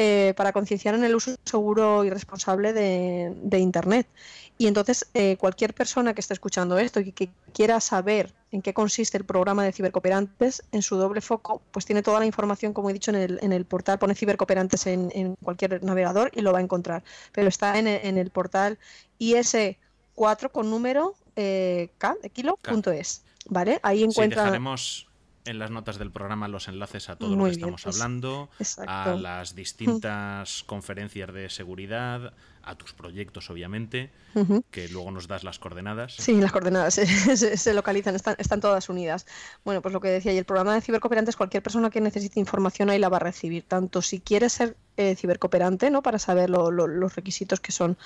eh, 0.01 0.33
para 0.37 0.53
concienciar 0.53 0.95
en 0.95 1.03
el 1.03 1.13
uso 1.13 1.35
seguro 1.43 2.05
y 2.05 2.09
responsable 2.09 2.71
de, 2.71 3.59
Internet. 3.59 4.07
Y 4.57 4.67
entonces, 4.67 5.05
eh, 5.13 5.35
cualquier 5.35 5.73
persona 5.73 6.13
que 6.13 6.21
esté 6.21 6.33
escuchando 6.33 6.77
esto 6.77 7.01
y 7.01 7.11
que 7.11 7.29
quiera 7.53 7.81
saber 7.81 8.33
en 8.53 8.61
qué 8.61 8.73
consiste 8.73 9.17
el 9.17 9.25
programa 9.25 9.65
de 9.65 9.73
cibercooperantes, 9.73 10.63
en 10.71 10.83
su 10.83 10.95
doble 10.95 11.19
foco, 11.19 11.61
pues 11.71 11.85
tiene 11.85 12.01
toda 12.01 12.19
la 12.19 12.25
información, 12.25 12.71
como 12.71 12.89
he 12.89 12.93
dicho, 12.93 13.11
en 13.11 13.17
el, 13.17 13.39
en 13.41 13.51
el 13.51 13.65
portal, 13.65 13.99
pone 13.99 14.15
cibercooperantes 14.15 14.87
en, 14.87 15.11
en, 15.13 15.35
cualquier 15.43 15.83
navegador 15.83 16.31
y 16.33 16.39
lo 16.39 16.53
va 16.53 16.59
a 16.59 16.61
encontrar. 16.61 17.03
Pero 17.33 17.49
está 17.49 17.77
en, 17.77 17.85
en 17.87 18.17
el 18.17 18.29
portal 18.29 18.79
IS4 19.19 20.49
con 20.49 20.69
número 20.69 21.13
eh, 21.35 21.89
K 21.97 22.15
de 22.23 22.29
kilo 22.29 22.55
punto 22.55 22.91
es. 22.91 23.25
¿Vale? 23.49 23.81
Ahí 23.83 24.03
encuentra 24.03 24.57
en 25.49 25.59
las 25.59 25.71
notas 25.71 25.97
del 25.97 26.11
programa 26.11 26.47
los 26.47 26.67
enlaces 26.67 27.09
a 27.09 27.15
todo 27.15 27.35
lo 27.35 27.45
que 27.45 27.51
estamos 27.51 27.85
hablando, 27.87 28.49
a 28.85 29.15
las 29.19 29.55
distintas 29.55 30.63
conferencias 30.67 31.33
de 31.33 31.49
seguridad, 31.49 32.33
a 32.61 32.75
tus 32.75 32.93
proyectos, 32.93 33.49
obviamente, 33.49 34.11
que 34.69 34.87
luego 34.89 35.11
nos 35.11 35.27
das 35.27 35.43
las 35.43 35.57
coordenadas. 35.57 36.13
Sí, 36.17 36.39
las 36.39 36.51
coordenadas 36.51 36.93
se, 36.93 37.73
localizan, 37.73 38.15
están, 38.15 38.35
están, 38.37 38.61
todas 38.61 38.89
unidas. 38.89 39.25
Bueno, 39.65 39.81
pues 39.81 39.93
lo 39.93 39.99
que 39.99 40.09
decía, 40.09 40.33
y 40.33 40.37
el 40.37 40.45
programa 40.45 40.75
de 40.75 40.81
cibercooperantes, 40.81 41.35
cualquier 41.35 41.63
persona 41.63 41.89
que 41.89 41.99
necesite 41.99 42.39
información 42.39 42.89
ahí 42.89 42.99
la 42.99 43.09
va 43.09 43.17
a 43.17 43.21
recibir, 43.21 43.63
tanto 43.63 44.01
si 44.01 44.19
quiere 44.19 44.49
ser 44.49 44.77
eh, 44.99 45.15
cibercooperante, 45.15 45.89
¿no? 45.89 46.01
Para 46.01 46.19
saber 46.19 46.49
los 46.49 47.15
requisitos 47.15 47.61
que 47.61 47.71
son, 47.71 47.97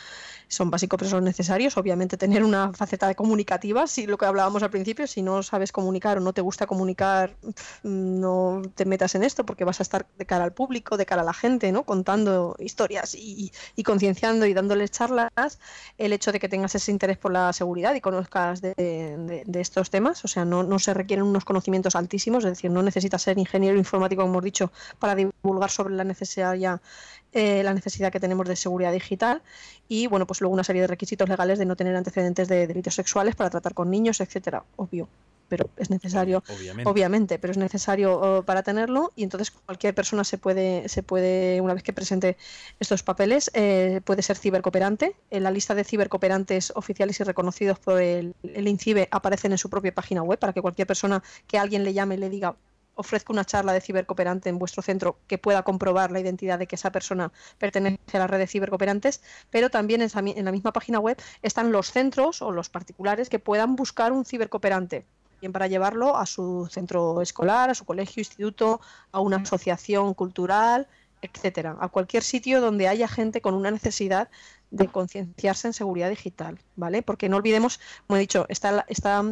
son 0.47 0.69
básicos 0.69 0.99
pero 0.99 1.09
son 1.09 1.23
necesarios. 1.23 1.75
Obviamente 1.75 2.17
tener 2.17 2.43
una 2.43 2.71
faceta 2.73 3.11
comunicativa, 3.15 3.87
si 3.87 4.05
lo 4.05 4.15
que 4.19 4.25
hablábamos 4.25 4.61
al 4.61 4.69
principio, 4.69 5.07
si 5.07 5.23
no 5.23 5.41
sabes 5.41 5.71
comunicar 5.71 6.19
o 6.19 6.21
no 6.21 6.33
te 6.33 6.41
gusta 6.41 6.67
comunicar, 6.67 7.35
no 7.81 8.61
te 8.75 8.85
metas 8.85 9.15
en 9.15 9.23
esto 9.23 9.43
porque 9.43 9.63
vas 9.63 9.79
a 9.79 9.83
estar 9.83 10.05
de 10.19 10.25
cara 10.27 10.43
al 10.43 10.53
público, 10.53 10.95
de 10.95 11.07
cara 11.07 11.23
a 11.23 11.25
la 11.25 11.33
gente, 11.33 11.71
¿no? 11.71 11.83
Contando 11.83 12.55
historias 12.59 13.15
y, 13.15 13.51
y 13.75 13.83
concienciando 13.83 14.45
y 14.45 14.53
dándoles 14.53 14.91
charlas, 14.91 15.59
el 15.97 16.13
hecho 16.13 16.31
de 16.31 16.39
que 16.39 16.47
tengas 16.47 16.75
ese 16.75 16.91
interés 16.91 17.17
por 17.17 17.31
la 17.31 17.51
seguridad 17.53 17.95
y 17.95 18.01
conozcas 18.01 18.61
de, 18.61 19.43
estos 19.55 19.89
temas, 19.89 20.23
o 20.25 20.27
sea, 20.27 20.45
no, 20.45 20.61
no 20.61 20.77
se 20.77 20.93
requieren 20.93 21.25
unos 21.25 21.43
conocimientos 21.43 21.95
altísimos, 21.95 22.43
es 22.43 22.51
decir, 22.51 22.69
no 22.69 22.83
necesitas 22.83 23.23
ser 23.23 23.39
ingeniero 23.39 23.79
informático, 23.79 24.21
como 24.21 24.33
hemos 24.33 24.43
dicho, 24.43 24.71
para 24.99 25.15
divulgar 25.15 25.71
sobre 25.71 25.95
la 25.95 26.03
necesidad 26.03 26.53
ya 26.53 26.82
eh, 27.31 27.63
la 27.63 27.73
necesidad 27.73 28.11
que 28.11 28.19
tenemos 28.19 28.47
de 28.47 28.55
seguridad 28.55 28.91
digital 28.91 29.41
y 29.87 30.07
bueno, 30.07 30.27
pues 30.27 30.41
luego 30.41 30.53
una 30.53 30.63
serie 30.63 30.81
de 30.81 30.87
requisitos 30.87 31.27
legales 31.29 31.59
de 31.59 31.65
no 31.65 31.75
tener 31.75 31.95
antecedentes 31.95 32.47
de 32.47 32.67
delitos 32.67 32.95
sexuales 32.95 33.35
para 33.35 33.49
tratar 33.49 33.73
con 33.73 33.89
niños, 33.89 34.21
etcétera, 34.21 34.63
obvio 34.75 35.07
pero 35.53 35.69
es 35.77 35.91
necesario, 35.91 36.43
obviamente. 36.83 37.37
pero 37.37 37.51
es 37.51 37.57
necesario 37.59 38.19
oh, 38.19 38.41
para 38.43 38.63
tenerlo 38.63 39.11
y 39.15 39.21
entonces 39.21 39.51
cualquier 39.51 39.93
persona 39.93 40.23
se 40.23 40.39
puede, 40.39 40.89
se 40.89 41.03
puede 41.03 41.61
una 41.61 41.75
vez 41.75 41.83
que 41.83 41.93
presente 41.93 42.37
estos 42.79 43.03
papeles, 43.03 43.51
eh, 43.53 44.01
puede 44.03 44.23
ser 44.23 44.35
cibercooperante. 44.35 45.15
En 45.29 45.43
la 45.43 45.51
lista 45.51 45.75
de 45.75 45.83
cibercooperantes 45.83 46.73
oficiales 46.75 47.19
y 47.19 47.23
reconocidos 47.23 47.77
por 47.77 48.01
el, 48.01 48.33
el, 48.41 48.67
INCIBE 48.67 49.09
aparecen 49.11 49.51
en 49.51 49.59
su 49.59 49.69
propia 49.69 49.93
página 49.93 50.23
web 50.23 50.39
para 50.39 50.53
que 50.53 50.61
cualquier 50.63 50.87
persona 50.87 51.21
que 51.45 51.59
alguien 51.59 51.83
le 51.83 51.93
llame 51.93 52.15
y 52.15 52.17
le 52.17 52.29
diga 52.31 52.55
ofrezca 52.95 53.33
una 53.33 53.45
charla 53.45 53.73
de 53.73 53.81
cibercooperante 53.81 54.49
en 54.49 54.59
vuestro 54.59 54.81
centro 54.81 55.17
que 55.27 55.37
pueda 55.37 55.63
comprobar 55.63 56.11
la 56.11 56.19
identidad 56.19 56.59
de 56.59 56.67
que 56.67 56.75
esa 56.75 56.91
persona 56.91 57.31
pertenece 57.57 57.99
a 58.13 58.19
la 58.19 58.27
red 58.27 58.39
de 58.39 58.47
cibercooperantes, 58.47 59.21
pero 59.49 59.69
también 59.69 60.01
en, 60.01 60.45
la 60.45 60.51
misma 60.51 60.73
página 60.73 60.99
web 60.99 61.17
están 61.41 61.71
los 61.71 61.91
centros 61.91 62.41
o 62.41 62.51
los 62.51 62.69
particulares 62.69 63.29
que 63.29 63.39
puedan 63.39 63.75
buscar 63.75 64.11
un 64.11 64.25
cibercooperante 64.25 65.05
para 65.51 65.67
llevarlo 65.67 66.15
a 66.15 66.25
su 66.25 66.69
centro 66.71 67.21
escolar, 67.21 67.69
a 67.69 67.75
su 67.75 67.83
colegio, 67.83 68.21
instituto, 68.21 68.79
a 69.11 69.19
una 69.19 69.37
asociación 69.37 70.13
cultural, 70.13 70.87
etcétera, 71.21 71.75
a 71.79 71.89
cualquier 71.89 72.23
sitio 72.23 72.61
donde 72.61 72.87
haya 72.87 73.07
gente 73.07 73.41
con 73.41 73.53
una 73.53 73.71
necesidad 73.71 74.29
de 74.71 74.87
concienciarse 74.87 75.67
en 75.67 75.73
seguridad 75.73 76.09
digital, 76.09 76.59
¿vale? 76.75 77.01
Porque 77.01 77.29
no 77.29 77.37
olvidemos, 77.37 77.79
como 78.07 78.17
he 78.17 78.21
dicho, 78.21 78.45
está, 78.49 78.85
está 78.87 79.23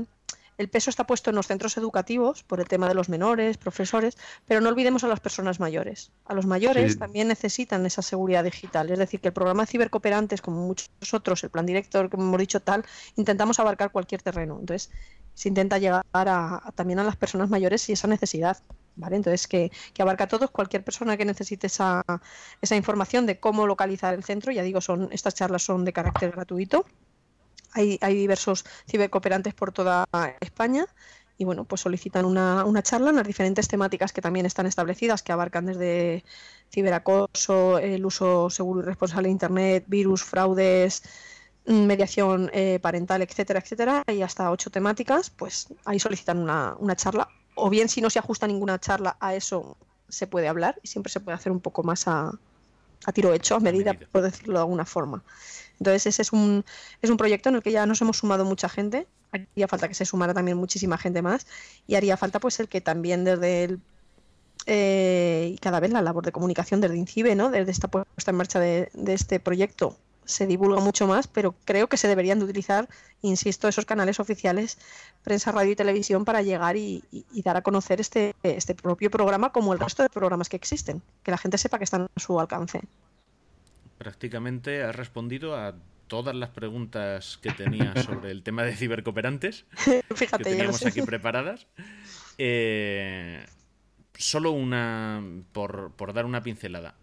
el 0.62 0.70
peso 0.70 0.92
está 0.92 1.08
puesto 1.08 1.32
en 1.32 1.36
los 1.36 1.48
centros 1.48 1.76
educativos 1.78 2.44
por 2.44 2.60
el 2.60 2.68
tema 2.68 2.88
de 2.88 2.94
los 2.94 3.10
menores, 3.10 3.58
profesores, 3.58 4.16
pero 4.46 4.62
no 4.62 4.70
olvidemos 4.70 5.04
a 5.04 5.08
las 5.08 5.20
personas 5.20 5.60
mayores. 5.60 6.12
A 6.26 6.36
los 6.36 6.46
mayores 6.46 7.00
también 7.00 7.28
necesitan 7.28 7.84
esa 7.88 8.04
seguridad 8.04 8.44
digital. 8.44 8.92
Es 8.92 9.00
decir, 9.00 9.20
que 9.20 9.30
el 9.30 9.34
programa 9.34 9.64
de 9.64 9.68
cibercooperantes, 9.72 10.40
como 10.42 10.68
muchos 10.68 10.90
otros, 11.14 11.44
el 11.44 11.50
plan 11.50 11.66
director, 11.66 12.12
que 12.12 12.16
hemos 12.16 12.40
dicho 12.40 12.60
tal, 12.60 12.86
intentamos 13.16 13.60
abarcar 13.60 13.92
cualquier 13.92 14.22
terreno. 14.22 14.58
Entonces, 14.60 14.92
se 15.34 15.50
intenta 15.50 15.80
llegar 15.80 16.06
a, 16.14 16.72
también 16.76 17.00
a 17.00 17.04
las 17.04 17.16
personas 17.16 17.50
mayores 17.50 17.90
y 17.90 17.94
esa 17.94 18.08
necesidad. 18.08 18.58
¿Vale? 18.98 19.16
Entonces, 19.16 19.48
que, 19.48 19.72
que, 19.94 20.02
abarca 20.04 20.26
a 20.26 20.28
todos, 20.28 20.52
cualquier 20.52 20.84
persona 20.84 21.18
que 21.18 21.26
necesite 21.26 21.68
esa, 21.68 22.04
esa 22.62 22.76
información 22.76 23.26
de 23.26 23.40
cómo 23.40 23.66
localizar 23.66 24.14
el 24.14 24.24
centro, 24.24 24.52
ya 24.52 24.62
digo, 24.62 24.82
son 24.82 25.08
estas 25.12 25.34
charlas 25.34 25.64
son 25.64 25.86
de 25.86 25.94
carácter 25.94 26.32
gratuito, 26.32 26.86
hay, 27.74 27.98
hay 28.02 28.16
diversos 28.16 28.66
cibercooperantes 28.90 29.54
por 29.54 29.72
toda 29.72 30.06
España 30.40 30.86
y 31.42 31.44
bueno, 31.44 31.64
pues 31.66 31.82
solicitan 31.82 32.26
una, 32.26 32.66
una, 32.66 32.84
charla 32.84 33.10
en 33.10 33.16
las 33.16 33.26
diferentes 33.26 33.68
temáticas 33.68 34.14
que 34.14 34.22
también 34.22 34.46
están 34.46 34.68
establecidas, 34.68 35.24
que 35.24 35.32
abarcan 35.32 35.66
desde 35.66 36.24
ciberacoso, 36.72 37.80
el 37.80 38.06
uso 38.06 38.52
seguro 38.52 38.82
y 38.82 38.84
responsable 38.84 39.28
de 39.28 39.32
Internet, 39.32 39.86
virus, 39.88 40.24
fraudes, 40.24 41.02
mm, 41.66 41.86
mediación 41.86 42.52
eh, 42.54 42.78
parental, 42.80 43.24
etcétera, 43.24 43.60
etcétera, 43.60 44.04
y 44.08 44.22
hasta 44.22 44.52
ocho 44.52 44.70
temáticas, 44.70 45.32
pues 45.32 45.70
ahí 45.86 46.00
solicitan 46.00 46.38
una, 46.38 46.76
una 46.78 46.96
charla. 46.96 47.28
O 47.56 47.72
bien 47.72 47.90
si 47.90 48.02
no 48.02 48.12
se 48.12 48.20
ajusta 48.20 48.46
ninguna 48.46 48.80
charla 48.80 49.18
a 49.20 49.34
eso, 49.34 49.78
se 50.10 50.28
puede 50.28 50.48
hablar 50.48 50.80
y 50.84 50.90
siempre 50.90 51.12
se 51.12 51.22
puede 51.22 51.36
hacer 51.36 51.52
un 51.52 51.60
poco 51.60 51.82
más 51.82 52.08
a, 52.08 52.32
a 53.06 53.12
tiro 53.14 53.34
hecho, 53.34 53.56
a 53.56 53.60
medida, 53.60 53.96
por 54.12 54.22
decirlo 54.22 54.54
de 54.54 54.60
alguna 54.60 54.86
forma. 54.86 55.24
Entonces 55.82 56.06
ese 56.06 56.22
es 56.22 56.32
un, 56.32 56.64
es 57.02 57.10
un 57.10 57.18
proyecto 57.18 57.50
en 57.50 57.56
el 57.56 57.64
que 57.64 57.72
ya 57.72 57.88
nos 57.88 58.00
hemos 58.02 58.18
sumado 58.18 58.46
mucha 58.46 58.70
gente, 58.70 59.08
haría 59.32 59.68
falta 59.68 59.88
que 59.88 59.96
se 59.96 60.06
sumara 60.06 60.32
también 60.32 60.56
muchísima 60.56 60.96
gente 61.00 61.24
más. 61.24 61.48
Y 61.88 61.96
haría 61.96 62.18
falta 62.18 62.40
pues 62.40 62.60
el 62.60 62.70
que 62.70 62.82
también 62.82 63.24
desde 63.24 63.64
el 63.64 63.80
eh, 64.68 65.54
y 65.56 65.58
cada 65.58 65.80
vez 65.80 65.92
la 65.92 66.04
labor 66.04 66.24
de 66.24 66.32
comunicación 66.32 66.82
desde 66.82 66.98
INCIBE, 66.98 67.34
¿no? 67.34 67.50
desde 67.50 67.72
esta 67.72 67.88
puesta 67.88 68.30
en 68.30 68.38
marcha 68.38 68.60
de, 68.60 68.92
este 69.08 69.40
proyecto 69.40 69.98
se 70.24 70.46
divulga 70.46 70.80
mucho 70.82 71.08
más, 71.08 71.26
pero 71.26 71.56
creo 71.66 71.88
que 71.88 71.98
se 71.98 72.08
deberían 72.08 72.38
de 72.38 72.46
utilizar, 72.46 72.88
insisto, 73.24 73.68
esos 73.68 73.86
canales 73.86 74.20
oficiales, 74.20 74.78
prensa, 75.24 75.52
radio 75.52 75.72
y 75.72 75.76
televisión, 75.76 76.26
para 76.26 76.44
llegar 76.44 76.78
y, 76.78 77.04
y, 77.12 77.42
dar 77.42 77.58
a 77.58 77.64
conocer 77.64 78.00
este, 78.00 78.36
este 78.44 78.76
propio 78.76 79.10
programa 79.10 79.52
como 79.52 79.74
el 79.74 79.80
resto 79.80 80.04
de 80.04 80.10
programas 80.10 80.48
que 80.48 80.58
existen, 80.58 81.02
que 81.24 81.32
la 81.32 81.40
gente 81.40 81.58
sepa 81.58 81.80
que 81.80 81.86
están 81.86 82.04
a 82.04 82.20
su 82.20 82.40
alcance 82.40 82.82
prácticamente 84.02 84.82
has 84.82 84.96
respondido 84.96 85.56
a 85.56 85.76
todas 86.08 86.34
las 86.34 86.50
preguntas 86.50 87.38
que 87.38 87.52
tenía 87.52 87.94
sobre 88.04 88.32
el 88.32 88.42
tema 88.42 88.64
de 88.64 88.76
cibercooperantes 88.76 89.66
Fíjate, 90.16 90.44
que 90.44 90.50
teníamos 90.50 90.84
aquí 90.84 91.04
preparadas. 91.04 91.68
Eh, 92.40 93.46
solo 94.18 94.54
una, 94.54 95.22
por, 95.52 95.92
por, 95.92 96.14
dar 96.14 96.26
una 96.26 96.42
pincelada. 96.42 96.96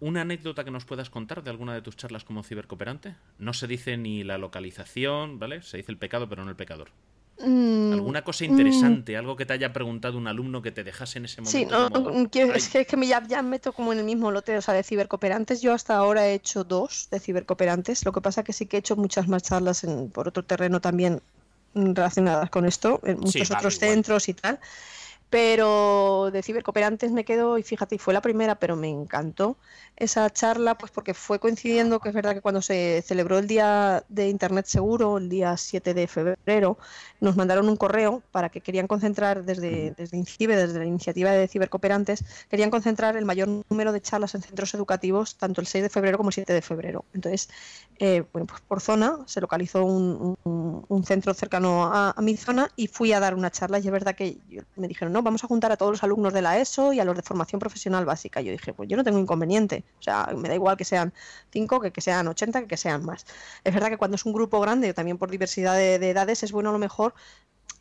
¿Una 0.00 0.20
anécdota 0.20 0.64
que 0.64 0.70
nos 0.70 0.84
puedas 0.84 1.08
contar 1.08 1.42
de 1.42 1.48
alguna 1.48 1.72
de 1.72 1.80
tus 1.80 1.96
charlas 1.96 2.24
como 2.24 2.42
cibercooperante? 2.42 3.16
No 3.38 3.54
se 3.54 3.66
dice 3.66 3.96
ni 3.96 4.22
la 4.22 4.36
localización, 4.36 5.38
¿vale? 5.38 5.62
Se 5.62 5.78
dice 5.78 5.92
el 5.92 5.96
pecado, 5.96 6.28
pero 6.28 6.44
no 6.44 6.50
el 6.50 6.56
pecador. 6.56 6.90
Mm, 7.40 7.92
¿Alguna 7.92 8.22
cosa 8.22 8.44
interesante? 8.44 9.16
¿Algo 9.16 9.36
que 9.36 9.46
te 9.46 9.52
haya 9.52 9.72
preguntado 9.72 10.18
un 10.18 10.26
alumno 10.26 10.60
que 10.60 10.72
te 10.72 10.82
dejase 10.82 11.18
en 11.18 11.26
ese 11.26 11.40
momento? 11.40 11.92
Sí, 12.32 12.40
no, 12.44 12.54
es 12.54 12.68
que, 12.68 12.96
me 12.96 13.06
ya, 13.06 13.22
ya, 13.26 13.42
meto 13.42 13.72
como 13.72 13.92
en 13.92 14.00
el 14.00 14.04
mismo 14.04 14.30
lote, 14.30 14.56
o 14.56 14.62
sea, 14.62 14.74
de 14.74 14.82
cibercooperantes. 14.82 15.62
Yo 15.62 15.72
hasta 15.72 15.96
ahora 15.96 16.26
he 16.26 16.34
hecho 16.34 16.64
dos 16.64 17.08
de 17.10 17.20
cibercooperantes. 17.20 18.04
Lo 18.04 18.12
que 18.12 18.20
pasa 18.20 18.42
que 18.42 18.52
sí 18.52 18.66
que 18.66 18.76
he 18.76 18.80
hecho 18.80 18.96
muchas 18.96 19.28
más 19.28 19.44
charlas 19.44 19.84
en, 19.84 20.10
por 20.10 20.26
otro 20.26 20.44
terreno 20.44 20.80
también 20.80 21.22
relacionadas 21.74 22.50
con 22.50 22.64
esto, 22.64 23.00
en 23.04 23.20
muchos 23.20 23.50
otros 23.50 23.78
centros 23.78 24.28
y 24.28 24.34
tal. 24.34 24.58
Pero 25.30 26.30
de 26.32 26.42
cibercooperantes 26.42 27.12
me 27.12 27.24
quedo, 27.24 27.58
y 27.58 27.62
fíjate, 27.62 27.98
fue 27.98 28.14
la 28.14 28.22
primera, 28.22 28.58
pero 28.58 28.76
me 28.76 28.88
encantó 28.88 29.58
esa 29.98 30.30
charla, 30.30 30.78
pues 30.78 30.92
porque 30.92 31.12
fue 31.12 31.40
coincidiendo 31.40 31.98
que 32.00 32.10
es 32.10 32.14
verdad 32.14 32.32
que 32.32 32.40
cuando 32.40 32.62
se 32.62 33.02
celebró 33.04 33.38
el 33.38 33.48
Día 33.48 34.04
de 34.08 34.28
Internet 34.28 34.66
Seguro, 34.66 35.18
el 35.18 35.28
día 35.28 35.56
7 35.56 35.92
de 35.92 36.06
febrero, 36.06 36.78
nos 37.20 37.36
mandaron 37.36 37.68
un 37.68 37.76
correo 37.76 38.22
para 38.30 38.48
que 38.48 38.60
querían 38.60 38.86
concentrar 38.86 39.44
desde, 39.44 39.92
desde 39.96 40.16
INCIBE, 40.16 40.56
desde 40.56 40.78
la 40.78 40.84
iniciativa 40.84 41.32
de 41.32 41.48
cibercooperantes, 41.48 42.24
querían 42.48 42.70
concentrar 42.70 43.16
el 43.16 43.24
mayor 43.24 43.48
número 43.68 43.92
de 43.92 44.00
charlas 44.00 44.34
en 44.36 44.42
centros 44.42 44.72
educativos, 44.74 45.36
tanto 45.36 45.60
el 45.60 45.66
6 45.66 45.82
de 45.82 45.90
febrero 45.90 46.16
como 46.16 46.30
el 46.30 46.34
7 46.34 46.52
de 46.52 46.62
febrero. 46.62 47.04
Entonces, 47.12 47.48
eh, 47.98 48.24
bueno, 48.32 48.46
pues 48.46 48.60
por 48.60 48.80
zona 48.80 49.18
se 49.26 49.40
localizó 49.40 49.84
un, 49.84 50.36
centro 51.04 51.32
cercano 51.34 51.84
a, 51.84 52.14
mi 52.20 52.36
zona 52.36 52.70
y 52.76 52.86
fui 52.86 53.12
a 53.12 53.20
dar 53.20 53.34
una 53.34 53.50
charla 53.50 53.78
y 53.78 53.86
es 53.86 53.90
verdad 53.90 54.14
que 54.14 54.38
me 54.76 54.86
dijeron, 54.86 55.12
no, 55.12 55.17
vamos 55.22 55.44
a 55.44 55.46
juntar 55.46 55.72
a 55.72 55.76
todos 55.76 55.92
los 55.92 56.02
alumnos 56.02 56.32
de 56.32 56.42
la 56.42 56.58
ESO 56.58 56.92
y 56.92 57.00
a 57.00 57.04
los 57.04 57.16
de 57.16 57.22
formación 57.22 57.58
profesional 57.58 58.04
básica. 58.04 58.40
Yo 58.40 58.52
dije, 58.52 58.72
pues 58.72 58.88
yo 58.88 58.96
no 58.96 59.04
tengo 59.04 59.18
inconveniente 59.18 59.84
o 59.98 60.02
sea, 60.02 60.28
me 60.36 60.48
da 60.48 60.54
igual 60.54 60.76
que 60.76 60.84
sean 60.84 61.12
5, 61.52 61.80
que, 61.80 61.90
que 61.90 62.00
sean 62.00 62.26
80, 62.28 62.62
que, 62.62 62.66
que 62.66 62.76
sean 62.76 63.04
más. 63.04 63.26
Es 63.64 63.74
verdad 63.74 63.88
que 63.88 63.96
cuando 63.96 64.16
es 64.16 64.24
un 64.24 64.32
grupo 64.32 64.60
grande, 64.60 64.94
también 64.94 65.18
por 65.18 65.30
diversidad 65.30 65.76
de, 65.76 65.94
edades, 65.96 66.42
es 66.42 66.52
bueno 66.52 66.70
a 66.70 66.72
lo 66.72 66.78
mejor 66.78 67.14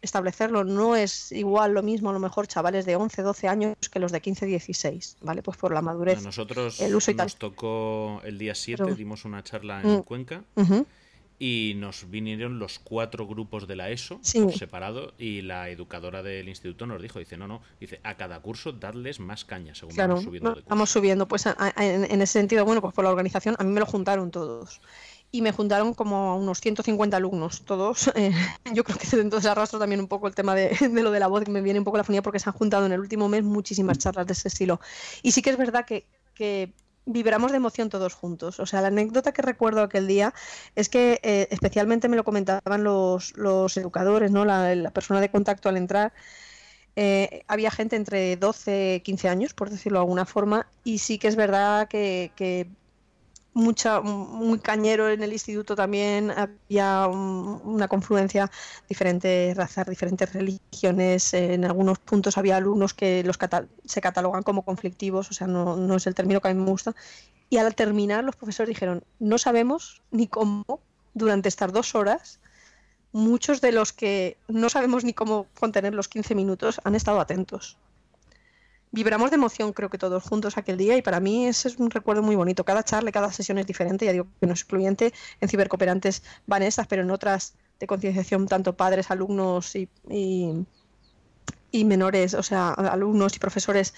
establecerlo. 0.01 0.63
No 0.63 0.95
es 0.95 1.31
igual 1.31 1.73
lo 1.73 1.83
mismo 1.83 2.09
a 2.09 2.13
lo 2.13 2.19
mejor 2.19 2.47
chavales 2.47 2.85
de 2.85 2.95
11, 2.95 3.21
12 3.21 3.47
años 3.47 3.75
que 3.91 3.99
los 3.99 4.11
de 4.11 4.21
15, 4.21 4.45
16, 4.45 5.17
¿vale? 5.21 5.41
Pues 5.41 5.57
por 5.57 5.73
la 5.73 5.81
madurez. 5.81 6.23
nosotros 6.23 6.79
el 6.81 6.95
uso 6.95 7.11
y 7.11 7.15
nos 7.15 7.35
tocó 7.37 8.21
el 8.23 8.37
día 8.37 8.55
7, 8.55 8.95
dimos 8.95 9.25
una 9.25 9.43
charla 9.43 9.81
en 9.81 9.97
mm, 9.97 10.03
Cuenca 10.03 10.43
y 11.39 11.73
nos 11.77 12.09
vinieron 12.09 12.57
los 12.57 12.79
cuatro 12.79 13.27
grupos 13.27 13.67
de 13.67 13.75
la 13.75 13.89
ESO 13.89 14.19
por 14.33 14.53
separado 14.53 15.13
y 15.17 15.41
la 15.41 15.69
educadora 15.69 16.23
del 16.23 16.49
instituto 16.49 16.87
nos 16.87 17.01
dijo, 17.01 17.19
dice, 17.19 17.37
no, 17.37 17.47
no, 17.47 17.61
dice, 17.79 17.99
a 18.03 18.17
cada 18.17 18.39
curso 18.41 18.71
darles 18.71 19.19
más 19.19 19.45
caña 19.45 19.75
según 19.75 19.95
vamos 19.95 20.23
subiendo. 20.23 20.57
vamos 20.67 20.89
subiendo, 20.89 21.27
pues 21.27 21.45
en, 21.45 22.21
ese 22.21 22.33
sentido, 22.33 22.65
bueno, 22.65 22.81
pues 22.81 22.93
por 22.93 23.03
la 23.03 23.11
organización 23.11 23.55
a 23.59 23.63
mí 23.63 23.71
me 23.71 23.79
lo 23.79 23.85
juntaron 23.85 24.31
todos. 24.31 24.81
Y 25.29 25.41
me 25.41 25.51
juntaron 25.51 25.93
como 25.93 26.37
unos 26.37 26.61
150 26.61 27.17
alumnos, 27.17 27.63
todos. 27.65 28.11
Eh, 28.15 28.31
yo 28.73 28.83
creo 28.83 28.97
que 28.97 29.07
entonces 29.19 29.51
arrastro 29.51 29.77
también 29.77 29.99
un 29.99 30.07
poco 30.07 30.27
el 30.27 30.33
tema 30.33 30.55
de, 30.55 30.69
de, 30.69 31.03
lo 31.03 31.11
de 31.11 31.19
la 31.19 31.27
voz, 31.27 31.43
que 31.43 31.51
me 31.51 31.61
viene 31.61 31.79
un 31.79 31.85
poco 31.85 31.97
la 31.97 32.03
funía 32.03 32.21
porque 32.21 32.39
se 32.39 32.49
han 32.49 32.55
juntado 32.55 32.85
en 32.85 32.93
el 32.93 32.99
último 32.99 33.27
mes 33.27 33.43
muchísimas 33.43 33.99
charlas 33.99 34.25
de 34.25 34.33
ese 34.33 34.47
estilo. 34.47 34.79
Y 35.21 35.33
sí 35.33 35.41
que 35.41 35.49
es 35.51 35.57
verdad 35.57 35.85
que, 35.85 36.07
que 36.33 36.73
vibramos 37.07 37.51
de 37.51 37.57
emoción 37.57 37.89
todos 37.89 38.13
juntos. 38.13 38.59
O 38.59 38.65
sea, 38.65 38.81
la 38.81 38.89
anécdota 38.89 39.31
que 39.31 39.41
recuerdo 39.41 39.81
aquel 39.81 40.07
día 40.07 40.33
es 40.75 40.89
que 40.89 41.19
eh, 41.23 41.47
especialmente 41.49 42.09
me 42.09 42.17
lo 42.17 42.23
comentaban 42.23 42.83
los, 42.83 43.35
los 43.37 43.75
educadores, 43.77 44.31
¿no? 44.31 44.45
La, 44.45 44.91
persona 44.91 45.21
de 45.21 45.31
contacto 45.31 45.69
al 45.69 45.77
entrar. 45.77 46.13
Eh, 46.95 47.43
había 47.47 47.71
gente 47.71 47.95
entre 47.95 48.37
12 48.37 48.95
y 48.95 48.99
15 49.01 49.29
años, 49.29 49.53
por 49.53 49.69
decirlo 49.69 49.99
de 49.99 50.03
alguna 50.03 50.25
forma, 50.25 50.67
y 50.83 50.99
sí 50.99 51.17
que 51.19 51.27
es 51.27 51.35
verdad 51.35 51.87
que, 51.87 52.31
que 52.35 52.67
mucha, 53.57 54.01
muy 54.01 54.59
cañero 54.59 55.09
en 55.09 55.23
el 55.23 55.33
instituto 55.33 55.75
también, 55.75 56.31
había 56.31 57.07
una 57.07 57.87
confluencia, 57.87 58.51
diferentes 58.87 59.57
razas, 59.57 59.87
diferentes 59.87 60.31
religiones, 60.31 61.33
en 61.33 61.65
algunos 61.65 61.97
puntos 61.97 62.37
había 62.37 62.57
alumnos 62.57 62.93
que 62.93 63.23
los 63.23 63.39
se 63.85 64.01
catalogan 64.01 64.43
como 64.43 64.63
conflictivos, 64.63 65.31
o 65.31 65.33
sea, 65.33 65.47
no, 65.47 65.75
no 65.75 65.95
es 65.95 66.05
el 66.05 66.13
término 66.13 66.39
que 66.39 66.49
a 66.49 66.53
mí 66.53 66.59
me 66.61 66.69
gusta, 66.69 66.95
y 67.49 67.57
al 67.57 67.73
terminar 67.73 68.23
los 68.23 68.35
profesores 68.35 68.69
dijeron, 68.69 69.03
no 69.19 69.39
sabemos 69.39 70.03
ni 70.11 70.27
cómo 70.27 70.79
durante 71.15 71.49
estas 71.49 71.73
dos 71.73 71.95
horas, 71.95 72.39
muchos 73.11 73.59
de 73.59 73.71
los 73.71 73.91
que 73.91 74.37
no 74.47 74.69
sabemos 74.69 75.03
ni 75.03 75.13
cómo 75.13 75.47
contener 75.59 75.95
los 75.95 76.07
15 76.09 76.35
minutos 76.35 76.79
han 76.83 76.93
estado 76.93 77.19
atentos. 77.19 77.77
Vibramos 78.91 79.29
de 79.31 79.35
emoción, 79.35 79.73
creo 79.73 79.89
que 79.89 79.97
todos 79.97 80.23
juntos 80.23 80.57
aquel 80.57 80.77
día, 80.77 80.97
y 80.97 81.01
para 81.01 81.19
mí 81.19 81.47
ese 81.47 81.67
es 81.67 81.77
un 81.77 81.89
recuerdo 81.89 82.21
muy 82.21 82.35
bonito. 82.35 82.63
Cada 82.63 82.83
charla, 82.83 83.11
cada 83.11 83.31
sesión 83.31 83.57
es 83.57 83.67
diferente, 83.67 84.05
ya 84.05 84.11
digo 84.11 84.27
que 84.39 84.47
no 84.47 84.53
es 84.53 84.61
excluyente. 84.61 85.13
En 85.41 85.49
cibercooperantes 85.49 86.23
van 86.45 86.63
estas, 86.63 86.87
pero 86.87 87.01
en 87.01 87.11
otras 87.11 87.55
de 87.79 87.87
concienciación, 87.87 88.47
tanto 88.47 88.75
padres, 88.75 89.11
alumnos 89.11 89.75
y, 89.75 89.87
menores, 91.85 92.33
o 92.33 92.43
sea, 92.43 92.69
alumnos 92.71 93.35
y 93.35 93.39
profesores, 93.39 93.93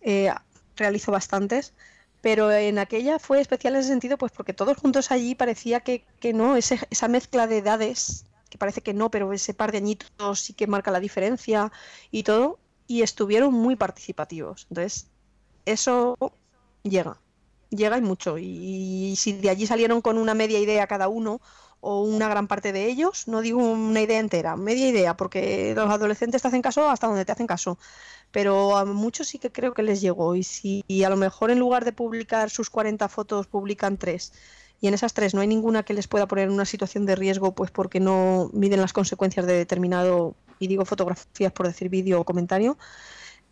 eh, 0.00 0.32
realizo 0.76 1.12
bastantes. 1.12 1.72
Pero 2.20 2.50
en 2.52 2.78
aquella 2.78 3.18
fue 3.18 3.40
especial 3.40 3.74
en 3.74 3.80
ese 3.80 3.90
sentido, 3.90 4.18
pues 4.18 4.32
porque 4.32 4.52
todos 4.52 4.76
juntos 4.76 5.10
allí 5.10 5.34
parecía 5.34 5.80
que, 5.80 6.04
no, 6.34 6.56
esa 6.56 7.08
mezcla 7.08 7.46
de 7.46 7.58
edades, 7.58 8.26
que 8.50 8.58
parece 8.58 8.80
que 8.82 8.94
no, 8.94 9.10
pero 9.10 9.32
ese 9.32 9.54
par 9.54 9.72
de 9.72 9.78
añitos 9.78 10.40
sí 10.40 10.52
que 10.52 10.66
marca 10.66 10.90
la 10.90 11.00
diferencia 11.00 11.72
y 12.10 12.22
todo, 12.22 12.58
y 12.86 13.02
estuvieron 13.02 13.54
muy 13.54 13.76
participativos. 13.76 14.66
Entonces, 14.70 15.08
eso 15.64 16.16
llega, 16.82 17.20
llega 17.70 17.98
y 17.98 18.02
mucho. 18.02 18.38
Y, 18.38 19.14
si 19.16 19.32
de 19.32 19.50
allí 19.50 19.66
salieron 19.66 20.00
con 20.00 20.18
una 20.18 20.34
media 20.34 20.58
idea 20.58 20.86
cada 20.86 21.08
uno 21.08 21.40
o 21.80 22.02
una 22.02 22.28
gran 22.28 22.48
parte 22.48 22.72
de 22.72 22.86
ellos, 22.86 23.28
no 23.28 23.40
digo 23.40 23.58
una 23.58 24.00
idea 24.00 24.18
entera, 24.18 24.56
media 24.56 24.88
idea, 24.88 25.16
porque 25.16 25.74
los 25.76 25.90
adolescentes 25.90 26.42
te 26.42 26.48
hacen 26.48 26.62
caso 26.62 26.88
hasta 26.88 27.06
donde 27.06 27.24
te 27.24 27.32
hacen 27.32 27.46
caso. 27.46 27.78
Pero 28.30 28.76
a 28.76 28.84
muchos 28.84 29.28
sí 29.28 29.38
que 29.38 29.52
creo 29.52 29.72
que 29.74 29.82
les 29.82 30.00
llegó. 30.00 30.34
Y 30.34 30.42
si 30.42 30.82
a 31.04 31.10
lo 31.10 31.16
mejor 31.16 31.50
en 31.50 31.58
lugar 31.58 31.84
de 31.84 31.92
publicar 31.92 32.50
sus 32.50 32.70
40 32.70 33.08
fotos, 33.08 33.46
publican 33.46 33.98
tres 33.98 34.32
y 34.80 34.88
en 34.88 34.94
esas 34.94 35.14
tres 35.14 35.34
no 35.34 35.40
hay 35.40 35.46
ninguna 35.46 35.82
que 35.84 35.94
les 35.94 36.06
pueda 36.06 36.26
poner 36.26 36.48
en 36.48 36.54
una 36.54 36.64
situación 36.64 37.06
de 37.06 37.16
riesgo, 37.16 37.54
pues 37.54 37.70
porque 37.70 38.00
no 38.00 38.50
miden 38.52 38.80
las 38.80 38.92
consecuencias 38.92 39.46
de 39.46 39.54
determinado 39.54 40.34
y 40.58 40.66
digo 40.66 40.84
fotografías 40.84 41.52
por 41.52 41.66
decir 41.66 41.88
vídeo 41.88 42.20
o 42.20 42.24
comentario, 42.24 42.76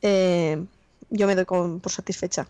eh, 0.03 0.65
yo 1.11 1.27
me 1.27 1.35
doy 1.35 1.45
por 1.45 1.91
satisfecha. 1.91 2.49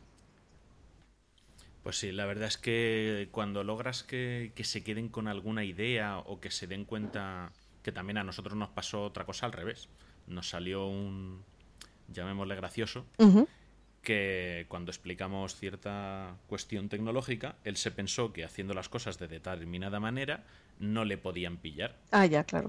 Pues 1.85 1.99
sí, 1.99 2.13
la 2.13 2.25
verdad 2.25 2.49
es 2.49 2.57
que 2.57 3.29
cuando 3.31 3.63
logras 3.63 4.03
que, 4.03 4.53
se 4.63 4.83
queden 4.83 5.11
con 5.11 5.29
alguna 5.29 5.65
idea 5.65 6.19
o 6.19 6.41
que 6.41 6.51
se 6.51 6.67
den 6.67 6.87
cuenta 6.87 7.53
que 7.83 7.93
también 7.93 8.17
a 8.17 8.25
nosotros 8.25 8.57
nos 8.57 8.71
pasó 8.71 9.05
otra 9.05 9.27
cosa 9.27 9.45
al 9.45 9.53
revés. 9.53 9.89
Nos 10.27 10.49
salió 10.49 10.87
un, 10.87 11.45
llamémosle 12.09 12.55
gracioso, 12.55 13.05
que 14.01 14.65
cuando 14.69 14.91
explicamos 14.91 15.57
cierta 15.57 16.37
cuestión 16.47 16.89
tecnológica, 16.89 17.57
él 17.65 17.77
se 17.77 17.91
pensó 17.91 18.33
que 18.33 18.45
haciendo 18.45 18.73
las 18.73 18.89
cosas 18.89 19.19
de 19.19 19.29
determinada 19.29 20.01
manera 20.01 20.45
no 20.79 21.05
le 21.05 21.19
podían 21.19 21.59
pillar. 21.59 21.99
Ah, 22.13 22.25
ya, 22.25 22.45
claro. 22.45 22.69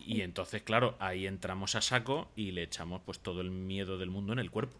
Y 0.00 0.22
entonces, 0.22 0.62
claro, 0.62 0.96
ahí 0.98 1.26
entramos 1.26 1.74
a 1.74 1.80
saco 1.80 2.28
y 2.36 2.52
le 2.52 2.62
echamos 2.62 3.00
pues 3.04 3.20
todo 3.20 3.40
el 3.40 3.50
miedo 3.50 3.98
del 3.98 4.10
mundo 4.10 4.32
en 4.32 4.38
el 4.38 4.50
cuerpo. 4.50 4.78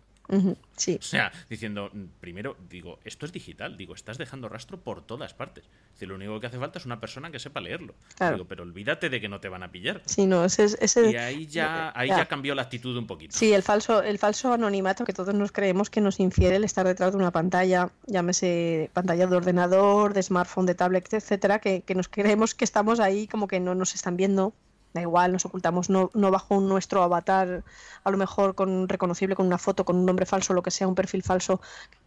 sí. 0.76 0.98
O 1.00 1.02
sea, 1.02 1.32
diciendo, 1.48 1.90
primero, 2.20 2.56
digo, 2.68 2.98
esto 3.04 3.24
es 3.24 3.32
digital, 3.32 3.76
digo, 3.76 3.94
estás 3.94 4.18
dejando 4.18 4.48
rastro 4.48 4.78
por 4.78 5.02
todas 5.02 5.32
partes. 5.34 5.64
Es 5.98 6.06
lo 6.06 6.14
único 6.14 6.38
que 6.38 6.46
hace 6.46 6.58
falta 6.58 6.78
es 6.78 6.86
una 6.86 7.00
persona 7.00 7.30
que 7.30 7.38
sepa 7.38 7.60
leerlo. 7.60 7.94
Digo, 8.20 8.44
pero 8.44 8.62
olvídate 8.62 9.08
de 9.08 9.20
que 9.20 9.28
no 9.28 9.40
te 9.40 9.48
van 9.48 9.62
a 9.62 9.72
pillar. 9.72 10.02
Sí, 10.04 10.26
no, 10.26 10.44
ese, 10.44 10.64
ese... 10.80 11.10
Y 11.10 11.16
ahí 11.16 11.46
ya, 11.46 11.92
ahí 11.94 12.08
ya. 12.08 12.26
cambió 12.26 12.54
la 12.54 12.62
actitud 12.62 12.96
un 12.96 13.06
poquito. 13.06 13.36
Sí, 13.36 13.52
el 13.52 13.62
falso, 13.62 14.02
el 14.02 14.18
falso 14.18 14.52
anonimato 14.52 15.04
que 15.04 15.12
todos 15.12 15.34
nos 15.34 15.50
creemos 15.50 15.90
que 15.90 16.00
nos 16.00 16.20
infiere 16.20 16.56
el 16.56 16.64
estar 16.64 16.86
detrás 16.86 17.12
de 17.12 17.18
una 17.18 17.32
pantalla, 17.32 17.90
llámese 18.06 18.90
pantalla 18.92 19.26
de 19.26 19.36
ordenador, 19.36 20.12
de 20.12 20.22
smartphone, 20.22 20.66
de 20.66 20.74
tablet, 20.74 21.12
etcétera, 21.12 21.58
que, 21.58 21.82
que 21.82 21.94
nos 21.94 22.08
creemos 22.08 22.54
que 22.54 22.64
estamos 22.64 23.00
ahí 23.00 23.26
como 23.26 23.48
que 23.48 23.58
no 23.60 23.74
nos 23.74 23.94
están 23.94 24.16
viendo 24.16 24.52
igual, 25.00 25.32
nos 25.32 25.44
ocultamos 25.44 25.90
no, 25.90 26.10
no, 26.14 26.30
bajo 26.30 26.60
nuestro 26.60 27.02
avatar, 27.02 27.64
a 28.04 28.10
lo 28.10 28.16
mejor 28.16 28.54
con 28.54 28.88
reconocible 28.88 29.36
con 29.36 29.46
una 29.46 29.58
foto, 29.58 29.84
con 29.84 29.96
un 29.96 30.06
nombre 30.06 30.26
falso, 30.26 30.52
lo 30.52 30.62
que 30.62 30.70
sea, 30.70 30.88
un 30.88 30.94
perfil 30.94 31.22
falso, 31.22 31.60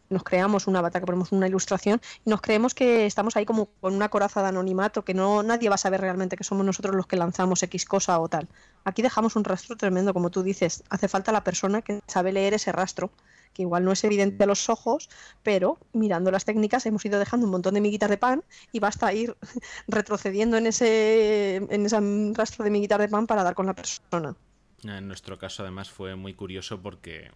nos 0.10 0.24
creamos 0.24 0.68
un 0.68 0.76
avatar, 0.76 1.02
que 1.02 1.06
ponemos 1.06 1.32
una 1.32 1.48
ilustración 1.48 2.02
y 2.26 2.30
nos 2.30 2.42
creemos 2.42 2.74
que 2.74 3.06
estamos 3.06 3.36
ahí 3.38 3.46
como 3.46 3.68
con 3.80 3.96
una 3.96 4.10
coraza 4.10 4.42
de 4.42 4.50
anonimato, 4.50 5.04
que 5.04 5.14
no 5.14 5.42
nadie 5.42 5.70
va 5.70 5.76
a 5.76 5.78
saber 5.78 6.02
realmente 6.02 6.36
que 6.36 6.44
somos 6.44 6.66
nosotros 6.66 6.96
los 6.96 7.08
que 7.08 7.16
lanzamos 7.16 7.64
X 7.64 7.86
cosa 7.86 8.20
o 8.20 8.28
tal. 8.28 8.48
Aquí 8.84 9.02
dejamos 9.02 9.36
un 9.36 9.44
rastro 9.44 9.78
tremendo, 9.78 10.14
como 10.14 10.30
tú 10.30 10.44
dices, 10.44 10.84
hace 10.90 11.08
falta 11.08 11.32
la 11.32 11.44
persona 11.44 11.82
que 11.82 12.02
sabe 12.08 12.32
leer 12.34 12.54
ese 12.54 12.72
rastro 12.72 13.10
que 13.54 13.64
igual 13.64 13.84
no 13.84 13.92
es 13.92 14.04
evidente 14.04 14.44
a 14.44 14.48
los 14.48 14.70
ojos, 14.70 15.10
pero 15.44 15.78
mirando 15.94 16.32
las 16.32 16.46
técnicas 16.46 16.86
hemos 16.86 17.06
ido 17.06 17.20
dejando 17.20 17.46
un 17.46 17.52
montón 17.52 17.74
de 17.74 17.82
miguitas 17.82 18.10
de 18.10 18.18
pan 18.18 18.44
y 18.72 18.80
basta 18.80 19.14
ir 19.14 19.36
retrocediendo 19.88 20.58
en 20.58 20.68
ese, 20.68 21.56
en 21.58 21.86
ese 21.86 22.00
rastro 22.34 22.64
de 22.64 22.72
miguitas 22.72 23.00
de 23.00 23.10
pan 23.10 23.28
para 23.28 23.44
dar 23.44 23.56
con 23.56 23.66
la 23.66 23.74
persona. 23.74 24.36
En 24.84 25.08
nuestro 25.08 25.38
caso 25.38 25.64
además 25.64 25.90
fue 25.90 26.16
muy 26.16 26.34
curioso 26.34 26.82
porque 26.82 27.32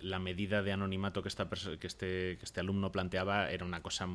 la 0.00 0.18
medida 0.18 0.62
de 0.62 0.72
anonimato 0.72 1.22
que, 1.22 1.28
esta 1.28 1.48
que, 1.48 1.86
este, 1.86 2.38
que 2.38 2.44
este 2.44 2.60
alumno 2.60 2.90
planteaba 2.90 3.50
era 3.50 3.64
una 3.64 3.82
cosa 3.82 4.08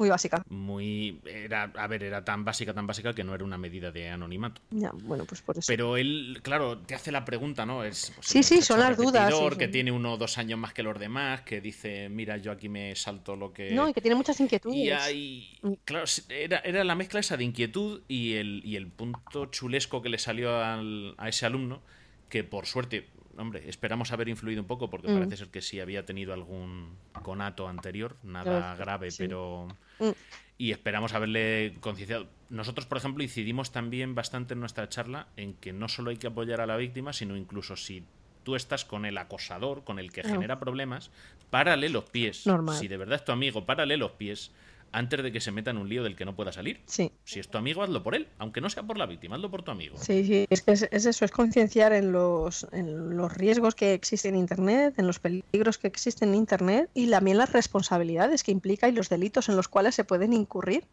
muy 0.00 0.08
básica. 0.08 0.42
Muy. 0.48 1.20
Era, 1.26 1.70
a 1.76 1.86
ver, 1.86 2.02
era 2.02 2.24
tan 2.24 2.42
básica, 2.42 2.72
tan 2.72 2.86
básica 2.86 3.12
que 3.12 3.22
no 3.22 3.34
era 3.34 3.44
una 3.44 3.58
medida 3.58 3.92
de 3.92 4.08
anonimato. 4.08 4.62
Ya, 4.70 4.90
bueno, 4.94 5.26
pues 5.26 5.42
por 5.42 5.58
eso. 5.58 5.66
Pero 5.68 5.98
él, 5.98 6.40
claro, 6.42 6.78
te 6.78 6.94
hace 6.94 7.12
la 7.12 7.26
pregunta, 7.26 7.66
¿no? 7.66 7.84
Es, 7.84 8.12
pues, 8.14 8.26
sí, 8.26 8.42
sí, 8.42 8.62
son 8.62 8.80
las 8.80 8.96
dudas. 8.96 9.32
Que 9.58 9.68
tiene 9.68 9.92
uno 9.92 10.14
o 10.14 10.16
dos 10.16 10.38
años 10.38 10.58
más 10.58 10.72
que 10.72 10.82
los 10.82 10.98
demás, 10.98 11.42
que 11.42 11.60
dice, 11.60 12.08
mira, 12.08 12.38
yo 12.38 12.50
aquí 12.50 12.70
me 12.70 12.96
salto 12.96 13.36
lo 13.36 13.52
que. 13.52 13.72
No, 13.72 13.90
y 13.90 13.92
que 13.92 14.00
tiene 14.00 14.14
muchas 14.14 14.40
inquietudes. 14.40 15.12
Y. 15.12 15.58
Mm. 15.60 15.72
Claro, 15.84 16.06
era, 16.30 16.60
era 16.60 16.82
la 16.82 16.94
mezcla 16.94 17.20
esa 17.20 17.36
de 17.36 17.44
inquietud 17.44 18.00
y 18.08 18.34
el, 18.34 18.62
y 18.64 18.76
el 18.76 18.86
punto 18.88 19.46
chulesco 19.46 20.00
que 20.00 20.08
le 20.08 20.18
salió 20.18 20.56
al, 20.64 21.14
a 21.18 21.28
ese 21.28 21.44
alumno, 21.44 21.82
que 22.30 22.42
por 22.42 22.64
suerte 22.64 23.06
hombre, 23.36 23.68
esperamos 23.68 24.12
haber 24.12 24.28
influido 24.28 24.60
un 24.60 24.66
poco 24.66 24.90
porque 24.90 25.08
mm. 25.08 25.14
parece 25.14 25.36
ser 25.36 25.48
que 25.48 25.62
sí 25.62 25.80
había 25.80 26.04
tenido 26.04 26.32
algún 26.32 26.96
conato 27.22 27.68
anterior, 27.68 28.16
nada 28.22 28.74
grave, 28.76 29.08
pero... 29.16 29.68
Mm. 30.00 30.10
Y 30.58 30.72
esperamos 30.72 31.14
haberle 31.14 31.74
concienciado. 31.80 32.26
Nosotros, 32.50 32.86
por 32.86 32.98
ejemplo, 32.98 33.22
incidimos 33.22 33.72
también 33.72 34.14
bastante 34.14 34.54
en 34.54 34.60
nuestra 34.60 34.88
charla 34.88 35.28
en 35.36 35.54
que 35.54 35.72
no 35.72 35.88
solo 35.88 36.10
hay 36.10 36.16
que 36.16 36.26
apoyar 36.26 36.60
a 36.60 36.66
la 36.66 36.76
víctima, 36.76 37.12
sino 37.12 37.36
incluso 37.36 37.76
si 37.76 38.04
tú 38.42 38.56
estás 38.56 38.84
con 38.84 39.06
el 39.06 39.16
acosador, 39.16 39.84
con 39.84 39.98
el 39.98 40.12
que 40.12 40.22
genera 40.22 40.58
problemas, 40.58 41.10
párale 41.50 41.88
los 41.88 42.04
pies. 42.04 42.44
Si 42.78 42.88
de 42.88 42.96
verdad 42.96 43.16
es 43.16 43.24
tu 43.24 43.32
amigo, 43.32 43.64
párale 43.64 43.96
los 43.96 44.12
pies 44.12 44.50
antes 44.92 45.22
de 45.22 45.32
que 45.32 45.40
se 45.40 45.52
meta 45.52 45.70
en 45.70 45.78
un 45.78 45.88
lío 45.88 46.02
del 46.02 46.16
que 46.16 46.24
no 46.24 46.34
pueda 46.34 46.52
salir. 46.52 46.80
Sí. 46.86 47.12
Si 47.24 47.40
es 47.40 47.48
tu 47.48 47.58
amigo, 47.58 47.82
hazlo 47.82 48.02
por 48.02 48.14
él, 48.14 48.28
aunque 48.38 48.60
no 48.60 48.70
sea 48.70 48.82
por 48.82 48.98
la 48.98 49.06
víctima, 49.06 49.36
hazlo 49.36 49.50
por 49.50 49.62
tu 49.62 49.70
amigo. 49.70 49.96
Sí, 49.98 50.24
sí, 50.24 50.46
es 50.50 50.62
que 50.62 50.72
es, 50.72 50.88
eso, 50.90 51.24
es 51.24 51.30
concienciar 51.30 51.92
en 51.92 52.12
los, 52.12 52.66
en 52.72 53.16
los 53.16 53.32
riesgos 53.34 53.74
que 53.74 53.94
existen 53.94 54.34
en 54.34 54.40
Internet, 54.40 54.94
en 54.98 55.06
los 55.06 55.18
peligros 55.18 55.78
que 55.78 55.86
existen 55.86 56.30
en 56.30 56.36
Internet 56.36 56.90
y 56.94 57.08
también 57.08 57.38
las 57.38 57.52
responsabilidades 57.52 58.42
que 58.42 58.52
implica 58.52 58.88
y 58.88 58.92
los 58.92 59.08
delitos 59.08 59.48
en 59.48 59.56
los 59.56 59.68
cuales 59.68 59.94
se 59.94 60.04
pueden 60.04 60.32
incurrir. 60.32 60.84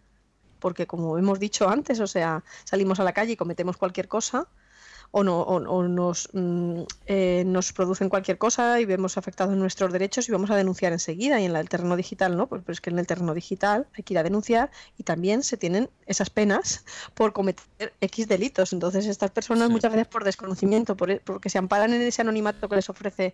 Porque 0.59 0.87
como 0.87 1.17
hemos 1.17 1.39
dicho 1.39 1.69
antes, 1.69 1.99
o 1.99 2.07
sea, 2.07 2.43
salimos 2.63 2.99
a 2.99 3.03
la 3.03 3.13
calle 3.13 3.33
y 3.33 3.35
cometemos 3.35 3.77
cualquier 3.77 4.07
cosa, 4.07 4.47
o, 5.11 5.23
no, 5.23 5.41
o, 5.41 5.83
nos, 5.83 6.29
mm, 6.33 6.81
eh, 7.05 7.43
nos 7.45 7.73
producen 7.73 8.09
cualquier 8.09 8.37
cosa 8.37 8.79
y 8.79 8.85
vemos 8.85 9.17
afectados 9.17 9.55
nuestros 9.55 9.91
derechos 9.91 10.27
y 10.27 10.31
vamos 10.31 10.51
a 10.51 10.55
denunciar 10.55 10.93
enseguida. 10.93 11.39
Y 11.39 11.45
en 11.45 11.55
el 11.55 11.69
terreno 11.69 11.95
digital 11.95 12.37
no, 12.37 12.47
pues, 12.47 12.61
pero 12.63 12.73
es 12.73 12.81
que 12.81 12.89
en 12.89 12.99
el 12.99 13.07
terreno 13.07 13.33
digital 13.33 13.87
hay 13.93 14.03
que 14.03 14.13
ir 14.13 14.17
a 14.19 14.23
denunciar 14.23 14.71
y 14.97 15.03
también 15.03 15.43
se 15.43 15.57
tienen 15.57 15.89
esas 16.05 16.29
penas 16.29 16.85
por 17.13 17.33
cometer 17.33 17.93
X 18.01 18.27
delitos. 18.27 18.73
Entonces 18.73 19.05
estas 19.05 19.31
personas 19.31 19.69
muchas 19.69 19.91
veces 19.91 20.07
por 20.07 20.23
desconocimiento, 20.23 20.95
por, 20.95 21.21
porque 21.21 21.49
se 21.49 21.57
amparan 21.57 21.93
en 21.93 22.01
ese 22.01 22.21
anonimato 22.21 22.69
que 22.69 22.75
les 22.75 22.89
ofrece 22.89 23.33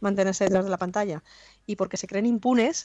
mantenerse 0.00 0.44
detrás 0.44 0.64
de 0.64 0.70
la 0.70 0.78
pantalla 0.78 1.22
y 1.66 1.76
porque 1.76 1.96
se 1.96 2.06
creen 2.06 2.26
impunes 2.26 2.84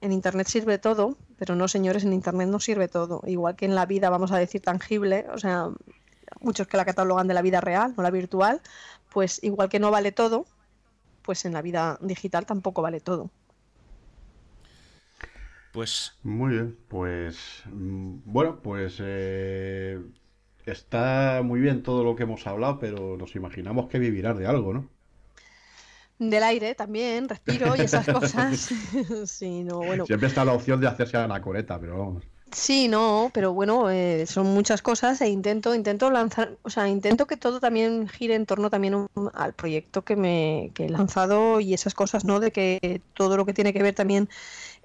en 0.00 0.12
Internet 0.12 0.48
sirve 0.48 0.78
todo, 0.78 1.16
pero 1.36 1.54
no, 1.54 1.68
señores, 1.68 2.04
en 2.04 2.12
Internet 2.12 2.48
no 2.48 2.58
sirve 2.58 2.88
todo. 2.88 3.22
Igual 3.26 3.56
que 3.56 3.66
en 3.66 3.74
la 3.74 3.86
vida, 3.86 4.08
vamos 4.08 4.32
a 4.32 4.38
decir, 4.38 4.62
tangible, 4.62 5.26
o 5.32 5.38
sea, 5.38 5.68
muchos 6.40 6.66
que 6.66 6.76
la 6.76 6.84
catalogan 6.84 7.26
de 7.26 7.34
la 7.34 7.42
vida 7.42 7.60
real, 7.60 7.94
no 7.96 8.02
la 8.02 8.10
virtual, 8.10 8.60
pues 9.10 9.42
igual 9.42 9.68
que 9.68 9.80
no 9.80 9.90
vale 9.90 10.12
todo, 10.12 10.46
pues 11.22 11.44
en 11.44 11.52
la 11.52 11.62
vida 11.62 11.98
digital 12.00 12.46
tampoco 12.46 12.82
vale 12.82 13.00
todo. 13.00 13.30
Pues. 15.72 16.14
Muy 16.22 16.52
bien, 16.52 16.78
pues. 16.88 17.62
Mm, 17.66 18.18
bueno, 18.24 18.60
pues. 18.62 18.96
Eh, 19.00 20.00
está 20.66 21.42
muy 21.44 21.60
bien 21.60 21.82
todo 21.82 22.04
lo 22.04 22.16
que 22.16 22.24
hemos 22.24 22.46
hablado, 22.46 22.78
pero 22.78 23.16
nos 23.16 23.34
imaginamos 23.36 23.88
que 23.88 23.98
vivirás 23.98 24.38
de 24.38 24.46
algo, 24.46 24.72
¿no? 24.72 24.88
Del 26.18 26.42
aire 26.42 26.74
también, 26.74 27.28
respiro 27.28 27.74
y 27.76 27.80
esas 27.80 28.06
cosas. 28.12 28.70
sí, 29.26 29.64
no, 29.64 29.78
bueno. 29.78 30.06
Siempre 30.06 30.28
está 30.28 30.44
la 30.44 30.52
opción 30.52 30.80
de 30.80 30.86
hacerse 30.86 31.16
a 31.16 31.26
la 31.26 31.40
coreta, 31.40 31.78
pero 31.80 31.98
vamos. 31.98 32.24
Sí, 32.52 32.88
no, 32.88 33.30
pero 33.32 33.52
bueno, 33.52 33.90
eh, 33.90 34.26
son 34.26 34.46
muchas 34.48 34.82
cosas 34.82 35.20
e 35.20 35.28
intento, 35.28 35.72
intento 35.72 36.10
lanzar, 36.10 36.58
o 36.62 36.70
sea, 36.70 36.88
intento 36.88 37.26
que 37.28 37.36
todo 37.36 37.60
también 37.60 38.08
gire 38.08 38.34
en 38.34 38.44
torno 38.44 38.70
también 38.70 39.06
al 39.34 39.54
proyecto 39.54 40.02
que 40.02 40.16
me 40.16 40.72
que 40.74 40.86
he 40.86 40.88
lanzado 40.88 41.60
y 41.60 41.74
esas 41.74 41.94
cosas, 41.94 42.24
¿no? 42.24 42.40
De 42.40 42.50
que 42.50 43.02
todo 43.14 43.36
lo 43.36 43.46
que 43.46 43.54
tiene 43.54 43.72
que 43.72 43.82
ver 43.84 43.94
también 43.94 44.28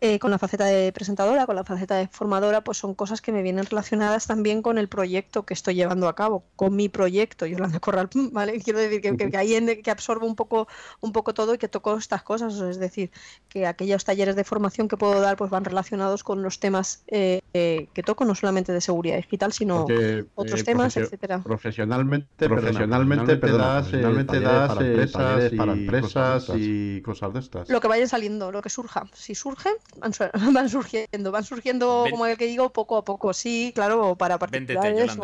eh, 0.02 0.20
con 0.20 0.30
la 0.30 0.38
faceta 0.38 0.66
de 0.66 0.92
presentadora, 0.92 1.46
con 1.46 1.56
la 1.56 1.64
faceta 1.64 1.96
de 1.96 2.08
formadora, 2.08 2.64
pues 2.64 2.78
son 2.78 2.94
cosas 2.96 3.22
que 3.22 3.32
me 3.32 3.42
vienen 3.42 3.66
relacionadas 3.66 4.28
también 4.28 4.62
con 4.62 4.78
el 4.78 4.90
proyecto 4.90 5.46
que 5.46 5.54
estoy 5.54 5.76
llevando 5.76 6.10
a 6.10 6.16
cabo, 6.16 6.44
con 6.56 6.76
mi 6.76 6.90
proyecto, 6.90 7.46
Yolanda 7.46 7.80
Corral, 7.80 8.10
¿vale? 8.32 8.60
Quiero 8.62 8.80
decir 8.80 9.02
que, 9.02 9.16
que, 9.16 9.38
ahí 9.38 9.56
en, 9.56 9.82
que 9.82 9.92
absorbo 9.92 10.28
un 10.28 10.36
poco, 10.36 10.68
un 11.00 11.14
poco 11.14 11.34
todo 11.34 11.54
y 11.54 11.58
que 11.58 11.68
toco 11.68 11.98
estas 11.98 12.24
cosas, 12.24 12.56
es 12.60 12.78
decir, 12.78 13.12
que 13.48 13.68
aquellos 13.68 14.04
talleres 14.04 14.36
de 14.36 14.44
formación 14.44 14.88
que 14.88 14.98
puedo 14.98 15.20
dar 15.22 15.38
pues 15.38 15.50
van 15.50 15.64
relacionados 15.64 16.24
con 16.24 16.44
los 16.44 16.60
temas 16.60 17.04
eh, 17.08 17.42
eh, 17.54 17.88
que 17.94 18.04
toco, 18.04 18.26
no 18.26 18.36
solamente 18.36 18.74
de 18.74 18.82
seguridad 18.82 19.16
digital, 19.16 19.54
sino 19.54 19.88
otros 20.36 20.64
temas, 20.64 20.98
etcétera. 20.98 21.42
Profesionalmente, 21.42 22.50
profesionalmente, 22.50 23.38
profesionalmente 23.38 24.40
das, 24.40 24.74
para 24.74 24.86
empresas, 24.86 25.52
para 25.56 25.74
empresas 25.74 26.52
y 26.56 27.02
cosas 27.02 27.34
de 27.34 27.40
estas. 27.40 27.70
Lo 27.70 27.80
que 27.80 27.88
vaya 27.88 28.08
saliendo, 28.08 28.52
lo 28.52 28.62
que 28.62 28.70
surja. 28.70 29.08
Si 29.14 29.36
surge, 29.36 29.70
van, 30.54 30.70
surgiendo, 30.70 31.32
van 31.32 31.44
surgiendo, 31.44 32.06
como 32.10 32.26
el 32.26 32.38
que 32.38 32.48
digo, 32.48 32.72
poco 32.72 32.98
a 32.98 33.06
poco. 33.06 33.34
Sí, 33.34 33.72
claro, 33.74 34.16
para 34.16 34.38
particulares. 34.38 35.18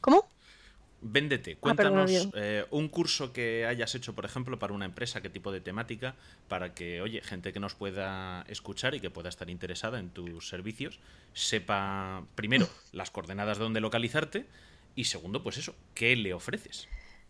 ¿Cómo? 0.00 0.26
Véndete, 1.00 1.52
ah, 1.52 1.56
cuéntanos 1.60 2.28
eh, 2.34 2.66
un 2.70 2.88
curso 2.88 3.32
que 3.32 3.64
hayas 3.66 3.94
hecho, 3.94 4.14
por 4.14 4.24
ejemplo, 4.24 4.58
para 4.58 4.72
una 4.72 4.84
empresa, 4.84 5.20
qué 5.20 5.30
tipo 5.30 5.52
de 5.52 5.60
temática, 5.60 6.16
para 6.48 6.74
que, 6.74 7.00
oye, 7.00 7.20
gente 7.22 7.52
que 7.52 7.60
nos 7.60 7.74
pueda 7.74 8.44
escuchar 8.48 8.96
y 8.96 9.00
que 9.00 9.08
pueda 9.08 9.28
estar 9.28 9.48
interesada 9.48 10.00
en 10.00 10.10
tus 10.10 10.48
servicios, 10.48 10.98
sepa, 11.34 12.24
primero, 12.34 12.68
las 12.92 13.10
coordenadas 13.12 13.58
de 13.58 13.64
dónde 13.64 13.80
localizarte 13.80 14.46
y 14.96 15.04
segundo, 15.04 15.44
pues 15.44 15.58
eso, 15.58 15.76
¿qué 15.94 16.16
le 16.16 16.34
ofreces? 16.34 16.88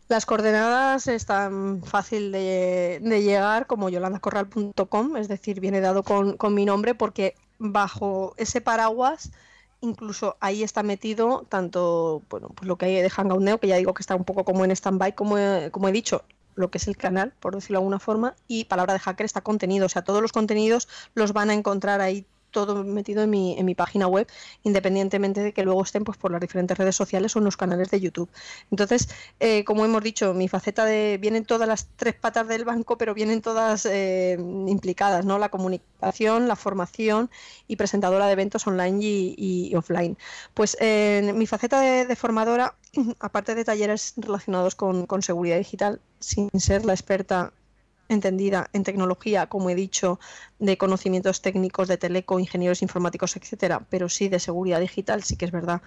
Las 0.09 0.25
coordenadas 0.25 1.07
están 1.07 1.83
fácil 1.85 2.33
de, 2.33 2.99
llegar 3.03 3.67
como 3.67 3.91
yolandacorral.com, 3.91 5.17
es 5.19 5.29
decir, 5.29 5.61
viene 5.61 5.83
dado 5.83 6.03
con, 6.03 6.55
mi 6.55 6.65
nombre 6.65 6.95
porque 6.95 7.35
bajo 7.59 8.33
ese 8.39 8.63
paraguas 8.63 9.31
incluso 9.81 10.37
ahí 10.41 10.63
está 10.63 10.83
metido 10.83 11.47
tanto 11.49 12.23
bueno 12.31 12.49
pues 12.49 12.67
lo 12.67 12.77
que 12.77 12.87
hay 12.87 12.95
de 13.03 13.11
Hangout 13.11 13.43
Neo, 13.43 13.59
que 13.59 13.69
ya 13.69 13.77
digo 13.77 13.95
que 13.95 14.03
está 14.03 14.17
un 14.17 14.25
poco 14.25 14.45
como 14.45 14.65
en 14.65 14.71
stand-by, 14.71 15.15
como, 15.15 15.37
como 15.71 15.89
he 15.89 15.93
dicho, 15.93 16.25
lo 16.55 16.71
que 16.71 16.79
es 16.79 16.89
el 16.89 16.97
canal, 16.97 17.35
por 17.39 17.55
decirlo 17.55 17.79
de 17.79 17.83
alguna 17.83 17.99
forma, 17.99 18.35
y 18.49 18.65
Palabra 18.65 18.95
de 18.95 19.01
Hacker 19.01 19.27
está 19.27 19.43
contenido, 19.43 19.87
o 19.87 19.89
sea, 19.89 20.03
todos 20.03 20.23
los 20.23 20.33
contenidos 20.33 20.89
los 21.15 21.33
van 21.33 21.51
a 21.51 21.55
encontrar 21.55 22.01
ahí 22.01 22.27
todo 22.51 22.85
metido 22.85 23.23
en 23.23 23.31
mi, 23.31 23.59
en 23.59 23.67
mi 23.67 23.75
página 23.75 24.07
web, 24.07 24.27
independientemente 24.63 25.43
de 25.43 25.53
que 25.53 25.63
luego 25.63 25.83
estén 25.83 26.05
pues, 26.05 26.19
por 26.19 26.31
las 26.31 26.41
diferentes 26.41 26.77
redes 26.77 26.97
sociales 26.97 27.35
o 27.35 27.39
en 27.39 27.45
los 27.45 27.57
canales 27.57 27.91
de 27.91 28.01
YouTube. 28.01 28.31
Entonces, 28.71 29.09
eh, 29.41 29.65
como 29.65 29.85
hemos 29.85 30.03
dicho, 30.03 30.35
mi 30.35 30.49
faceta 30.49 30.85
de 30.85 31.19
vienen 31.21 31.45
todas 31.45 31.69
las 31.69 31.89
tres 31.97 32.15
patas 32.15 32.49
del 32.49 32.65
banco, 32.65 32.99
pero 32.99 33.15
vienen 33.15 33.43
todas 33.43 33.87
eh, 33.87 34.37
implicadas, 34.39 35.25
¿no? 35.25 35.39
La 35.39 35.49
comunicación, 35.49 36.49
la 36.49 36.57
formación 36.57 37.31
y 37.67 37.77
presentadora 37.77 38.27
de 38.27 38.33
eventos 38.33 38.67
online 38.67 38.99
y, 39.01 39.75
offline. 39.75 40.17
Pues 40.55 40.77
eh, 40.81 41.33
mi 41.35 41.47
faceta 41.47 41.81
de, 41.81 42.17
formadora, 42.17 42.75
aparte 43.21 43.55
de 43.55 43.65
talleres 43.65 44.15
relacionados 44.17 44.75
con, 44.75 45.07
con 45.07 45.23
seguridad 45.23 45.59
digital, 45.59 46.01
sin 46.21 46.51
ser 46.59 46.85
la 46.85 46.95
experta 46.95 47.53
entendida 48.09 48.69
en 48.73 48.85
tecnología, 48.85 49.47
como 49.47 49.71
he 49.71 49.75
dicho, 49.75 50.19
de 50.59 50.77
conocimientos 50.77 51.43
técnicos 51.43 51.89
de 51.89 51.97
teleco, 51.99 52.41
ingenieros 52.41 52.83
informáticos, 52.83 53.37
etcétera, 53.37 53.87
pero 53.91 54.09
sí 54.09 54.29
de 54.29 54.41
seguridad 54.41 54.81
digital, 54.81 55.23
sí 55.23 55.37
que 55.37 55.45
es 55.45 55.53
verdad 55.53 55.83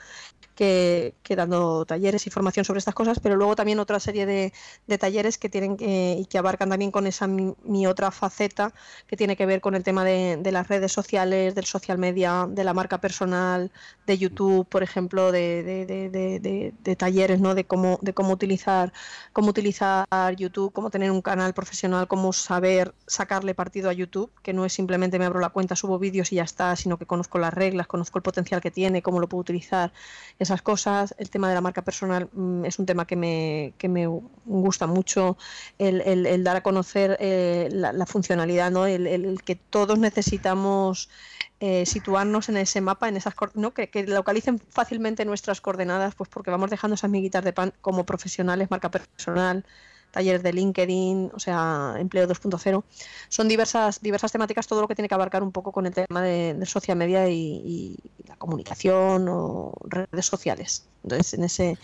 que, 0.55 1.35
dando 1.35 1.85
talleres 1.85 2.27
y 2.27 2.29
formación 2.29 2.65
sobre 2.65 2.79
estas 2.79 2.93
cosas, 2.93 3.19
pero 3.19 3.35
luego 3.35 3.55
también 3.55 3.79
otra 3.79 3.99
serie 3.99 4.25
de, 4.25 4.53
talleres 4.97 5.37
que 5.37 5.49
tienen 5.49 5.77
y 5.79 6.25
que 6.25 6.37
abarcan 6.37 6.69
también 6.69 6.91
con 6.91 7.07
esa 7.07 7.25
mi, 7.27 7.87
otra 7.87 8.11
faceta 8.11 8.73
que 9.07 9.17
tiene 9.17 9.35
que 9.35 9.45
ver 9.45 9.61
con 9.61 9.75
el 9.75 9.83
tema 9.83 10.03
de, 10.03 10.51
las 10.51 10.67
redes 10.67 10.91
sociales, 10.91 11.55
del 11.55 11.65
social 11.65 11.97
media, 11.97 12.47
de 12.47 12.63
la 12.63 12.73
marca 12.73 12.99
personal, 12.99 13.71
de 14.05 14.17
YouTube, 14.17 14.67
por 14.67 14.83
ejemplo, 14.83 15.31
de, 15.31 16.73
talleres, 16.97 17.39
¿no? 17.39 17.55
De 17.55 17.63
cómo, 17.65 17.97
de 18.01 18.13
cómo 18.13 18.33
utilizar, 18.33 18.93
cómo 19.33 19.49
utilizar 19.49 20.05
YouTube, 20.37 20.73
cómo 20.73 20.89
tener 20.89 21.11
un 21.11 21.21
canal 21.21 21.53
profesional, 21.53 22.07
cómo 22.11 22.33
saber 22.33 22.93
sacarle 23.07 23.55
partido 23.55 23.89
a 23.89 23.93
YouTube, 23.93 24.29
que 24.43 24.51
no 24.51 24.65
es 24.65 24.73
simplemente 24.73 25.17
me 25.17 25.23
abro 25.23 25.39
la 25.39 25.47
cuenta, 25.47 25.77
subo 25.77 25.97
vídeos 25.97 26.33
y 26.33 26.35
ya 26.35 26.43
está, 26.43 26.75
sino 26.75 26.97
que 26.97 27.05
conozco 27.05 27.39
las 27.39 27.53
reglas, 27.53 27.87
conozco 27.87 28.19
el 28.19 28.21
potencial 28.21 28.59
que 28.59 28.69
tiene, 28.69 29.01
cómo 29.01 29.21
lo 29.21 29.29
puedo 29.29 29.39
utilizar 29.39 29.93
esas 30.37 30.61
cosas. 30.61 31.15
El 31.17 31.29
tema 31.29 31.47
de 31.47 31.55
la 31.55 31.61
marca 31.61 31.83
personal 31.83 32.27
mm, 32.33 32.65
es 32.65 32.79
un 32.79 32.85
tema 32.85 33.07
que 33.07 33.15
me, 33.15 33.73
que 33.77 33.87
me 33.87 34.07
gusta 34.43 34.87
mucho, 34.87 35.37
el, 35.79 36.01
el, 36.01 36.43
dar 36.43 36.57
a 36.57 36.63
conocer 36.63 37.15
eh, 37.21 37.69
la, 37.71 38.05
funcionalidad, 38.05 38.71
¿no? 38.71 38.85
el, 38.87 39.41
que 39.45 39.55
todos 39.55 39.97
necesitamos 39.97 41.09
eh, 41.61 41.85
situarnos 41.85 42.49
en 42.49 42.57
ese 42.57 42.81
mapa, 42.81 43.07
en 43.07 43.15
esas 43.15 43.35
¿no? 43.53 43.73
que, 43.73 43.89
que, 43.89 44.03
localicen 44.05 44.59
fácilmente 44.59 45.23
nuestras 45.23 45.61
coordenadas, 45.61 46.13
pues 46.15 46.29
porque 46.29 46.51
vamos 46.51 46.69
dejando 46.69 46.95
esas 46.95 47.09
miguitas 47.09 47.45
de 47.45 47.53
pan 47.53 47.73
como 47.79 48.05
profesionales, 48.05 48.69
marca 48.69 48.91
personal, 48.91 49.63
talleres 50.11 50.43
de 50.43 50.53
LinkedIn, 50.53 51.31
o 51.33 51.39
sea, 51.39 51.95
empleo 51.97 52.27
2.0. 52.27 52.83
Son 53.29 53.47
diversas, 53.47 54.01
diversas 54.01 54.31
temáticas, 54.31 54.67
todo 54.67 54.81
lo 54.81 54.87
que 54.87 54.95
tiene 54.95 55.09
que 55.09 55.15
abarcar 55.15 55.43
un 55.43 55.51
poco 55.51 55.71
con 55.71 55.85
el 55.85 55.93
tema 55.93 56.21
de, 56.21 56.65
social 56.65 56.97
media 56.97 57.27
y, 57.29 57.97
la 58.27 58.35
comunicación 58.35 59.27
o 59.29 59.73
redes 59.85 60.25
sociales. 60.25 60.85
Entonces, 61.03 61.33
en 61.33 61.43
ese 61.43 61.77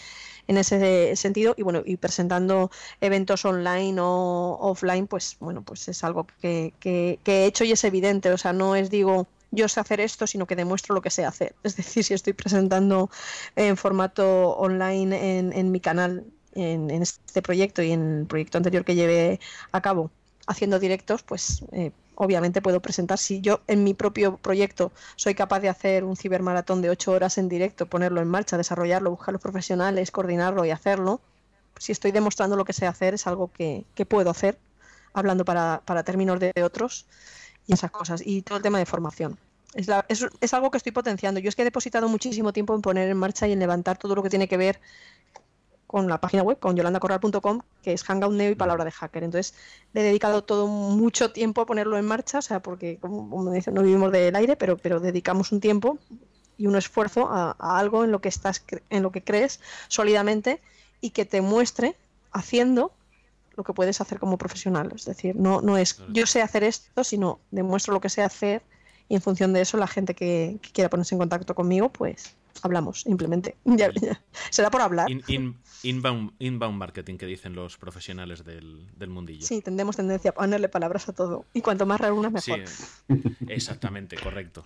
en 0.47 0.57
ese 0.57 1.13
sentido 1.17 1.53
y 1.57 1.63
bueno 1.63 1.81
y 1.85 1.97
presentando 1.97 2.71
eventos 3.01 3.43
online 3.43 3.99
o 3.99 4.57
offline 4.61 5.05
pues 5.05 5.35
bueno 5.41 5.61
pues 5.61 5.89
es 5.89 6.05
algo 6.05 6.25
que, 6.41 6.73
que, 6.79 7.19
he 7.25 7.45
hecho 7.45 7.65
y 7.65 7.73
es 7.73 7.83
evidente 7.83 8.31
o 8.31 8.37
sea 8.37 8.53
no 8.53 8.73
es 8.73 8.89
digo 8.89 9.27
yo 9.51 9.67
sé 9.67 9.79
hacer 9.79 9.99
esto, 10.01 10.27
sino 10.27 10.45
que 10.45 10.55
demuestro 10.55 10.93
lo 10.93 11.01
que 11.01 11.09
sé 11.09 11.25
hacer. 11.25 11.55
Es 11.63 11.75
decir, 11.75 12.03
si 12.03 12.13
estoy 12.13 12.33
presentando 12.33 13.09
en 13.55 13.77
formato 13.77 14.51
online 14.51 15.37
en, 15.37 15.53
en 15.53 15.71
mi 15.71 15.79
canal 15.79 16.25
en, 16.57 16.89
este 17.01 17.41
proyecto 17.41 17.81
y 17.81 17.91
en 17.91 18.19
el 18.19 18.25
proyecto 18.25 18.57
anterior 18.57 18.83
que 18.83 18.95
llevé 18.95 19.39
a 19.71 19.81
cabo 19.81 20.11
haciendo 20.47 20.79
directos, 20.79 21.23
pues 21.23 21.63
eh, 21.71 21.91
obviamente 22.15 22.61
puedo 22.61 22.81
presentar. 22.81 23.17
Si 23.17 23.41
yo 23.41 23.61
en 23.67 23.83
mi 23.83 23.93
propio 23.93 24.37
proyecto 24.37 24.91
soy 25.15 25.35
capaz 25.35 25.59
de 25.59 25.69
hacer 25.69 26.03
un 26.03 26.15
cibermaratón 26.15 26.81
de 26.81 26.89
ocho 26.89 27.11
horas 27.11 27.37
en 27.37 27.49
directo, 27.49 27.85
ponerlo 27.85 28.21
en 28.21 28.27
marcha, 28.27 28.57
desarrollarlo, 28.57 29.11
buscar 29.11 29.33
los 29.33 29.41
profesionales, 29.41 30.11
coordinarlo 30.11 30.65
y 30.65 30.71
hacerlo, 30.71 31.21
si 31.77 31.91
estoy 31.91 32.11
demostrando 32.11 32.55
lo 32.55 32.65
que 32.65 32.73
sé 32.73 32.87
hacer, 32.87 33.13
es 33.13 33.27
algo 33.27 33.51
que, 33.51 33.85
puedo 34.07 34.29
hacer, 34.29 34.57
hablando 35.13 35.45
para, 35.45 35.81
términos 36.03 36.39
de 36.39 36.53
otros 36.63 37.05
y 37.67 37.73
esas 37.73 37.91
cosas. 37.91 38.21
Y 38.25 38.41
todo 38.41 38.57
el 38.57 38.63
tema 38.63 38.79
de 38.79 38.85
formación. 38.85 39.37
Es, 39.73 40.53
algo 40.53 40.71
que 40.71 40.77
estoy 40.77 40.91
potenciando. 40.91 41.39
Yo 41.39 41.49
es 41.49 41.55
que 41.55 41.61
he 41.61 41.65
depositado 41.65 42.07
muchísimo 42.09 42.51
tiempo 42.51 42.73
en 42.73 42.81
poner 42.81 43.09
en 43.09 43.17
marcha 43.17 43.47
y 43.47 43.51
en 43.51 43.59
levantar 43.59 43.97
todo 43.97 44.15
lo 44.15 44.23
que 44.23 44.29
tiene 44.29 44.47
que 44.47 44.57
ver 44.57 44.79
con 45.87 46.09
la 46.09 46.19
página 46.19 46.43
web, 46.43 46.59
con 46.59 46.75
yolandacorral.com, 46.75 47.61
que 47.81 47.93
es 47.93 48.03
Hangout 48.03 48.33
Neo 48.33 48.51
y 48.51 48.55
Palabra 48.55 48.83
de 48.83 48.91
Hacker. 48.91 49.23
Entonces, 49.23 49.55
le 49.93 50.01
he 50.01 50.03
dedicado 50.03 50.43
todo 50.43 50.67
mucho 50.67 51.31
tiempo 51.31 51.61
a 51.61 51.65
ponerlo 51.65 51.97
en 51.97 52.05
marcha, 52.05 52.39
o 52.39 52.41
sea, 52.41 52.61
porque, 52.61 52.97
como, 52.99 53.43
me 53.43 53.55
dicen, 53.55 53.73
no 53.73 53.81
vivimos 53.81 54.11
del 54.11 54.35
aire, 54.35 54.57
pero, 54.57 54.77
pero 54.77 54.99
dedicamos 54.99 55.53
un 55.53 55.61
tiempo 55.61 55.97
y 56.57 56.67
un 56.67 56.75
esfuerzo 56.75 57.29
a, 57.29 57.55
algo 57.79 58.03
en 58.03 58.11
lo 58.11 58.19
que 58.19 58.29
estás 58.29 58.63
en 58.89 59.01
lo 59.01 59.11
que 59.11 59.23
crees 59.23 59.61
sólidamente 59.87 60.61
y 60.99 61.11
que 61.11 61.23
te 61.23 61.41
muestre 61.41 61.95
haciendo 62.31 62.91
lo 63.55 63.63
que 63.63 63.73
puedes 63.73 64.01
hacer 64.01 64.19
como 64.19 64.37
profesional. 64.37 64.91
Es 64.93 65.05
decir, 65.05 65.35
no, 65.35 65.61
no 65.61 65.77
es 65.77 66.01
yo 66.09 66.27
sé 66.27 66.41
hacer 66.41 66.63
esto, 66.63 67.03
sino 67.03 67.39
demuestro 67.51 67.93
lo 67.93 68.01
que 68.01 68.09
sé 68.09 68.21
hacer 68.21 68.61
y 69.07 69.15
en 69.15 69.21
función 69.21 69.53
de 69.53 69.61
eso 69.61 69.77
la 69.77 69.87
gente 69.87 70.15
que 70.15 70.59
quiera 70.73 70.89
ponerse 70.89 71.15
en 71.15 71.19
contacto 71.19 71.55
conmigo, 71.55 71.89
pues 71.89 72.35
hablamos, 72.63 73.01
simplemente. 73.01 73.57
Será 74.49 74.69
por 74.69 74.81
hablar. 74.81 75.07
inbound, 75.83 76.31
marketing 76.77 77.17
que 77.17 77.25
dicen 77.25 77.55
los 77.55 77.77
profesionales 77.77 78.43
del, 78.43 78.87
mundillo. 79.07 79.45
Sí, 79.45 79.61
tendemos 79.61 79.95
tendencia 79.95 80.31
a 80.31 80.33
ponerle 80.33 80.69
palabras 80.69 81.07
a 81.09 81.13
todo. 81.13 81.45
Y 81.53 81.61
cuanto 81.61 81.85
más 81.85 82.01
una 82.11 82.29
mejor. 82.29 82.61
exactamente, 83.47 84.17
correcto. 84.17 84.65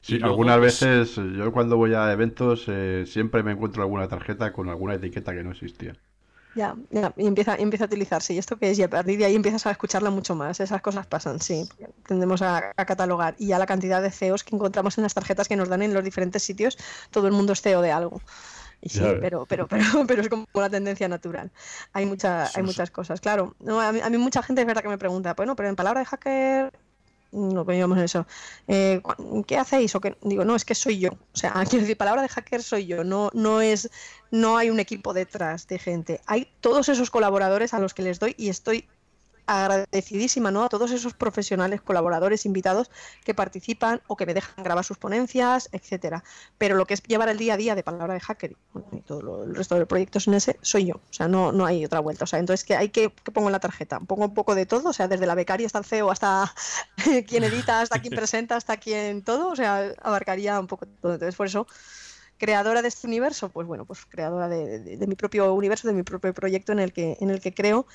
Sí, 0.00 0.18
algunas 0.22 0.58
pues, 0.58 0.80
veces 0.80 1.16
yo 1.16 1.52
cuando 1.52 1.76
voy 1.76 1.94
a 1.94 2.10
eventos 2.12 2.64
eh, 2.68 3.04
siempre 3.06 3.42
me 3.42 3.52
encuentro 3.52 3.82
alguna 3.82 4.08
tarjeta 4.08 4.52
con 4.52 4.68
alguna 4.68 4.94
etiqueta 4.94 5.34
que 5.34 5.42
no 5.42 5.50
existía. 5.50 5.94
Ya, 6.54 6.74
ya, 6.90 7.12
y 7.16 7.26
empieza, 7.26 7.54
empieza 7.54 7.84
a 7.84 7.86
utilizarse. 7.86 8.34
¿Y 8.34 8.38
esto 8.38 8.56
que 8.56 8.70
es? 8.70 8.78
Y 8.78 8.82
a 8.82 8.90
partir 8.90 9.18
de 9.18 9.24
ahí 9.24 9.36
empiezas 9.36 9.66
a 9.66 9.70
escucharla 9.70 10.10
mucho 10.10 10.34
más. 10.34 10.58
Esas 10.60 10.82
cosas 10.82 11.06
pasan, 11.06 11.40
sí. 11.40 11.68
Tendemos 12.06 12.42
a, 12.42 12.72
catalogar. 12.74 13.34
Y 13.38 13.48
ya 13.48 13.58
la 13.58 13.66
cantidad 13.66 14.02
de 14.02 14.10
CEOs 14.10 14.44
que 14.44 14.56
encontramos 14.56 14.98
en 14.98 15.02
las 15.02 15.14
tarjetas 15.14 15.48
que 15.48 15.56
nos 15.56 15.68
dan 15.68 15.82
en 15.82 15.94
los 15.94 16.02
diferentes 16.02 16.42
sitios, 16.42 16.76
todo 17.10 17.26
el 17.26 17.32
mundo 17.32 17.52
es 17.52 17.62
CEO 17.62 17.82
de 17.82 17.92
algo. 17.92 18.20
Y 18.82 18.88
sí, 18.88 19.00
pero, 19.20 19.46
pero, 19.46 19.68
pero, 19.68 19.84
pero 20.08 20.22
es 20.22 20.28
como 20.28 20.46
una 20.52 20.70
tendencia 20.70 21.06
natural. 21.06 21.50
Hay, 21.92 22.06
mucha, 22.06 22.48
hay 22.54 22.62
muchas 22.62 22.90
cosas. 22.90 23.20
Claro, 23.20 23.54
no, 23.60 23.80
a, 23.80 23.92
mí, 23.92 24.00
a 24.00 24.10
mí 24.10 24.18
mucha 24.18 24.42
gente 24.42 24.62
es 24.62 24.66
verdad 24.66 24.82
que 24.82 24.88
me 24.88 24.98
pregunta, 24.98 25.34
bueno, 25.34 25.54
pero 25.54 25.68
en 25.68 25.76
palabra 25.76 26.00
de 26.00 26.06
hacker 26.06 26.72
no 27.32 27.64
en 27.70 27.98
eso. 27.98 28.26
Eh, 28.68 29.02
¿Qué 29.46 29.56
hacéis? 29.56 29.94
O 29.94 30.00
que, 30.00 30.16
digo, 30.22 30.44
no, 30.44 30.56
es 30.56 30.64
que 30.64 30.74
soy 30.74 30.98
yo. 30.98 31.10
O 31.10 31.36
sea, 31.36 31.52
quiero 31.68 31.82
decir, 31.82 31.96
palabra 31.96 32.22
de 32.22 32.28
hacker 32.28 32.62
soy 32.62 32.86
yo. 32.86 33.04
No, 33.04 33.30
no 33.34 33.60
es, 33.60 33.90
no 34.30 34.56
hay 34.56 34.70
un 34.70 34.80
equipo 34.80 35.12
detrás 35.12 35.66
de 35.66 35.78
gente. 35.78 36.20
Hay 36.26 36.48
todos 36.60 36.88
esos 36.88 37.10
colaboradores 37.10 37.74
a 37.74 37.78
los 37.78 37.94
que 37.94 38.02
les 38.02 38.18
doy 38.18 38.34
y 38.36 38.48
estoy 38.48 38.88
agradecidísima 39.50 40.50
¿no? 40.50 40.64
a 40.64 40.68
todos 40.68 40.90
esos 40.92 41.14
profesionales, 41.14 41.80
colaboradores, 41.80 42.46
invitados 42.46 42.90
que 43.24 43.34
participan 43.34 44.00
o 44.06 44.16
que 44.16 44.26
me 44.26 44.34
dejan 44.34 44.64
grabar 44.64 44.84
sus 44.84 44.98
ponencias, 44.98 45.68
etcétera. 45.72 46.22
Pero 46.58 46.76
lo 46.76 46.86
que 46.86 46.94
es 46.94 47.02
llevar 47.02 47.28
el 47.28 47.38
día 47.38 47.54
a 47.54 47.56
día 47.56 47.74
de 47.74 47.82
palabra 47.82 48.14
de 48.14 48.20
hacker 48.20 48.56
y 48.92 49.00
todo 49.00 49.22
lo, 49.22 49.44
el 49.44 49.54
resto 49.54 49.76
de 49.76 49.86
proyectos 49.86 50.28
en 50.28 50.34
ese, 50.34 50.56
soy 50.62 50.86
yo. 50.86 50.96
O 50.96 51.12
sea, 51.12 51.28
no, 51.28 51.52
no 51.52 51.66
hay 51.66 51.84
otra 51.84 52.00
vuelta. 52.00 52.24
O 52.24 52.26
sea, 52.26 52.38
entonces, 52.38 52.64
que 52.64 52.76
hay 52.76 52.90
que, 52.90 53.12
que 53.12 53.32
pongo 53.32 53.48
en 53.48 53.52
la 53.52 53.60
tarjeta? 53.60 54.00
Pongo 54.00 54.26
un 54.26 54.34
poco 54.34 54.54
de 54.54 54.66
todo, 54.66 54.90
o 54.90 54.92
sea, 54.92 55.08
desde 55.08 55.26
la 55.26 55.34
becaria 55.34 55.66
hasta 55.66 55.78
el 55.78 55.84
CEO, 55.84 56.10
hasta 56.10 56.52
quien 57.26 57.44
edita, 57.44 57.80
hasta 57.80 58.00
quien 58.00 58.14
presenta, 58.16 58.56
hasta 58.56 58.76
quien 58.76 59.22
todo, 59.22 59.48
o 59.48 59.56
sea, 59.56 59.94
abarcaría 60.02 60.58
un 60.60 60.66
poco 60.66 60.86
todo. 60.86 61.14
Entonces, 61.14 61.36
por 61.36 61.46
eso 61.46 61.66
creadora 62.40 62.82
de 62.82 62.88
este 62.88 63.06
universo, 63.06 63.50
pues 63.50 63.66
bueno, 63.68 63.84
pues 63.84 64.06
creadora 64.06 64.48
de, 64.48 64.98
mi 65.06 65.14
propio 65.14 65.52
universo, 65.54 65.86
de 65.86 65.94
mi 65.94 66.02
propio 66.02 66.32
proyecto 66.32 66.72
en 66.72 66.80
el 66.80 66.92
que, 66.92 67.16
en 67.20 67.30
el 67.30 67.40
que 67.40 67.54
creo. 67.54 67.86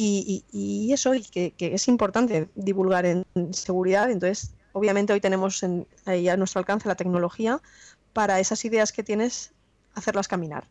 Y, 0.00 0.92
eso, 0.92 1.12
y 1.12 1.22
que, 1.24 1.52
es 1.58 1.88
importante 1.88 2.48
divulgar 2.54 3.04
en 3.04 3.24
seguridad. 3.50 4.08
Entonces, 4.12 4.54
obviamente 4.72 5.12
hoy 5.12 5.20
tenemos 5.20 5.64
ahí 6.04 6.28
a 6.28 6.36
nuestro 6.36 6.60
alcance 6.60 6.86
la 6.86 6.94
tecnología 6.94 7.60
para 8.12 8.38
esas 8.38 8.64
ideas 8.64 8.92
que 8.92 9.02
tienes, 9.02 9.52
hacerlas 9.94 10.28
caminar. 10.28 10.68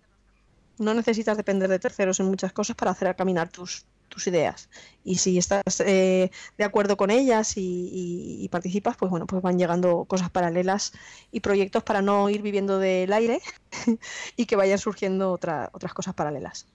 No 0.78 0.94
necesitas 0.94 1.36
depender 1.36 1.70
de 1.70 1.80
terceros 1.80 2.22
en 2.22 2.28
muchas 2.28 2.54
cosas 2.54 2.78
para 2.78 2.92
hacer 2.92 3.14
caminar 3.18 3.50
tus, 3.50 3.86
tus 4.08 4.28
ideas. 4.28 4.70
Y 5.04 5.18
si 5.18 5.38
estás 5.38 5.82
eh, 5.82 6.32
de 6.58 6.64
acuerdo 6.64 6.96
con 6.96 7.12
ellas 7.12 7.54
y, 7.58 8.48
participas, 8.50 8.96
pues 8.96 9.12
bueno, 9.12 9.28
pues 9.28 9.42
van 9.42 9.60
llegando 9.60 10.06
cosas 10.06 10.30
paralelas 10.30 10.94
y 11.34 11.42
proyectos 11.42 11.84
para 11.84 12.02
no 12.02 12.30
ir 12.30 12.42
viviendo 12.42 12.80
del 12.80 13.12
aire 13.12 13.42
y 14.38 14.46
que 14.46 14.56
vayan 14.56 14.80
surgiendo 14.80 15.32
otras 15.34 15.94
cosas 15.94 16.14
paralelas. 16.14 16.66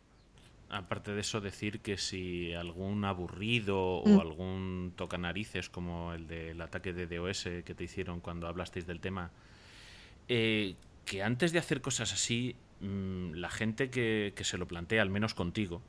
Aparte 0.72 1.12
de 1.12 1.20
eso, 1.20 1.42
decir 1.42 1.80
que 1.80 1.98
si 1.98 2.54
algún 2.54 3.04
aburrido 3.04 3.78
o 3.78 4.08
Mm. 4.08 4.20
algún 4.20 4.92
toca 4.96 5.18
narices 5.18 5.68
como 5.68 6.14
el 6.14 6.26
del 6.26 6.58
ataque 6.62 6.94
de 6.94 7.06
DOS 7.06 7.44
que 7.62 7.74
te 7.74 7.84
hicieron 7.84 8.20
cuando 8.20 8.48
hablasteis 8.48 8.86
del 8.86 8.98
tema, 8.98 9.30
eh, 10.28 10.74
que 11.04 11.22
antes 11.22 11.52
de 11.52 11.58
hacer 11.58 11.82
cosas 11.82 12.14
así, 12.14 12.56
mm, 12.80 13.34
la 13.34 13.50
gente 13.50 13.90
que, 13.90 14.32
que 14.34 14.44
se 14.44 14.56
lo 14.56 14.66
plantea, 14.66 15.02
al 15.02 15.10
menos 15.10 15.34
contigo, 15.34 15.82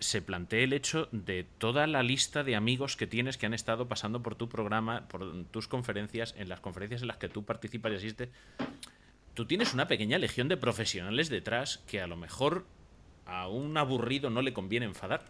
se 0.00 0.20
plantee 0.20 0.64
el 0.64 0.74
hecho 0.74 1.08
de 1.10 1.46
toda 1.56 1.86
la 1.86 2.02
lista 2.02 2.44
de 2.44 2.56
amigos 2.56 2.94
que 2.94 3.06
tienes 3.06 3.38
que 3.38 3.46
han 3.46 3.54
estado 3.54 3.88
pasando 3.88 4.22
por 4.22 4.34
tu 4.34 4.50
programa, 4.50 5.08
por 5.08 5.44
tus 5.46 5.66
conferencias, 5.66 6.34
en 6.36 6.50
las 6.50 6.60
conferencias 6.60 7.00
en 7.00 7.08
las 7.08 7.16
que 7.16 7.30
tú 7.30 7.44
participas 7.44 7.90
y 7.92 7.94
asistes. 7.96 8.28
Tú 9.32 9.46
tienes 9.46 9.72
una 9.72 9.88
pequeña 9.88 10.18
legión 10.18 10.48
de 10.48 10.58
profesionales 10.58 11.30
detrás 11.30 11.78
que 11.86 12.02
a 12.02 12.06
lo 12.06 12.16
mejor 12.16 12.66
a 13.28 13.46
un 13.48 13.76
aburrido 13.76 14.30
no 14.30 14.42
le 14.42 14.52
conviene 14.52 14.86
enfadar. 14.86 15.22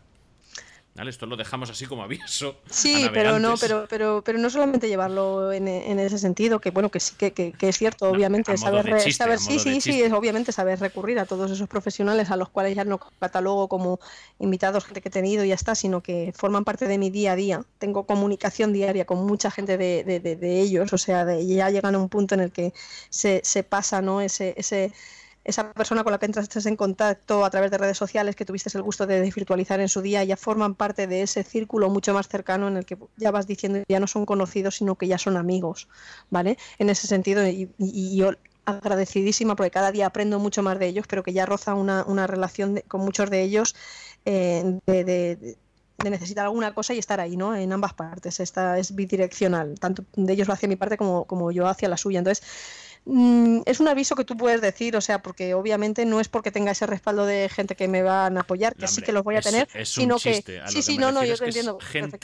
¿Vale? 0.94 1.10
Esto 1.10 1.26
lo 1.26 1.36
dejamos 1.36 1.70
así 1.70 1.86
como 1.86 2.02
aviso. 2.02 2.56
a 2.66 2.72
Sí, 2.74 3.06
pero 3.12 3.38
no, 3.38 3.54
pero, 3.60 3.86
pero, 3.88 4.22
pero 4.24 4.36
no 4.38 4.50
solamente 4.50 4.88
llevarlo 4.88 5.52
en, 5.52 5.68
en 5.68 6.00
ese 6.00 6.18
sentido, 6.18 6.58
que 6.60 6.72
bueno, 6.72 6.90
que 6.90 6.98
sí 6.98 7.14
que, 7.16 7.32
que- 7.32 7.52
que 7.52 7.68
es 7.68 7.78
cierto, 7.78 8.10
obviamente, 8.10 8.50
saber, 8.56 8.82
chiste, 9.04 9.22
saber 9.22 9.38
sí, 9.38 9.58
sí, 9.60 9.80
sí, 9.80 10.02
es 10.02 10.12
obviamente 10.12 10.50
saber 10.50 10.80
recurrir 10.80 11.20
a 11.20 11.26
todos 11.26 11.52
esos 11.52 11.68
profesionales 11.68 12.32
a 12.32 12.36
los 12.36 12.48
cuales 12.48 12.74
ya 12.74 12.82
no 12.84 12.98
catalogo 13.20 13.68
como 13.68 14.00
invitados, 14.40 14.86
gente 14.86 15.00
que 15.00 15.08
he 15.08 15.12
tenido 15.12 15.44
y 15.44 15.48
ya 15.48 15.54
está, 15.54 15.76
sino 15.76 16.02
que 16.02 16.32
forman 16.34 16.64
parte 16.64 16.88
de 16.88 16.98
mi 16.98 17.10
día 17.10 17.32
a 17.32 17.36
día. 17.36 17.62
Tengo 17.78 18.04
comunicación 18.04 18.72
diaria 18.72 19.04
con 19.04 19.24
mucha 19.24 19.52
gente 19.52 19.78
de, 19.78 20.02
de- 20.02 20.18
de- 20.18 20.34
de 20.34 20.60
ellos, 20.60 20.92
o 20.92 20.98
sea, 20.98 21.24
de, 21.24 21.46
ya 21.46 21.70
llegan 21.70 21.94
a 21.94 21.98
un 21.98 22.08
punto 22.08 22.34
en 22.34 22.40
el 22.40 22.50
que 22.50 22.72
se, 23.08 23.40
se 23.44 23.62
pasa, 23.62 24.02
¿no? 24.02 24.20
Ese, 24.20 24.54
ese, 24.56 24.92
esa 25.48 25.72
persona 25.72 26.04
con 26.04 26.12
la 26.12 26.18
que 26.18 26.26
entraste 26.26 26.68
en 26.68 26.76
contacto 26.76 27.42
a 27.42 27.48
través 27.48 27.70
de 27.70 27.78
redes 27.78 27.96
sociales 27.96 28.36
que 28.36 28.44
tuviste 28.44 28.68
el 28.76 28.82
gusto 28.82 29.06
de 29.06 29.20
desvirtualizar 29.22 29.80
en 29.80 29.88
su 29.88 30.02
día, 30.02 30.22
ya 30.22 30.36
forman 30.36 30.74
parte 30.74 31.06
de 31.06 31.22
ese 31.22 31.42
círculo 31.42 31.88
mucho 31.88 32.12
más 32.12 32.28
cercano 32.28 32.68
en 32.68 32.76
el 32.76 32.84
que 32.84 32.98
ya 33.16 33.30
vas 33.30 33.46
diciendo 33.46 33.82
ya 33.88 33.98
no 33.98 34.06
son 34.06 34.26
conocidos, 34.26 34.76
sino 34.76 34.96
que 34.96 35.06
ya 35.08 35.16
son 35.16 35.38
amigos, 35.38 35.88
¿vale? 36.28 36.58
En 36.78 36.90
ese 36.90 37.06
sentido, 37.06 37.46
y, 37.46 37.70
yo 38.14 38.32
agradecidísima 38.66 39.56
porque 39.56 39.70
cada 39.70 39.90
día 39.90 40.04
aprendo 40.06 40.38
mucho 40.38 40.62
más 40.62 40.78
de 40.78 40.86
ellos, 40.86 41.06
pero 41.08 41.22
que 41.22 41.32
ya 41.32 41.46
roza 41.46 41.74
una, 41.74 42.04
una 42.06 42.26
relación 42.26 42.74
de- 42.74 42.82
con 42.82 43.00
muchos 43.00 43.30
de 43.30 43.42
ellos 43.42 43.74
eh, 44.26 44.78
de, 44.86 45.56
necesitar 46.04 46.44
alguna 46.44 46.74
cosa 46.74 46.94
y 46.94 46.98
estar 46.98 47.20
ahí, 47.20 47.36
¿no? 47.36 47.56
En 47.56 47.72
ambas 47.72 47.94
partes. 47.94 48.38
Esta 48.40 48.78
es 48.78 48.94
bidireccional, 48.94 49.80
tanto 49.80 50.04
de 50.14 50.32
ellos 50.32 50.48
hacia 50.50 50.68
mi 50.68 50.76
parte 50.76 50.96
como, 50.96 51.24
como 51.24 51.50
yo 51.50 51.66
hacia 51.66 51.88
la 51.88 51.96
suya. 51.96 52.18
Entonces, 52.18 52.44
mm, 53.10 53.62
es 53.64 53.80
un 53.80 53.88
aviso 53.88 54.14
que 54.14 54.24
tú 54.24 54.36
puedes 54.36 54.60
decir, 54.60 54.94
o 54.96 55.00
sea, 55.00 55.22
porque 55.22 55.54
obviamente 55.54 56.04
no 56.04 56.20
es 56.20 56.28
porque 56.28 56.50
tenga 56.52 56.72
ese 56.72 56.86
respaldo 56.86 57.24
de 57.26 57.48
gente 57.48 57.74
que 57.74 57.88
me 57.88 58.02
van 58.02 58.36
a 58.36 58.42
apoyar, 58.42 58.74
que 58.76 58.86
sí 58.86 59.00
que 59.02 59.12
los 59.12 59.24
voy 59.24 59.36
a 59.36 59.38
es- 59.38 59.44
tener, 59.46 59.68
es 59.74 59.96
un 59.96 60.02
sino 60.02 60.18
chiste. 60.18 60.52
que 60.54 60.60
A 60.60 60.64
lo 60.64 60.68
sí, 60.68 60.76
que 60.76 60.82
sí, 60.82 60.98
no, 60.98 61.10
no, 61.10 61.24
yo 61.24 61.36
te 61.36 61.46
entiendo. 61.46 61.78
Gente 61.80 62.18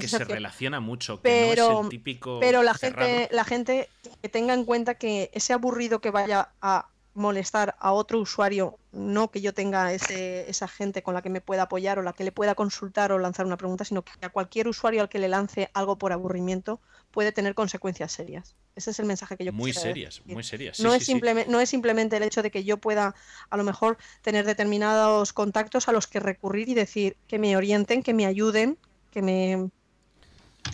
que 0.00 0.08
se 0.08 0.24
relaciona 0.24 0.80
mucho, 0.80 1.16
que 1.16 1.22
Pero- 1.22 1.68
no 1.72 1.78
es 1.80 1.84
el 1.84 1.90
típico. 1.90 2.40
Pero 2.40 2.62
la 2.62 2.74
cerrado. 2.74 3.06
gente, 3.08 3.34
la 3.34 3.44
gente 3.44 3.88
que 4.22 4.28
tenga 4.28 4.54
en 4.54 4.64
cuenta 4.64 4.94
que 4.94 5.30
ese 5.34 5.52
aburrido 5.52 6.00
que 6.00 6.10
vaya 6.10 6.48
a 6.62 6.88
molestar 7.20 7.76
a 7.78 7.92
otro 7.92 8.18
usuario, 8.18 8.78
no 8.92 9.30
que 9.30 9.40
yo 9.40 9.52
tenga 9.54 9.92
ese, 9.92 10.48
esa 10.50 10.66
gente 10.66 11.02
con 11.02 11.14
la 11.14 11.22
que 11.22 11.30
me 11.30 11.40
pueda 11.40 11.62
apoyar 11.62 11.98
o 11.98 12.02
la 12.02 12.14
que 12.14 12.24
le 12.24 12.32
pueda 12.32 12.54
consultar 12.54 13.12
o 13.12 13.18
lanzar 13.18 13.46
una 13.46 13.56
pregunta, 13.58 13.84
sino 13.84 14.02
que 14.02 14.12
a 14.22 14.30
cualquier 14.30 14.66
usuario 14.66 15.02
al 15.02 15.08
que 15.08 15.18
le 15.18 15.28
lance 15.28 15.70
algo 15.74 15.96
por 15.96 16.12
aburrimiento 16.12 16.80
puede 17.12 17.30
tener 17.30 17.54
consecuencias 17.54 18.10
serias. 18.12 18.56
Ese 18.74 18.90
es 18.92 18.98
el 18.98 19.06
mensaje 19.06 19.36
que 19.36 19.44
yo 19.44 19.52
Muy 19.52 19.72
serias, 19.72 20.16
decir. 20.20 20.34
muy 20.34 20.42
serias. 20.42 20.76
Sí, 20.78 20.82
no, 20.82 20.90
sí, 20.90 20.96
es 20.96 21.04
sí. 21.04 21.12
simplemente, 21.12 21.50
no 21.50 21.60
es 21.60 21.68
simplemente 21.68 22.16
el 22.16 22.22
hecho 22.22 22.42
de 22.42 22.50
que 22.50 22.64
yo 22.64 22.78
pueda 22.78 23.14
a 23.50 23.56
lo 23.56 23.64
mejor 23.64 23.98
tener 24.22 24.46
determinados 24.46 25.32
contactos 25.32 25.88
a 25.88 25.92
los 25.92 26.06
que 26.06 26.20
recurrir 26.20 26.68
y 26.68 26.74
decir 26.74 27.16
que 27.26 27.38
me 27.38 27.56
orienten, 27.56 28.02
que 28.02 28.14
me 28.14 28.26
ayuden, 28.26 28.78
que 29.10 29.22
me... 29.22 29.68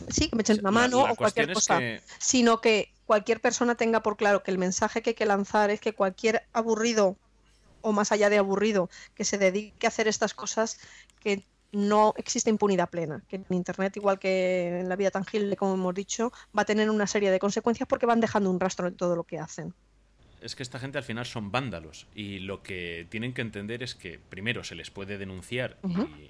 Sí, 0.09 0.29
que 0.29 0.37
me 0.37 0.43
echen 0.43 0.61
una 0.61 0.71
La- 0.71 0.81
mano 0.81 1.07
la 1.07 1.13
o 1.13 1.17
cualquier 1.17 1.53
cosa 1.53 1.79
que 1.81 2.01
sino 2.19 2.61
que 2.61 2.93
cualquier 3.07 3.41
persona 3.41 3.77
tenga 3.77 4.03
por 4.03 4.17
claro 4.17 4.43
que 4.43 4.51
el 4.51 4.59
mensaje 4.59 5.03
que 5.03 5.11
hay 5.11 5.15
que 5.15 5.27
lanzar 5.27 5.71
es 5.71 5.81
que 5.81 5.95
cualquier 5.95 6.47
aburrido 6.53 7.17
o 7.81 7.93
más 7.93 8.13
allá 8.13 8.29
de 8.29 8.39
aburrido 8.39 8.91
que 9.15 9.25
se 9.25 9.39
dedique 9.39 9.87
a 9.87 9.89
hacer 9.89 10.09
estas 10.09 10.35
cosas 10.35 10.79
que 11.21 11.45
no 11.73 12.15
existe 12.17 12.51
impunidad 12.51 12.91
plena, 12.91 13.23
que 13.29 13.37
en 13.37 13.47
internet 13.51 13.97
igual 13.97 14.19
que 14.19 14.81
en 14.81 14.89
la 14.89 14.97
vida 14.97 15.11
tangible 15.11 15.57
como 15.57 15.75
hemos 15.75 15.95
dicho 15.95 16.33
va 16.57 16.63
a 16.63 16.65
tener 16.65 16.91
una 16.91 17.07
serie 17.07 17.31
de 17.31 17.39
consecuencias 17.39 17.89
porque 17.89 18.07
van 18.07 18.21
dejando 18.21 18.51
un 18.51 18.61
rastro 18.61 18.89
en 18.89 18.97
todo 18.97 19.15
lo 19.15 19.25
que 19.25 19.39
hacen. 19.39 19.75
Es 20.47 20.55
que 20.57 20.63
esta 20.63 20.79
gente 20.79 20.97
al 20.99 21.05
final 21.05 21.27
son 21.27 21.51
vándalos 21.51 22.07
y 22.15 22.39
lo 22.39 22.63
que 22.63 23.07
tienen 23.11 23.33
que 23.35 23.43
entender 23.43 23.83
es 23.83 23.95
que 23.95 24.19
primero 24.19 24.65
se 24.65 24.75
les 24.75 24.91
puede 24.91 25.19
denunciar 25.19 25.77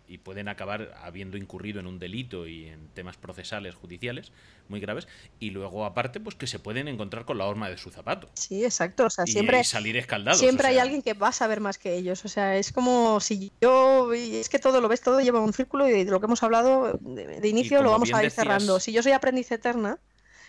y- 0.09 0.19
pueden 0.19 0.49
acabar 0.49 0.95
habiendo 1.03 1.37
incurrido 1.37 1.79
en 1.79 1.87
un 1.87 1.99
delito 1.99 2.47
y 2.49 2.67
en 2.67 2.89
temas 2.89 3.17
procesales 3.17 3.75
judiciales 3.75 4.33
muy 4.69 4.81
graves 4.81 5.07
y 5.39 5.51
luego 5.51 5.85
aparte 5.85 6.19
pues 6.19 6.35
que 6.35 6.47
se 6.49 6.59
pueden 6.59 6.89
encontrar 6.89 7.25
con 7.25 7.39
la 7.39 7.45
horma 7.47 7.69
de 7.71 7.77
su 7.79 7.91
zapato 7.91 8.29
Sí, 8.35 8.65
exacto, 8.65 9.07
o 9.07 9.11
sea, 9.11 9.27
siempre 9.27 9.61
y 9.61 9.65
salir 9.65 9.97
escaldados. 9.97 10.41
Siempre 10.41 10.67
o 10.67 10.71
hay 10.71 10.79
alguien 10.79 11.03
que 11.03 11.13
va 11.15 11.29
a 11.29 11.33
saber 11.33 11.61
más 11.61 11.79
que 11.79 11.95
ellos. 11.95 12.25
O 12.25 12.29
sea, 12.29 12.57
es 12.57 12.73
como 12.73 13.21
si 13.21 13.53
yo. 13.61 14.13
y 14.15 14.37
Es 14.37 14.49
que 14.49 14.59
todo 14.59 14.81
lo 14.81 14.89
ves, 14.89 15.01
todo 15.03 15.21
lleva 15.21 15.41
un 15.41 15.53
círculo 15.53 15.87
y 15.89 16.05
de 16.05 16.11
lo 16.11 16.19
que 16.21 16.27
hemos 16.27 16.43
hablado 16.43 16.99
de, 17.01 17.41
de 17.41 17.49
inicio 17.49 17.83
lo 17.83 17.91
vamos 17.91 18.13
a 18.13 18.23
ir 18.25 18.31
decías- 18.31 18.35
cerrando. 18.35 18.81
Si 18.81 18.93
yo 18.93 19.03
soy 19.03 19.13
aprendiz 19.13 19.51
eterna 19.53 19.99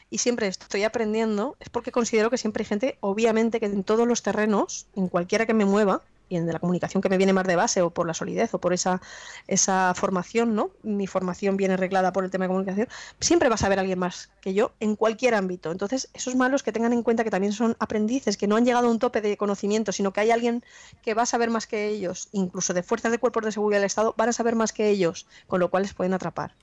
y 0.09 0.19
siempre 0.19 0.47
estoy 0.47 0.83
aprendiendo, 0.83 1.55
es 1.59 1.69
porque 1.69 1.91
considero 1.91 2.29
que 2.29 2.37
siempre 2.37 2.61
hay 2.61 2.67
gente, 2.67 2.97
obviamente, 3.01 3.59
que 3.59 3.65
en 3.65 3.83
todos 3.83 4.07
los 4.07 4.23
terrenos, 4.23 4.87
en 4.95 5.07
cualquiera 5.07 5.45
que 5.45 5.53
me 5.53 5.65
mueva, 5.65 6.01
y 6.29 6.35
en 6.35 6.47
la 6.47 6.59
comunicación 6.59 7.01
que 7.01 7.09
me 7.09 7.17
viene 7.17 7.33
más 7.33 7.47
de 7.47 7.55
base 7.55 7.81
o 7.81 7.89
por 7.89 8.07
la 8.07 8.13
solidez 8.13 8.53
o 8.53 8.59
por 8.59 8.73
esa, 8.73 9.01
esa 9.47 9.93
formación, 9.95 10.55
¿no? 10.55 10.71
Mi 10.83 11.07
formación 11.07 11.57
viene 11.57 11.77
reglada 11.77 12.11
por 12.11 12.23
el 12.23 12.31
tema 12.31 12.45
de 12.45 12.49
comunicación, 12.49 12.87
siempre 13.19 13.49
va 13.49 13.55
a 13.55 13.57
saber 13.57 13.79
alguien 13.79 13.99
más 13.99 14.29
que 14.41 14.53
yo 14.53 14.71
en 14.79 14.95
cualquier 14.95 15.35
ámbito. 15.35 15.71
Entonces, 15.71 16.09
esos 16.13 16.35
malos 16.35 16.63
que 16.63 16.71
tengan 16.71 16.93
en 16.93 17.03
cuenta 17.03 17.23
que 17.23 17.31
también 17.31 17.53
son 17.53 17.75
aprendices, 17.79 18.37
que 18.37 18.47
no 18.47 18.55
han 18.55 18.65
llegado 18.65 18.87
a 18.87 18.91
un 18.91 18.99
tope 18.99 19.21
de 19.21 19.37
conocimiento, 19.37 19.91
sino 19.91 20.11
que 20.11 20.21
hay 20.21 20.31
alguien 20.31 20.63
que 21.01 21.13
va 21.13 21.23
a 21.23 21.25
saber 21.25 21.49
más 21.49 21.67
que 21.67 21.87
ellos, 21.87 22.29
incluso 22.31 22.73
de 22.73 22.83
fuerzas 22.83 23.11
de 23.11 23.19
cuerpos 23.19 23.45
de 23.45 23.51
seguridad 23.51 23.79
del 23.79 23.87
Estado, 23.87 24.13
van 24.17 24.29
a 24.29 24.33
saber 24.33 24.55
más 24.55 24.73
que 24.73 24.89
ellos, 24.89 25.27
con 25.47 25.59
lo 25.59 25.69
cual 25.69 25.83
les 25.83 25.93
pueden 25.93 26.13
atrapar. 26.13 26.53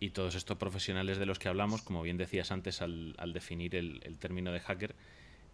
Y 0.00 0.10
todos 0.10 0.34
estos 0.36 0.56
profesionales 0.58 1.18
de 1.18 1.26
los 1.26 1.38
que 1.38 1.48
hablamos, 1.48 1.82
como 1.82 2.02
bien 2.02 2.16
decías 2.18 2.52
antes 2.52 2.82
al, 2.82 3.14
al 3.18 3.32
definir 3.32 3.74
el, 3.74 4.00
el 4.04 4.18
término 4.18 4.52
de 4.52 4.60
hacker, 4.60 4.94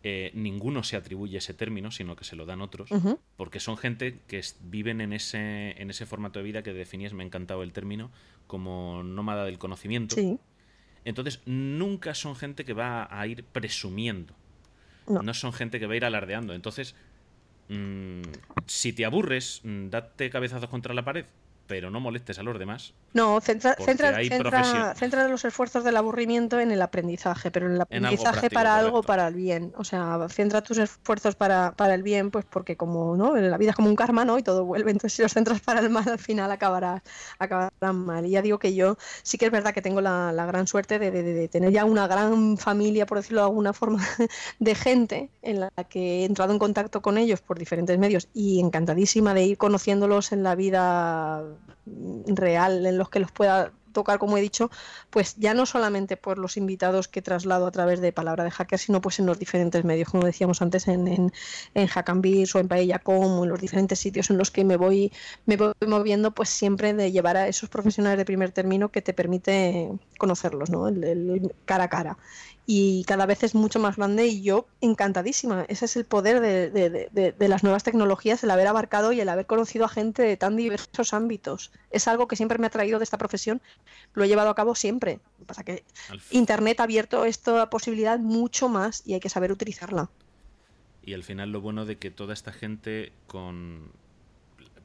eh, 0.02 0.30
ninguno 0.34 0.82
se 0.84 0.96
atribuye 0.96 1.38
ese 1.38 1.54
término, 1.54 1.90
sino 1.90 2.14
que 2.14 2.24
se 2.24 2.36
lo 2.36 2.44
dan 2.44 2.60
otros, 2.60 2.90
porque 3.36 3.58
son 3.58 3.78
gente 3.78 4.20
que 4.28 4.38
es- 4.38 4.58
viven 4.60 5.00
en 5.00 5.14
ese, 5.14 5.80
en 5.80 5.88
ese 5.88 6.04
formato 6.04 6.38
de 6.40 6.44
vida 6.44 6.62
que 6.62 6.74
definías, 6.74 7.14
me 7.14 7.22
ha 7.22 7.26
encantado 7.26 7.62
el 7.62 7.72
término, 7.72 8.10
como 8.46 9.02
nómada 9.02 9.46
del 9.46 9.58
conocimiento. 9.58 10.14
Sí, 10.14 10.38
Entonces, 11.06 11.40
nunca 11.46 12.14
son 12.14 12.36
gente 12.36 12.64
que 12.66 12.72
va 12.74 13.08
a 13.10 13.26
ir 13.26 13.44
presumiendo. 13.44 14.34
No. 15.08 15.22
No, 15.22 15.32
son 15.34 15.52
gente 15.54 15.78
que 15.80 15.86
va 15.86 15.94
a 15.94 15.96
ir 15.96 16.04
alardeando. 16.04 16.52
Entonces, 16.54 16.94
mm, 17.68 18.22
si 18.66 18.92
te 18.92 19.04
aburres, 19.04 19.60
mm, 19.64 19.88
date 19.88 20.28
cabezazos 20.30 20.68
contra 20.68 20.92
la 20.94 21.04
pared. 21.04 21.24
Pero 21.66 21.90
no 21.90 22.00
molestes 22.00 22.38
a 22.38 22.42
los 22.42 22.58
demás. 22.58 22.94
No, 23.14 23.40
centra, 23.40 23.74
centra, 23.78 24.94
centra- 24.96 25.28
los 25.28 25.44
esfuerzos 25.44 25.84
del 25.84 25.96
aburrimiento 25.96 26.58
en 26.58 26.72
el 26.72 26.82
aprendizaje, 26.82 27.50
pero 27.52 27.66
en 27.66 27.72
el 27.72 27.78
algo 27.80 27.84
aprendizaje 27.84 28.50
práctico, 28.50 28.54
para 28.54 28.76
algo 28.76 29.02
para 29.02 29.28
el 29.28 29.34
bien. 29.34 29.72
O 29.76 29.84
sea, 29.84 30.26
centra 30.28 30.62
tus 30.62 30.78
esfuerzos 30.78 31.36
para, 31.36 31.72
para 31.76 31.94
el 31.94 32.02
bien, 32.02 32.32
pues 32.32 32.44
porque 32.44 32.76
como 32.76 33.16
no, 33.16 33.36
la 33.36 33.56
vida 33.56 33.70
es 33.70 33.76
como 33.76 33.88
un 33.88 33.94
karma, 33.94 34.24
¿no? 34.24 34.36
Y 34.36 34.42
todo 34.42 34.64
vuelve. 34.64 34.90
Entonces, 34.90 35.12
si 35.16 35.22
los 35.22 35.32
centras 35.32 35.60
para 35.60 35.78
el 35.80 35.90
mal, 35.90 36.08
al 36.08 36.18
final 36.18 36.50
acabarás, 36.50 37.02
acabarán 37.38 38.04
mal. 38.04 38.26
Y 38.26 38.30
ya 38.30 38.42
digo 38.42 38.58
que 38.58 38.74
yo 38.74 38.96
sí 39.22 39.38
que 39.38 39.46
es 39.46 39.52
verdad 39.52 39.72
que 39.72 39.82
tengo 39.82 40.00
la, 40.00 40.32
la 40.32 40.46
gran 40.46 40.66
suerte 40.66 40.98
de, 40.98 41.10
de- 41.12 41.22
de- 41.22 41.48
tener 41.48 41.70
ya 41.70 41.84
una 41.84 42.08
gran 42.08 42.58
familia, 42.58 43.06
por 43.06 43.18
decirlo 43.18 43.42
de 43.42 43.46
alguna 43.46 43.72
forma, 43.72 43.98
de 44.58 44.74
gente 44.74 45.30
en 45.42 45.60
la 45.60 45.70
que 45.88 46.22
he 46.22 46.24
entrado 46.24 46.52
en 46.52 46.58
contacto 46.58 47.00
con 47.00 47.16
ellos 47.16 47.40
por 47.42 47.58
diferentes 47.60 47.96
medios 47.98 48.28
y 48.34 48.58
encantadísima 48.60 49.34
de 49.34 49.44
ir 49.44 49.56
conociéndolos 49.58 50.32
en 50.32 50.42
la 50.42 50.54
vida 50.56 51.44
real, 52.26 52.86
en 52.86 52.98
los 52.98 53.09
que 53.09 53.20
los 53.20 53.32
pueda 53.32 53.72
tocar, 53.94 54.18
como 54.18 54.36
he 54.36 54.43
dicho, 54.43 54.70
pues 55.09 55.36
ya 55.36 55.55
no 55.55 55.64
solamente 55.64 56.18
por 56.18 56.36
los 56.36 56.59
invitados 56.59 57.09
que 57.09 57.22
traslado 57.22 57.66
a 57.66 57.70
través 57.70 58.01
de 58.01 58.12
Palabra 58.12 58.44
de 58.44 58.51
Hacker, 58.51 58.78
sino 58.78 59.01
pues 59.01 59.18
en 59.20 59.26
los 59.26 59.39
diferentes 59.39 59.85
medios, 59.85 60.10
como 60.10 60.26
decíamos 60.26 60.60
antes, 60.60 60.86
en, 60.89 61.09
en, 61.09 61.32
en 61.72 61.86
Hack 61.86 62.10
o 62.10 62.59
en 62.59 62.68
Paella.com 62.68 63.39
o 63.39 63.44
en 63.44 63.51
los 63.51 63.60
diferentes 63.60 63.98
sitios 63.98 64.28
en 64.28 64.36
los 64.36 64.51
que 64.51 64.64
me 64.64 64.76
voy, 64.76 65.12
me 65.47 65.56
voy 65.56 65.72
moviendo, 65.86 66.32
pues 66.35 66.51
siempre 66.51 66.93
de 66.93 67.12
llevar 67.12 67.39
a 67.39 67.48
esos 67.48 67.70
profesionales 67.70 68.18
de 68.18 68.24
primer 68.26 68.51
término 68.52 68.90
que 68.90 69.01
te 69.01 69.14
permite 69.14 69.90
conocerlos, 70.18 70.68
¿no? 70.68 70.89
El 70.89 71.55
cara 71.64 71.85
a 71.85 71.89
cara. 71.89 72.18
Y 72.66 73.04
cada 73.04 73.26
vez 73.26 73.42
es 73.42 73.54
mucho 73.54 73.78
más 73.78 73.96
grande 73.96 74.26
y 74.26 74.42
yo 74.42 74.66
encantadísima. 74.80 75.66
Ese 75.68 75.84
es 75.84 75.96
el 75.96 76.06
poder 76.06 76.40
de, 76.40 76.70
de- 76.70 77.10
de- 77.32 77.48
las 77.48 77.62
nuevas 77.62 77.82
tecnologías, 77.84 78.42
el 78.42 78.50
haber 78.50 78.66
abarcado 78.66 79.12
y 79.12 79.20
el 79.20 79.28
haber 79.28 79.44
conocido 79.44 79.84
a 79.84 79.88
gente 79.90 80.22
de 80.22 80.36
tan 80.38 80.56
diversos 80.56 81.12
ámbitos. 81.12 81.72
Es 81.90 82.08
algo 82.08 82.26
que 82.26 82.36
siempre 82.36 82.56
me 82.58 82.66
ha 82.66 82.70
traído 82.70 82.98
de 82.98 83.04
esta 83.04 83.18
profesión. 83.18 83.60
Lo 84.14 84.24
he 84.24 84.28
llevado 84.28 84.48
a 84.48 84.54
cabo 84.54 84.74
siempre. 84.74 85.20
Lo 85.38 85.38
que 85.40 85.44
pasa 85.44 85.64
que 85.64 85.84
Internet 86.30 86.80
ha 86.80 86.84
abierto 86.84 87.26
esta 87.26 87.68
posibilidad 87.68 88.18
mucho 88.18 88.68
más 88.70 89.02
y 89.04 89.12
hay 89.12 89.20
que 89.20 89.28
saber 89.28 89.52
utilizarla. 89.52 90.08
Y 91.02 91.12
al 91.12 91.22
final 91.22 91.52
lo 91.52 91.60
bueno 91.60 91.84
de 91.84 91.96
que 91.98 92.10
toda 92.10 92.32
esta 92.32 92.50
gente 92.52 93.12
con 93.26 93.92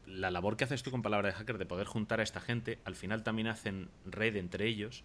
la 0.09 0.31
labor 0.31 0.57
que 0.57 0.63
haces 0.63 0.83
tú 0.83 0.91
con 0.91 1.01
palabra 1.01 1.29
de 1.29 1.35
hacker 1.35 1.57
de 1.57 1.65
poder 1.65 1.87
juntar 1.87 2.19
a 2.19 2.23
esta 2.23 2.41
gente, 2.41 2.79
al 2.83 2.95
final 2.95 3.23
también 3.23 3.47
hacen 3.47 3.89
red 4.05 4.35
entre 4.35 4.67
ellos. 4.67 5.03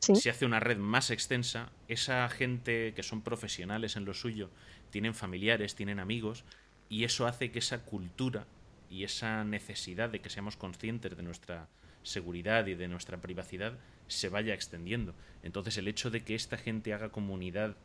Sí. 0.00 0.16
Se 0.16 0.30
hace 0.30 0.46
una 0.46 0.58
red 0.58 0.78
más 0.78 1.10
extensa. 1.10 1.70
Esa 1.86 2.28
gente 2.28 2.94
que 2.94 3.02
son 3.02 3.22
profesionales 3.22 3.96
en 3.96 4.04
lo 4.04 4.14
suyo, 4.14 4.50
tienen 4.90 5.14
familiares, 5.14 5.74
tienen 5.74 6.00
amigos, 6.00 6.44
y 6.88 7.04
eso 7.04 7.26
hace 7.26 7.50
que 7.50 7.58
esa 7.58 7.84
cultura 7.84 8.46
y 8.90 9.04
esa 9.04 9.44
necesidad 9.44 10.08
de 10.08 10.20
que 10.20 10.30
seamos 10.30 10.56
conscientes 10.56 11.16
de 11.16 11.22
nuestra 11.22 11.68
seguridad 12.02 12.66
y 12.66 12.74
de 12.74 12.88
nuestra 12.88 13.18
privacidad 13.18 13.74
se 14.06 14.30
vaya 14.30 14.54
extendiendo. 14.54 15.14
Entonces 15.42 15.76
el 15.76 15.88
hecho 15.88 16.10
de 16.10 16.24
que 16.24 16.34
esta 16.34 16.56
gente 16.56 16.94
haga 16.94 17.10
comunidad 17.10 17.76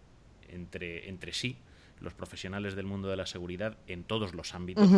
entre, 0.47 1.09
entre 1.09 1.33
sí, 1.33 1.57
los 2.03 2.13
profesionales 2.13 2.75
del 2.75 2.85
mundo 2.85 3.07
de 3.07 3.15
la 3.17 3.25
seguridad 3.25 3.77
en 3.87 4.03
todos 4.03 4.33
los 4.35 4.53
ámbitos, 4.53 4.89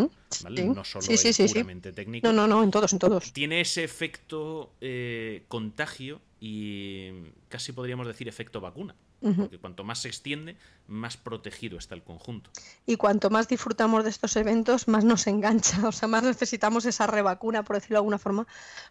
¿vale? 0.43 0.61
sí. 0.63 0.67
no 0.69 0.83
solo 0.83 1.03
Sí, 1.03 1.43
el 1.43 1.49
puramente 1.49 1.93
técnico, 1.93 2.27
No, 2.27 2.33
no, 2.33 2.47
no, 2.47 2.63
en 2.63 2.71
todos, 2.71 2.91
en 2.93 2.99
todos. 2.99 3.31
tiene 3.31 3.61
ese 3.61 3.83
efecto 3.83 4.73
eh, 4.81 5.43
contagio 5.47 6.19
y 6.39 7.09
casi 7.47 7.71
podríamos 7.71 8.07
decir 8.07 8.27
efecto 8.27 8.59
vacuna. 8.59 8.95
Porque 9.21 9.57
cuanto 9.57 9.83
más 9.83 9.99
se 10.03 10.07
extiende, 10.07 10.55
más 10.87 11.17
protegido 11.17 11.77
está 11.77 11.95
el 11.95 12.03
conjunto. 12.03 12.49
Y 12.85 12.95
cuanto 12.97 13.29
más 13.29 13.47
disfrutamos 13.47 14.03
de 14.03 14.09
estos 14.11 14.35
eventos, 14.35 14.87
más 14.87 15.03
nos 15.03 15.25
engancha. 15.27 15.77
O 15.87 15.91
sea, 15.91 16.07
más 16.07 16.23
necesitamos 16.23 16.85
esa 16.85 17.07
revacuna, 17.07 17.63
por 17.63 17.75
decirlo 17.75 17.95
de 17.95 17.99
alguna 17.99 18.17
forma, 18.19 18.45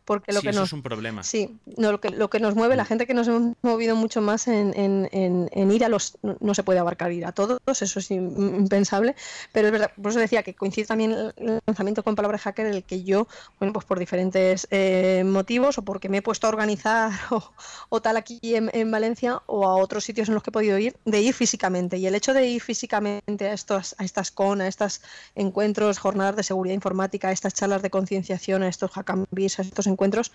porque 0.05 0.33
lo 0.33 0.41
sí, 0.41 0.47
que 0.47 0.51
eso 0.51 0.61
nos 0.61 0.69
es 0.69 0.73
un 0.73 0.83
problema. 0.83 1.23
Sí, 1.23 1.57
no, 1.77 1.93
lo, 1.93 2.01
que, 2.01 2.11
lo 2.11 2.29
que 2.31 2.41
nos 2.41 2.55
mueve, 2.55 2.77
la 2.77 2.85
gente 2.85 3.07
que 3.07 3.15
nos 3.15 3.29
hemos 3.29 3.57
movido 3.63 3.95
mucho 3.97 4.21
más 4.21 4.49
en, 4.49 4.73
en- 4.79 5.09
en- 5.13 5.49
en 5.53 5.71
ir 5.71 5.85
a 5.85 5.89
los... 5.89 6.19
No, 6.23 6.37
no 6.41 6.55
se 6.55 6.63
puede 6.65 6.79
abarcar 6.81 7.13
ir 7.13 7.27
a 7.27 7.33
todos, 7.33 7.61
eso 7.67 7.99
es 7.99 8.11
im- 8.11 8.57
impensable, 8.59 9.15
pero 9.53 9.67
es 9.69 9.73
verdad, 9.73 9.93
por 10.01 10.11
eso 10.11 10.19
decía 10.21 10.43
que 10.43 10.55
coincide 10.55 10.87
también 10.87 11.13
el 11.13 11.61
lanzamiento 11.67 12.03
con 12.03 12.15
Palabra 12.17 12.39
Hacker, 12.39 12.67
el 12.67 12.83
que 12.85 13.05
yo, 13.05 13.29
bueno, 13.61 13.73
pues 13.73 13.85
por 13.87 13.99
diferentes 13.99 14.67
eh, 14.71 15.23
motivos, 15.27 15.79
o 15.79 15.83
porque 15.83 16.09
me 16.09 16.19
he 16.19 16.23
puesto 16.23 16.47
a 16.47 16.51
organizar 16.51 17.13
o, 17.31 17.53
o 17.89 18.01
tal 18.03 18.17
aquí 18.17 18.39
en, 18.43 18.71
en 18.73 18.91
Valencia, 18.91 19.43
o 19.47 19.67
a 19.67 19.77
otros 19.77 20.03
sitios 20.05 20.29
en 20.29 20.35
los 20.35 20.43
que 20.43 20.51
he 20.51 20.53
podido 20.53 20.79
ir, 20.79 20.97
de 21.05 21.21
ir 21.21 21.35
físicamente. 21.35 21.84
Y 21.93 22.07
el 22.07 22.15
hecho 22.15 22.35
de 22.35 22.47
ir 22.47 22.63
físicamente 22.63 23.49
a, 23.49 23.53
estos, 23.53 23.95
a 23.99 24.05
estas 24.05 24.31
CON, 24.31 24.61
a 24.61 24.69
estos 24.69 25.03
encuentros, 25.35 25.99
jornadas 25.99 26.37
de 26.37 26.43
seguridad 26.43 26.75
informática, 26.75 27.29
a 27.29 27.33
estas 27.33 27.55
charlas 27.55 27.83
de 27.83 27.91
concienciación, 27.91 28.63
a 28.63 28.69
estos 28.69 28.91
hack 28.93 29.11
and 29.11 29.27
beers, 29.31 29.59
a 29.59 29.63
estos 29.63 29.87
encuentros, 29.87 30.33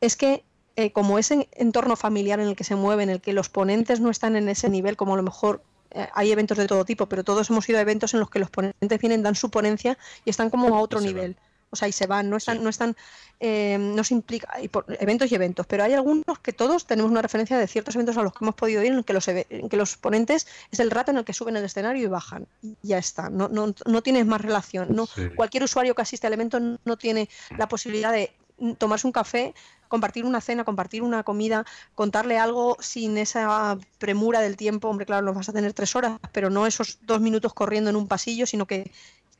es 0.00 0.16
que 0.16 0.44
eh, 0.76 0.92
como 0.92 1.18
ese 1.18 1.48
entorno 1.52 1.96
familiar 1.96 2.40
en 2.40 2.48
el 2.48 2.56
que 2.56 2.64
se 2.64 2.76
mueve, 2.76 3.02
en 3.02 3.10
el 3.10 3.20
que 3.20 3.32
los 3.32 3.48
ponentes 3.48 4.00
no 4.00 4.10
están 4.10 4.36
en 4.36 4.48
ese 4.48 4.68
nivel, 4.68 4.96
como 4.96 5.14
a 5.14 5.16
lo 5.16 5.22
mejor 5.22 5.62
eh, 5.90 6.08
hay 6.12 6.30
eventos 6.30 6.58
de 6.58 6.66
todo 6.66 6.84
tipo, 6.84 7.06
pero 7.06 7.24
todos 7.24 7.48
hemos 7.50 7.68
ido 7.68 7.78
a 7.78 7.82
eventos 7.82 8.12
en 8.12 8.20
los 8.20 8.28
que 8.28 8.38
los 8.38 8.50
ponentes 8.50 9.00
vienen, 9.00 9.22
dan 9.22 9.34
su 9.34 9.50
ponencia 9.50 9.96
y 10.24 10.30
están 10.30 10.50
como 10.50 10.74
a 10.74 10.80
otro 10.80 11.00
nivel. 11.00 11.36
O 11.70 11.76
sea, 11.76 11.88
y 11.88 11.92
se 11.92 12.06
van, 12.06 12.30
no 12.30 12.36
están, 12.36 12.58
Sí. 12.58 12.62
no 12.62 12.70
están, 12.70 12.96
eh, 13.40 13.76
no 13.78 14.02
se 14.04 14.14
implica, 14.14 14.48
hay 14.52 14.68
por- 14.68 14.86
eventos 15.00 15.30
y 15.30 15.34
eventos, 15.34 15.66
pero 15.66 15.82
hay 15.84 15.92
algunos 15.94 16.24
que 16.42 16.52
todos 16.52 16.86
tenemos 16.86 17.10
una 17.10 17.20
referencia 17.22 17.58
de 17.58 17.66
ciertos 17.66 17.94
eventos 17.96 18.16
a 18.16 18.22
los 18.22 18.32
que 18.32 18.44
hemos 18.44 18.54
podido 18.54 18.82
ir, 18.82 18.92
en, 18.92 18.98
el 18.98 19.04
que 19.04 19.12
los, 19.12 19.26
en 19.28 19.68
que 19.68 19.76
los 19.76 19.96
ponentes 19.96 20.46
es 20.70 20.80
el 20.80 20.90
rato 20.90 21.10
en 21.10 21.18
el 21.18 21.24
que 21.24 21.32
suben 21.32 21.56
al 21.56 21.64
escenario 21.64 22.02
y 22.02 22.06
bajan. 22.06 22.46
Y 22.62 22.76
ya 22.82 22.98
está, 22.98 23.28
no, 23.28 23.48
no, 23.48 23.74
no 23.84 24.02
tienes 24.02 24.26
más 24.26 24.40
relación. 24.40 24.88
No, 24.94 25.06
Sí. 25.06 25.28
Cualquier 25.34 25.64
usuario 25.64 25.94
que 25.94 26.02
asiste 26.02 26.26
al 26.26 26.32
evento 26.34 26.58
no 26.60 26.96
tiene 26.96 27.28
la 27.58 27.68
posibilidad 27.68 28.12
de 28.12 28.32
tomarse 28.78 29.06
un 29.06 29.12
café, 29.12 29.52
compartir 29.88 30.24
una 30.24 30.40
cena, 30.40 30.64
compartir 30.64 31.02
una 31.02 31.22
comida, 31.24 31.66
contarle 31.94 32.38
algo 32.38 32.76
sin 32.80 33.18
esa 33.18 33.76
premura 33.98 34.40
del 34.40 34.56
tiempo. 34.56 34.88
Hombre, 34.88 35.04
claro, 35.04 35.26
nos 35.26 35.34
vas 35.36 35.48
a 35.48 35.52
tener 35.52 35.74
tres 35.74 35.94
horas, 35.94 36.18
pero 36.32 36.48
no 36.48 36.66
esos 36.66 36.98
dos 37.02 37.20
minutos 37.20 37.52
corriendo 37.52 37.90
en 37.90 37.96
un 37.96 38.08
pasillo, 38.08 38.46
sino 38.46 38.66
que 38.66 38.90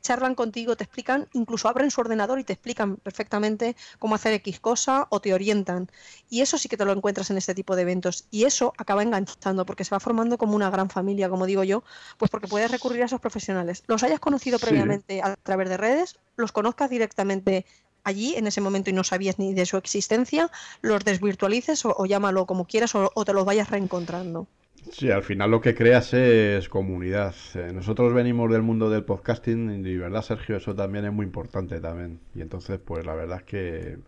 charlan 0.06 0.34
contigo, 0.34 0.76
te 0.76 0.84
explican, 0.84 1.28
incluso 1.32 1.68
abren 1.68 1.90
su 1.90 2.00
ordenador 2.00 2.38
y 2.40 2.44
te 2.44 2.52
explican 2.54 2.96
perfectamente 2.96 3.76
cómo 3.98 4.14
hacer 4.14 4.32
X 4.34 4.60
cosa 4.60 5.06
o 5.10 5.20
te 5.20 5.34
orientan. 5.34 5.88
Y 6.28 6.40
eso 6.42 6.58
sí 6.58 6.68
que 6.68 6.76
te 6.76 6.84
lo 6.84 6.92
encuentras 6.92 7.30
en 7.30 7.38
este 7.38 7.54
tipo 7.54 7.76
de 7.76 7.82
eventos. 7.82 8.26
Y 8.30 8.44
eso 8.44 8.72
acaba 8.78 9.02
enganchando 9.02 9.66
porque 9.66 9.84
se 9.84 9.94
va 9.94 10.00
formando 10.00 10.38
como 10.38 10.56
una 10.56 10.70
gran 10.70 10.90
familia, 10.90 11.28
como 11.28 11.46
digo 11.46 11.64
yo, 11.64 11.84
pues 12.18 12.30
porque 12.30 12.48
puedes 12.48 12.70
recurrir 12.70 13.02
a 13.02 13.06
esos 13.06 13.20
profesionales. 13.20 13.82
Los 13.86 14.02
hayas 14.02 14.20
conocido 14.20 14.58
Sí. 14.58 14.64
previamente 14.64 15.22
a 15.22 15.36
través 15.36 15.68
de 15.68 15.76
redes, 15.76 16.16
los 16.36 16.52
conozcas 16.52 16.90
directamente 16.90 17.66
allí 18.04 18.34
en 18.36 18.46
ese 18.46 18.60
momento 18.60 18.90
y 18.90 18.92
no 18.92 19.04
sabías 19.04 19.38
ni 19.38 19.52
de 19.54 19.66
su 19.66 19.76
existencia, 19.76 20.50
los 20.80 21.04
desvirtualices 21.04 21.84
o, 21.84 21.94
o 21.96 22.06
llámalo 22.06 22.46
como 22.46 22.66
quieras 22.66 22.94
o, 22.94 23.10
o 23.14 23.24
te 23.24 23.32
los 23.32 23.44
vayas 23.44 23.70
reencontrando. 23.70 24.48
Sí, 24.90 25.10
al 25.10 25.22
final 25.22 25.50
lo 25.50 25.60
que 25.60 25.74
creas 25.74 26.14
es 26.14 26.68
comunidad. 26.68 27.34
Eh, 27.54 27.70
nosotros 27.72 28.14
venimos 28.14 28.50
del 28.50 28.62
mundo 28.62 28.88
del 28.88 29.04
podcasting 29.04 29.84
y, 29.84 29.96
verdad, 29.96 30.22
Sergio, 30.22 30.56
eso 30.56 30.74
también 30.74 31.04
es 31.04 31.12
muy 31.12 31.26
importante 31.26 31.80
también. 31.80 32.20
Y 32.34 32.40
entonces, 32.40 32.78
pues 32.84 33.04
la 33.04 33.14
verdad 33.14 33.38
es 33.38 33.44
que 33.44 33.98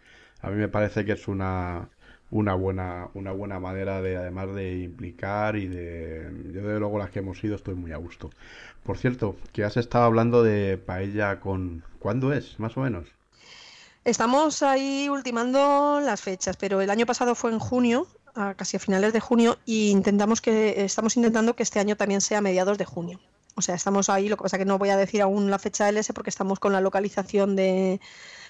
a 0.41 0.51
mí 0.51 0.57
me 0.57 0.69
parece 0.69 1.05
que 1.05 1.13
es 1.13 1.29
una, 1.29 1.89
una 2.31 2.55
buena, 2.55 3.09
una 3.15 3.33
buena 3.33 3.59
manera 3.61 4.01
de, 4.03 4.17
además 4.17 4.55
de 4.55 4.79
implicar 4.79 5.57
y 5.57 5.67
de... 5.67 6.31
Yo, 6.53 6.63
desde 6.63 6.79
luego, 6.79 6.99
las 6.99 7.11
que 7.11 7.19
hemos 7.21 7.43
ido 7.43 7.57
estoy 7.57 7.75
muy 7.75 7.93
a 7.93 7.97
gusto. 7.97 8.31
Por 8.85 8.99
cierto, 8.99 9.37
que 9.53 9.65
has 9.65 9.77
estado 9.77 10.05
hablando 10.05 10.43
de 10.43 10.79
paella 10.79 11.41
con... 11.41 11.83
¿Cuándo 11.99 12.33
es, 12.33 12.59
más 12.61 12.77
o 12.77 12.81
menos? 12.81 13.09
Estamos 14.05 14.63
ahí 14.63 15.09
ultimando 15.11 16.01
las 16.01 16.23
fechas, 16.23 16.57
pero 16.57 16.81
el 16.81 16.89
año 16.89 17.05
pasado 17.05 17.35
fue 17.35 17.51
en 17.51 17.59
junio, 17.59 18.07
casi 18.56 18.77
a 18.77 18.81
finales 18.81 19.12
de 19.12 19.20
junio, 19.20 19.59
y 19.66 19.90
intentamos 19.90 20.40
que 20.40 20.85
estamos 20.85 21.16
intentando 21.16 21.55
que 21.55 21.62
este 21.62 21.81
año 21.81 21.97
también 21.97 22.20
sea 22.20 22.39
a 22.39 22.40
mediados 22.40 22.78
de 22.78 22.85
junio. 22.85 23.20
O 23.55 23.62
sea, 23.62 23.74
estamos 23.74 24.09
ahí, 24.09 24.28
lo 24.28 24.36
que 24.36 24.44
pasa 24.44 24.59
que 24.59 24.65
no 24.65 24.78
voy 24.78 24.90
a 24.90 24.97
decir 24.97 25.20
aún 25.20 25.51
la 25.51 25.59
fecha 25.59 25.89
LS 25.90 26.12
porque 26.12 26.31
estamos 26.31 26.60
con 26.60 26.73
la 26.73 26.81
localización 26.81 27.56
de 27.56 28.01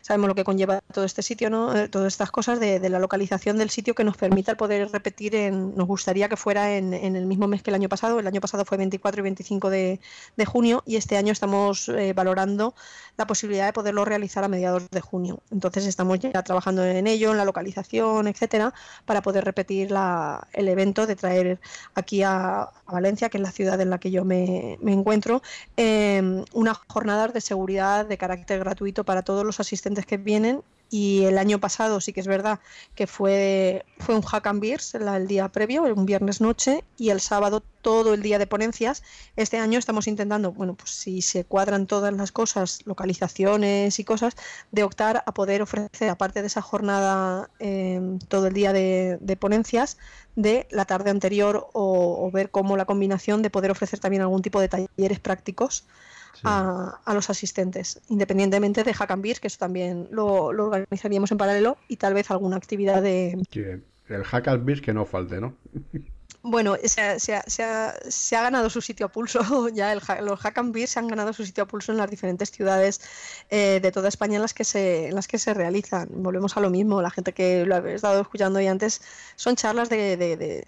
sabemos 0.03 0.29
lo 0.29 0.35
que 0.35 0.45
conlleva 0.45 0.81
todo 0.93 1.05
este 1.05 1.23
sitio, 1.23 1.51
¿no? 1.51 1.77
Eh, 1.77 1.89
todas 1.89 2.13
estas 2.13 2.31
cosas 2.31 2.61
de, 2.61 2.79
la 2.89 2.99
localización 2.99 3.59
del 3.59 3.71
sitio 3.71 3.95
que 3.95 4.05
nos 4.05 4.17
permita 4.17 4.53
el 4.53 4.57
poder 4.57 4.91
repetir 4.91 5.35
en, 5.35 5.75
nos 5.77 5.87
gustaría 5.87 6.29
que 6.29 6.37
fuera 6.37 6.77
en, 6.77 6.95
el 6.95 7.27
mismo 7.27 7.49
mes 7.49 7.63
que 7.63 7.71
el 7.71 7.75
año 7.75 7.89
pasado. 7.89 8.19
El 8.19 8.27
año 8.27 8.41
pasado 8.41 8.65
fue 8.65 8.79
24 8.79 9.21
y 9.21 9.23
25 9.23 9.71
de, 9.71 10.01
junio 10.47 10.83
y 10.87 10.97
este 10.97 11.17
año 11.17 11.33
estamos 11.33 11.89
eh, 11.89 12.13
valorando 12.15 12.75
la 13.17 13.27
posibilidad 13.27 13.67
de 13.67 13.73
poderlo 13.73 14.05
realizar 14.05 14.45
a 14.45 14.49
mediados 14.49 14.89
de 14.91 15.01
junio. 15.01 15.41
Entonces 15.51 15.85
estamos 15.87 16.19
ya 16.21 16.43
trabajando 16.43 16.85
en 16.85 17.07
ello, 17.07 17.33
en 17.33 17.37
la 17.37 17.45
localización, 17.45 18.29
etcétera, 18.29 18.73
para 19.05 19.23
poder 19.23 19.45
repetir 19.45 19.93
el 20.53 20.69
evento 20.69 21.07
de 21.07 21.17
traer 21.17 21.61
aquí 21.95 22.23
a, 22.23 22.71
Valencia, 22.87 23.29
que 23.29 23.37
es 23.37 23.43
la 23.43 23.51
ciudad 23.51 23.81
en 23.81 23.91
la 23.91 23.99
que 23.99 24.11
yo 24.11 24.25
me, 24.25 24.79
me 24.81 24.93
encuentro, 24.93 25.43
eh, 25.77 26.43
unas 26.53 26.79
jornadas 26.89 27.35
de 27.35 27.41
seguridad 27.41 28.07
de 28.07 28.17
carácter 28.17 28.61
gratuito 28.61 29.05
para 29.05 29.23
todos 29.23 29.45
los 29.45 29.61
asistentes 29.61 29.88
que 30.07 30.17
vienen 30.17 30.63
y 30.91 31.25
el 31.25 31.37
año 31.37 31.59
pasado 31.59 32.01
sí 32.01 32.13
que 32.13 32.21
es 32.21 32.27
verdad 32.27 32.61
que 32.95 33.07
fue, 33.07 33.85
fue 33.99 34.15
un 34.15 34.23
hack 34.23 34.47
and 34.47 34.61
beers 34.61 34.95
el 34.95 35.27
día 35.27 35.49
previo, 35.49 35.83
un 35.83 36.07
viernes 36.07 36.41
noche, 36.41 36.83
y 36.97 37.11
el 37.11 37.21
sábado 37.21 37.63
todo 37.83 38.15
el 38.15 38.23
día 38.23 38.39
de 38.39 38.47
ponencias. 38.47 39.03
Este 39.37 39.59
año 39.59 39.79
estamos 39.79 40.07
intentando, 40.07 40.53
bueno, 40.53 40.75
pues 40.75 40.91
si 40.91 41.21
se 41.21 41.45
cuadran 41.45 41.87
todas 41.87 42.13
las 42.15 42.33
cosas, 42.33 42.81
localizaciones 42.87 43.99
y 43.99 44.05
cosas, 44.05 44.35
de 44.73 44.83
optar 44.83 45.23
a 45.27 45.35
poder 45.35 45.63
ofrecer, 45.63 46.09
aparte 46.09 46.41
de 46.41 46.47
esa 46.47 46.63
jornada 46.63 47.51
em, 47.59 48.19
todo 48.21 48.47
el 48.47 48.55
día 48.55 48.73
de, 48.73 49.37
ponencias, 49.39 49.99
de 50.37 50.67
la 50.71 50.87
tarde 50.87 51.11
anterior 51.11 51.69
o, 51.73 52.27
o 52.27 52.31
ver 52.31 52.51
cómo 52.51 52.77
la 52.77 52.87
combinación 52.87 53.43
de 53.43 53.51
poder 53.51 53.71
ofrecer 53.71 53.99
también 53.99 54.23
algún 54.23 54.43
tipo 54.43 54.61
de 54.61 54.69
talleres 54.69 55.21
prácticos 55.21 55.85
a, 56.45 57.01
los 57.15 57.31
asistentes, 57.31 58.01
independientemente 58.09 58.85
de 58.85 58.95
Hack 58.95 59.11
and 59.11 59.23
Beers, 59.23 59.41
que 59.41 59.47
eso 59.47 59.59
también 59.59 60.09
lo, 60.11 60.47
organizaríamos 60.47 61.33
en 61.33 61.39
paralelo, 61.39 61.77
y 61.89 61.97
tal 61.97 62.15
vez 62.15 62.31
alguna 62.31 62.57
actividad 62.57 63.03
de... 63.03 63.37
el 64.09 64.25
Hack 64.25 64.49
and 64.49 64.65
Beers 64.65 64.81
que 64.81 64.93
no 64.93 65.05
falte, 65.05 65.41
¿no? 65.41 65.55
Bueno, 66.43 66.77
se, 66.85 67.19
se, 67.19 67.43
se, 67.47 67.65
ha, 67.65 68.43
ganado 68.43 68.71
su 68.71 68.81
sitio 68.81 69.07
a 69.07 69.09
pulso, 69.11 69.69
ya 69.75 69.93
el, 69.93 70.01
los 70.23 70.41
Hack 70.41 70.59
and 70.59 70.73
Beers 70.73 70.91
se 70.91 70.99
han 70.99 71.09
ganado 71.09 71.33
su 71.33 71.45
sitio 71.45 71.65
a 71.65 71.67
pulso 71.67 71.93
en 71.93 71.99
las 71.99 72.09
diferentes 72.09 72.51
ciudades 72.51 73.01
eh, 73.51 73.81
de 73.83 73.93
toda 73.93 74.09
España 74.09 74.37
en 74.37 74.43
las, 74.43 74.55
que 74.55 74.65
se, 74.65 75.09
en 75.09 75.15
las 75.15 75.27
que 75.27 75.39
se 75.39 75.53
realizan. 75.53 76.09
Volvemos 76.11 76.57
a 76.57 76.61
lo 76.61 76.71
mismo, 76.71 77.03
la 77.03 77.11
gente 77.11 77.33
que 77.33 77.67
lo 77.67 77.75
habéis 77.75 77.97
estado 77.97 78.23
escuchando 78.23 78.61
ahí 78.61 78.69
antes, 78.69 79.03
son 79.37 79.57
charlas 79.57 79.89
de 79.89 80.67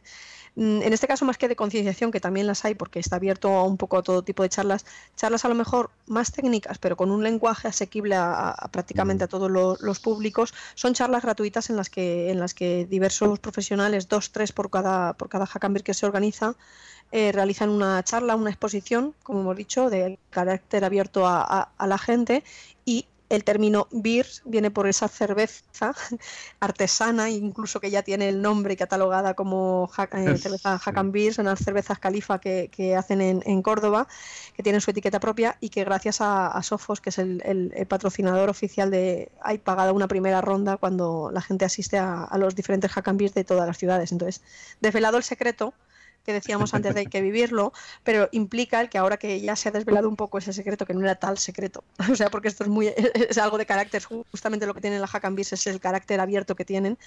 en 0.56 0.92
este 0.92 1.06
caso 1.06 1.24
más 1.24 1.38
que 1.38 1.48
de 1.48 1.56
concienciación, 1.56 2.10
que 2.10 2.20
también 2.20 2.46
las 2.46 2.64
hay 2.64 2.74
porque 2.74 2.98
está 2.98 3.16
abierto 3.16 3.62
un 3.64 3.76
poco 3.76 3.98
a 3.98 4.02
todo 4.02 4.22
tipo 4.22 4.42
de 4.42 4.48
charlas, 4.48 4.84
charlas 5.16 5.44
a 5.44 5.48
lo 5.48 5.54
mejor 5.54 5.90
más 6.06 6.32
técnicas, 6.32 6.78
pero 6.78 6.96
con 6.96 7.10
un 7.10 7.22
lenguaje 7.22 7.68
asequible 7.68 8.16
a, 8.16 8.68
prácticamente 8.72 9.24
a 9.24 9.26
mm. 9.26 9.30
todos 9.30 9.50
los, 9.80 10.00
públicos, 10.00 10.52
son 10.74 10.94
charlas 10.94 11.22
gratuitas 11.22 11.70
en 11.70 11.76
las 11.76 11.90
que, 11.90 12.30
en 12.30 12.40
las 12.40 12.54
que 12.54 12.86
diversos 12.86 13.38
profesionales, 13.38 14.08
dos, 14.08 14.32
tres 14.32 14.52
por 14.52 14.70
cada, 14.70 15.12
por 15.14 15.28
cada 15.28 15.46
Hackambir 15.46 15.82
que 15.82 15.94
se 15.94 16.06
organiza, 16.06 16.54
eh, 17.12 17.32
realizan 17.32 17.70
una 17.70 18.02
charla, 18.02 18.36
una 18.36 18.50
exposición, 18.50 19.14
como 19.22 19.40
hemos 19.40 19.56
dicho, 19.56 19.90
de 19.90 20.18
carácter 20.30 20.84
abierto 20.84 21.26
a, 21.26 21.70
a 21.76 21.86
la 21.86 21.98
gente 21.98 22.44
y 22.84 23.06
el 23.30 23.44
término 23.44 23.86
beer 23.92 24.26
viene 24.44 24.70
por 24.70 24.88
esa 24.88 25.08
cerveza 25.08 25.94
artesana, 26.60 27.30
incluso 27.30 27.80
que 27.80 27.90
ya 27.90 28.02
tiene 28.02 28.28
el 28.28 28.42
nombre 28.42 28.76
catalogada 28.76 29.34
como 29.34 29.90
eh, 30.12 30.36
cerveza 30.36 30.78
Hack 30.78 31.10
Beer, 31.10 31.32
son 31.32 31.46
las 31.46 31.60
cervezas 31.60 31.98
califa 31.98 32.40
que, 32.40 32.96
hacen 32.98 33.20
en, 33.20 33.62
Córdoba, 33.62 34.08
que 34.54 34.62
tienen 34.62 34.80
su 34.80 34.90
etiqueta 34.90 35.20
propia 35.20 35.56
y 35.60 35.68
que 35.68 35.84
gracias 35.84 36.20
a, 36.20 36.60
Sofos, 36.62 37.00
que 37.00 37.10
es 37.10 37.18
el, 37.18 37.72
patrocinador 37.88 38.50
oficial 38.50 38.90
de, 38.90 39.30
hay 39.42 39.58
pagado 39.58 39.94
una 39.94 40.08
primera 40.08 40.40
ronda 40.40 40.76
cuando 40.76 41.30
la 41.32 41.40
gente 41.40 41.64
asiste 41.64 41.98
a, 41.98 42.28
los 42.36 42.56
diferentes 42.56 42.90
Hack 42.90 43.10
Beers 43.14 43.34
de 43.34 43.44
todas 43.44 43.66
las 43.66 43.78
ciudades. 43.78 44.10
Entonces, 44.10 44.42
desvelado 44.80 45.16
el 45.16 45.22
secreto, 45.22 45.72
que 46.30 46.34
decíamos 46.34 46.74
antes 46.74 46.94
de 46.94 47.06
que 47.06 47.20
vivirlo, 47.20 47.72
pero 48.04 48.28
implica 48.30 48.80
el 48.80 48.88
que 48.88 48.98
ahora 48.98 49.16
que 49.16 49.40
ya 49.40 49.56
se 49.56 49.68
ha 49.68 49.72
desvelado 49.72 50.08
un 50.08 50.14
poco 50.14 50.38
ese 50.38 50.52
secreto, 50.52 50.86
que 50.86 50.94
no 50.94 51.00
era 51.00 51.16
tal 51.16 51.38
secreto, 51.38 51.82
o 52.10 52.14
sea, 52.14 52.30
porque 52.30 52.48
esto 52.48 52.62
es 52.64 52.70
muy 52.70 52.86
es 53.28 53.38
algo 53.38 53.58
de 53.58 53.66
carácter, 53.66 54.02
justamente 54.04 54.66
lo 54.66 54.74
que 54.74 54.80
tienen 54.80 55.00
la 55.00 55.08
Hack 55.08 55.24
and 55.24 55.40
es 55.40 55.66
el 55.66 55.80
carácter 55.80 56.20
abierto 56.20 56.54
que 56.54 56.64
tienen, 56.64 56.98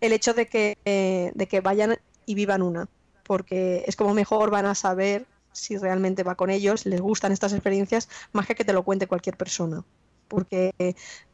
el 0.00 0.12
hecho 0.12 0.32
de 0.32 0.46
que, 0.46 0.78
eh, 0.84 1.30
de 1.34 1.46
que 1.46 1.60
vayan 1.60 1.98
y 2.24 2.34
vivan 2.34 2.62
una, 2.62 2.88
porque 3.24 3.84
es 3.86 3.96
como 3.96 4.14
mejor 4.14 4.50
van 4.50 4.66
a 4.66 4.74
saber 4.74 5.26
si 5.52 5.76
realmente 5.76 6.22
va 6.22 6.36
con 6.36 6.48
ellos, 6.48 6.86
les 6.86 7.00
gustan 7.00 7.32
estas 7.32 7.52
experiencias, 7.52 8.08
más 8.32 8.46
que 8.46 8.54
que 8.54 8.64
te 8.64 8.72
lo 8.72 8.82
cuente 8.82 9.08
cualquier 9.08 9.36
persona. 9.36 9.84
Porque 10.28 10.72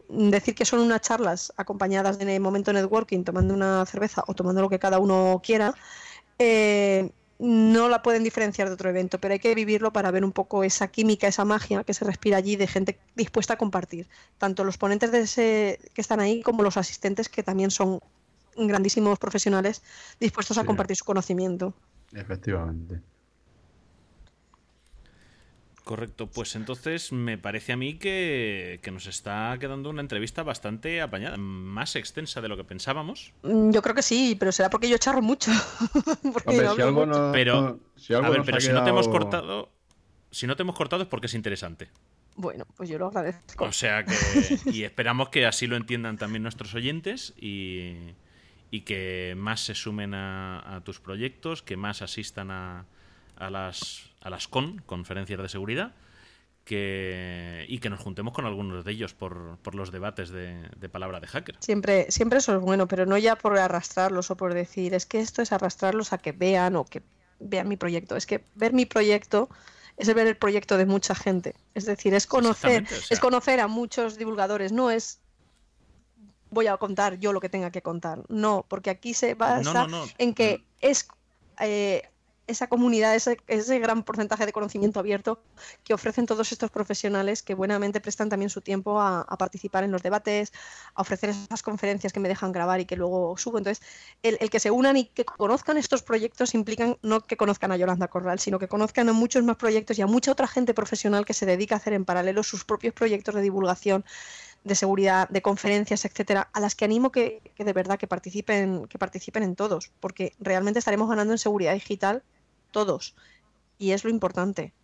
decir 0.09 0.55
que 0.55 0.65
son 0.65 0.81
unas 0.81 1.03
charlas 1.03 1.53
acompañadas 1.57 2.19
de 2.19 2.41
momento 2.41 2.73
networking, 2.73 3.25
tomando 3.25 3.55
una 3.55 3.85
cerveza 3.87 4.25
o 4.27 4.35
tomando 4.35 4.63
lo 4.63 4.71
que 4.71 4.79
cada 4.79 4.99
uno 4.99 5.41
quiera, 5.45 5.75
eh, 6.39 7.11
no 7.39 7.89
la 7.89 8.03
pueden 8.03 8.25
diferenciar 8.25 8.69
de 8.69 8.75
otro 8.75 8.89
evento, 8.89 9.19
pero 9.19 9.33
hay 9.33 9.41
que 9.41 9.55
vivirlo 9.55 9.93
para 9.93 10.11
ver 10.11 10.25
un 10.25 10.33
poco 10.33 10.65
esa 10.65 10.89
química, 10.89 11.27
esa 11.27 11.45
magia 11.45 11.85
que 11.85 11.95
se 11.95 12.05
respira 12.05 12.39
allí 12.39 12.57
de 12.57 12.67
gente 12.67 12.99
dispuesta 13.15 13.55
a 13.55 13.59
compartir, 13.59 14.09
tanto 14.39 14.65
los 14.65 14.79
ponentes 14.79 15.13
de 15.13 15.21
ese, 15.21 15.79
que 15.95 16.01
están 16.01 16.21
ahí 16.21 16.43
como 16.43 16.63
los 16.63 16.77
asistentes 16.77 17.29
que 17.29 17.43
también 17.43 17.71
son 17.71 18.01
grandísimos 18.57 19.19
profesionales 19.19 19.83
dispuestos 20.19 20.57
a 20.59 20.65
compartir 20.65 20.97
su 20.97 21.05
conocimiento. 21.05 21.75
Efectivamente. 22.13 23.01
Correcto, 25.87 26.27
pues 26.27 26.57
entonces 26.57 27.13
me 27.13 27.39
parece 27.39 27.73
a 27.73 27.77
mí 27.77 27.95
que, 27.95 28.81
nos 28.93 29.07
está 29.07 29.57
quedando 29.61 29.89
una 29.89 30.01
entrevista 30.01 30.43
bastante 30.43 31.01
apañada, 31.01 31.37
más 31.37 31.95
extensa 31.95 32.41
de 32.41 32.49
lo 32.49 32.57
que 32.57 32.65
pensábamos. 32.65 33.33
Mm, 33.45 33.71
yo 33.71 33.83
creo 33.83 33.95
que 33.95 34.03
sí, 34.03 34.35
pero 34.37 34.51
será 34.51 34.69
porque 34.69 34.89
yo 34.89 34.99
charro 34.99 35.23
mucho. 35.23 35.53
pero, 37.33 37.79
a 38.21 38.31
ver, 38.31 38.43
pero 38.45 38.61
si 38.61 38.73
no 38.73 38.83
te 38.83 38.91
hemos 38.91 39.07
cortado, 39.07 39.71
si 40.33 40.49
no 40.49 40.57
te 40.57 40.63
hemos 40.63 40.75
cortado 40.75 41.05
es 41.05 41.09
porque 41.09 41.29
es 41.29 41.35
interesante. 41.35 41.89
Bueno, 42.35 42.67
pues 42.77 42.89
yo 42.89 42.99
lo 42.99 43.07
agradezco. 43.07 43.67
O 43.67 43.71
sea 43.71 44.05
que, 44.05 44.13
y 44.65 44.83
esperamos 44.83 45.29
que 45.29 45.47
así 45.47 45.69
lo 45.69 45.77
entiendan 45.77 46.19
también 46.19 46.43
nuestros 46.43 46.75
oyentes 46.75 47.33
y, 47.37 48.15
que 48.85 49.35
más 49.37 49.61
se 49.61 49.77
sumen 49.77 50.15
a 50.15 50.83
tus 50.85 50.99
proyectos, 50.99 51.63
que 51.63 51.77
más 51.77 52.03
asistan 52.03 52.51
a 52.51 52.87
a 53.37 53.51
las, 53.51 54.11
a 54.27 54.31
las 54.31 54.49
CON, 54.49 54.83
conferencias 54.87 55.41
de 55.41 55.49
seguridad, 55.49 55.95
que, 56.65 57.65
y 57.69 57.79
que 57.79 57.89
nos 57.89 58.01
juntemos 58.01 58.35
con 58.35 58.45
algunos 58.45 58.85
de 58.85 58.91
ellos 58.91 59.15
por, 59.15 59.57
por 59.63 59.77
los 59.77 59.93
debates 59.93 60.31
de, 60.31 60.89
palabra 60.91 61.21
de 61.21 61.29
hacker. 61.29 61.57
Siempre, 61.61 62.11
siempre 62.11 62.39
eso 62.39 62.57
es 62.57 62.61
bueno, 62.61 62.89
pero 62.89 63.07
no 63.07 63.17
ya 63.19 63.37
por 63.37 63.57
arrastrarlos 63.57 64.33
o 64.33 64.37
por 64.37 64.53
decir, 64.53 64.95
es 64.95 65.07
que 65.07 65.21
esto 65.21 65.43
es 65.43 65.53
arrastrarlos 65.53 66.13
a 66.13 66.19
que 66.19 66.33
vean 66.33 66.75
o 66.75 66.85
que 66.85 67.03
vean 67.39 67.69
mi 67.69 67.77
proyecto. 67.77 68.17
Es 68.17 68.27
que 68.27 68.45
ver 68.57 68.73
mi 68.73 68.85
proyecto 68.85 69.49
es 69.97 70.13
ver 70.13 70.27
el 70.27 70.37
proyecto 70.37 70.77
de 70.77 70.87
mucha 70.87 71.15
gente. 71.15 71.55
Es 71.75 71.87
decir, 71.87 72.13
es 72.13 72.27
conocer, 72.27 72.85
es 73.09 73.21
conocer 73.21 73.61
a 73.61 73.69
muchos 73.69 74.19
divulgadores, 74.19 74.73
no 74.73 74.91
es 74.91 75.21
voy 76.51 76.67
a 76.67 76.77
contar 76.79 77.21
yo 77.21 77.33
lo 77.33 77.41
que 77.41 77.49
tenga 77.49 77.71
que 77.71 77.83
contar. 77.83 78.25
No, 78.29 78.67
porque 78.69 78.91
aquí 78.91 79.15
se 79.15 79.35
basa 79.35 79.87
en 80.19 80.35
que 80.35 80.65
es 80.81 81.07
eh, 81.61 82.09
esa 82.47 82.69
comunidad, 82.69 83.15
ese, 83.15 83.79
gran 83.79 84.03
porcentaje 84.03 84.47
de 84.47 84.53
conocimiento 84.53 85.01
abierto 85.01 85.41
que 85.85 85.95
ofrecen 85.95 86.27
todos 86.27 86.53
estos 86.53 86.71
profesionales 86.71 87.43
que 87.43 87.55
buenamente 87.55 88.01
prestan 88.01 88.29
también 88.29 88.51
su 88.51 88.61
tiempo 88.61 89.01
a, 89.01 89.25
participar 89.39 89.85
en 89.85 89.93
los 89.93 90.03
debates, 90.03 90.53
a 90.95 91.03
ofrecer 91.03 91.31
esas 91.31 91.63
conferencias 91.63 92.13
que 92.13 92.21
me 92.21 92.29
dejan 92.29 92.53
grabar 92.53 92.81
y 92.81 92.85
que 92.85 92.97
luego 92.97 93.37
subo. 93.37 93.59
Entonces, 93.59 93.85
el, 94.23 94.39
que 94.51 94.61
se 94.61 94.71
unan 94.71 94.97
y 94.97 95.07
que 95.07 95.25
conozcan 95.25 95.77
estos 95.77 96.03
proyectos 96.03 96.55
implican 96.55 96.99
no 97.03 97.21
que 97.21 97.37
conozcan 97.37 97.73
a 97.73 97.77
Yolanda 97.77 98.09
Corral, 98.09 98.39
sino 98.39 98.59
que 98.59 98.69
conozcan 98.69 99.09
a 99.09 99.13
muchos 99.13 99.43
más 99.45 99.57
proyectos 99.57 99.99
y 99.99 100.03
a 100.03 100.07
mucha 100.07 100.33
otra 100.33 100.47
gente 100.47 100.75
profesional 100.75 101.25
que 101.25 101.35
se 101.35 101.47
dedica 101.47 101.75
a 101.75 101.79
hacer 101.79 101.93
en 101.93 102.05
paralelo 102.05 102.43
sus 102.43 102.65
propios 102.65 102.95
proyectos 102.95 103.35
de 103.35 103.43
divulgación 103.43 104.05
de 104.65 104.75
seguridad, 104.75 105.29
de 105.29 105.43
conferencias, 105.43 106.05
etcétera, 106.05 106.51
a 106.53 106.59
las 106.59 106.75
que 106.75 106.85
animo 106.85 107.13
que, 107.13 107.41
que, 107.55 107.65
de 107.65 107.73
verdad 107.73 107.99
que 107.99 108.09
participen, 108.09 108.87
que 108.89 108.99
participen 108.99 109.45
en 109.45 109.55
todos, 109.55 109.93
porque 110.01 110.35
realmente 110.41 110.81
estaremos 110.81 111.09
ganando 111.09 111.33
en 111.33 111.39
seguridad 111.39 111.73
digital 111.75 112.25
todos. 112.77 113.15
Y 113.79 113.93
es 113.93 114.05
lo 114.05 114.11
importante. 114.11 114.75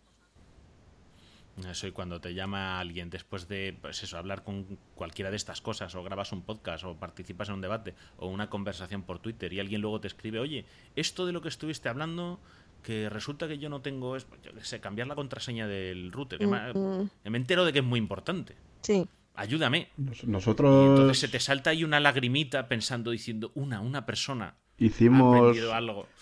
Eso, 1.69 1.85
y 1.85 1.91
cuando 1.91 2.19
te 2.19 2.33
llama 2.33 2.79
alguien 2.79 3.11
después 3.11 3.47
de 3.47 3.77
pues 3.79 4.01
eso, 4.01 4.17
hablar 4.17 4.43
con 4.43 4.79
cualquiera 4.95 5.29
de 5.29 5.37
estas 5.37 5.61
cosas, 5.61 5.93
o 5.93 6.01
grabas 6.01 6.31
un 6.31 6.41
podcast, 6.41 6.85
o 6.85 6.95
participas 6.95 7.49
en 7.49 7.55
un 7.55 7.61
debate, 7.61 7.93
o 8.17 8.29
una 8.29 8.49
conversación 8.49 9.03
por 9.03 9.19
Twitter, 9.19 9.53
y 9.53 9.59
alguien 9.59 9.81
luego 9.81 10.01
te 10.01 10.07
escribe, 10.07 10.39
oye, 10.39 10.65
esto 10.95 11.27
de 11.27 11.33
lo 11.33 11.43
que 11.43 11.49
estuviste 11.49 11.87
hablando, 11.87 12.39
que 12.81 13.09
resulta 13.09 13.47
que 13.47 13.59
yo 13.59 13.69
no 13.69 13.81
tengo, 13.81 14.17
yo 14.17 14.51
sé, 14.63 14.79
cambiar 14.79 15.07
la 15.07 15.13
contraseña 15.13 15.67
del 15.67 16.11
router. 16.11 16.43
Mm, 16.43 17.09
me 17.25 17.37
entero 17.37 17.63
de 17.63 17.73
que 17.73 17.79
es 17.79 17.85
muy 17.85 17.99
importante. 17.99 18.55
Sí. 18.81 19.07
Ayúdame. 19.35 19.89
Nosotros. 20.23 20.89
entonces 20.89 21.19
se 21.19 21.27
te 21.27 21.39
salta 21.39 21.69
ahí 21.69 21.83
una 21.83 21.99
lagrimita 21.99 22.67
pensando, 22.67 23.11
diciendo, 23.11 23.51
una, 23.53 23.81
una 23.81 24.07
persona 24.07 24.55
Hicimos. 24.77 25.57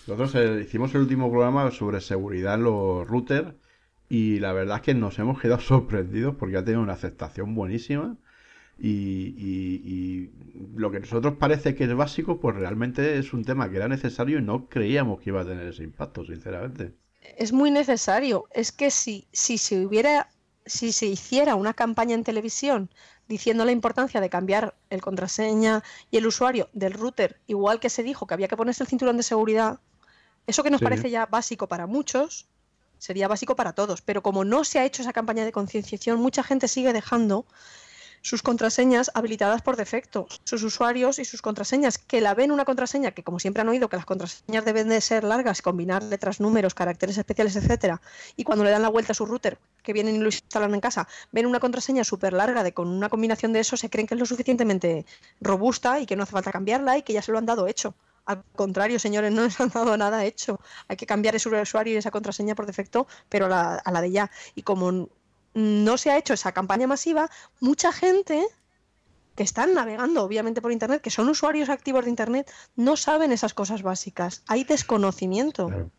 Nosotros 0.07 0.35
eh, 0.35 0.61
hicimos 0.65 0.93
el 0.95 1.01
último 1.01 1.29
programa 1.29 1.69
sobre 1.71 2.01
seguridad 2.01 2.55
en 2.55 2.63
los 2.63 3.07
routers. 3.07 3.53
Y 4.09 4.39
la 4.39 4.51
verdad 4.51 4.77
es 4.77 4.81
que 4.81 4.93
nos 4.93 5.17
hemos 5.19 5.39
quedado 5.39 5.61
sorprendidos 5.61 6.35
porque 6.35 6.57
ha 6.57 6.65
tenido 6.65 6.81
una 6.81 6.93
aceptación 6.93 7.55
buenísima. 7.55 8.17
Y, 8.83 10.31
lo 10.75 10.89
que 10.89 10.97
a 10.97 10.99
nosotros 11.01 11.35
parece 11.37 11.75
que 11.75 11.83
es 11.83 11.93
básico, 11.93 12.39
pues 12.39 12.55
realmente 12.55 13.19
es 13.19 13.31
un 13.31 13.45
tema 13.45 13.69
que 13.69 13.77
era 13.77 13.87
necesario 13.87 14.39
y 14.39 14.41
no 14.41 14.67
creíamos 14.67 15.21
que 15.21 15.29
iba 15.29 15.41
a 15.41 15.45
tener 15.45 15.67
ese 15.67 15.83
impacto, 15.83 16.25
sinceramente. 16.25 16.93
Es 17.37 17.53
muy 17.53 17.69
necesario. 17.69 18.45
Es 18.51 18.71
que 18.71 18.89
si, 18.89 19.27
si 19.31 19.59
se 19.59 19.85
hubiera, 19.85 20.29
si 20.65 20.91
se 20.91 21.05
hiciera 21.05 21.55
una 21.55 21.73
campaña 21.73 22.15
en 22.15 22.23
televisión 22.23 22.89
diciendo 23.31 23.63
la 23.63 23.71
importancia 23.71 24.19
de 24.19 24.29
cambiar 24.29 24.75
el 24.89 25.01
contraseña 25.01 25.83
y 26.11 26.17
el 26.17 26.27
usuario 26.27 26.67
del 26.73 26.91
router, 26.91 27.39
igual 27.47 27.79
que 27.79 27.89
se 27.89 28.03
dijo 28.03 28.27
que 28.27 28.33
había 28.33 28.49
que 28.49 28.57
ponerse 28.57 28.83
el 28.83 28.89
cinturón 28.89 29.15
de 29.15 29.23
seguridad, 29.23 29.79
eso 30.47 30.63
que 30.63 30.69
nos 30.69 30.81
parece 30.81 31.09
ya 31.09 31.27
básico 31.27 31.67
para 31.67 31.87
muchos, 31.87 32.49
sería 32.97 33.29
básico 33.29 33.55
para 33.55 33.71
todos. 33.71 34.01
Pero 34.01 34.21
como 34.21 34.43
no 34.43 34.65
se 34.65 34.79
ha 34.79 34.85
hecho 34.85 35.01
esa 35.01 35.13
campaña 35.13 35.45
de 35.45 35.53
concienciación, 35.53 36.19
mucha 36.19 36.43
gente 36.43 36.67
sigue 36.67 36.91
dejando 36.91 37.45
sus 38.21 38.41
contraseñas 38.41 39.11
habilitadas 39.13 39.61
por 39.61 39.75
defecto, 39.75 40.27
sus 40.43 40.63
usuarios 40.63 41.19
y 41.19 41.25
sus 41.25 41.41
contraseñas, 41.41 41.97
que 41.97 42.21
la 42.21 42.33
ven 42.33 42.51
una 42.51 42.65
contraseña, 42.65 43.11
que 43.11 43.23
como 43.23 43.39
siempre 43.39 43.61
han 43.61 43.69
oído 43.69 43.89
que 43.89 43.95
las 43.95 44.05
contraseñas 44.05 44.63
deben 44.65 44.89
de 44.89 45.01
ser 45.01 45.23
largas, 45.23 45.61
combinar 45.61 46.03
letras, 46.03 46.39
números, 46.39 46.73
caracteres 46.73 47.17
especiales, 47.17 47.55
etcétera, 47.55 48.01
y 48.35 48.43
cuando 48.43 48.63
le 48.63 48.71
dan 48.71 48.81
la 48.81 48.89
vuelta 48.89 49.11
a 49.11 49.15
su 49.15 49.25
router, 49.25 49.57
que 49.83 49.93
vienen 49.93 50.15
y 50.15 50.19
lo 50.19 50.25
instalan 50.25 50.73
en 50.73 50.81
casa, 50.81 51.07
ven 51.31 51.45
una 51.45 51.59
contraseña 51.59 52.03
súper 52.03 52.33
larga 52.33 52.63
de 52.63 52.73
con 52.73 52.87
una 52.87 53.09
combinación 53.09 53.53
de 53.53 53.59
eso, 53.59 53.77
se 53.77 53.89
creen 53.89 54.07
que 54.07 54.13
es 54.13 54.19
lo 54.19 54.25
suficientemente 54.25 55.05
robusta 55.39 55.99
y 55.99 56.05
que 56.05 56.15
no 56.15 56.23
hace 56.23 56.33
falta 56.33 56.51
cambiarla 56.51 56.97
y 56.97 57.03
que 57.03 57.13
ya 57.13 57.21
se 57.21 57.31
lo 57.31 57.37
han 57.37 57.45
dado 57.45 57.67
hecho. 57.67 57.95
Al 58.25 58.43
contrario, 58.55 58.99
señores, 58.99 59.31
no 59.31 59.43
les 59.43 59.59
han 59.59 59.69
dado 59.69 59.97
nada 59.97 60.23
hecho. 60.25 60.59
Hay 60.87 60.95
que 60.95 61.07
cambiar 61.07 61.35
ese 61.35 61.49
usuario 61.49 61.95
y 61.95 61.97
esa 61.97 62.11
contraseña 62.11 62.53
por 62.53 62.67
defecto, 62.67 63.07
pero 63.29 63.47
a 63.47 63.49
la, 63.49 63.75
a 63.75 63.91
la 63.91 64.01
de 64.01 64.11
ya. 64.11 64.31
Y 64.53 64.61
como 64.61 65.09
no 65.53 65.97
se 65.97 66.11
ha 66.11 66.17
hecho 66.17 66.33
esa 66.33 66.51
campaña 66.51 66.87
masiva, 66.87 67.29
mucha 67.59 67.91
gente 67.91 68.45
que 69.35 69.43
están 69.43 69.73
navegando 69.73 70.23
obviamente 70.23 70.61
por 70.61 70.71
Internet, 70.71 71.01
que 71.01 71.09
son 71.09 71.29
usuarios 71.29 71.69
activos 71.69 72.03
de 72.03 72.09
Internet, 72.09 72.51
no 72.75 72.97
saben 72.97 73.31
esas 73.31 73.53
cosas 73.53 73.81
básicas. 73.81 74.43
Hay 74.47 74.63
desconocimiento. 74.63 75.67
Claro. 75.67 75.89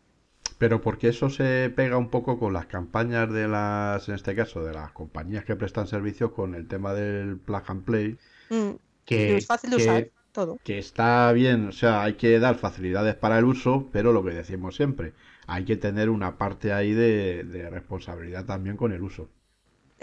Pero 0.59 0.81
porque 0.81 1.09
eso 1.09 1.29
se 1.29 1.71
pega 1.75 1.97
un 1.97 2.09
poco 2.09 2.37
con 2.37 2.53
las 2.53 2.67
campañas 2.67 3.31
de 3.31 3.47
las, 3.47 4.07
en 4.07 4.15
este 4.15 4.35
caso, 4.35 4.63
de 4.63 4.73
las 4.73 4.91
compañías 4.91 5.45
que 5.45 5.55
prestan 5.55 5.87
servicios 5.87 6.31
con 6.31 6.53
el 6.53 6.67
tema 6.67 6.93
del 6.93 7.37
plug 7.37 7.63
and 7.67 7.83
play. 7.83 8.17
Mm, 8.49 8.71
Que, 9.05 9.37
es 9.37 9.47
fácil 9.47 9.71
de 9.71 9.77
que- 9.77 9.83
usar 9.83 10.09
todo. 10.31 10.59
que 10.63 10.77
está 10.79 11.31
bien, 11.31 11.67
o 11.69 11.71
sea, 11.71 12.03
hay 12.03 12.13
que 12.13 12.39
dar 12.39 12.55
facilidades 12.55 13.15
para 13.15 13.39
el 13.39 13.45
uso, 13.45 13.89
pero 13.91 14.13
lo 14.13 14.23
que 14.23 14.31
decimos 14.31 14.75
siempre, 14.75 15.13
hay 15.47 15.65
que 15.65 15.75
tener 15.75 16.09
una 16.09 16.37
parte 16.37 16.71
ahí 16.71 16.93
de, 16.93 17.43
de 17.43 17.69
responsabilidad 17.69 18.45
también 18.45 18.77
con 18.77 18.91
el 18.93 19.01
uso. 19.01 19.29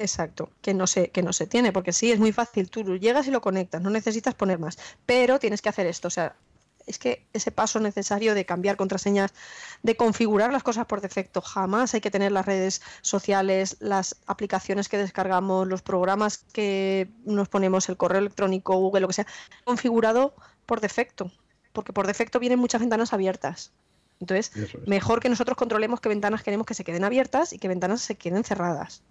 Exacto, 0.00 0.50
que 0.62 0.72
no 0.72 0.86
se, 0.86 1.10
que 1.10 1.22
no 1.22 1.34
se 1.34 1.46
tiene, 1.46 1.72
porque 1.72 1.92
sí, 1.92 2.10
es 2.10 2.18
muy 2.18 2.32
fácil, 2.32 2.70
tú 2.70 2.96
llegas 2.96 3.26
y 3.26 3.30
lo 3.30 3.42
conectas, 3.42 3.82
no 3.82 3.90
necesitas 3.90 4.34
poner 4.34 4.58
más, 4.58 4.78
pero 5.04 5.38
tienes 5.38 5.60
que 5.60 5.68
hacer 5.68 5.86
esto, 5.86 6.08
o 6.08 6.10
sea, 6.10 6.36
es 6.86 6.98
que 6.98 7.26
ese 7.34 7.52
paso 7.52 7.80
necesario 7.80 8.34
de 8.34 8.46
cambiar 8.46 8.78
contraseñas, 8.78 9.34
de 9.82 9.98
configurar 9.98 10.54
las 10.54 10.62
cosas 10.62 10.86
por 10.86 11.02
defecto, 11.02 11.42
jamás 11.42 11.92
hay 11.92 12.00
que 12.00 12.10
tener 12.10 12.32
las 12.32 12.46
redes 12.46 12.80
sociales, 13.02 13.76
las 13.80 14.16
aplicaciones 14.26 14.88
que 14.88 14.96
descargamos, 14.96 15.68
los 15.68 15.82
programas 15.82 16.38
que 16.38 17.10
nos 17.26 17.50
ponemos, 17.50 17.90
el 17.90 17.98
correo 17.98 18.20
electrónico, 18.20 18.78
Google, 18.78 19.02
lo 19.02 19.08
que 19.08 19.12
sea, 19.12 19.26
configurado 19.64 20.34
por 20.64 20.80
defecto, 20.80 21.30
porque 21.74 21.92
por 21.92 22.06
defecto 22.06 22.38
vienen 22.38 22.58
muchas 22.58 22.80
ventanas 22.80 23.12
abiertas. 23.12 23.70
Entonces, 24.18 24.56
es. 24.56 24.88
mejor 24.88 25.20
que 25.20 25.28
nosotros 25.28 25.58
controlemos 25.58 26.00
qué 26.00 26.08
ventanas 26.08 26.42
queremos 26.42 26.66
que 26.66 26.74
se 26.74 26.84
queden 26.84 27.04
abiertas 27.04 27.52
y 27.52 27.58
qué 27.58 27.68
ventanas 27.68 28.00
se 28.00 28.16
queden 28.16 28.44
cerradas. 28.44 29.02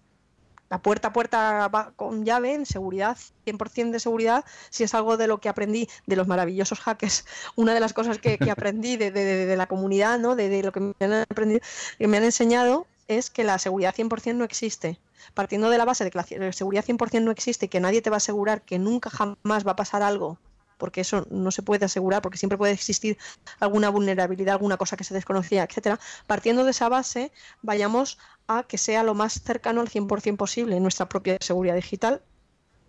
La 0.70 0.82
puerta 0.82 1.08
a 1.08 1.14
puerta 1.14 1.68
va 1.68 1.94
con 1.96 2.26
llave, 2.26 2.54
en 2.54 2.66
seguridad, 2.66 3.18
100% 3.46 3.92
de 3.92 4.00
seguridad, 4.00 4.46
si 4.70 4.84
es 4.84 4.94
algo 4.94 5.18
de 5.18 5.28
lo 5.28 5.40
que 5.40 5.50
aprendí 5.50 5.90
de 6.06 6.16
los 6.16 6.28
maravillosos 6.28 6.80
hackers, 6.80 7.26
una 7.56 7.74
de 7.74 7.80
las 7.80 7.94
cosas 7.94 8.20
que, 8.20 8.38
que 8.38 8.52
aprendí 8.52 8.96
de, 8.98 9.12
de- 9.12 9.46
de- 9.46 9.58
la 9.58 9.68
comunidad, 9.68 10.20
¿no? 10.20 10.36
de, 10.36 10.62
lo 10.64 10.72
que 10.72 10.80
me 10.80 10.94
han 11.02 11.14
aprendido, 11.30 11.60
que 11.98 12.08
me 12.08 12.18
han 12.18 12.24
enseñado, 12.24 12.86
es 13.08 13.32
que 13.32 13.44
la 13.44 13.58
seguridad 13.58 13.96
100% 13.96 14.36
no 14.36 14.44
existe. 14.46 15.00
Partiendo 15.34 15.70
de 15.70 15.78
la 15.80 15.86
base 15.86 16.04
de 16.04 16.12
que 16.12 16.18
la 16.38 16.54
seguridad 16.54 16.86
100% 16.86 17.22
no 17.24 17.32
existe 17.32 17.68
que 17.68 17.80
nadie 17.80 18.02
te 18.02 18.10
va 18.12 18.18
a 18.18 18.18
asegurar 18.18 18.62
que 18.62 18.78
nunca 18.80 19.10
jamás 19.10 19.66
va 19.68 19.72
a 19.72 19.76
pasar 19.76 20.02
algo, 20.04 20.38
porque 20.78 21.02
eso 21.02 21.26
no 21.32 21.52
se 21.52 21.62
puede 21.64 21.84
asegurar, 21.86 22.22
porque 22.22 22.38
siempre 22.38 22.58
puede 22.58 22.72
existir 22.74 23.18
alguna 23.60 23.90
vulnerabilidad, 23.90 24.54
alguna 24.54 24.78
cosa 24.78 24.96
que 24.96 25.04
se 25.04 25.14
desconocía, 25.14 25.64
etcétera. 25.64 26.00
Partiendo 26.28 26.64
de 26.64 26.72
esa 26.72 26.88
base, 26.88 27.32
vayamos 27.64 28.18
a 28.50 28.64
que 28.64 28.78
sea 28.80 29.04
lo 29.04 29.14
más 29.14 29.42
cercano 29.42 29.80
al 29.80 29.88
100% 29.90 30.36
posible 30.36 30.80
nuestra 30.80 31.08
propia 31.08 31.38
seguridad 31.40 31.76
digital 31.76 32.22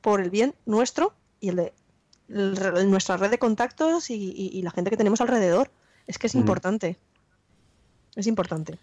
por 0.01 0.21
el 0.23 0.31
bien 0.31 0.55
nuestro 0.65 1.13
y 1.39 1.51
el 1.51 1.57
de 1.57 1.73
el 2.29 2.91
nuestra 2.91 3.17
red 3.19 3.31
de 3.31 3.39
contactos 3.39 4.09
y, 4.11 4.15
y- 4.15 4.51
y 4.57 4.63
la 4.63 4.71
gente 4.71 4.89
que 4.91 4.97
tenemos 4.97 5.21
alrededor. 5.21 5.71
Es 6.07 6.17
que 6.17 6.29
es 6.29 6.35
importante. 6.37 6.97
Es 8.17 8.27
importante. 8.27 8.79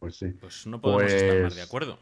Pues 0.00 0.16
sí. 0.16 0.26
Pues 0.28 0.66
no 0.66 0.80
podemos 0.80 1.10
estar 1.12 1.28
más 1.34 1.40
Pues- 1.42 1.54
de 1.56 1.62
acuerdo. 1.62 1.98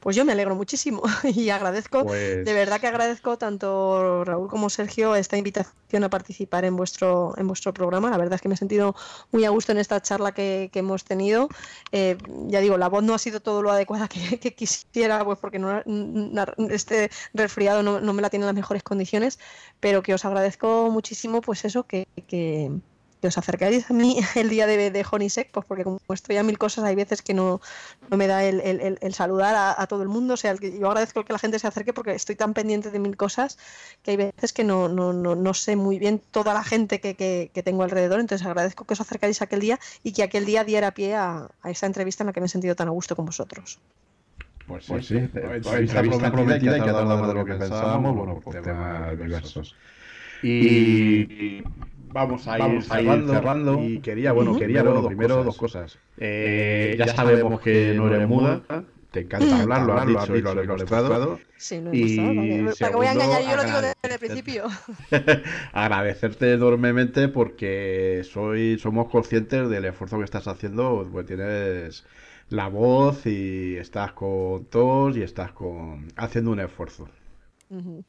Pues 0.00 0.16
yo 0.16 0.24
me 0.24 0.32
alegro 0.32 0.54
muchísimo 0.54 1.02
y 1.24 1.50
agradezco, 1.50 2.04
Pues 2.04 2.44
de 2.44 2.52
verdad 2.54 2.80
que 2.80 2.86
agradezco 2.86 3.36
tanto 3.36 4.24
Raúl 4.24 4.48
como 4.48 4.70
Sergio 4.70 5.14
esta 5.14 5.36
invitación 5.36 6.04
a 6.04 6.08
participar 6.08 6.64
en 6.64 6.74
vuestro, 6.74 7.34
en 7.36 7.46
vuestro 7.46 7.74
programa. 7.74 8.10
La 8.10 8.16
verdad 8.16 8.34
es 8.34 8.40
que 8.40 8.48
me 8.48 8.54
he 8.54 8.58
sentido 8.58 8.94
muy 9.30 9.44
a 9.44 9.50
gusto 9.50 9.72
en 9.72 9.78
esta 9.78 10.00
charla 10.00 10.32
que, 10.32 10.70
que 10.72 10.78
hemos 10.78 11.04
tenido. 11.04 11.48
Eh, 11.92 12.16
ya 12.46 12.60
digo, 12.60 12.78
la 12.78 12.88
voz 12.88 13.02
no 13.02 13.14
ha 13.14 13.18
sido 13.18 13.40
todo 13.40 13.62
lo 13.62 13.70
adecuada 13.70 14.08
que, 14.08 14.38
que 14.40 14.54
quisiera, 14.54 15.24
pues 15.24 15.38
porque 15.38 15.58
no, 15.58 15.82
este 16.70 17.10
resfriado 17.34 17.82
no, 17.82 18.00
no 18.00 18.12
me 18.14 18.22
la 18.22 18.30
tiene 18.30 18.44
en 18.44 18.48
las 18.48 18.56
mejores 18.56 18.82
condiciones, 18.82 19.38
pero 19.80 20.02
que 20.02 20.14
os 20.14 20.24
agradezco 20.24 20.90
muchísimo, 20.90 21.40
pues 21.42 21.64
eso, 21.64 21.84
que, 21.84 22.06
que, 22.26 22.70
que 23.20 23.28
os 23.28 23.38
acercáis 23.38 23.90
a 23.90 23.94
mí 23.94 24.18
el 24.36 24.48
día 24.48 24.66
de, 24.66 24.90
de 24.90 25.06
Honisec, 25.10 25.50
pues 25.52 25.66
porque 25.66 25.84
como 25.84 25.98
estoy 26.08 26.36
a 26.36 26.42
mil 26.42 26.58
cosas, 26.58 26.84
hay 26.84 26.94
veces 26.96 27.22
que 27.22 27.34
no, 27.34 27.60
no 28.10 28.16
me 28.16 28.26
da 28.26 28.44
el, 28.44 28.60
el- 28.60 28.80
el- 28.80 28.98
el 29.00 29.14
saludar 29.14 29.54
a, 29.54 29.80
a 29.80 29.86
todo 29.86 30.02
el 30.02 30.08
mundo. 30.08 30.34
O 30.34 30.36
sea, 30.36 30.52
el 30.52 30.58
yo 30.80 30.88
agradezco 30.88 31.24
que 31.24 31.32
la 31.32 31.38
gente 31.38 31.58
se 31.58 31.66
acerque 31.66 31.92
porque 31.92 32.12
estoy 32.14 32.36
tan 32.36 32.54
pendiente 32.54 32.90
de 32.90 32.98
mil 32.98 33.16
cosas 33.16 33.58
que 34.02 34.12
hay 34.12 34.16
veces 34.16 34.52
que 34.52 34.64
no, 34.64 34.88
no, 34.88 35.12
no, 35.12 35.34
no 35.36 35.54
sé 35.54 35.76
muy 35.76 35.98
bien 35.98 36.20
toda 36.30 36.54
la 36.54 36.64
gente 36.64 37.00
que, 37.00 37.14
que- 37.16 37.50
que 37.54 37.62
tengo 37.62 37.82
alrededor. 37.82 38.20
Entonces 38.20 38.46
agradezco 38.46 38.84
que 38.86 38.94
os 38.94 39.00
acercáis 39.00 39.42
aquel 39.42 39.60
día 39.60 39.78
y 40.02 40.12
que 40.12 40.22
aquel 40.22 40.44
día 40.46 40.64
diera 40.64 40.92
pie 40.92 41.14
a, 41.16 41.48
a 41.62 41.70
esa 41.70 41.86
entrevista 41.86 42.22
en 42.22 42.28
la 42.28 42.32
que 42.32 42.40
me 42.40 42.46
he 42.46 42.48
sentido 42.48 42.74
tan 42.76 42.88
a 42.88 42.90
gusto 42.92 43.16
con 43.16 43.26
vosotros. 43.26 43.78
Pues 44.66 44.86
Pues 44.86 45.06
sí, 45.06 45.14
sí, 45.18 45.18
entrevista, 45.18 45.78
entrevista 45.78 46.30
prometida 46.32 46.78
y 46.78 46.82
que 46.82 46.90
ha 46.90 46.92
tardado 46.92 47.18
más 47.18 47.28
de 47.28 47.34
lo 47.34 47.44
que 47.44 47.54
pensábamos, 47.54 48.16
bueno, 48.16 48.40
por 48.40 48.54
temas 48.54 48.74
temas 48.76 49.10
diversos. 49.18 49.52
diversos. 49.54 49.76
Y 50.62 51.62
vamos 52.12 52.46
a 52.48 52.60
ir, 52.60 52.60
Vamos 52.60 52.90
a 52.90 53.00
ir 53.02 53.22
cerrando, 53.22 53.24
cerrando. 53.24 53.74
Y 53.74 54.00
quería, 54.00 54.32
bueno, 54.32 54.54
quería, 54.56 54.82
bueno, 54.82 55.02
dos 55.02 55.08
primero 55.08 55.36
cosas. 55.36 55.44
dos 55.44 55.56
cosas. 55.56 55.98
Eh, 56.16 56.92
Eh, 56.92 56.94
ya 56.96 57.06
sabemos 57.08 57.60
que 57.60 57.94
no 57.94 58.06
eres 58.08 58.22
muda, 58.22 58.66
te 59.10 59.20
encanta 59.20 59.58
hablar, 59.58 59.82
lo 59.82 59.94
has 59.94 60.04
dicho 60.04 60.36
y 60.36 60.42
lo 60.42 60.50
has 60.50 60.56
demostrado. 60.56 61.40
Sí, 61.56 61.80
lo 61.80 61.90
he 61.90 61.94
Y 61.94 61.96
mostrado, 61.96 62.34
¿para 62.34 62.46
qué- 62.48 62.76
¿Para 62.78 62.90
qué 62.90 62.96
voy 62.96 63.06
a 63.06 63.12
engañar? 63.12 63.42
Yo 63.42 63.56
lo 63.56 63.64
digo 63.64 63.80
desde 63.80 63.94
el 64.02 64.18
principio. 64.18 64.64
Agradecerte 65.72 66.52
enormemente 66.54 67.28
porque 67.28 68.22
soy, 68.24 68.78
somos 68.78 69.08
conscientes 69.08 69.68
del 69.68 69.84
esfuerzo 69.86 70.18
que 70.18 70.24
estás 70.24 70.46
haciendo, 70.48 71.08
pues 71.10 71.26
tienes 71.26 72.04
la 72.48 72.68
voz 72.68 73.26
y 73.26 73.76
estás 73.76 74.12
con 74.12 74.66
tos 74.66 75.16
y 75.16 75.22
estás 75.22 75.52
con 75.52 76.08
haciendo 76.16 76.50
un 76.52 76.60
esfuerzo. 76.60 77.08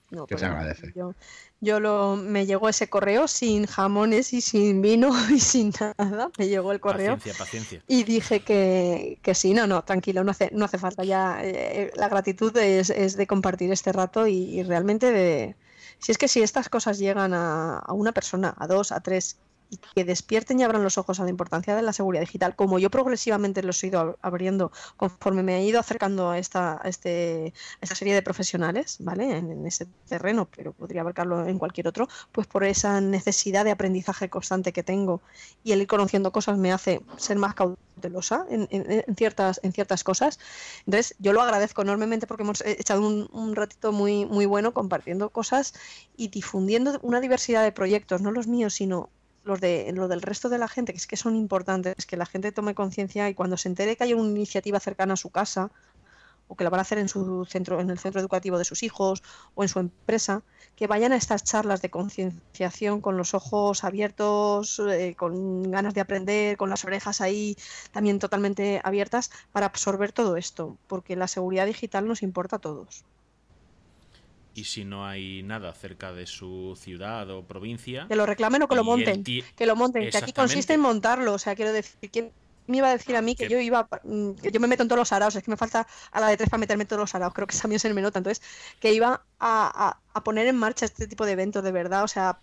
No, 0.10 0.26
Que 0.26 0.40
se 0.40 0.46
agradece. 0.48 0.92
Yo, 0.96 1.14
yo 1.60 1.80
lo, 1.80 2.16
me 2.16 2.48
llegó 2.48 2.68
ese 2.68 2.90
correo 2.90 3.28
sin 3.28 3.68
jamones 3.68 4.34
y 4.34 4.42
sin 4.42 4.82
vino 4.82 5.12
y 5.30 5.40
sin 5.40 5.72
nada. 5.80 6.32
Me 6.40 6.48
llegó 6.48 6.72
el 6.72 6.80
correo 6.80 7.14
Paciencia, 7.16 7.46
paciencia. 7.46 7.84
y 7.88 8.04
dije 8.04 8.40
que, 8.44 9.20
que 9.22 9.36
sí, 9.36 9.54
no, 9.54 9.68
no, 9.68 9.84
tranquilo, 9.84 10.24
no 10.24 10.32
hace, 10.32 10.50
no 10.52 10.66
hace 10.66 10.80
falta 10.80 11.04
ya. 11.04 11.42
eh, 11.44 11.92
la 11.96 12.10
gratitud 12.10 12.56
es, 12.58 12.90
es 12.90 13.16
de 13.18 13.28
compartir 13.28 13.72
este 13.72 13.92
rato 13.92 14.26
y, 14.26 14.34
y 14.60 14.64
realmente 14.64 15.12
de... 15.12 15.56
Si 16.00 16.12
es 16.12 16.18
que 16.18 16.28
si 16.28 16.42
estas 16.42 16.68
cosas 16.68 16.98
llegan 16.98 17.36
a, 17.36 17.78
a 17.78 17.94
una 17.94 18.12
persona, 18.14 18.56
a 18.58 18.66
dos, 18.66 18.92
a 18.92 19.02
tres, 19.02 19.38
y 19.72 19.80
que 19.95 20.03
despierten 20.06 20.60
y 20.60 20.64
abran 20.64 20.84
los 20.84 20.98
ojos 20.99 21.19
a 21.19 21.23
la 21.23 21.30
importancia 21.31 21.76
de 21.76 21.81
la 21.81 21.93
seguridad 21.93 22.22
digital, 22.22 22.56
como 22.56 22.77
yo 22.77 22.89
progresivamente 22.91 23.64
los 23.64 23.84
he 23.84 23.88
ido 23.88 24.02
ab- 24.02 24.18
abriendo 24.22 24.72
conforme 24.98 25.43
me 25.43 25.57
he 25.57 25.65
ido 25.65 25.80
acercando 25.80 26.30
a 26.30 26.38
esta, 26.38 26.80
a 26.84 26.89
este, 26.89 27.53
a 27.81 27.85
esta 27.85 27.95
serie 27.95 28.14
de 28.14 28.22
profesionales, 28.22 28.98
¿vale? 28.99 29.38
En, 29.38 29.52
en 29.52 29.65
ese 29.65 29.88
terreno, 30.07 30.48
pero 30.56 30.73
podría 30.73 31.02
abarcarlo 31.02 31.48
en 31.48 31.57
cualquier 31.57 31.88
otro, 31.88 32.07
pues 32.31 32.48
por 32.48 32.64
esa 32.65 33.02
necesidad 33.02 33.65
de 33.65 33.72
aprendizaje 33.72 34.30
constante 34.30 34.73
que 34.73 34.84
tengo 34.84 35.22
y 35.64 35.72
el 35.72 35.81
ir 35.81 35.88
conociendo 35.88 36.31
cosas 36.31 36.57
me 36.57 36.72
hace 36.72 37.02
ser 37.18 37.38
más 37.38 37.53
cautelosa 37.56 38.45
en, 38.49 38.68
en- 38.72 39.03
en 39.07 39.15
ciertas, 39.15 39.60
en 39.64 39.72
ciertas 39.73 40.03
cosas. 40.03 40.39
Entonces, 40.85 41.15
yo 41.19 41.34
lo 41.34 41.41
agradezco 41.41 41.81
enormemente 41.81 42.27
porque 42.27 42.43
hemos 42.43 42.61
echado 42.65 43.06
un, 43.07 43.27
un 43.31 43.56
ratito 43.56 43.91
muy, 43.91 44.26
muy 44.26 44.45
bueno 44.45 44.73
compartiendo 44.73 45.30
cosas 45.31 45.73
y 46.15 46.30
difundiendo 46.30 46.99
una 47.03 47.19
diversidad 47.22 47.64
de 47.64 47.72
proyectos, 47.72 48.22
no 48.22 48.31
los 48.31 48.48
míos, 48.48 48.73
sino 48.73 49.11
los 49.43 49.59
de 49.59 49.91
lo 49.93 50.07
del 50.07 50.22
resto 50.22 50.49
de 50.49 50.57
la 50.57 50.68
gente, 50.68 50.93
que 50.93 50.97
es 50.97 51.07
que 51.07 51.18
son 51.18 51.35
importantes, 51.35 52.05
que 52.05 52.18
la 52.18 52.26
gente 52.26 52.51
tome 52.51 52.76
conciencia 52.76 53.30
y 53.30 53.34
cuando 53.34 53.57
se 53.57 53.69
entere 53.69 53.95
que 53.95 54.03
hay 54.03 54.13
una 54.13 54.30
iniciativa 54.30 54.80
cercana 54.80 55.13
a 55.13 55.18
su 55.18 55.30
casa 55.30 55.72
o 56.47 56.55
que 56.55 56.65
la 56.65 56.69
van 56.69 56.80
a 56.80 56.81
hacer 56.81 56.97
en 56.97 57.07
su 57.07 57.45
centro, 57.45 57.80
en 57.80 57.89
el 57.89 57.97
centro 57.97 58.19
educativo 58.19 58.57
de 58.57 58.65
sus 58.65 58.84
hijos 58.84 59.23
o 59.55 59.63
en 59.63 59.69
su 59.69 59.80
empresa, 59.80 60.43
que 60.76 60.85
vayan 60.85 61.13
a 61.13 61.15
estas 61.15 61.45
charlas 61.45 61.81
de 61.81 61.89
concienciación 61.89 62.99
con 62.99 63.15
los 63.15 63.34
ojos 63.34 63.85
abiertos, 63.85 64.80
eh, 64.80 65.15
con 65.18 65.72
ganas 65.72 65.93
de 65.93 66.01
aprender, 66.01 66.57
con 66.57 66.69
las 66.69 66.84
orejas 66.84 67.22
ahí 67.22 67.55
también 67.93 68.19
totalmente 68.19 68.81
abiertas 68.84 69.31
para 69.53 69.68
absorber 69.68 70.11
todo 70.11 70.35
esto, 70.35 70.77
porque 70.88 71.15
la 71.15 71.30
seguridad 71.30 71.65
digital 71.65 72.05
nos 72.05 72.22
importa 72.22 72.57
a 72.57 72.59
todos. 72.59 73.05
Y 74.53 74.65
si 74.65 74.84
no 74.84 75.06
hay 75.06 75.44
nada 75.44 75.73
cerca 75.73 76.11
de 76.11 76.28
su 76.28 76.78
ciudad 76.80 77.30
o 77.30 77.44
provincia, 77.44 78.06
Que 78.07 78.15
lo 78.15 78.26
reclamen 78.26 78.64
o 78.64 78.68
que 78.68 78.76
lo 78.76 78.84
monten, 78.84 79.23
que 79.23 79.65
lo 79.65 79.76
monten, 79.76 80.10
que 80.10 80.18
aquí 80.18 80.34
consiste 80.34 80.73
en 80.73 80.82
montarlo, 80.82 81.34
o 81.34 81.40
sea, 81.40 81.56
quiero 81.56 81.72
decir, 81.72 82.10
¿quién 82.11 82.32
me 82.68 82.78
iba 82.78 82.88
a 82.88 82.91
decir 82.91 83.15
a 83.15 83.22
mí 83.22 83.36
que 83.36 83.48
yo 83.48 83.60
iba, 83.60 83.88
mm, 84.03 84.32
que 84.34 84.52
yo 84.52 84.60
me 84.60 84.68
meto 84.68 84.84
en 84.84 84.90
todos 84.90 84.99
los 84.99 85.11
araos, 85.11 85.36
es 85.36 85.44
que 85.44 85.52
me 85.52 85.57
falta 85.57 85.88
a 86.11 86.19
la 86.19 86.28
de 86.28 86.38
tres 86.38 86.49
para 86.49 86.60
meterme 86.60 86.84
en 86.84 86.88
todos 86.88 86.99
los 86.99 87.15
araos, 87.15 87.34
creo 87.34 87.48
que 87.48 87.57
también 87.57 87.80
se 87.80 87.94
me 87.94 88.02
nota, 88.02 88.19
entonces, 88.19 88.44
que 88.80 88.94
iba 88.94 89.23
a, 89.40 89.98
poner 90.23 90.48
en 90.48 90.57
marcha 90.57 90.86
este 90.86 91.07
tipo 91.07 91.26
de 91.26 91.34
eventos 91.34 91.64
de 91.64 91.72
verdad, 91.72 92.03
o 92.03 92.07
sea, 92.07 92.40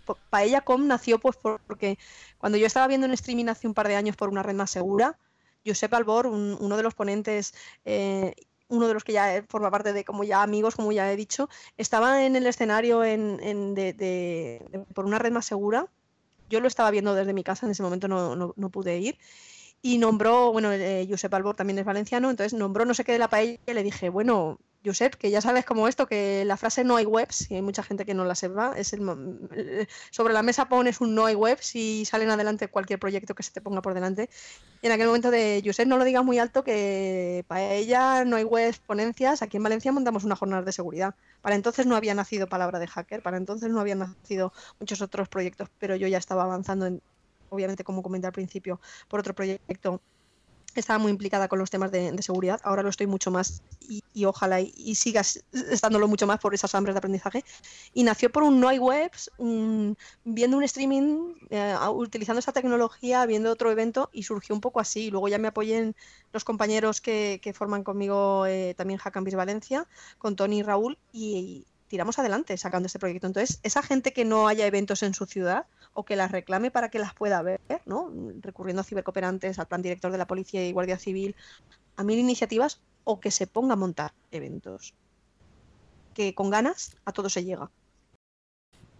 Com 0.64 0.86
nació 0.86 1.18
pues 1.18 1.36
porque 1.36 1.98
cuando 2.39 2.59
yo 2.59 2.66
estaba 2.66 2.86
viendo 2.86 3.06
en 3.06 3.12
streaming 3.12 3.47
hace 3.47 3.66
un 3.66 3.74
par 3.74 3.89
de 3.89 3.97
años 3.97 4.16
por 4.16 4.28
una 4.28 4.43
red 4.43 4.55
más 4.55 4.70
segura, 4.70 5.18
Josep 5.66 5.93
Albor, 5.93 6.26
uno 6.26 6.76
de 6.76 6.82
los 6.82 6.94
ponentes 6.94 7.55
eh, 7.85 8.35
uno 8.69 8.89
de 8.89 8.95
los 8.95 9.05
que 9.05 9.12
ya 9.12 9.45
forma 9.49 9.70
parte 9.70 9.93
de 9.93 10.05
como 10.05 10.24
ya 10.24 10.43
amigos, 10.43 10.77
como 10.77 10.93
ya 10.93 11.12
he 11.12 11.16
dicho, 11.16 11.49
estaba 11.77 12.24
en 12.24 12.36
el 12.36 12.47
escenario 12.47 13.05
en, 13.05 13.74
de, 13.74 14.85
por 14.95 15.05
una 15.05 15.19
red 15.19 15.32
más 15.32 15.47
segura. 15.47 15.86
Yo 16.51 16.61
lo 16.61 16.69
estaba 16.69 16.90
viendo 16.90 17.15
desde 17.15 17.35
mi 17.35 17.45
casa, 17.45 17.66
en 17.66 17.73
ese 17.73 17.82
momento 17.82 18.09
no, 18.09 18.35
no 18.35 18.70
pude 18.70 18.99
ir 18.99 19.19
y 19.82 19.99
nombró, 19.99 20.53
bueno, 20.53 20.73
eh, 20.73 21.07
Josep 21.09 21.32
Albor 21.35 21.55
también 21.55 21.78
es 21.78 21.85
valenciano, 21.85 22.31
entonces 22.31 22.59
nombró 22.59 22.85
no 22.85 22.95
sé 22.95 23.05
qué 23.05 23.12
de 23.12 23.19
la 23.19 23.28
paella 23.28 23.59
y 23.66 23.73
le 23.73 23.82
dije, 23.82 24.09
bueno, 24.09 24.59
Josep, 24.84 25.14
que 25.16 25.30
ya 25.30 25.40
sabes 25.40 25.64
como 25.64 25.88
esto, 25.88 26.06
que 26.06 26.44
la 26.44 26.56
frase 26.56 26.84
no 26.84 26.96
hay 26.96 27.05
webs, 27.05 27.50
y 27.50 27.56
hay 27.56 27.62
mucha 27.62 27.82
gente 27.82 28.05
que 28.05 28.14
no 28.14 28.24
la 28.24 28.34
sepa, 28.34 28.74
es 28.76 28.92
el, 28.92 29.88
sobre 30.10 30.34
la 30.34 30.42
mesa 30.42 30.68
pones 30.68 31.00
un 31.00 31.14
no 31.14 31.26
hay 31.26 31.34
webs 31.34 31.74
y 31.74 32.05
salen 32.05 32.30
adelante 32.30 32.68
cualquier 32.68 32.98
proyecto 32.98 33.34
que 33.34 33.42
se 33.42 33.50
te 33.50 33.60
ponga 33.60 33.82
por 33.82 33.94
delante. 33.94 34.30
Y 34.80 34.86
en 34.86 34.92
aquel 34.92 35.09
momento 35.09 35.30
de 35.30 35.62
Josep, 35.64 35.88
no 35.88 35.98
lo 35.98 36.05
digas 36.05 36.24
muy 36.24 36.38
alto, 36.38 36.62
que 36.62 37.44
para 37.48 37.74
ella 37.74 38.24
no 38.24 38.36
hay 38.36 38.44
webs, 38.44 38.78
ponencias, 38.78 39.42
aquí 39.42 39.56
en 39.56 39.64
Valencia 39.64 39.92
montamos 39.92 40.24
una 40.24 40.36
jornada 40.36 40.62
de 40.62 40.72
seguridad. 40.72 41.14
Para 41.42 41.56
entonces 41.56 41.86
no 41.86 41.96
había 41.96 42.14
nacido 42.14 42.46
palabra 42.48 42.78
de 42.78 42.86
hacker, 42.86 43.22
para 43.22 43.36
entonces 43.36 43.70
no 43.70 43.80
habían 43.80 43.98
nacido 43.98 44.52
muchos 44.78 45.02
otros 45.02 45.28
proyectos, 45.28 45.68
pero 45.78 45.96
yo 45.96 46.06
ya 46.06 46.18
estaba 46.18 46.44
avanzando 46.44 46.86
en, 46.86 47.02
obviamente 47.50 47.84
como 47.84 48.02
comenté 48.02 48.26
al 48.26 48.32
principio, 48.32 48.80
por 49.09 49.20
otro 49.20 49.34
proyecto 49.34 50.00
estaba 50.74 50.99
muy 50.99 51.11
implicada 51.11 51.49
con 51.49 51.59
los 51.59 51.70
temas 51.70 51.90
de, 51.90 52.15
seguridad, 52.23 52.61
ahora 52.62 52.82
lo 52.82 52.89
estoy 52.89 53.07
mucho 53.07 53.31
más 53.31 53.62
y, 53.89 54.24
ojalá 54.24 54.61
y, 54.61 54.95
sigas 54.95 55.43
estándolo 55.53 56.09
mucho 56.09 56.27
más 56.27 56.39
por 56.39 56.55
esas 56.55 56.74
hambres 56.74 56.95
de 56.95 56.99
aprendizaje. 56.99 57.45
Y 57.95 58.03
nació 58.03 58.31
por 58.31 58.43
un 58.43 58.61
no 58.61 58.69
hay 58.69 58.78
webs, 58.78 59.31
viendo 60.24 60.57
un 60.57 60.62
streaming, 60.65 61.35
eh, 61.51 61.74
utilizando 61.90 62.39
esa 62.39 62.53
tecnología, 62.53 63.27
viendo 63.27 63.51
otro 63.51 63.70
evento 63.70 64.11
y 64.12 64.23
surgió 64.23 64.55
un 64.55 64.61
poco 64.61 64.81
así. 64.81 65.11
Luego 65.11 65.28
ya 65.28 65.39
me 65.39 65.49
apoyé 65.49 65.78
en 65.78 65.97
los 66.32 66.45
compañeros 66.45 67.01
que, 67.01 67.40
forman 67.55 67.82
conmigo 67.82 68.47
eh, 68.47 68.74
también 68.77 68.99
Hackambis 68.99 69.35
Valencia, 69.35 69.86
con 70.19 70.36
Tony 70.36 70.59
y 70.59 70.62
Raúl, 70.62 70.99
y, 71.12 71.66
tiramos 71.89 72.19
adelante 72.19 72.57
sacando 72.57 72.86
este 72.86 72.99
proyecto. 72.99 73.27
Entonces, 73.27 73.59
esa 73.62 73.82
gente 73.82 74.12
que 74.12 74.24
no 74.24 74.47
haya 74.47 74.66
eventos 74.66 75.03
en 75.03 75.15
su 75.15 75.27
ciudad 75.27 75.66
o 75.98 76.04
que 76.04 76.14
las 76.14 76.30
reclame 76.30 76.70
para 76.70 76.90
que 76.90 77.00
las 77.00 77.12
pueda 77.12 77.42
ver, 77.42 77.60
¿no? 77.84 78.12
recurriendo 78.40 78.82
a 78.82 78.84
cibercooperantes, 78.84 79.58
al 79.58 79.66
plan 79.66 79.82
director 79.82 80.12
de 80.12 80.18
la 80.18 80.28
Policía 80.28 80.64
y 80.64 80.70
Guardia 80.70 80.96
Civil, 80.96 81.34
a 81.96 82.04
mil 82.04 82.20
iniciativas 82.20 82.80
o 83.02 83.18
que 83.18 83.32
se 83.32 83.48
ponga 83.48 83.72
a 83.72 83.76
montar 83.76 84.12
eventos. 84.30 84.94
Que 86.14 86.36
con 86.36 86.50
ganas 86.50 86.96
a 87.04 87.10
todo 87.10 87.28
se 87.28 87.44
llega. 87.44 87.68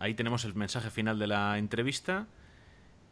Ahí 0.01 0.15
tenemos 0.15 0.45
el 0.45 0.57
mensaje 0.57 0.91
final 0.91 1.21
de 1.21 1.29
la 1.29 1.57
entrevista 1.59 2.27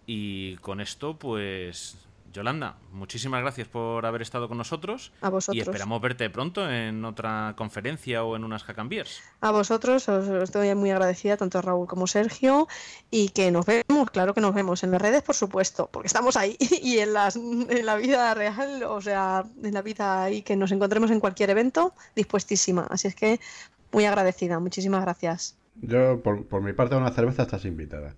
y 0.04 0.56
con 0.56 0.80
esto 0.80 1.16
pues 1.16 1.96
Yolanda, 2.36 2.76
muchísimas 2.92 3.40
gracias 3.40 3.66
por 3.66 4.04
haber 4.04 4.20
estado 4.20 4.46
con 4.46 4.58
nosotros. 4.58 5.10
A 5.22 5.30
vosotros. 5.30 5.56
Y 5.56 5.60
esperamos 5.60 6.02
verte 6.02 6.28
pronto 6.28 6.70
en 6.70 7.02
otra 7.06 7.54
conferencia 7.56 8.24
o 8.24 8.36
en 8.36 8.44
unas 8.44 8.62
Hackambers. 8.62 9.22
A 9.40 9.50
vosotros, 9.52 10.06
os 10.10 10.28
estoy 10.28 10.74
muy 10.74 10.90
agradecida, 10.90 11.38
tanto 11.38 11.58
a 11.58 11.62
Raúl 11.62 11.86
como 11.86 12.06
Sergio, 12.06 12.68
y 13.10 13.30
que 13.30 13.50
nos 13.50 13.64
vemos, 13.64 14.10
claro 14.10 14.34
que 14.34 14.42
nos 14.42 14.54
vemos 14.54 14.84
en 14.84 14.90
las 14.90 15.00
redes, 15.00 15.22
por 15.22 15.34
supuesto, 15.34 15.88
porque 15.90 16.08
estamos 16.08 16.36
ahí, 16.36 16.58
y 16.82 16.98
en, 16.98 17.14
las, 17.14 17.36
en 17.36 17.86
la 17.86 17.96
vida 17.96 18.34
real, 18.34 18.82
o 18.82 19.00
sea, 19.00 19.46
en 19.62 19.72
la 19.72 19.80
vida 19.80 20.24
ahí, 20.24 20.42
que 20.42 20.56
nos 20.56 20.72
encontremos 20.72 21.10
en 21.10 21.20
cualquier 21.20 21.48
evento, 21.48 21.94
dispuestísima. 22.14 22.86
Así 22.90 23.08
es 23.08 23.14
que 23.14 23.40
muy 23.92 24.04
agradecida, 24.04 24.60
muchísimas 24.60 25.00
gracias. 25.00 25.56
Yo, 25.80 26.22
por, 26.22 26.46
por 26.46 26.60
mi 26.60 26.74
parte, 26.74 26.96
a 26.96 26.98
una 26.98 27.12
cerveza 27.12 27.44
estás 27.44 27.64
invitada. 27.64 28.14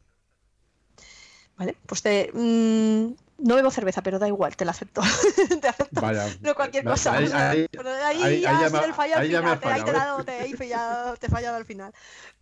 Vale, 1.57 1.77
pues 1.87 2.03
te, 2.03 2.31
mm, 2.33 3.28
no 3.39 3.55
bebo 3.55 3.71
cerveza, 3.71 4.03
pero 4.03 4.19
da 4.19 4.27
igual, 4.27 4.57
te 4.57 4.65
la 4.65 4.73
acepto. 4.73 5.01
te 5.61 5.69
acepto. 5.69 6.01
Vaya, 6.01 6.27
no 6.41 6.55
cualquier 6.55 6.85
cosa. 6.85 7.17
Ahí, 7.17 7.67
pero 7.71 7.89
ahí, 7.89 8.23
ahí 8.23 8.41
ya, 8.41 8.59
ha 8.59 8.69
sido 8.69 8.85
el 8.85 8.95
fallo 8.95 9.17
al 9.17 9.27
final. 9.27 9.61
Te, 9.61 9.69
ahí 9.69 9.83
te, 9.83 9.91
he 9.91 9.93
dado, 9.93 10.25
te, 10.25 10.45
he 10.45 10.57
fallado, 10.57 11.17
te 11.17 11.27
he 11.27 11.31
fallado 11.31 11.57
al 11.57 11.65
final. 11.65 11.93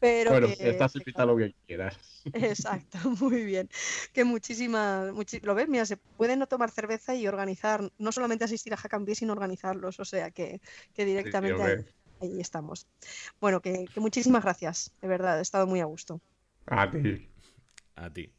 Pero 0.01 0.31
bueno, 0.31 0.47
que, 0.48 0.70
estás 0.70 0.97
invitado 0.97 1.28
lo 1.28 1.36
que 1.36 1.55
quieras. 1.66 1.98
Exacto, 2.32 2.98
muy 3.20 3.44
bien. 3.44 3.68
Que 4.12 4.24
muchísimas. 4.24 5.12
Muchi... 5.12 5.40
Lo 5.40 5.55
ves, 5.55 5.68
mira, 5.68 5.85
se 5.85 5.98
puede 5.98 6.36
no 6.36 6.47
tomar 6.47 6.70
cerveza 6.70 7.14
y 7.14 7.28
organizar, 7.28 7.90
no 7.98 8.10
solamente 8.10 8.44
asistir 8.44 8.73
a 8.73 8.78
Hackambie, 8.78 9.14
sino 9.14 9.32
organizarlos. 9.32 10.01
O 10.01 10.05
sea 10.05 10.31
que, 10.31 10.60
que 10.94 11.05
directamente 11.05 11.62
ahí, 11.62 11.85
ahí, 12.23 12.40
estamos. 12.40 12.86
Bueno, 13.40 13.60
que, 13.60 13.85
que 13.93 14.01
muchísimas 14.01 14.43
gracias, 14.43 14.93
de 15.02 15.09
verdad, 15.09 15.39
he 15.39 15.43
estado 15.43 15.66
muy 15.66 15.81
a 15.81 15.85
gusto. 15.85 16.20
A 16.66 16.90
ti. 16.90 17.28
A 17.97 18.10
ti. 18.10 18.35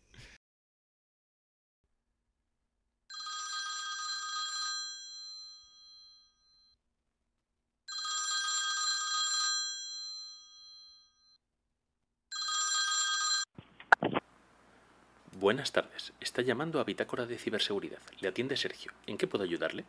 Buenas 15.48 15.72
tardes. 15.72 16.12
Está 16.20 16.42
llamando 16.42 16.82
a 16.82 16.84
Bitácora 16.84 17.26
de 17.26 17.38
Ciberseguridad. 17.38 18.02
Le 18.20 18.28
atiende 18.28 18.58
Sergio. 18.58 18.92
¿En 19.06 19.18
qué 19.18 19.28
puedo 19.28 19.46
ayudarle? 19.46 19.86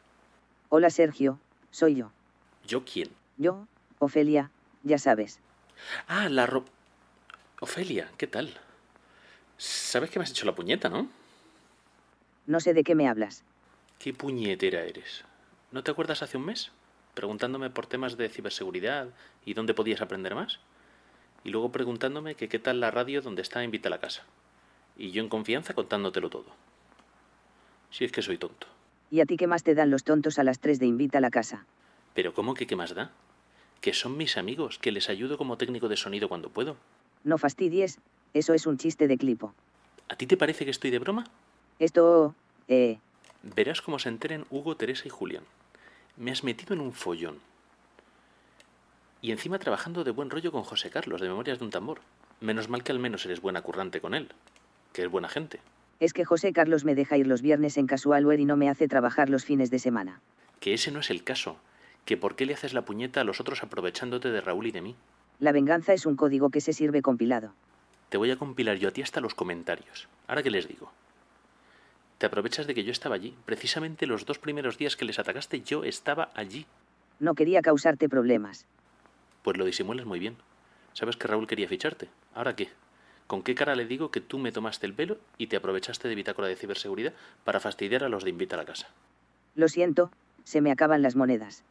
Hola 0.69 0.89
Sergio, 0.89 1.41
soy 1.73 1.97
yo. 1.97 2.13
¿Yo 2.65 2.85
quién? 2.85 3.09
Yo, 3.39 3.67
Ofelia, 3.99 4.53
ya 4.85 4.99
sabes. 4.99 5.41
Ah, 6.07 6.29
la 6.29 6.47
ro... 6.47 6.65
Ofelia, 7.59 8.09
¿qué 8.17 8.29
tal? 8.29 8.55
Sabes 9.57 10.11
que 10.11 10.21
me 10.21 10.23
has 10.23 10.31
hecho 10.31 10.47
la 10.47 10.55
puñeta, 10.55 10.91
¿no? 10.91 11.09
No 12.47 12.61
sé 12.61 12.73
de 12.73 12.85
qué 12.85 12.95
me 12.95 13.09
hablas. 13.09 13.43
¿Qué 13.99 14.15
puñetera 14.15 14.85
eres? 14.85 15.25
¿No 15.73 15.83
te 15.83 15.91
acuerdas 15.91 16.23
hace 16.23 16.37
un 16.37 16.45
mes? 16.45 16.71
Preguntándome 17.15 17.69
por 17.69 17.87
temas 17.87 18.17
de 18.17 18.29
ciberseguridad 18.29 19.09
y 19.45 19.55
dónde 19.55 19.75
podías 19.75 20.03
aprender 20.03 20.37
más. 20.37 20.61
Y 21.43 21.51
luego 21.51 21.73
preguntándome 21.73 22.37
que 22.37 22.49
qué 22.49 22.61
tal 22.61 22.79
la 22.79 22.93
radio 22.93 23.23
donde 23.23 23.43
está 23.43 23.65
Invita 23.65 23.89
a 23.89 23.91
la 23.91 23.99
casa 23.99 24.23
y 24.99 25.13
yo 25.13 25.23
en 25.23 25.29
confianza 25.29 25.73
contándotelo 25.73 26.29
todo. 26.29 26.47
Si 27.91 28.05
es 28.05 28.13
que 28.13 28.21
soy 28.21 28.37
tonto. 28.37 28.67
¿Y 29.11 29.21
a 29.21 29.27
ti 29.27 29.37
qué 29.37 29.47
más 29.47 29.63
te 29.63 29.75
dan 29.75 29.91
los 29.91 30.05
tontos 30.05 30.39
a 30.39 30.45
las 30.45 30.59
tres 30.59 30.79
de 30.81 30.87
invita 30.87 31.19
a 31.19 31.21
la 31.23 31.31
casa? 31.31 31.65
¿Pero 32.13 32.35
cómo 32.35 32.53
que 32.53 32.67
qué 32.67 32.77
más 32.77 32.95
da? 32.95 33.13
Que 33.81 33.95
son 33.95 34.17
mis 34.17 34.37
amigos, 34.37 34.79
que 34.79 34.93
les 34.93 35.09
ayudo 35.09 35.39
como 35.39 35.57
técnico 35.57 35.89
de 35.89 35.97
sonido 35.97 36.29
cuando 36.29 36.51
puedo. 36.51 36.77
No 37.25 37.39
fastidies, 37.39 38.01
eso 38.35 38.53
es 38.53 38.67
un 38.67 38.77
chiste 38.77 39.07
de 39.07 39.17
clipo. 39.17 39.55
¿A 40.09 40.17
ti 40.17 40.27
te 40.27 40.37
parece 40.37 40.65
que 40.65 40.73
estoy 40.73 40.91
de 40.91 40.99
broma? 40.99 41.25
Esto... 41.79 42.35
eh... 42.67 42.99
Verás 43.43 43.81
cómo 43.81 44.01
se 44.01 44.09
enteren 44.09 44.47
Hugo, 44.51 44.77
Teresa 44.77 45.05
y 45.07 45.11
Julián. 45.11 45.45
Me 46.17 46.33
has 46.33 46.43
metido 46.43 46.75
en 46.75 46.81
un 46.81 46.93
follón. 46.93 47.39
Y 49.23 49.31
encima 49.31 49.61
trabajando 49.61 50.03
de 50.03 50.11
buen 50.11 50.29
rollo 50.29 50.51
con 50.51 50.65
José 50.65 50.91
Carlos, 50.91 51.21
de 51.21 51.29
Memorias 51.29 51.61
de 51.61 51.65
un 51.65 51.71
Tambor. 51.71 52.01
Menos 52.41 52.69
mal 52.69 52.83
que 52.83 52.93
al 52.93 52.99
menos 52.99 53.25
eres 53.25 53.41
buena 53.41 53.63
currante 53.63 54.01
con 54.01 54.15
él 54.15 54.29
que 54.99 55.05
es 55.05 55.11
buena 55.13 55.29
gente. 55.29 55.61
Es 56.01 56.13
que 56.13 56.25
José 56.25 56.53
Carlos 56.53 56.85
me 56.85 56.97
deja 56.97 57.17
ir 57.17 57.29
los 57.29 57.41
viernes 57.41 57.77
en 57.77 57.87
casualware 57.87 58.41
y 58.41 58.45
no 58.45 58.57
me 58.57 58.69
hace 58.69 58.89
trabajar 58.89 59.31
los 59.31 59.45
fines 59.45 59.71
de 59.71 59.79
semana. 59.79 60.21
Que 60.59 60.75
ese 60.75 60.91
no 60.91 60.99
es 60.99 61.11
el 61.11 61.23
caso. 61.23 61.57
Que 62.05 62.17
por 62.17 62.35
qué 62.35 62.47
le 62.47 62.55
haces 62.55 62.75
la 62.75 62.85
puñeta 62.85 63.21
a 63.21 63.25
los 63.25 63.39
otros 63.39 63.63
aprovechándote 63.63 64.33
de 64.33 64.41
Raúl 64.41 64.67
y 64.67 64.73
de 64.73 64.81
mí. 64.81 64.97
La 65.39 65.53
venganza 65.53 65.93
es 65.93 66.05
un 66.05 66.17
código 66.17 66.51
que 66.51 66.61
se 66.61 66.73
sirve 66.73 67.01
compilado. 67.01 67.53
Te 68.09 68.19
voy 68.19 68.33
a 68.33 68.37
compilar 68.37 68.77
yo 68.79 68.89
a 68.89 68.91
ti 68.91 69.03
hasta 69.03 69.21
los 69.21 69.37
comentarios. 69.37 70.09
Ahora 70.27 70.43
que 70.43 70.51
les 70.51 70.67
digo. 70.67 70.91
Te 72.19 72.27
aprovechas 72.27 72.67
de 72.67 72.75
que 72.75 72.83
yo 72.83 72.91
estaba 72.91 73.15
allí. 73.15 73.37
Precisamente 73.45 74.09
los 74.09 74.27
dos 74.27 74.41
primeros 74.41 74.79
días 74.79 74.97
que 74.97 75.05
les 75.05 75.21
atacaste 75.21 75.61
yo 75.61 75.85
estaba 75.85 76.33
allí. 76.35 76.67
No 77.21 77.37
quería 77.37 77.63
causarte 77.63 78.09
problemas. 78.09 78.67
Pues 79.45 79.57
lo 79.57 79.65
disimulas 79.65 80.07
muy 80.07 80.19
bien. 80.19 80.39
Sabes 80.93 81.17
que 81.17 81.29
Raúl 81.29 81.47
quería 81.47 81.69
ficharte. 81.69 82.09
¿Ahora 82.35 82.57
qué? 82.57 82.69
¿Con 83.29 83.43
qué 83.43 83.55
cara 83.55 83.77
le 83.77 83.85
digo 83.85 84.11
que 84.11 84.23
tú 84.23 84.39
me 84.39 84.53
tomaste 84.53 84.87
el 84.87 84.95
pelo 84.95 85.19
y 85.37 85.49
te 85.49 85.57
aprovechaste 85.57 86.09
de 86.09 86.15
bitácora 86.15 86.49
de 86.49 86.57
ciberseguridad 86.57 87.13
para 87.45 87.61
fastidiar 87.61 88.03
a 88.03 88.09
los 88.09 88.25
de 88.25 88.31
Invita 88.31 88.57
a 88.57 88.59
la 88.59 88.65
casa? 88.65 88.89
Lo 89.55 89.69
siento, 89.69 90.11
se 90.45 90.63
me 90.63 90.73
acaban 90.73 91.03
las 91.03 91.15
monedas. 91.15 91.63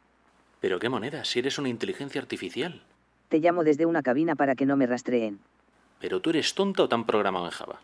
¿Pero 0.60 0.78
qué 0.78 0.88
monedas? 0.88 1.26
Si 1.26 1.40
eres 1.40 1.58
una 1.58 1.68
inteligencia 1.68 2.20
artificial. 2.20 2.80
Te 3.28 3.40
llamo 3.40 3.64
desde 3.64 3.86
una 3.86 4.04
cabina 4.04 4.36
para 4.36 4.54
que 4.54 4.66
no 4.66 4.76
me 4.76 4.86
rastreen. 4.86 5.40
¿Pero 6.00 6.20
tú 6.20 6.30
eres 6.30 6.54
tonta 6.54 6.84
o 6.84 6.88
tan 6.88 7.04
programado 7.04 7.46
en 7.46 7.50
Java? 7.50 7.80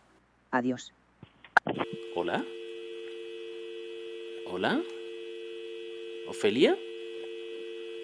Adiós. 0.53 0.93
¿Hola? 2.15 2.45
¿Hola? 4.47 4.81
¿Ofelia? 6.29 6.79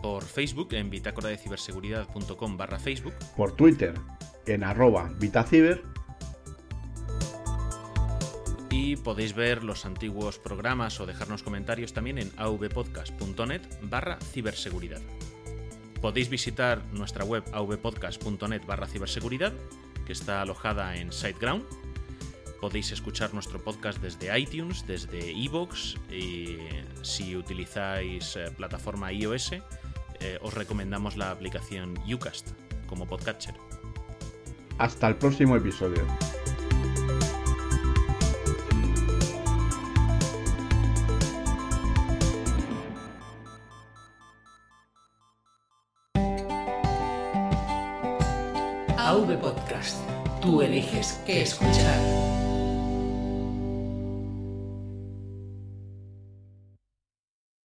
Por 0.00 0.22
Facebook 0.22 0.74
en 0.74 0.90
bitácora 0.90 1.30
de 1.30 1.38
ciberseguridad.com 1.38 2.56
barra 2.56 2.78
Facebook. 2.78 3.14
Por 3.36 3.56
Twitter 3.56 3.94
en 4.46 4.62
arroba 4.62 5.10
vitaciber. 5.18 5.97
Y 8.78 8.94
podéis 8.94 9.34
ver 9.34 9.64
los 9.64 9.84
antiguos 9.84 10.38
programas 10.38 11.00
o 11.00 11.06
dejarnos 11.06 11.42
comentarios 11.42 11.92
también 11.92 12.16
en 12.16 12.30
avpodcast.net 12.36 13.62
barra 13.82 14.20
ciberseguridad. 14.32 15.00
Podéis 16.00 16.28
visitar 16.28 16.84
nuestra 16.92 17.24
web 17.24 17.42
avpodcast.net 17.52 18.64
barra 18.66 18.86
ciberseguridad, 18.86 19.52
que 20.06 20.12
está 20.12 20.42
alojada 20.42 20.94
en 20.94 21.10
SiteGround. 21.10 21.64
Podéis 22.60 22.92
escuchar 22.92 23.34
nuestro 23.34 23.58
podcast 23.58 24.00
desde 24.00 24.38
iTunes, 24.38 24.86
desde 24.86 25.32
iVoox 25.32 25.96
y 26.12 26.58
si 27.02 27.34
utilizáis 27.34 28.36
eh, 28.36 28.48
plataforma 28.56 29.12
iOS, 29.12 29.54
eh, 29.54 30.38
os 30.40 30.54
recomendamos 30.54 31.16
la 31.16 31.32
aplicación 31.32 31.98
Ucast 32.08 32.50
como 32.86 33.08
podcatcher. 33.08 33.56
Hasta 34.78 35.08
el 35.08 35.16
próximo 35.16 35.56
episodio. 35.56 36.06
AV 49.08 49.38
Podcast. 49.38 49.96
Tú 50.42 50.60
eliges 50.60 51.18
qué 51.24 51.40
escuchar. 51.40 52.37